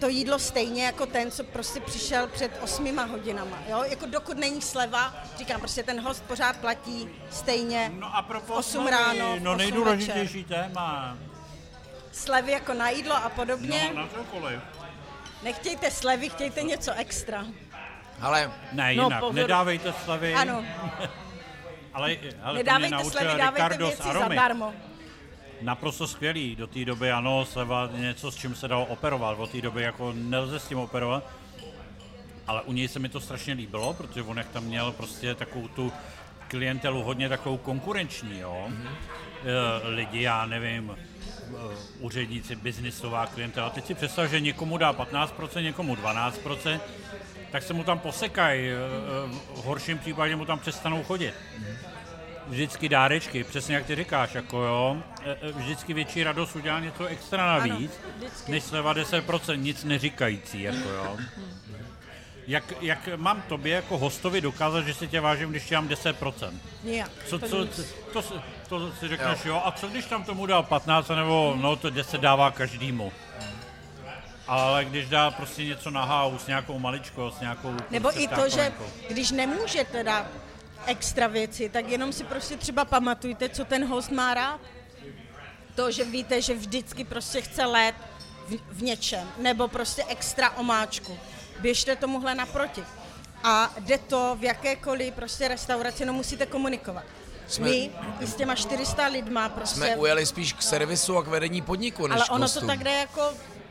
[0.00, 3.58] to jídlo stejně jako ten, co prostě přišel před osmima hodinama.
[3.68, 3.82] Jo?
[3.82, 8.50] Jako dokud není sleva, říkám, prostě ten host pořád platí stejně No a pro v
[8.50, 11.16] 8 ráno, No 8 nejdůležitější téma.
[12.12, 13.90] slevy jako na jídlo a podobně.
[13.94, 14.60] No, na cokoliv.
[15.42, 17.44] Nechtějte slevy, chtějte něco extra.
[18.20, 19.34] Ale Ne, No, jinak, pozor.
[19.34, 20.34] nedávejte slevy.
[20.34, 20.64] Ano,
[21.94, 24.36] Ale, ale nedávejte to mě slevy, dávejte Ricardo z věci Aromy.
[24.36, 24.74] zadarmo.
[25.62, 26.56] Naprosto skvělý.
[26.56, 29.38] Do té doby ano, sleva něco, s čím se dalo operovat.
[29.38, 31.24] Od té doby jako nelze s tím operovat.
[32.46, 35.68] Ale u něj se mi to strašně líbilo, protože on jak tam měl prostě takovou
[35.68, 35.92] tu
[36.48, 38.66] klientelu hodně takovou konkurenční, jo.
[38.68, 38.88] Mm-hmm.
[39.84, 40.96] Lidi, já nevím,
[41.98, 43.70] úředníci, biznisová klientela.
[43.70, 46.80] Teď si představ, že někomu dá 15%, někomu 12%,
[47.52, 48.68] tak se mu tam posekají.
[48.68, 51.34] eh, eh, V horším případě mu tam přestanou chodit
[52.48, 55.02] vždycky dárečky, přesně jak ty říkáš, jako jo,
[55.52, 58.52] vždycky větší radost udělá něco extra navíc, vždycky.
[58.52, 61.16] než sleva 10%, nic neříkající, jako jo.
[62.46, 66.52] Jak, jak mám tobě jako hostovi dokázat, že si tě vážím, když ti dám 10%?
[66.84, 67.10] Nijak.
[67.26, 67.94] Co, to co, nic.
[68.12, 69.62] to, to, to si řekneš, jo.
[69.64, 73.12] a co když tam tomu dal 15, nebo no to 10 dává každému.
[74.46, 77.76] Ale když dá prostě něco na house, nějakou maličkost, nějakou...
[77.90, 78.84] Nebo prostě i to, že ptákovinku.
[79.08, 80.26] když nemůžete dát
[80.86, 84.60] extra věci, tak jenom si prostě třeba pamatujte, co ten host má rád.
[85.74, 87.94] To, že víte, že vždycky prostě chce let
[88.48, 91.18] v, v něčem, nebo prostě extra omáčku.
[91.62, 92.84] Běžte tomuhle naproti.
[93.44, 97.04] A jde to v jakékoliv prostě restauraci, no musíte komunikovat.
[97.46, 99.76] Jsme- My i s těma 400 lidma prostě...
[99.76, 102.84] jsme ujeli spíš k servisu a k vedení podniku, než ale k ono to tak
[102.84, 103.22] jde jako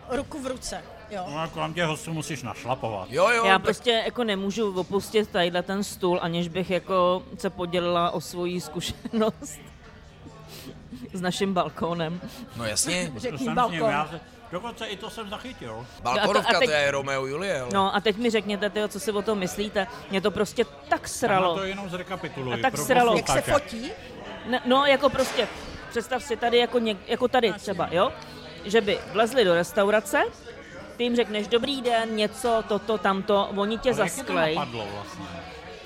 [0.10, 0.84] ruku v ruce.
[1.10, 1.26] Jo.
[1.30, 3.08] No, kolem těch hostů musíš našlapovat.
[3.12, 7.50] Jo, jo, Já tak prostě jako nemůžu opustit tadyhle ten stůl, aniž bych jako se
[7.50, 9.60] podělila o svoji zkušenost
[11.14, 12.22] s naším balkónem.
[12.56, 13.12] no jasně.
[13.18, 13.74] Řekni balkon.
[13.90, 14.10] já
[14.52, 15.86] dokonce i to jsem zachytil.
[16.04, 17.70] Balkonovka, a teď- to je Romeo Julie, ale...
[17.74, 19.88] No a teď mi řekněte, tyjo, co si o tom myslíte.
[20.10, 21.56] Mě to prostě tak Já sralo.
[21.58, 22.54] to jenom zrekapituluji.
[22.60, 23.16] A tak pro sralo.
[23.18, 23.92] Jak se fotí,
[24.46, 25.48] Ne, no jako prostě,
[25.90, 28.12] představ si tady jako, něk, jako tady třeba, jo?
[28.66, 30.24] Že by vlezli do restaurace,
[30.98, 34.56] ty jim řekneš dobrý den, něco, toto, tamto, oni tě Ale jak je to zasklej.
[34.56, 35.26] napadlo vlastně?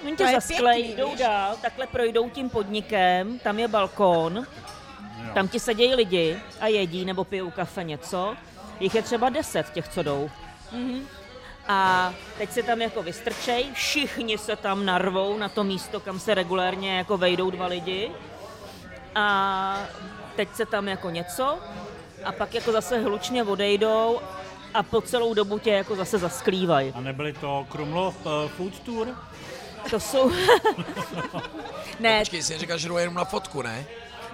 [0.03, 1.19] Oni To tě zasklej, pěkný, jdou víš?
[1.19, 5.31] dál, takhle projdou tím podnikem, tam je balkón, Jo.
[5.33, 8.35] tam ti sedějí lidi a jedí nebo pijou kafe něco.
[8.79, 10.29] Jich je třeba deset těch, co jdou.
[11.67, 16.33] A teď se tam jako vystrčej, všichni se tam narvou na to místo, kam se
[16.33, 18.11] regulérně jako vejdou dva lidi.
[19.15, 19.77] A
[20.35, 21.59] teď se tam jako něco
[22.23, 24.19] a pak jako zase hlučně odejdou
[24.73, 26.93] a po celou dobu tě jako zase zasklívají.
[26.95, 29.07] A nebyly to Krumlov uh, Food Tour?
[29.89, 30.31] To jsou...
[31.99, 33.85] ne, Počkej, jsi říkal, že jdou jenom na fotku, ne?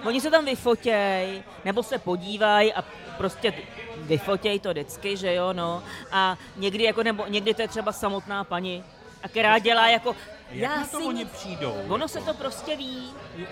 [0.04, 2.84] Oni se tam vyfotěj, nebo se podívají a
[3.16, 3.54] prostě
[3.96, 5.82] vyfotěj to vždycky, že jo, no.
[6.12, 8.84] A někdy, jako, nebo někdy to je třeba samotná paní,
[9.22, 10.16] a která dělá jako...
[10.50, 11.74] Jak já na to si oni přijdou?
[11.88, 13.10] Ono se to prostě ví.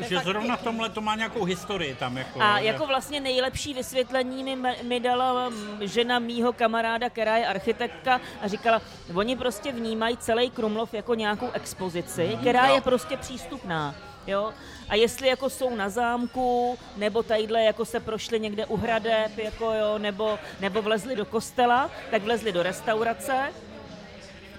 [0.08, 2.42] Že zrovna v tomhle to má nějakou historii tam jako.
[2.42, 7.46] A že- jako vlastně nejlepší vysvětlení mi, mi dala mm, žena mýho kamaráda, která je
[7.46, 8.82] architektka a říkala,
[9.14, 12.74] oni prostě vnímají celý Krumlov jako nějakou expozici, která Jo.
[12.74, 13.94] je prostě přístupná.
[14.26, 14.52] Jo?
[14.91, 19.73] A jestli jako jsou na zámku, nebo tadyhle jako se prošli někde u hradeb, jako
[19.73, 23.52] jo, nebo, nebo vlezli do kostela, tak vlezli do restaurace,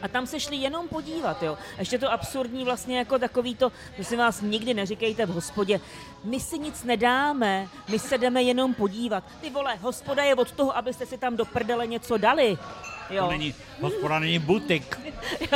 [0.02, 1.58] a tam se šli jenom podívat, jo.
[1.78, 5.80] A ještě to absurdní vlastně jako takový to, prosím vás, nikdy neříkejte v hospodě,
[6.24, 9.24] my si nic nedáme, my se jdeme jenom podívat.
[9.42, 12.58] Ty vole, hospoda je od toho, abyste si tam do prdele něco dali.
[13.10, 13.24] Jo.
[13.24, 15.00] To není, hospoda není butik.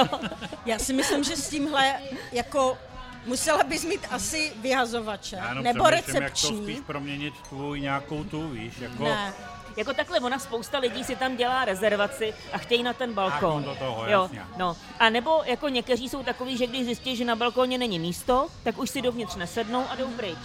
[0.65, 1.93] Já si myslím, že s tímhle
[2.31, 2.77] jako
[3.25, 6.63] musela bys mít asi vyhazovače Já jenom nebo přemýšlím, jak to recepční.
[6.63, 9.03] spíš proměnit tvůj nějakou tu, víš, jako...
[9.03, 9.33] Ne.
[9.77, 13.63] Jako takhle, ona spousta lidí si tam dělá rezervaci a chtějí na ten balkón.
[13.63, 14.41] do toho, jo, jasně.
[14.57, 14.77] no.
[14.99, 18.77] A nebo jako někteří jsou takový, že když zjistí, že na balkóně není místo, tak
[18.77, 20.37] už si dovnitř nesednou a jdou pryč.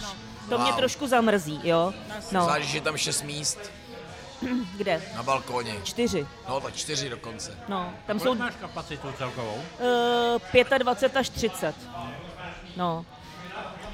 [0.49, 0.75] To mě Wow.
[0.79, 1.93] trošku zamrzí, jo.
[2.31, 3.59] No, Zvlášť, že je tam šest míst
[4.77, 5.01] kde?
[5.15, 5.75] na balkóně.
[5.83, 6.27] Čtyři.
[6.49, 7.57] No, tak čtyři dokonce.
[7.67, 9.55] No, tam jsou Kolik máš kapacitu celkovou?
[10.73, 11.75] uh, 25 až 30.
[12.77, 13.05] No.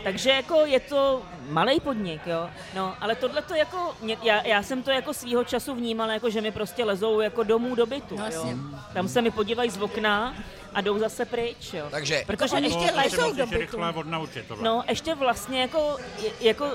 [0.04, 2.50] Takže jako je to malý podnik, jo.
[2.76, 6.30] No, ale tohle to jako, mě- já, já jsem to jako svýho času vnímala, jako
[6.30, 8.46] že mi prostě lezou jako domů do bytu, No, jo.
[8.94, 10.36] Tam se mi podívají z okna
[10.74, 11.86] a jdou zase pryč, jo.
[11.92, 13.58] Takže Protože Oni ještě, lezou do bytu.
[13.60, 14.64] rychle odnaučit tohle.
[14.64, 15.98] no, ještě vlastně jako,
[16.42, 16.72] jako uh,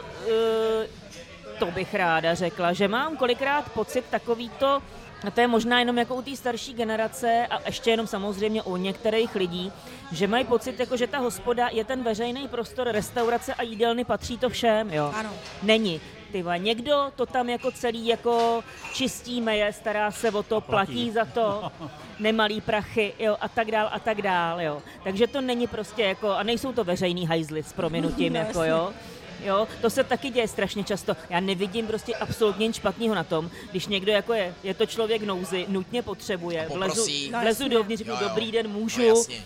[1.63, 4.83] to bych ráda řekla, že mám kolikrát pocit takový to,
[5.27, 8.77] a to je možná jenom jako u té starší generace a ještě jenom samozřejmě u
[8.77, 9.73] některých lidí,
[10.13, 14.39] že mají pocit, jako že ta hospoda je ten veřejný prostor, restaurace a jídelny patří
[14.39, 15.13] to všem, jo.
[15.17, 15.31] Ano.
[15.63, 16.01] Není.
[16.33, 20.93] Tyva, někdo to tam jako celý jako čistí meje, stará se o to, platí.
[20.93, 21.73] platí za to,
[22.19, 24.83] nemalý prachy, jo, a tak dál, a tak dál, jo.
[25.05, 29.22] Takže to není prostě jako, a nejsou to veřejný hajzly s prominutím, No, jako jasně.
[29.45, 29.69] Jo.
[29.81, 31.17] To se taky děje strašně často.
[31.31, 35.23] Já nevidím prostě absolutně nic špatného na tom, když někdo jako je, je to člověk
[35.23, 37.07] nouzy, nutně potřebuje, vlezu.
[37.33, 39.45] No, vlezu dovnitř, řeknu dobrý den, No, můžu, jasně.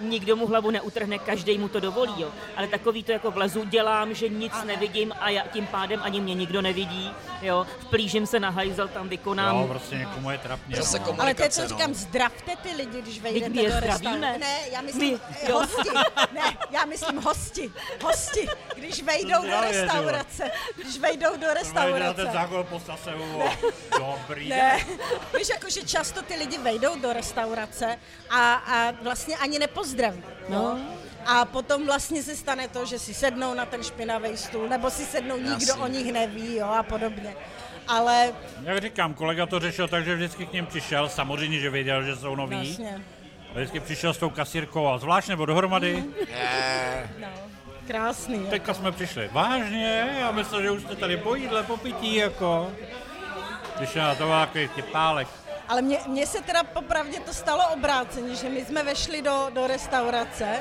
[0.00, 2.28] Nikdo mu hlavu neutrhne, každý mu to dovolí, jo.
[2.56, 6.34] Ale takový to jako vlezu dělám, že nic nevidím a já, tím pádem ani mě
[6.34, 7.10] nikdo nevidí,
[7.42, 7.66] jo.
[7.80, 9.56] Vplížím se na hajzel, tam vykonám.
[9.60, 10.76] Jo, prostě někomu je trapně.
[10.76, 11.16] Zase no.
[11.18, 11.68] Ale to je, co no.
[11.68, 14.10] říkám, zdravte ty lidi, když vejdete my je do zdravíme.
[14.10, 14.38] restaurace.
[14.38, 15.58] Ne, já myslím My, eh, jo.
[15.58, 15.90] hosti.
[16.32, 17.72] Ne, já myslím hosti.
[18.02, 20.50] Hosti, když vejdou do restaurace.
[20.76, 22.24] Když vejdou do Ten restaurace.
[22.32, 22.80] zákon u
[23.98, 24.86] Dobrý Ne,
[25.38, 27.98] víš, jako, že často ty lidi vejdou do restaurace
[28.30, 30.22] a, a vlastně ani nepozdraví.
[30.48, 30.78] No.
[31.26, 35.04] A potom vlastně se stane to, že si sednou na ten špinavý stůl, nebo si
[35.04, 35.82] sednou, nikdo Jasně.
[35.82, 37.36] o nich neví, jo, a podobně.
[37.88, 38.32] Ale
[38.62, 42.16] Jak říkám, kolega to řešil tak, že vždycky k ním přišel, samozřejmě, že věděl, že
[42.16, 42.56] jsou noví.
[42.56, 43.02] vlastně,
[43.50, 46.04] A vždycky přišel s tou kasírkou a zvlášť nebo dohromady.
[46.28, 47.28] Je, no,
[47.86, 48.46] krásný.
[48.46, 49.28] Teďka jsme přišli.
[49.32, 50.16] Vážně?
[50.20, 52.72] Já myslel, že už jste tady po jídle, po pití, jako.
[53.78, 55.28] Když na to takový tipálek.
[55.68, 59.66] Ale mně, mně se teda popravdě to stalo obráceně, že my jsme vešli do, do
[59.66, 60.58] restaurace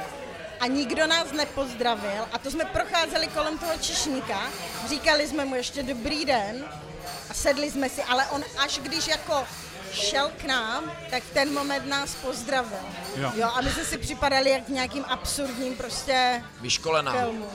[0.60, 4.42] a nikdo nás nepozdravil a to jsme procházeli kolem toho čišníka,
[4.90, 6.66] říkali jsme mu ještě dobrý den
[7.30, 9.48] a sedli jsme si, ale on až když jako
[9.92, 12.80] šel k nám, tak ten moment nás pozdravil.
[13.16, 13.32] Jo.
[13.36, 17.12] jo a my jsme si připadali jak v nějakým absurdním prostě vyškolená.
[17.12, 17.50] filmu.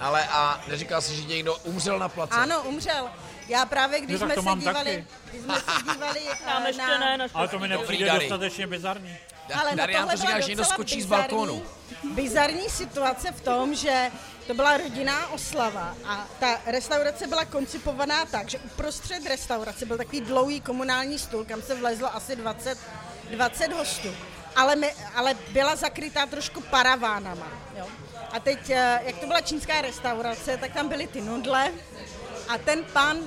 [0.00, 2.34] Ale a neříkal jsi, že někdo umřel na place?
[2.34, 3.10] Ano, umřel.
[3.52, 5.06] Já právě, když No tak jsme se dívali, taky.
[5.30, 6.20] když jsme se dívali
[6.66, 8.20] ještě na, ne, na Ale to mi Dobrý nepřijde dary.
[8.28, 9.16] dostatečně bizarní.
[9.54, 11.62] Ale no Darian tohle to byla říká, že někdo skočí z balkónu.
[12.14, 14.10] Bizarní situace v tom, že
[14.46, 20.20] to byla rodinná oslava a ta restaurace byla koncipovaná tak, že uprostřed restaurace byl takový
[20.20, 22.78] dlouhý komunální stůl, kam se vlezlo asi 20,
[23.30, 24.14] 20 hostů.
[24.56, 27.46] Ale, my, ale byla zakrytá trošku paravánama.
[27.78, 27.86] Jo?
[28.32, 31.70] A teď, eh, jak to byla čínská restaurace, tak tam byly ty nudle
[32.48, 33.18] a ten pan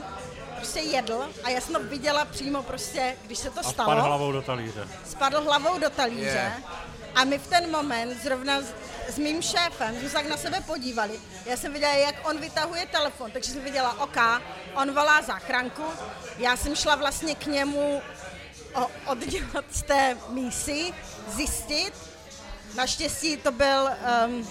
[0.56, 4.02] prostě jedl a já jsem to viděla přímo prostě, když se to A stalo spadl
[4.02, 4.88] hlavou do talíře.
[5.10, 6.54] spadl hlavou do talíře Je.
[7.16, 8.66] a my v ten moment zrovna s,
[9.10, 11.20] s mým šéfem jsme se tak na sebe podívali.
[11.46, 14.18] Já jsem viděla, jak on vytahuje telefon, takže jsem viděla, OK,
[14.76, 15.84] on volá záchranku.
[16.38, 18.02] Já jsem šla vlastně k němu
[18.76, 20.94] o, oddělat z té mísy,
[21.28, 21.94] zjistit.
[22.76, 23.90] Naštěstí to byl
[24.28, 24.48] um,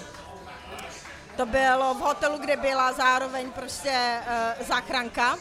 [1.36, 4.18] to bylo v hotelu, kde byla zároveň prostě
[4.60, 5.36] uh, záchranka.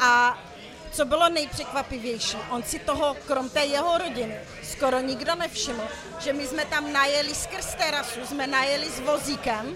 [0.00, 0.38] A
[0.92, 5.82] co bylo nejpřekvapivější, on si toho, krom té jeho rodiny, skoro nikdo nevšiml,
[6.20, 9.74] že my jsme tam najeli skrz terasu, jsme najeli s vozíkem,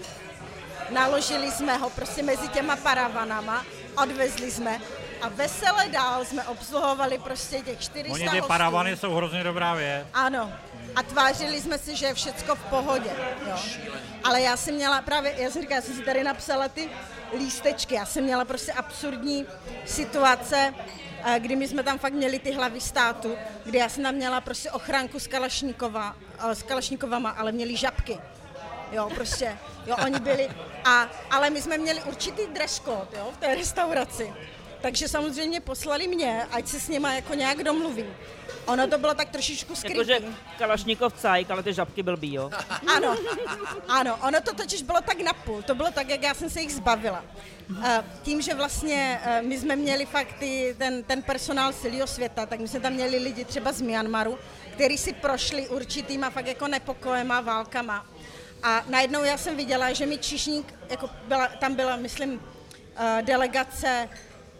[0.89, 3.65] naložili jsme ho prostě mezi těma paravanama,
[4.03, 4.79] odvezli jsme
[5.21, 8.47] a vesele dál jsme obsluhovali prostě těch 400 Oni ty hostů.
[8.47, 10.07] paravany jsou hrozně dobrá věc.
[10.13, 10.53] Ano.
[10.95, 13.09] A tvářili jsme si, že je všecko v pohodě.
[13.47, 13.57] Jo.
[14.23, 16.89] Ale já jsem měla právě, já jsem říkala, já jsem si tady napsala ty
[17.37, 19.45] lístečky, já jsem měla prostě absurdní
[19.85, 20.73] situace,
[21.23, 23.35] eh, kdy my jsme tam fakt měli ty hlavy státu,
[23.65, 28.19] kdy já jsem tam měla prostě ochránku z Kalašníkova, eh, s Kalašníkovama, ale měli žabky.
[28.91, 30.49] Jo, prostě, jo, oni byli,
[30.85, 34.33] a, ale my jsme měli určitý dress code, jo, v té restauraci.
[34.81, 38.15] Takže samozřejmě poslali mě, ať se s nima jako nějak domluvím.
[38.65, 39.97] Ono to bylo tak trošičku skrytý.
[39.97, 40.19] Jakože
[40.57, 42.51] Kalašníkov cajk, ale ty žabky byl jo.
[42.95, 43.15] Ano,
[43.87, 46.73] ano, ono to totiž bylo tak napůl, to bylo tak, jak já jsem se jich
[46.73, 47.23] zbavila.
[47.83, 52.45] Eh, Tím, že vlastně eh, my jsme měli fakt ty, ten, ten personál celého světa,
[52.45, 54.37] tak my jsme tam měli lidi třeba z Myanmaru,
[54.73, 58.05] kteří si prošli určitýma fakt jako nepokojema, válkama.
[58.63, 62.41] A najednou já jsem viděla, že mi Čišník, jako byla, tam byla, myslím,
[62.97, 64.09] eh, delegace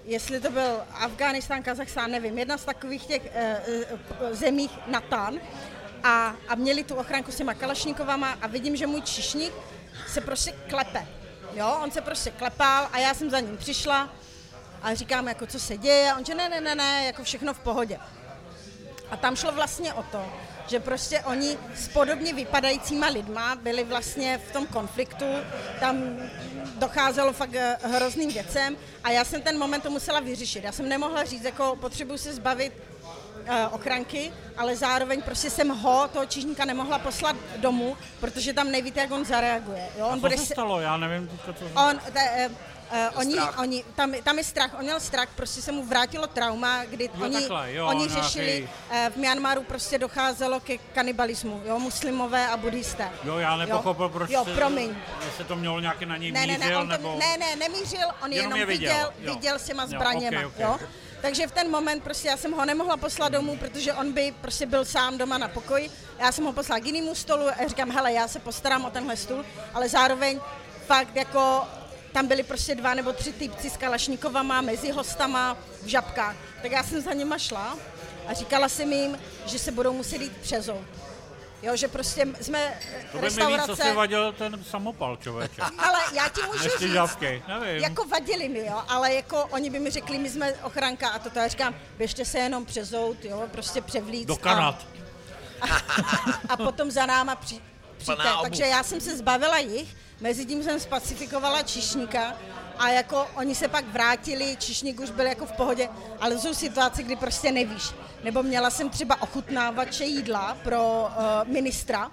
[0.10, 5.40] jestli to byl Afghánistán, Kazachstán, nevím, jedna z takových těch e, e, zemích Natan
[6.04, 9.54] a, a měli tu ochranku s těma kalašníkovama a vidím, že můj čišník
[10.08, 11.08] se prostě klepe.
[11.54, 14.10] Jo, on se prostě klepal a já jsem za ním přišla
[14.82, 17.54] a říkám, jako co se děje a on že ne, ne, ne, ne, jako všechno
[17.54, 18.00] v pohodě.
[19.12, 20.34] A tam šlo vlastně o to,
[20.70, 25.26] že prostě oni s podobně vypadajícíma lidma byli vlastně v tom konfliktu,
[25.80, 26.04] tam
[26.76, 30.64] docházelo fakt eh, hrozným věcem a já jsem ten moment to musela vyřešit.
[30.64, 36.08] Já jsem nemohla říct, jako potřebuji se zbavit uh, ochranky, ale zároveň prostě jsem ho,
[36.14, 39.90] toho čižníka, nemohla poslat domů, protože tam nevíte, jak on zareaguje.
[39.98, 40.08] Jo?
[40.08, 40.80] On A co se se- stalo?
[40.82, 41.66] Já nevím, teďka, co...
[41.66, 42.50] On, te,
[42.92, 43.60] uh, oni, strach.
[43.60, 47.24] oni, tam, tam je strach, on měl strach, prostě se mu vrátilo trauma, kdy Jo,
[47.26, 52.48] oni, takhle, jo, oni nějaký- řešili, uh, v Myanmaru prostě docházelo ke kanibalismu, jo, muslimové
[52.48, 53.10] a buddhisté.
[53.24, 54.96] Jo, já nepochopil, proč Jo, se- promiň.
[55.26, 57.16] jestli to mělo nějaký na něj Ne, ne, ne, mířil, on to, nebo...
[57.20, 59.34] ne, ne, nemířil, on Jenom jenom, je viděl, viděl, jo.
[59.34, 60.60] viděl s těma Jo, zbraněma, ok, ok.
[60.60, 60.80] jo.
[61.22, 64.66] Takže v ten moment prostě já jsem ho nemohla poslat domů, protože on by prostě
[64.66, 65.90] byl sám doma na pokoji.
[66.20, 69.18] Já jsem ho poslala k jinému stolu a říkám, hele, já se postarám o tenhle
[69.18, 70.40] stůl, ale zároveň
[70.88, 71.64] fakt jako
[72.12, 76.36] tam byli prostě dva nebo tři týpci s kalašníkovama mezi hostama v žabkách.
[76.62, 77.78] Tak já jsem za nima šla
[78.28, 80.86] a říkala jsem jim, že se budou muset jít přezout.
[81.62, 82.80] Jo, že prostě jsme
[83.12, 83.72] To by mi víc restaurace...
[83.84, 85.62] asi vadil ten samopal, člověče.
[85.78, 87.84] Ale já ti můžu Než ty říct, žabky, nevím.
[87.84, 91.40] jako vadili mi, jo, ale jako oni by mi řekli, my jsme ochranka a toto.
[91.40, 94.28] Já říkám, běžte se jenom přezout, jo, prostě převlíct.
[94.28, 94.88] Do a- Kanad.
[96.50, 97.62] A, potom za náma při,
[97.98, 98.24] přijďte.
[98.42, 102.38] Takže já jsem se zbavila jich, mezi tím jsem spacifikovala čišníka
[102.78, 105.90] a jako oni se pak vrátili, čišník už byl jako v pohodě,
[106.20, 107.84] ale jsou situace, kdy prostě nevíš.
[108.24, 112.12] Nebo měla jsem třeba ochutnávače jídla pro uh, ministra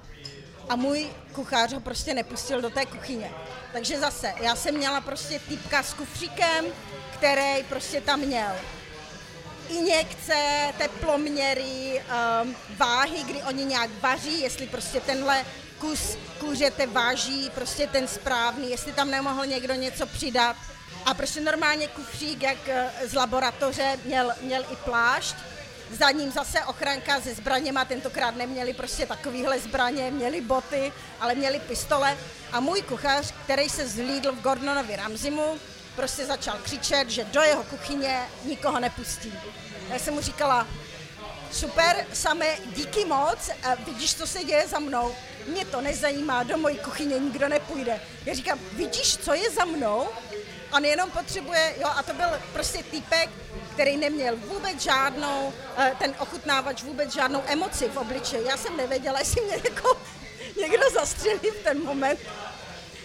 [0.68, 3.30] a můj kuchař ho prostě nepustil do té kuchyně.
[3.72, 6.64] Takže zase, já jsem měla prostě týpka s kufříkem,
[7.12, 8.52] který prostě tam měl
[9.68, 12.02] injekce, teploměry,
[12.42, 15.44] um, váhy, kdy oni nějak vaří, jestli prostě tenhle
[15.78, 20.56] kus kuřete váží, prostě ten správný, jestli tam nemohl někdo něco přidat.
[21.04, 25.36] A prostě normálně kufřík, jak eh, z laboratoře, měl, měl i plášť.
[25.90, 31.60] Za ním zase ochranka se zbraněma, tentokrát neměli prostě takovýhle zbraně, měli boty, ale měli
[31.60, 32.18] pistole.
[32.52, 35.58] A můj kuchař, který se zhlídl v Gordonovi Ramzimu,
[35.96, 39.32] prostě začal křičet, že do jeho kuchyně nikoho nepustí.
[39.88, 40.66] Já jsem mu říkala,
[41.52, 42.46] super, samé,
[42.76, 45.14] díky moc, a vidíš, co se děje za mnou?
[45.46, 48.00] Mě to nezajímá, do mojí kuchyně nikdo nepůjde.
[48.26, 50.08] Já říkám, vidíš, co je za mnou?
[50.72, 53.30] On jenom potřebuje, jo, a to byl prostě týpek,
[53.72, 58.46] který neměl vůbec žádnou, eh, ten ochutnávač vůbec žádnou emoci v obličeji.
[58.46, 59.98] Já jsem nevěděla, jestli mě jako
[60.60, 62.20] někdo zastřelí v ten moment,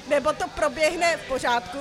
[0.07, 1.77] nebo to proběhne v pořádku.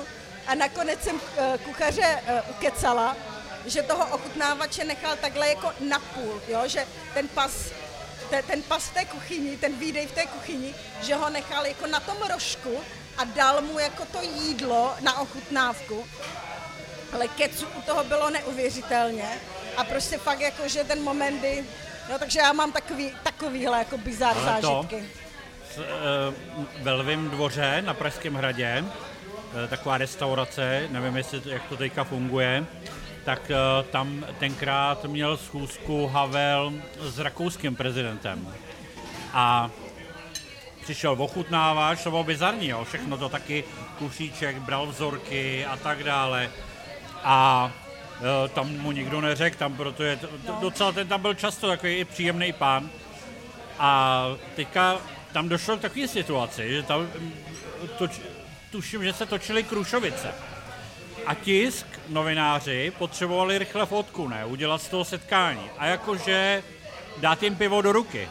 [0.47, 3.17] A nakonec jsem eh, kuchaře eh, ukecala,
[3.65, 6.61] že toho ochutnávače nechal takhle jako napůl, jo?
[6.65, 7.51] že ten pas,
[8.31, 11.87] te, ten pas v té kuchyni, ten výdej v té kuchyni, že ho nechal jako
[11.87, 12.79] na tom rožku
[13.17, 16.05] a dal mu jako to jídlo na ochutnávku.
[17.13, 19.29] Ale kecu u toho bylo neuvěřitelně
[19.77, 21.65] a prostě fakt jako, že ten moment, kdy,
[22.09, 25.09] no takže já mám takový, takovýhle jako bizar Ale to- zážitky.
[25.73, 28.83] S, uh, ve Lvém dvoře na Pražském hradě,
[29.65, 32.65] eh, taková restaurace, nevím, jestli to, jak to teďka funguje,
[33.25, 38.47] tak eh, tam tenkrát měl schůzku Havel s rakouským prezidentem.
[39.33, 39.69] A
[40.83, 43.63] přišel ochutnávač, to bylo bizarní, jo, všechno to taky,
[43.97, 46.49] kušíček, bral vzorky a tak dále.
[47.23, 47.71] A
[48.21, 50.19] Eh, Tam mu nikdo neřekl, tam proto je
[50.61, 52.89] docela ten tam byl často takový i příjemný pán.
[53.79, 54.25] A
[54.55, 54.97] teďka
[55.33, 57.33] tam došlo k takové situaci, že tam mm,
[57.97, 58.11] toč,
[58.71, 60.33] tuším, že se točily Krušovice.
[61.25, 65.69] A tisk, novináři, potřebovali rychle fotku, ne, udělat z toho setkání.
[65.77, 66.63] A jakože
[67.17, 68.29] dát jim pivo do ruky.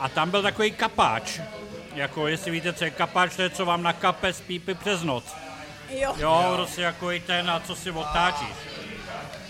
[0.00, 1.40] A tam byl takový kapáč,
[1.94, 5.24] jako jestli víte, co je kapáč, to je, co vám nakape z pípy přes noc.
[5.90, 6.14] Jo.
[6.16, 8.56] Jo, prostě jako i ten, na co si otáčíš.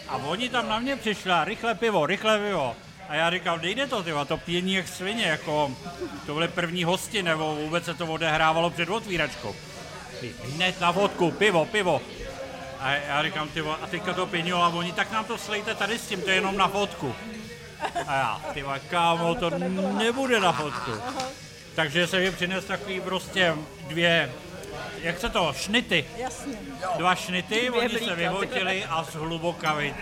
[0.09, 2.77] A oni tam na mě přišli, a rychle pivo, rychle pivo.
[3.09, 5.77] A já říkal, nejde to, tyva, to pění jak svině, jako
[6.27, 9.57] to byly první hosti, nebo vůbec se to odehrávalo před otvíračkou.
[10.55, 12.01] Hned na vodku, pivo, pivo.
[12.81, 15.98] A já říkám, ty a teďka to pění, a oni, tak nám to slejte tady
[15.98, 17.15] s tím, to je jenom na fotku.
[18.07, 19.50] A já, ty kámo, to
[19.98, 20.90] nebude na fotku.
[21.74, 23.55] Takže se mi přines takový prostě
[23.89, 24.32] dvě,
[25.02, 26.05] jak se to, šnity.
[26.16, 26.58] Jasně.
[26.97, 29.94] Dva šnity, oni se blíka, vyhotili a z hlubokavy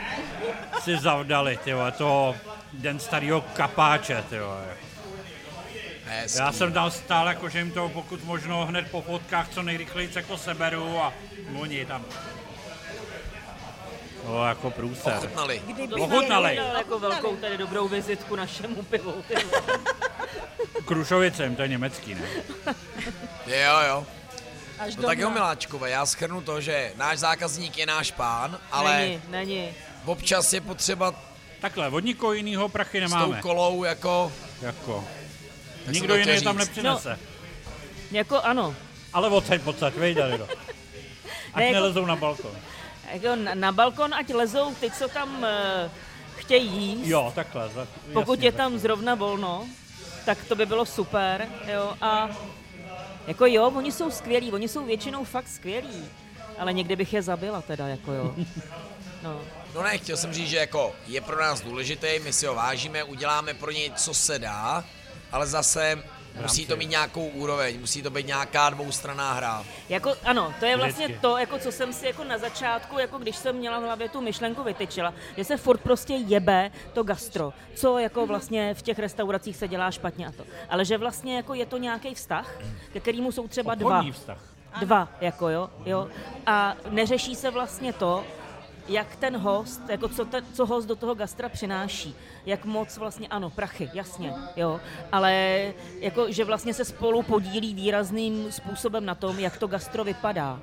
[0.82, 2.34] si zavdali, tyjo, to
[2.72, 4.58] den starého kapáče, tyjo.
[6.04, 6.38] Hezký.
[6.38, 10.10] Já jsem tam stál, jako že jim to pokud možno hned po fotkách co nejrychleji
[10.14, 11.12] jako seberu a
[11.58, 12.04] oni tam.
[14.24, 15.16] No, jako průser.
[15.16, 15.62] Ochutnali.
[15.90, 16.56] To Ochutnali.
[16.56, 19.24] dal jako velkou tady dobrou vizitku našemu pivu.
[20.84, 22.20] Krušovicem, to je německý, ne?
[23.46, 24.06] Jo, jo.
[24.78, 25.30] Až No do tak jo.
[25.30, 29.68] Miláčkové, já schrnu to, že náš zákazník je náš pán, ale Není, není.
[30.04, 31.14] občas je potřeba
[31.60, 33.40] Takhle, od nikoho jiného prachy s tou nemáme.
[33.42, 34.32] kolou jako...
[34.62, 35.04] Jako.
[35.84, 37.18] jsem Nikdo jiný je tam nepřinese.
[38.10, 38.74] Jako ano.
[39.12, 40.48] Ale odsaď, odsaď, vejde, do.
[41.54, 42.50] Ať Ne, jako- nelezou na balkon.
[43.12, 45.90] Jako na, na balkon, ať lezou ty, co tam uh,
[46.36, 47.08] chtějí jíst.
[47.08, 47.70] Jo, takhle.
[48.12, 49.66] Pokud jasně, je tam zrovna volno,
[50.24, 52.28] tak to by bylo super, jo, a
[53.26, 56.04] jako jo, oni jsou skvělí, oni jsou většinou fakt skvělí,
[56.58, 58.34] ale někdy bych je zabila teda, jako jo.
[59.22, 59.40] No.
[59.74, 63.04] No ne, chtěl jsem říct, že jako je pro nás důležitý, my si ho vážíme,
[63.04, 64.84] uděláme pro něj, co se dá,
[65.32, 66.02] ale zase
[66.42, 69.64] musí to mít nějakou úroveň, musí to být nějaká dvoustranná hra.
[69.88, 71.22] Jako, ano, to je vlastně Vždycky.
[71.22, 74.20] to, jako co jsem si jako na začátku, jako když jsem měla v hlavě tu
[74.20, 79.56] myšlenku vytyčila, že se furt prostě jebe to gastro, co jako vlastně v těch restauracích
[79.56, 80.44] se dělá špatně a to.
[80.68, 82.58] Ale že vlastně jako je to nějaký vztah,
[82.92, 83.90] ke kterému jsou třeba dva.
[83.90, 84.38] Obchodní vztah.
[84.80, 86.08] Dva, jako jo, jo.
[86.46, 88.24] A neřeší se vlastně to,
[88.88, 92.14] jak ten host, jako co, ten, co host do toho gastra přináší,
[92.46, 94.80] jak moc vlastně, ano, prachy, jasně, jo,
[95.12, 95.62] ale
[96.00, 100.60] jako, že vlastně se spolu podílí výrazným způsobem na tom, jak to gastro vypadá.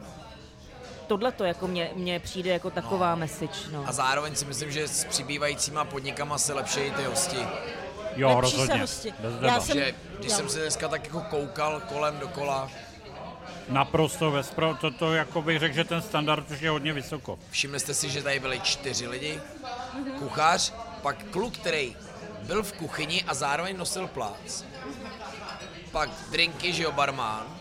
[1.08, 3.84] Tohle to jako mně, mně přijde jako taková message, no.
[3.88, 7.38] A zároveň si myslím, že s přibývajícíma podnikama se lepší ty hosti.
[8.16, 8.74] Jo, Lepší rozhodně.
[8.76, 9.14] se hosti.
[9.42, 10.38] Já jsem- Že když jo.
[10.38, 12.70] jsem se dneska tak jako koukal kolem dokola,
[13.70, 17.40] Naprosto vespro, to, to jako bych řekl, že ten standard už je hodně vysoko.
[17.52, 19.40] všimli jste si, že tady byli čtyři lidi,
[20.20, 21.96] kuchař, pak kluk, který
[22.42, 24.64] byl v kuchyni a zároveň nosil plác,
[25.92, 27.60] pak drinky, že jo, barman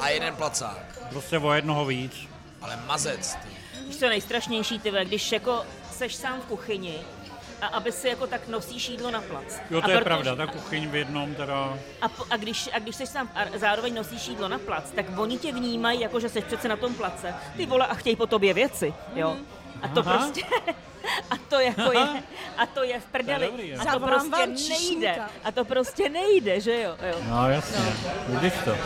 [0.00, 1.08] a jeden placák.
[1.10, 2.12] Prostě o jednoho víc.
[2.60, 3.48] Ale mazec, ty.
[3.86, 6.98] Víš co nejstrašnější, ty, vole, když jako seš sám v kuchyni
[7.66, 9.60] a aby si jako tak nosíš jídlo na plac.
[9.70, 11.78] Jo, a to je protože- pravda, ta kuchyň v jednom teda...
[12.00, 15.06] A, po, a, když, a když jsi tam a zároveň nosíš jídlo na plac, tak
[15.18, 17.34] oni tě vnímají jako, že jsi přece na tom place.
[17.56, 19.36] Ty vole a chtějí po tobě věci, jo.
[19.82, 20.18] A to Aha.
[20.18, 20.42] prostě,
[21.30, 22.22] a to jako je,
[22.58, 23.46] a to je v prdeli.
[23.46, 23.78] dobrý, jo.
[23.80, 25.16] a to prostě nejde.
[25.44, 26.96] A to prostě nejde, že jo.
[27.08, 27.14] jo.
[27.28, 27.78] No jasně,
[28.28, 28.76] vidíš to.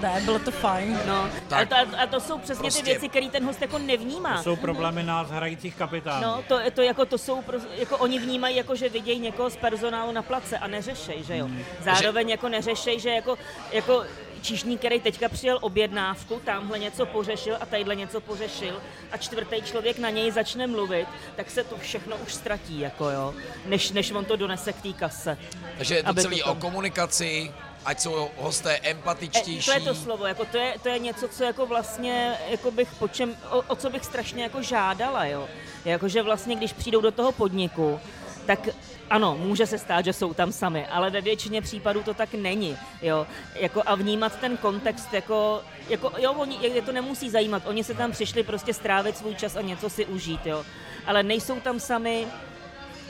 [0.00, 1.00] Ne, bylo to fajn.
[1.06, 1.68] No, a, Tak.
[1.68, 4.36] to, a to jsou přesně Prostě- ty věci, které ten host jako nevnímá.
[4.36, 6.22] To jsou problémy nás hrajících kapitánů.
[6.22, 7.42] No, to, to, jako, to jsou,
[7.76, 11.44] jako oni vnímají, jako, že vidějí někoho z personálu na place a neřešej, že jo.
[11.46, 11.64] Hmm.
[11.80, 13.38] Zároveň jako neřešej, že jako,
[13.72, 14.04] jako
[14.42, 19.98] číšník, který teďka přijel objednávku, tamhle něco pořešil a tadyhle něco pořešil a čtvrtý člověk
[19.98, 23.34] na něj začne mluvit, tak se to všechno už ztratí, jako jo,
[23.66, 25.38] než, než on to donese k té kase.
[25.76, 27.52] Takže je to celý to o tam- komunikaci,
[27.84, 29.66] ať jsou hosté E, empatičtější.
[29.66, 32.88] to je to slovo, jako to, je, to je něco, co jako vlastně, jako bych
[32.98, 35.48] po čem, o, o, co bych strašně jako žádala, jo.
[35.84, 38.00] Jakože vlastně, když přijdou do toho podniku,
[38.46, 38.68] tak
[39.10, 42.76] ano, může se stát, že jsou tam sami, ale ve většině případů to tak není,
[43.02, 43.26] jo.
[43.54, 47.94] Jako a vnímat ten kontext, jako, jako jo, oni, je to nemusí zajímat, oni se
[47.94, 50.64] tam přišli prostě strávit svůj čas a něco si užít, jo.
[51.06, 52.26] Ale nejsou tam sami,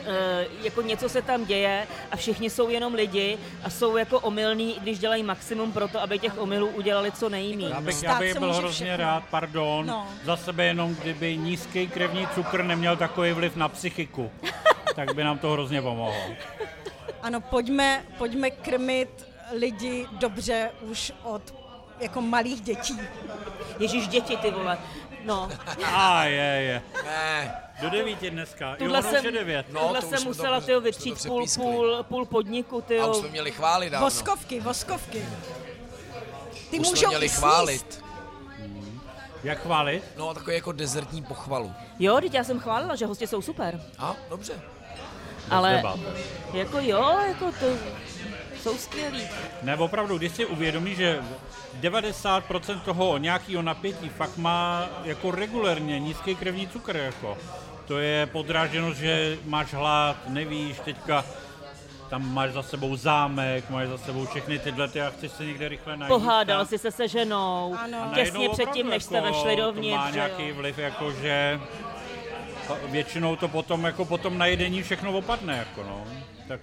[0.07, 4.77] Eh, jako něco se tam děje a všichni jsou jenom lidi a jsou jako omylní,
[4.77, 7.69] i když dělají maximum pro to, aby těch omylů udělali co nejméně.
[7.69, 9.05] Já bych, já bych byl hrozně všechno.
[9.05, 10.07] rád, pardon, No.
[10.25, 14.31] za sebe jenom kdyby nízký krevní cukr neměl takový vliv na psychiku,
[14.97, 16.23] tak by nám to hrozně pomohlo.
[17.23, 21.55] Ano, pojďme, pojďme krmit lidi dobře už od
[22.01, 23.01] jako malých dětí.
[23.79, 24.79] Ježíš děti, ty vole.
[25.25, 25.49] No,
[25.85, 26.83] A je, je.
[27.05, 28.77] Ne, Do devíti dneska.
[28.77, 29.67] tuhle jo, už jsem, devět.
[29.73, 33.11] No, tuhle jsem musela to vytřít půl, půl, půl podniku, a tyjo.
[33.11, 34.07] už jsme měli chválit dávno.
[34.07, 35.25] Voskovky, voskovky.
[36.71, 37.39] Ty Už jsme můžou měli sníst.
[37.41, 38.05] chválit.
[39.45, 40.03] Jak chválit?
[40.17, 41.73] No, takový jako dezertní pochvalu.
[41.99, 43.83] Jo, teď já jsem chválila, že hosti jsou super.
[43.99, 44.61] A, dobře.
[45.51, 45.83] Ale
[46.53, 47.67] jako jo, jako to
[48.63, 49.23] jsou skvělí.
[49.63, 51.21] Ne, opravdu, když si uvědomí, že
[51.81, 57.39] 90% toho nějakého napětí fakt má jako regulérně nízký krevní cukr, jako.
[57.87, 61.25] To je podráženost, že máš hlad, nevíš, teďka
[62.11, 65.69] tam máš za sebou zámek, máš za sebou všechny tyhle ty a chceš se někde
[65.69, 66.09] rychle najít.
[66.09, 68.11] Pohádal jsi se se ženou, Ano.
[68.15, 69.97] těsně předtím, než jste jako vešli To dovnitř.
[69.97, 71.61] má že nějaký vliv, jako že
[72.87, 76.05] většinou to potom jako potom na jedení všechno opadne, jako no.
[76.49, 76.61] Tak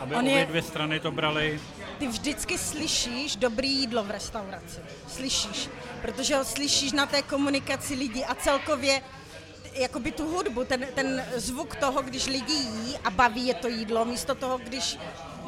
[0.00, 1.60] aby On obě je- dvě strany to brali.
[1.98, 4.80] Ty vždycky slyšíš dobrý jídlo v restauraci.
[5.08, 5.68] Slyšíš.
[6.02, 9.02] Protože ho slyšíš na té komunikaci lidí a celkově
[9.72, 14.04] jakoby tu hudbu, ten, ten zvuk toho, když lidi jí a baví je to jídlo,
[14.04, 14.98] místo toho, když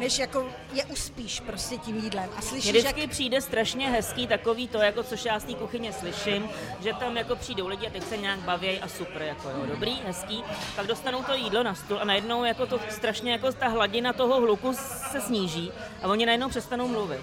[0.00, 4.68] než jako je uspíš prostě tím jídlem a slyšíš, jak vždycky přijde strašně hezký takový
[4.68, 6.48] to, jako což já z té kuchyně slyším,
[6.82, 10.00] že tam jako přijdou lidi a teď se nějak baví a super, jako jo, dobrý,
[10.06, 10.44] hezký,
[10.76, 14.40] pak dostanou to jídlo na stůl a najednou jako to strašně jako ta hladina toho
[14.40, 14.72] hluku
[15.10, 15.72] se sníží
[16.02, 17.20] a oni najednou přestanou mluvit.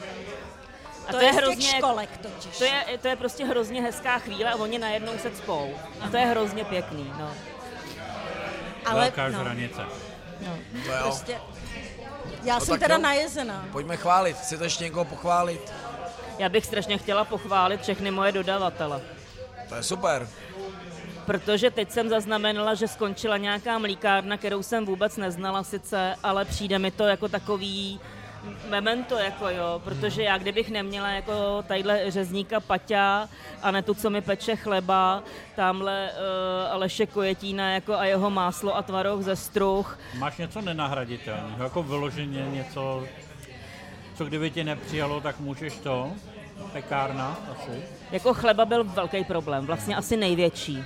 [1.08, 2.58] A to, je z těch hrozně, školek totiž.
[2.58, 5.76] to je, to je prostě hrozně hezká chvíle a oni najednou se cpou.
[6.02, 7.34] A to je hrozně pěkný, no.
[8.86, 9.44] ale, Velká no.
[10.86, 10.98] To jo.
[11.04, 11.42] prostě,
[12.48, 13.02] já No jsem teda jo.
[13.02, 13.66] najezená.
[13.72, 14.38] Pojďme chválit.
[14.38, 15.74] Chcete ještě někoho pochválit?
[16.40, 19.02] Já bych strašně chtěla pochválit všechny moje dodavatele.
[19.70, 20.28] To je super.
[21.26, 26.80] Protože teď jsem zaznamenala, že skončila nějaká mlíkárna, kterou jsem vůbec neznala sice, ale přijde
[26.80, 28.00] mi to jako takový
[28.70, 33.30] memento, jako jo, protože já kdybych neměla jako tadyhle řezníka Paťa
[33.62, 35.24] a ne tu, co mi peče chleba,
[35.56, 41.64] tamhle uh, Aleše Kojetína jako a jeho máslo a tvaroh ze struh, Máš něco nenahraditelného,
[41.64, 43.04] jako vyloženě něco,
[44.16, 46.12] co kdyby tě nepřijalo, tak můžeš to?
[46.74, 47.84] Pekárna asi?
[48.12, 50.84] jako chleba byl velký problém, vlastně asi největší.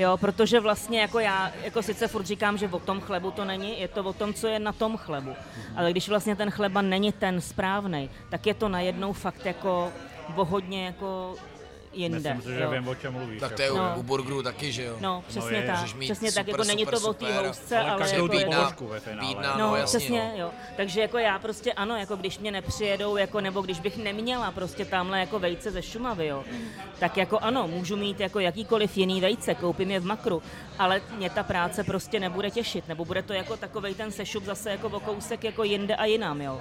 [0.00, 3.80] Jo, protože vlastně jako já, jako sice furt říkám, že o tom chlebu to není,
[3.80, 5.34] je to o tom, co je na tom chlebu.
[5.76, 9.92] Ale když vlastně ten chleba není ten správný, tak je to najednou fakt jako
[10.36, 11.34] o hodně jako
[11.92, 12.18] jinde.
[12.18, 12.70] Myslím si, že jo.
[12.70, 13.40] vím, o čem mluvíš.
[13.40, 13.94] Tak to je u, No.
[13.96, 14.96] u burgerů taky, že jo?
[15.00, 18.00] No, přesně je, tak, přesně tak, super, jako není to o té housce, ale ale
[18.02, 18.44] každou jako je
[18.78, 18.84] to...
[18.86, 19.28] ve finále.
[19.28, 20.40] Bídna, No, no, jasně, přesně, no.
[20.40, 20.50] jo.
[20.76, 24.84] Takže jako já prostě ano, jako když mě nepřijedou, jako, nebo když bych neměla prostě
[24.84, 26.44] tamhle jako vejce ze Šumavy, jo,
[26.98, 30.42] tak jako ano, můžu mít jako jakýkoliv jiný vejce, koupím je v makru,
[30.78, 34.70] ale mě ta práce prostě nebude těšit, nebo bude to jako takovej ten sešup zase
[34.70, 36.60] jako o kousek jako jinde a jinam, jo.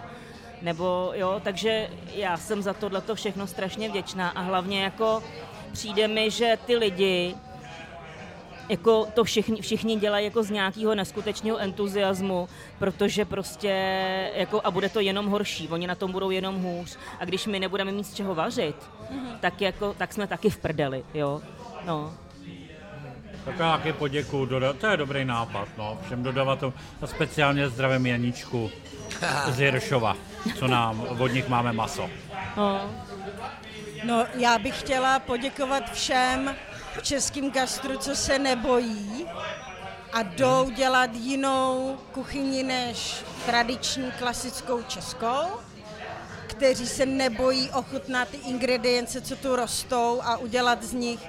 [0.62, 5.24] Nebo jo, takže já jsem za tohleto všechno strašně vděčná a hlavně jako
[5.72, 7.36] přijde mi, že ty lidi
[8.70, 13.70] jako to všichni, všichni dělají jako z nějakého neskutečného entuziasmu, protože prostě
[14.36, 17.60] jako a bude to jenom horší, oni na tom budou jenom hůř a když my
[17.60, 18.76] nebudeme mít z čeho vařit,
[19.40, 21.42] tak jako, tak jsme taky v prdeli, jo.
[21.86, 22.14] No.
[23.46, 28.06] Tak já taky poděkuju, doda- to je dobrý nápad, no, všem dodavatelům a speciálně zdravím
[28.06, 28.72] Janičku
[29.48, 30.16] z Jiršova,
[30.60, 32.10] co nám, od nich máme maso.
[32.58, 32.82] no.
[34.04, 36.56] No, já bych chtěla poděkovat všem
[37.02, 39.26] českým gastru, co se nebojí
[40.14, 45.42] a jdou dělat jinou kuchyni než tradiční klasickou českou,
[46.48, 51.20] kteří se nebojí ochutnat ty ingredience, co tu rostou a udělat z nich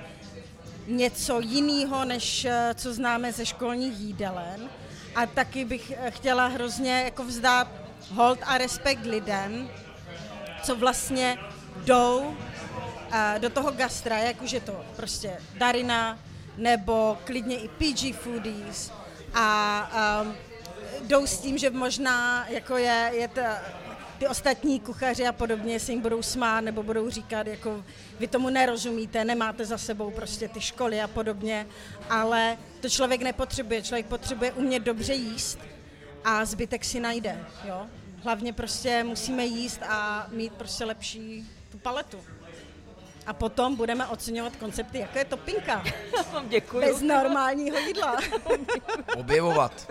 [0.91, 4.71] něco jiného, než eh, co známe ze školních jídelen.
[5.15, 7.69] A taky bych eh, chtěla hrozně jako vzdát
[8.15, 9.71] hold a respekt lidem,
[10.63, 11.39] co vlastně
[11.77, 12.37] jdou
[13.11, 16.19] a do toho gastra, jak už je to prostě Darina,
[16.57, 18.93] nebo klidně i PG Foodies
[19.35, 20.35] a um,
[21.03, 23.59] jdou s tím, že možná jako je, je ta,
[24.21, 27.85] ty ostatní kuchaři a podobně se jim budou smát nebo budou říkat, jako
[28.19, 31.67] vy tomu nerozumíte, nemáte za sebou prostě ty školy a podobně,
[32.11, 35.59] ale to člověk nepotřebuje, člověk potřebuje umět dobře jíst
[36.25, 37.87] a zbytek si najde, jo.
[38.23, 42.19] Hlavně prostě musíme jíst a mít prostě lepší tu paletu.
[43.31, 45.85] A potom budeme oceňovat koncepty, jako je topinka,
[46.33, 46.83] Vám děkuju.
[46.83, 48.17] bez normálního jídla.
[49.17, 49.91] Objevovat.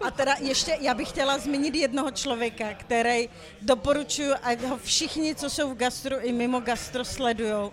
[0.00, 3.28] A teda ještě, já bych chtěla zmínit jednoho člověka, který
[3.62, 7.72] doporučuji, ať ho všichni, co jsou v gastru i mimo gastro, sledujou.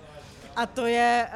[0.56, 1.30] A to je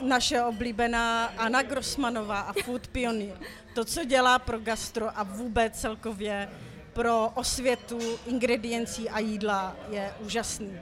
[0.00, 3.38] uh, naše oblíbená Anna Grossmanová a Food Pioneer.
[3.74, 6.48] To, co dělá pro gastro a vůbec celkově
[6.92, 10.80] pro osvětu ingrediencí a jídla, je úžasný.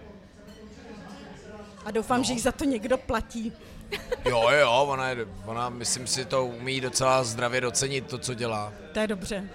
[1.85, 2.25] A doufám, no.
[2.25, 3.53] že jich za to někdo platí.
[4.25, 8.73] Jo, jo, ona, je, ona, myslím si, to umí docela zdravě docenit, to, co dělá.
[8.93, 9.49] To je dobře.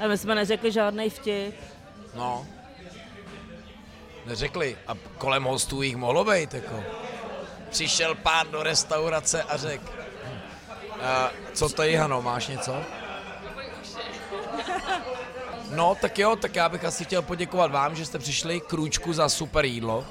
[0.00, 1.54] A my jsme neřekli žádný vtip.
[2.14, 2.46] No.
[4.26, 4.76] Neřekli.
[4.86, 6.84] A kolem hostů jich mohlo být, jako.
[7.70, 9.92] Přišel pán do restaurace a řekl,
[10.90, 11.00] uh,
[11.52, 12.76] co to je, Hano, máš něco?
[15.70, 19.28] No, tak jo, tak já bych asi chtěl poděkovat vám, že jste přišli krůčku za
[19.28, 20.04] super jídlo,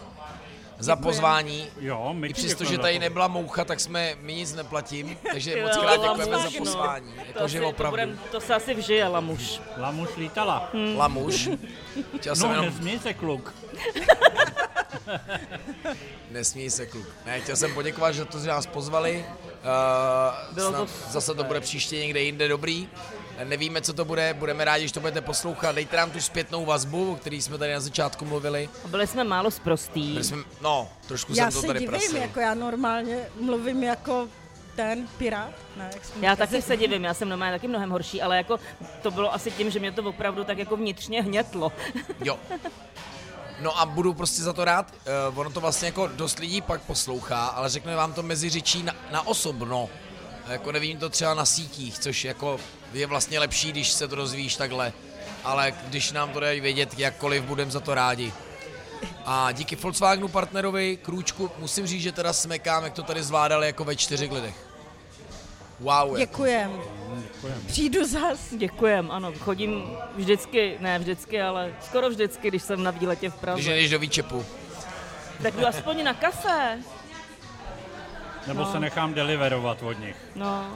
[0.79, 1.67] za pozvání.
[1.79, 2.99] Jo, my I přesto, že tady to.
[2.99, 6.51] nebyla moucha, tak jsme, my nic neplatím, takže Jo, moc krát děkujeme za no.
[6.57, 7.13] pozvání.
[7.13, 7.91] To, Jakože asi, to, opravdu.
[7.91, 9.61] budem, to se asi vžije, lamuš.
[9.77, 10.69] Lamuš lítala.
[10.97, 11.49] Lamuš.
[12.17, 13.53] Chtěl jsem No, jenom nesmí se kluk.
[16.31, 17.07] Nesmí se kluk.
[17.25, 19.25] Ne, chtěl jsem poděkovat, že to, že nás pozvali.
[20.49, 22.89] Uh, Bylo to snad zase to bude příště někde jinde dobrý.
[23.43, 25.71] Nevíme, co to bude, budeme rádi, že to budete poslouchat.
[25.75, 28.69] Dejte nám tu zpětnou vazbu, o který jsme tady na začátku mluvili.
[28.85, 30.11] A byli jsme málo sprostý.
[30.11, 32.17] Byli jsme, no, trošku Já jsem to se tady divím, prasil.
[32.17, 34.27] jako já normálně mluvím jako
[34.75, 35.51] ten pirát.
[35.77, 35.89] Ne,
[36.21, 38.59] Já taky se divím, já jsem normálně taky mnohem horší, ale jako
[39.01, 41.71] to bylo asi tím, že mě to opravdu tak jako vnitřně hnětlo.
[42.23, 42.39] Jo.
[43.61, 44.93] No a budu prostě za to rád.
[45.31, 48.83] Uh, ono to vlastně jako dost lidí pak poslouchá, ale řekne vám to mezi řečí
[48.83, 49.89] na, na osobno.
[50.47, 52.59] Jako nevím to třeba na sítích, což jako
[52.93, 54.93] je vlastně lepší, když se to dozvíš takhle.
[55.43, 58.33] Ale když nám to dají vědět jakkoliv, budeme za to rádi.
[59.25, 63.83] A díky Volkswagenu partnerovi Krůčku musím říct, že teda smekám, jak to tady zvládali jako
[63.83, 64.55] ve čtyřech lidech.
[65.79, 65.91] Wow.
[66.07, 66.17] Jako.
[66.17, 66.81] Děkujem.
[67.67, 68.39] Přijdu zas.
[68.57, 69.83] Děkujem, ano, chodím
[70.15, 73.61] vždycky, ne vždycky, ale skoro vždycky, když jsem na výletě v Když Praze.
[73.75, 74.45] jdeš do výčepu.
[75.43, 76.79] Tak jdu aspoň na kafe.
[78.47, 78.71] Nebo No.
[78.71, 80.15] se nechám deliverovat od nich.
[80.35, 80.73] No,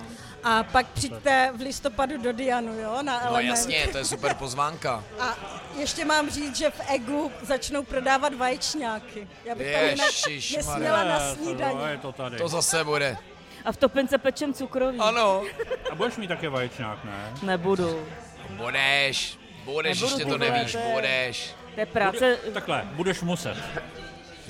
[0.50, 3.48] A pak přijďte v listopadu do Dianu, jo, na No Element.
[3.48, 5.04] jasně, to je super pozvánka.
[5.20, 5.36] A
[5.80, 9.28] ještě mám říct, že v Egu začnou prodávat vaječňáky.
[9.46, 10.74] Já bych tam jinak Ježišmarja.
[10.74, 11.80] nesměla na Eh, to- snídaní.
[11.92, 12.38] Je to tady.
[12.38, 13.18] To zase bude.
[13.66, 15.00] a v topince pečem cukroví.
[15.00, 15.44] Ano.
[15.92, 17.32] A budeš mít také vaječňák, ne?
[17.44, 18.08] Nebudu.
[18.50, 20.50] Budeš, budeš, Nebudu ještě to budeš.
[20.74, 21.56] nevíš, budeš.
[21.74, 23.58] To je práce, Takhle, budeš muset.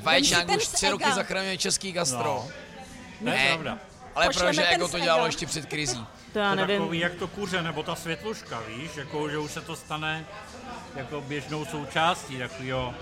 [0.01, 2.24] Vaječňák už tři roky zachraňuje český gastro.
[3.22, 3.32] No.
[3.32, 3.48] Je Ne.
[3.48, 3.77] pravda.
[4.18, 6.06] Ale ten Ego z to dělalo ještě před krizí.
[6.34, 6.78] to já To nevím.
[6.80, 10.26] takový, jak to kuře, nebo ta světluška, víš, jako, že už se to stane
[10.96, 12.94] jako běžnou součástí takového,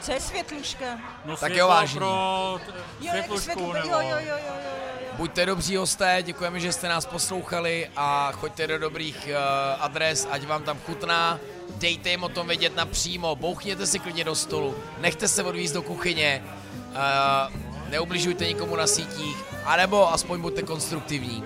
[0.00, 0.84] Co je světluška?
[1.24, 1.98] no Tak jo, světlo vážení.
[1.98, 3.88] pro t- Jo, jako světlušku, světlu, nebo...
[3.88, 5.10] jo, jo, jo, jo, jo, jo.
[5.16, 10.46] Buďte dobří hosté, děkujeme, že jste nás poslouchali a choďte do dobrých uh, adres, ať
[10.46, 11.38] vám tam chutná.
[11.76, 15.82] Dejte jim o tom vědět napřímo, bouchněte si klidně do stolu, nechte se odvízt do
[15.82, 16.42] kuchyně,
[16.90, 21.44] uh, neubližujte nikomu na sítích, anebo aspoň buďte konstruktivní.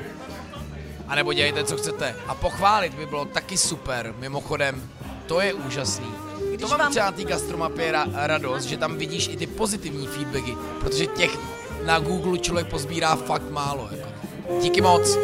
[1.08, 2.16] A nebo dělejte, co chcete.
[2.26, 4.90] A pochválit by bylo taky super, mimochodem,
[5.26, 6.06] to je úžasný.
[6.48, 10.06] Když to mám vám- třeba té gastromapě ra- radost, že tam vidíš i ty pozitivní
[10.06, 11.38] feedbacky, protože těch
[11.86, 13.88] na Google člověk pozbírá fakt málo.
[13.92, 14.08] Jako.
[14.62, 15.18] Díky moc.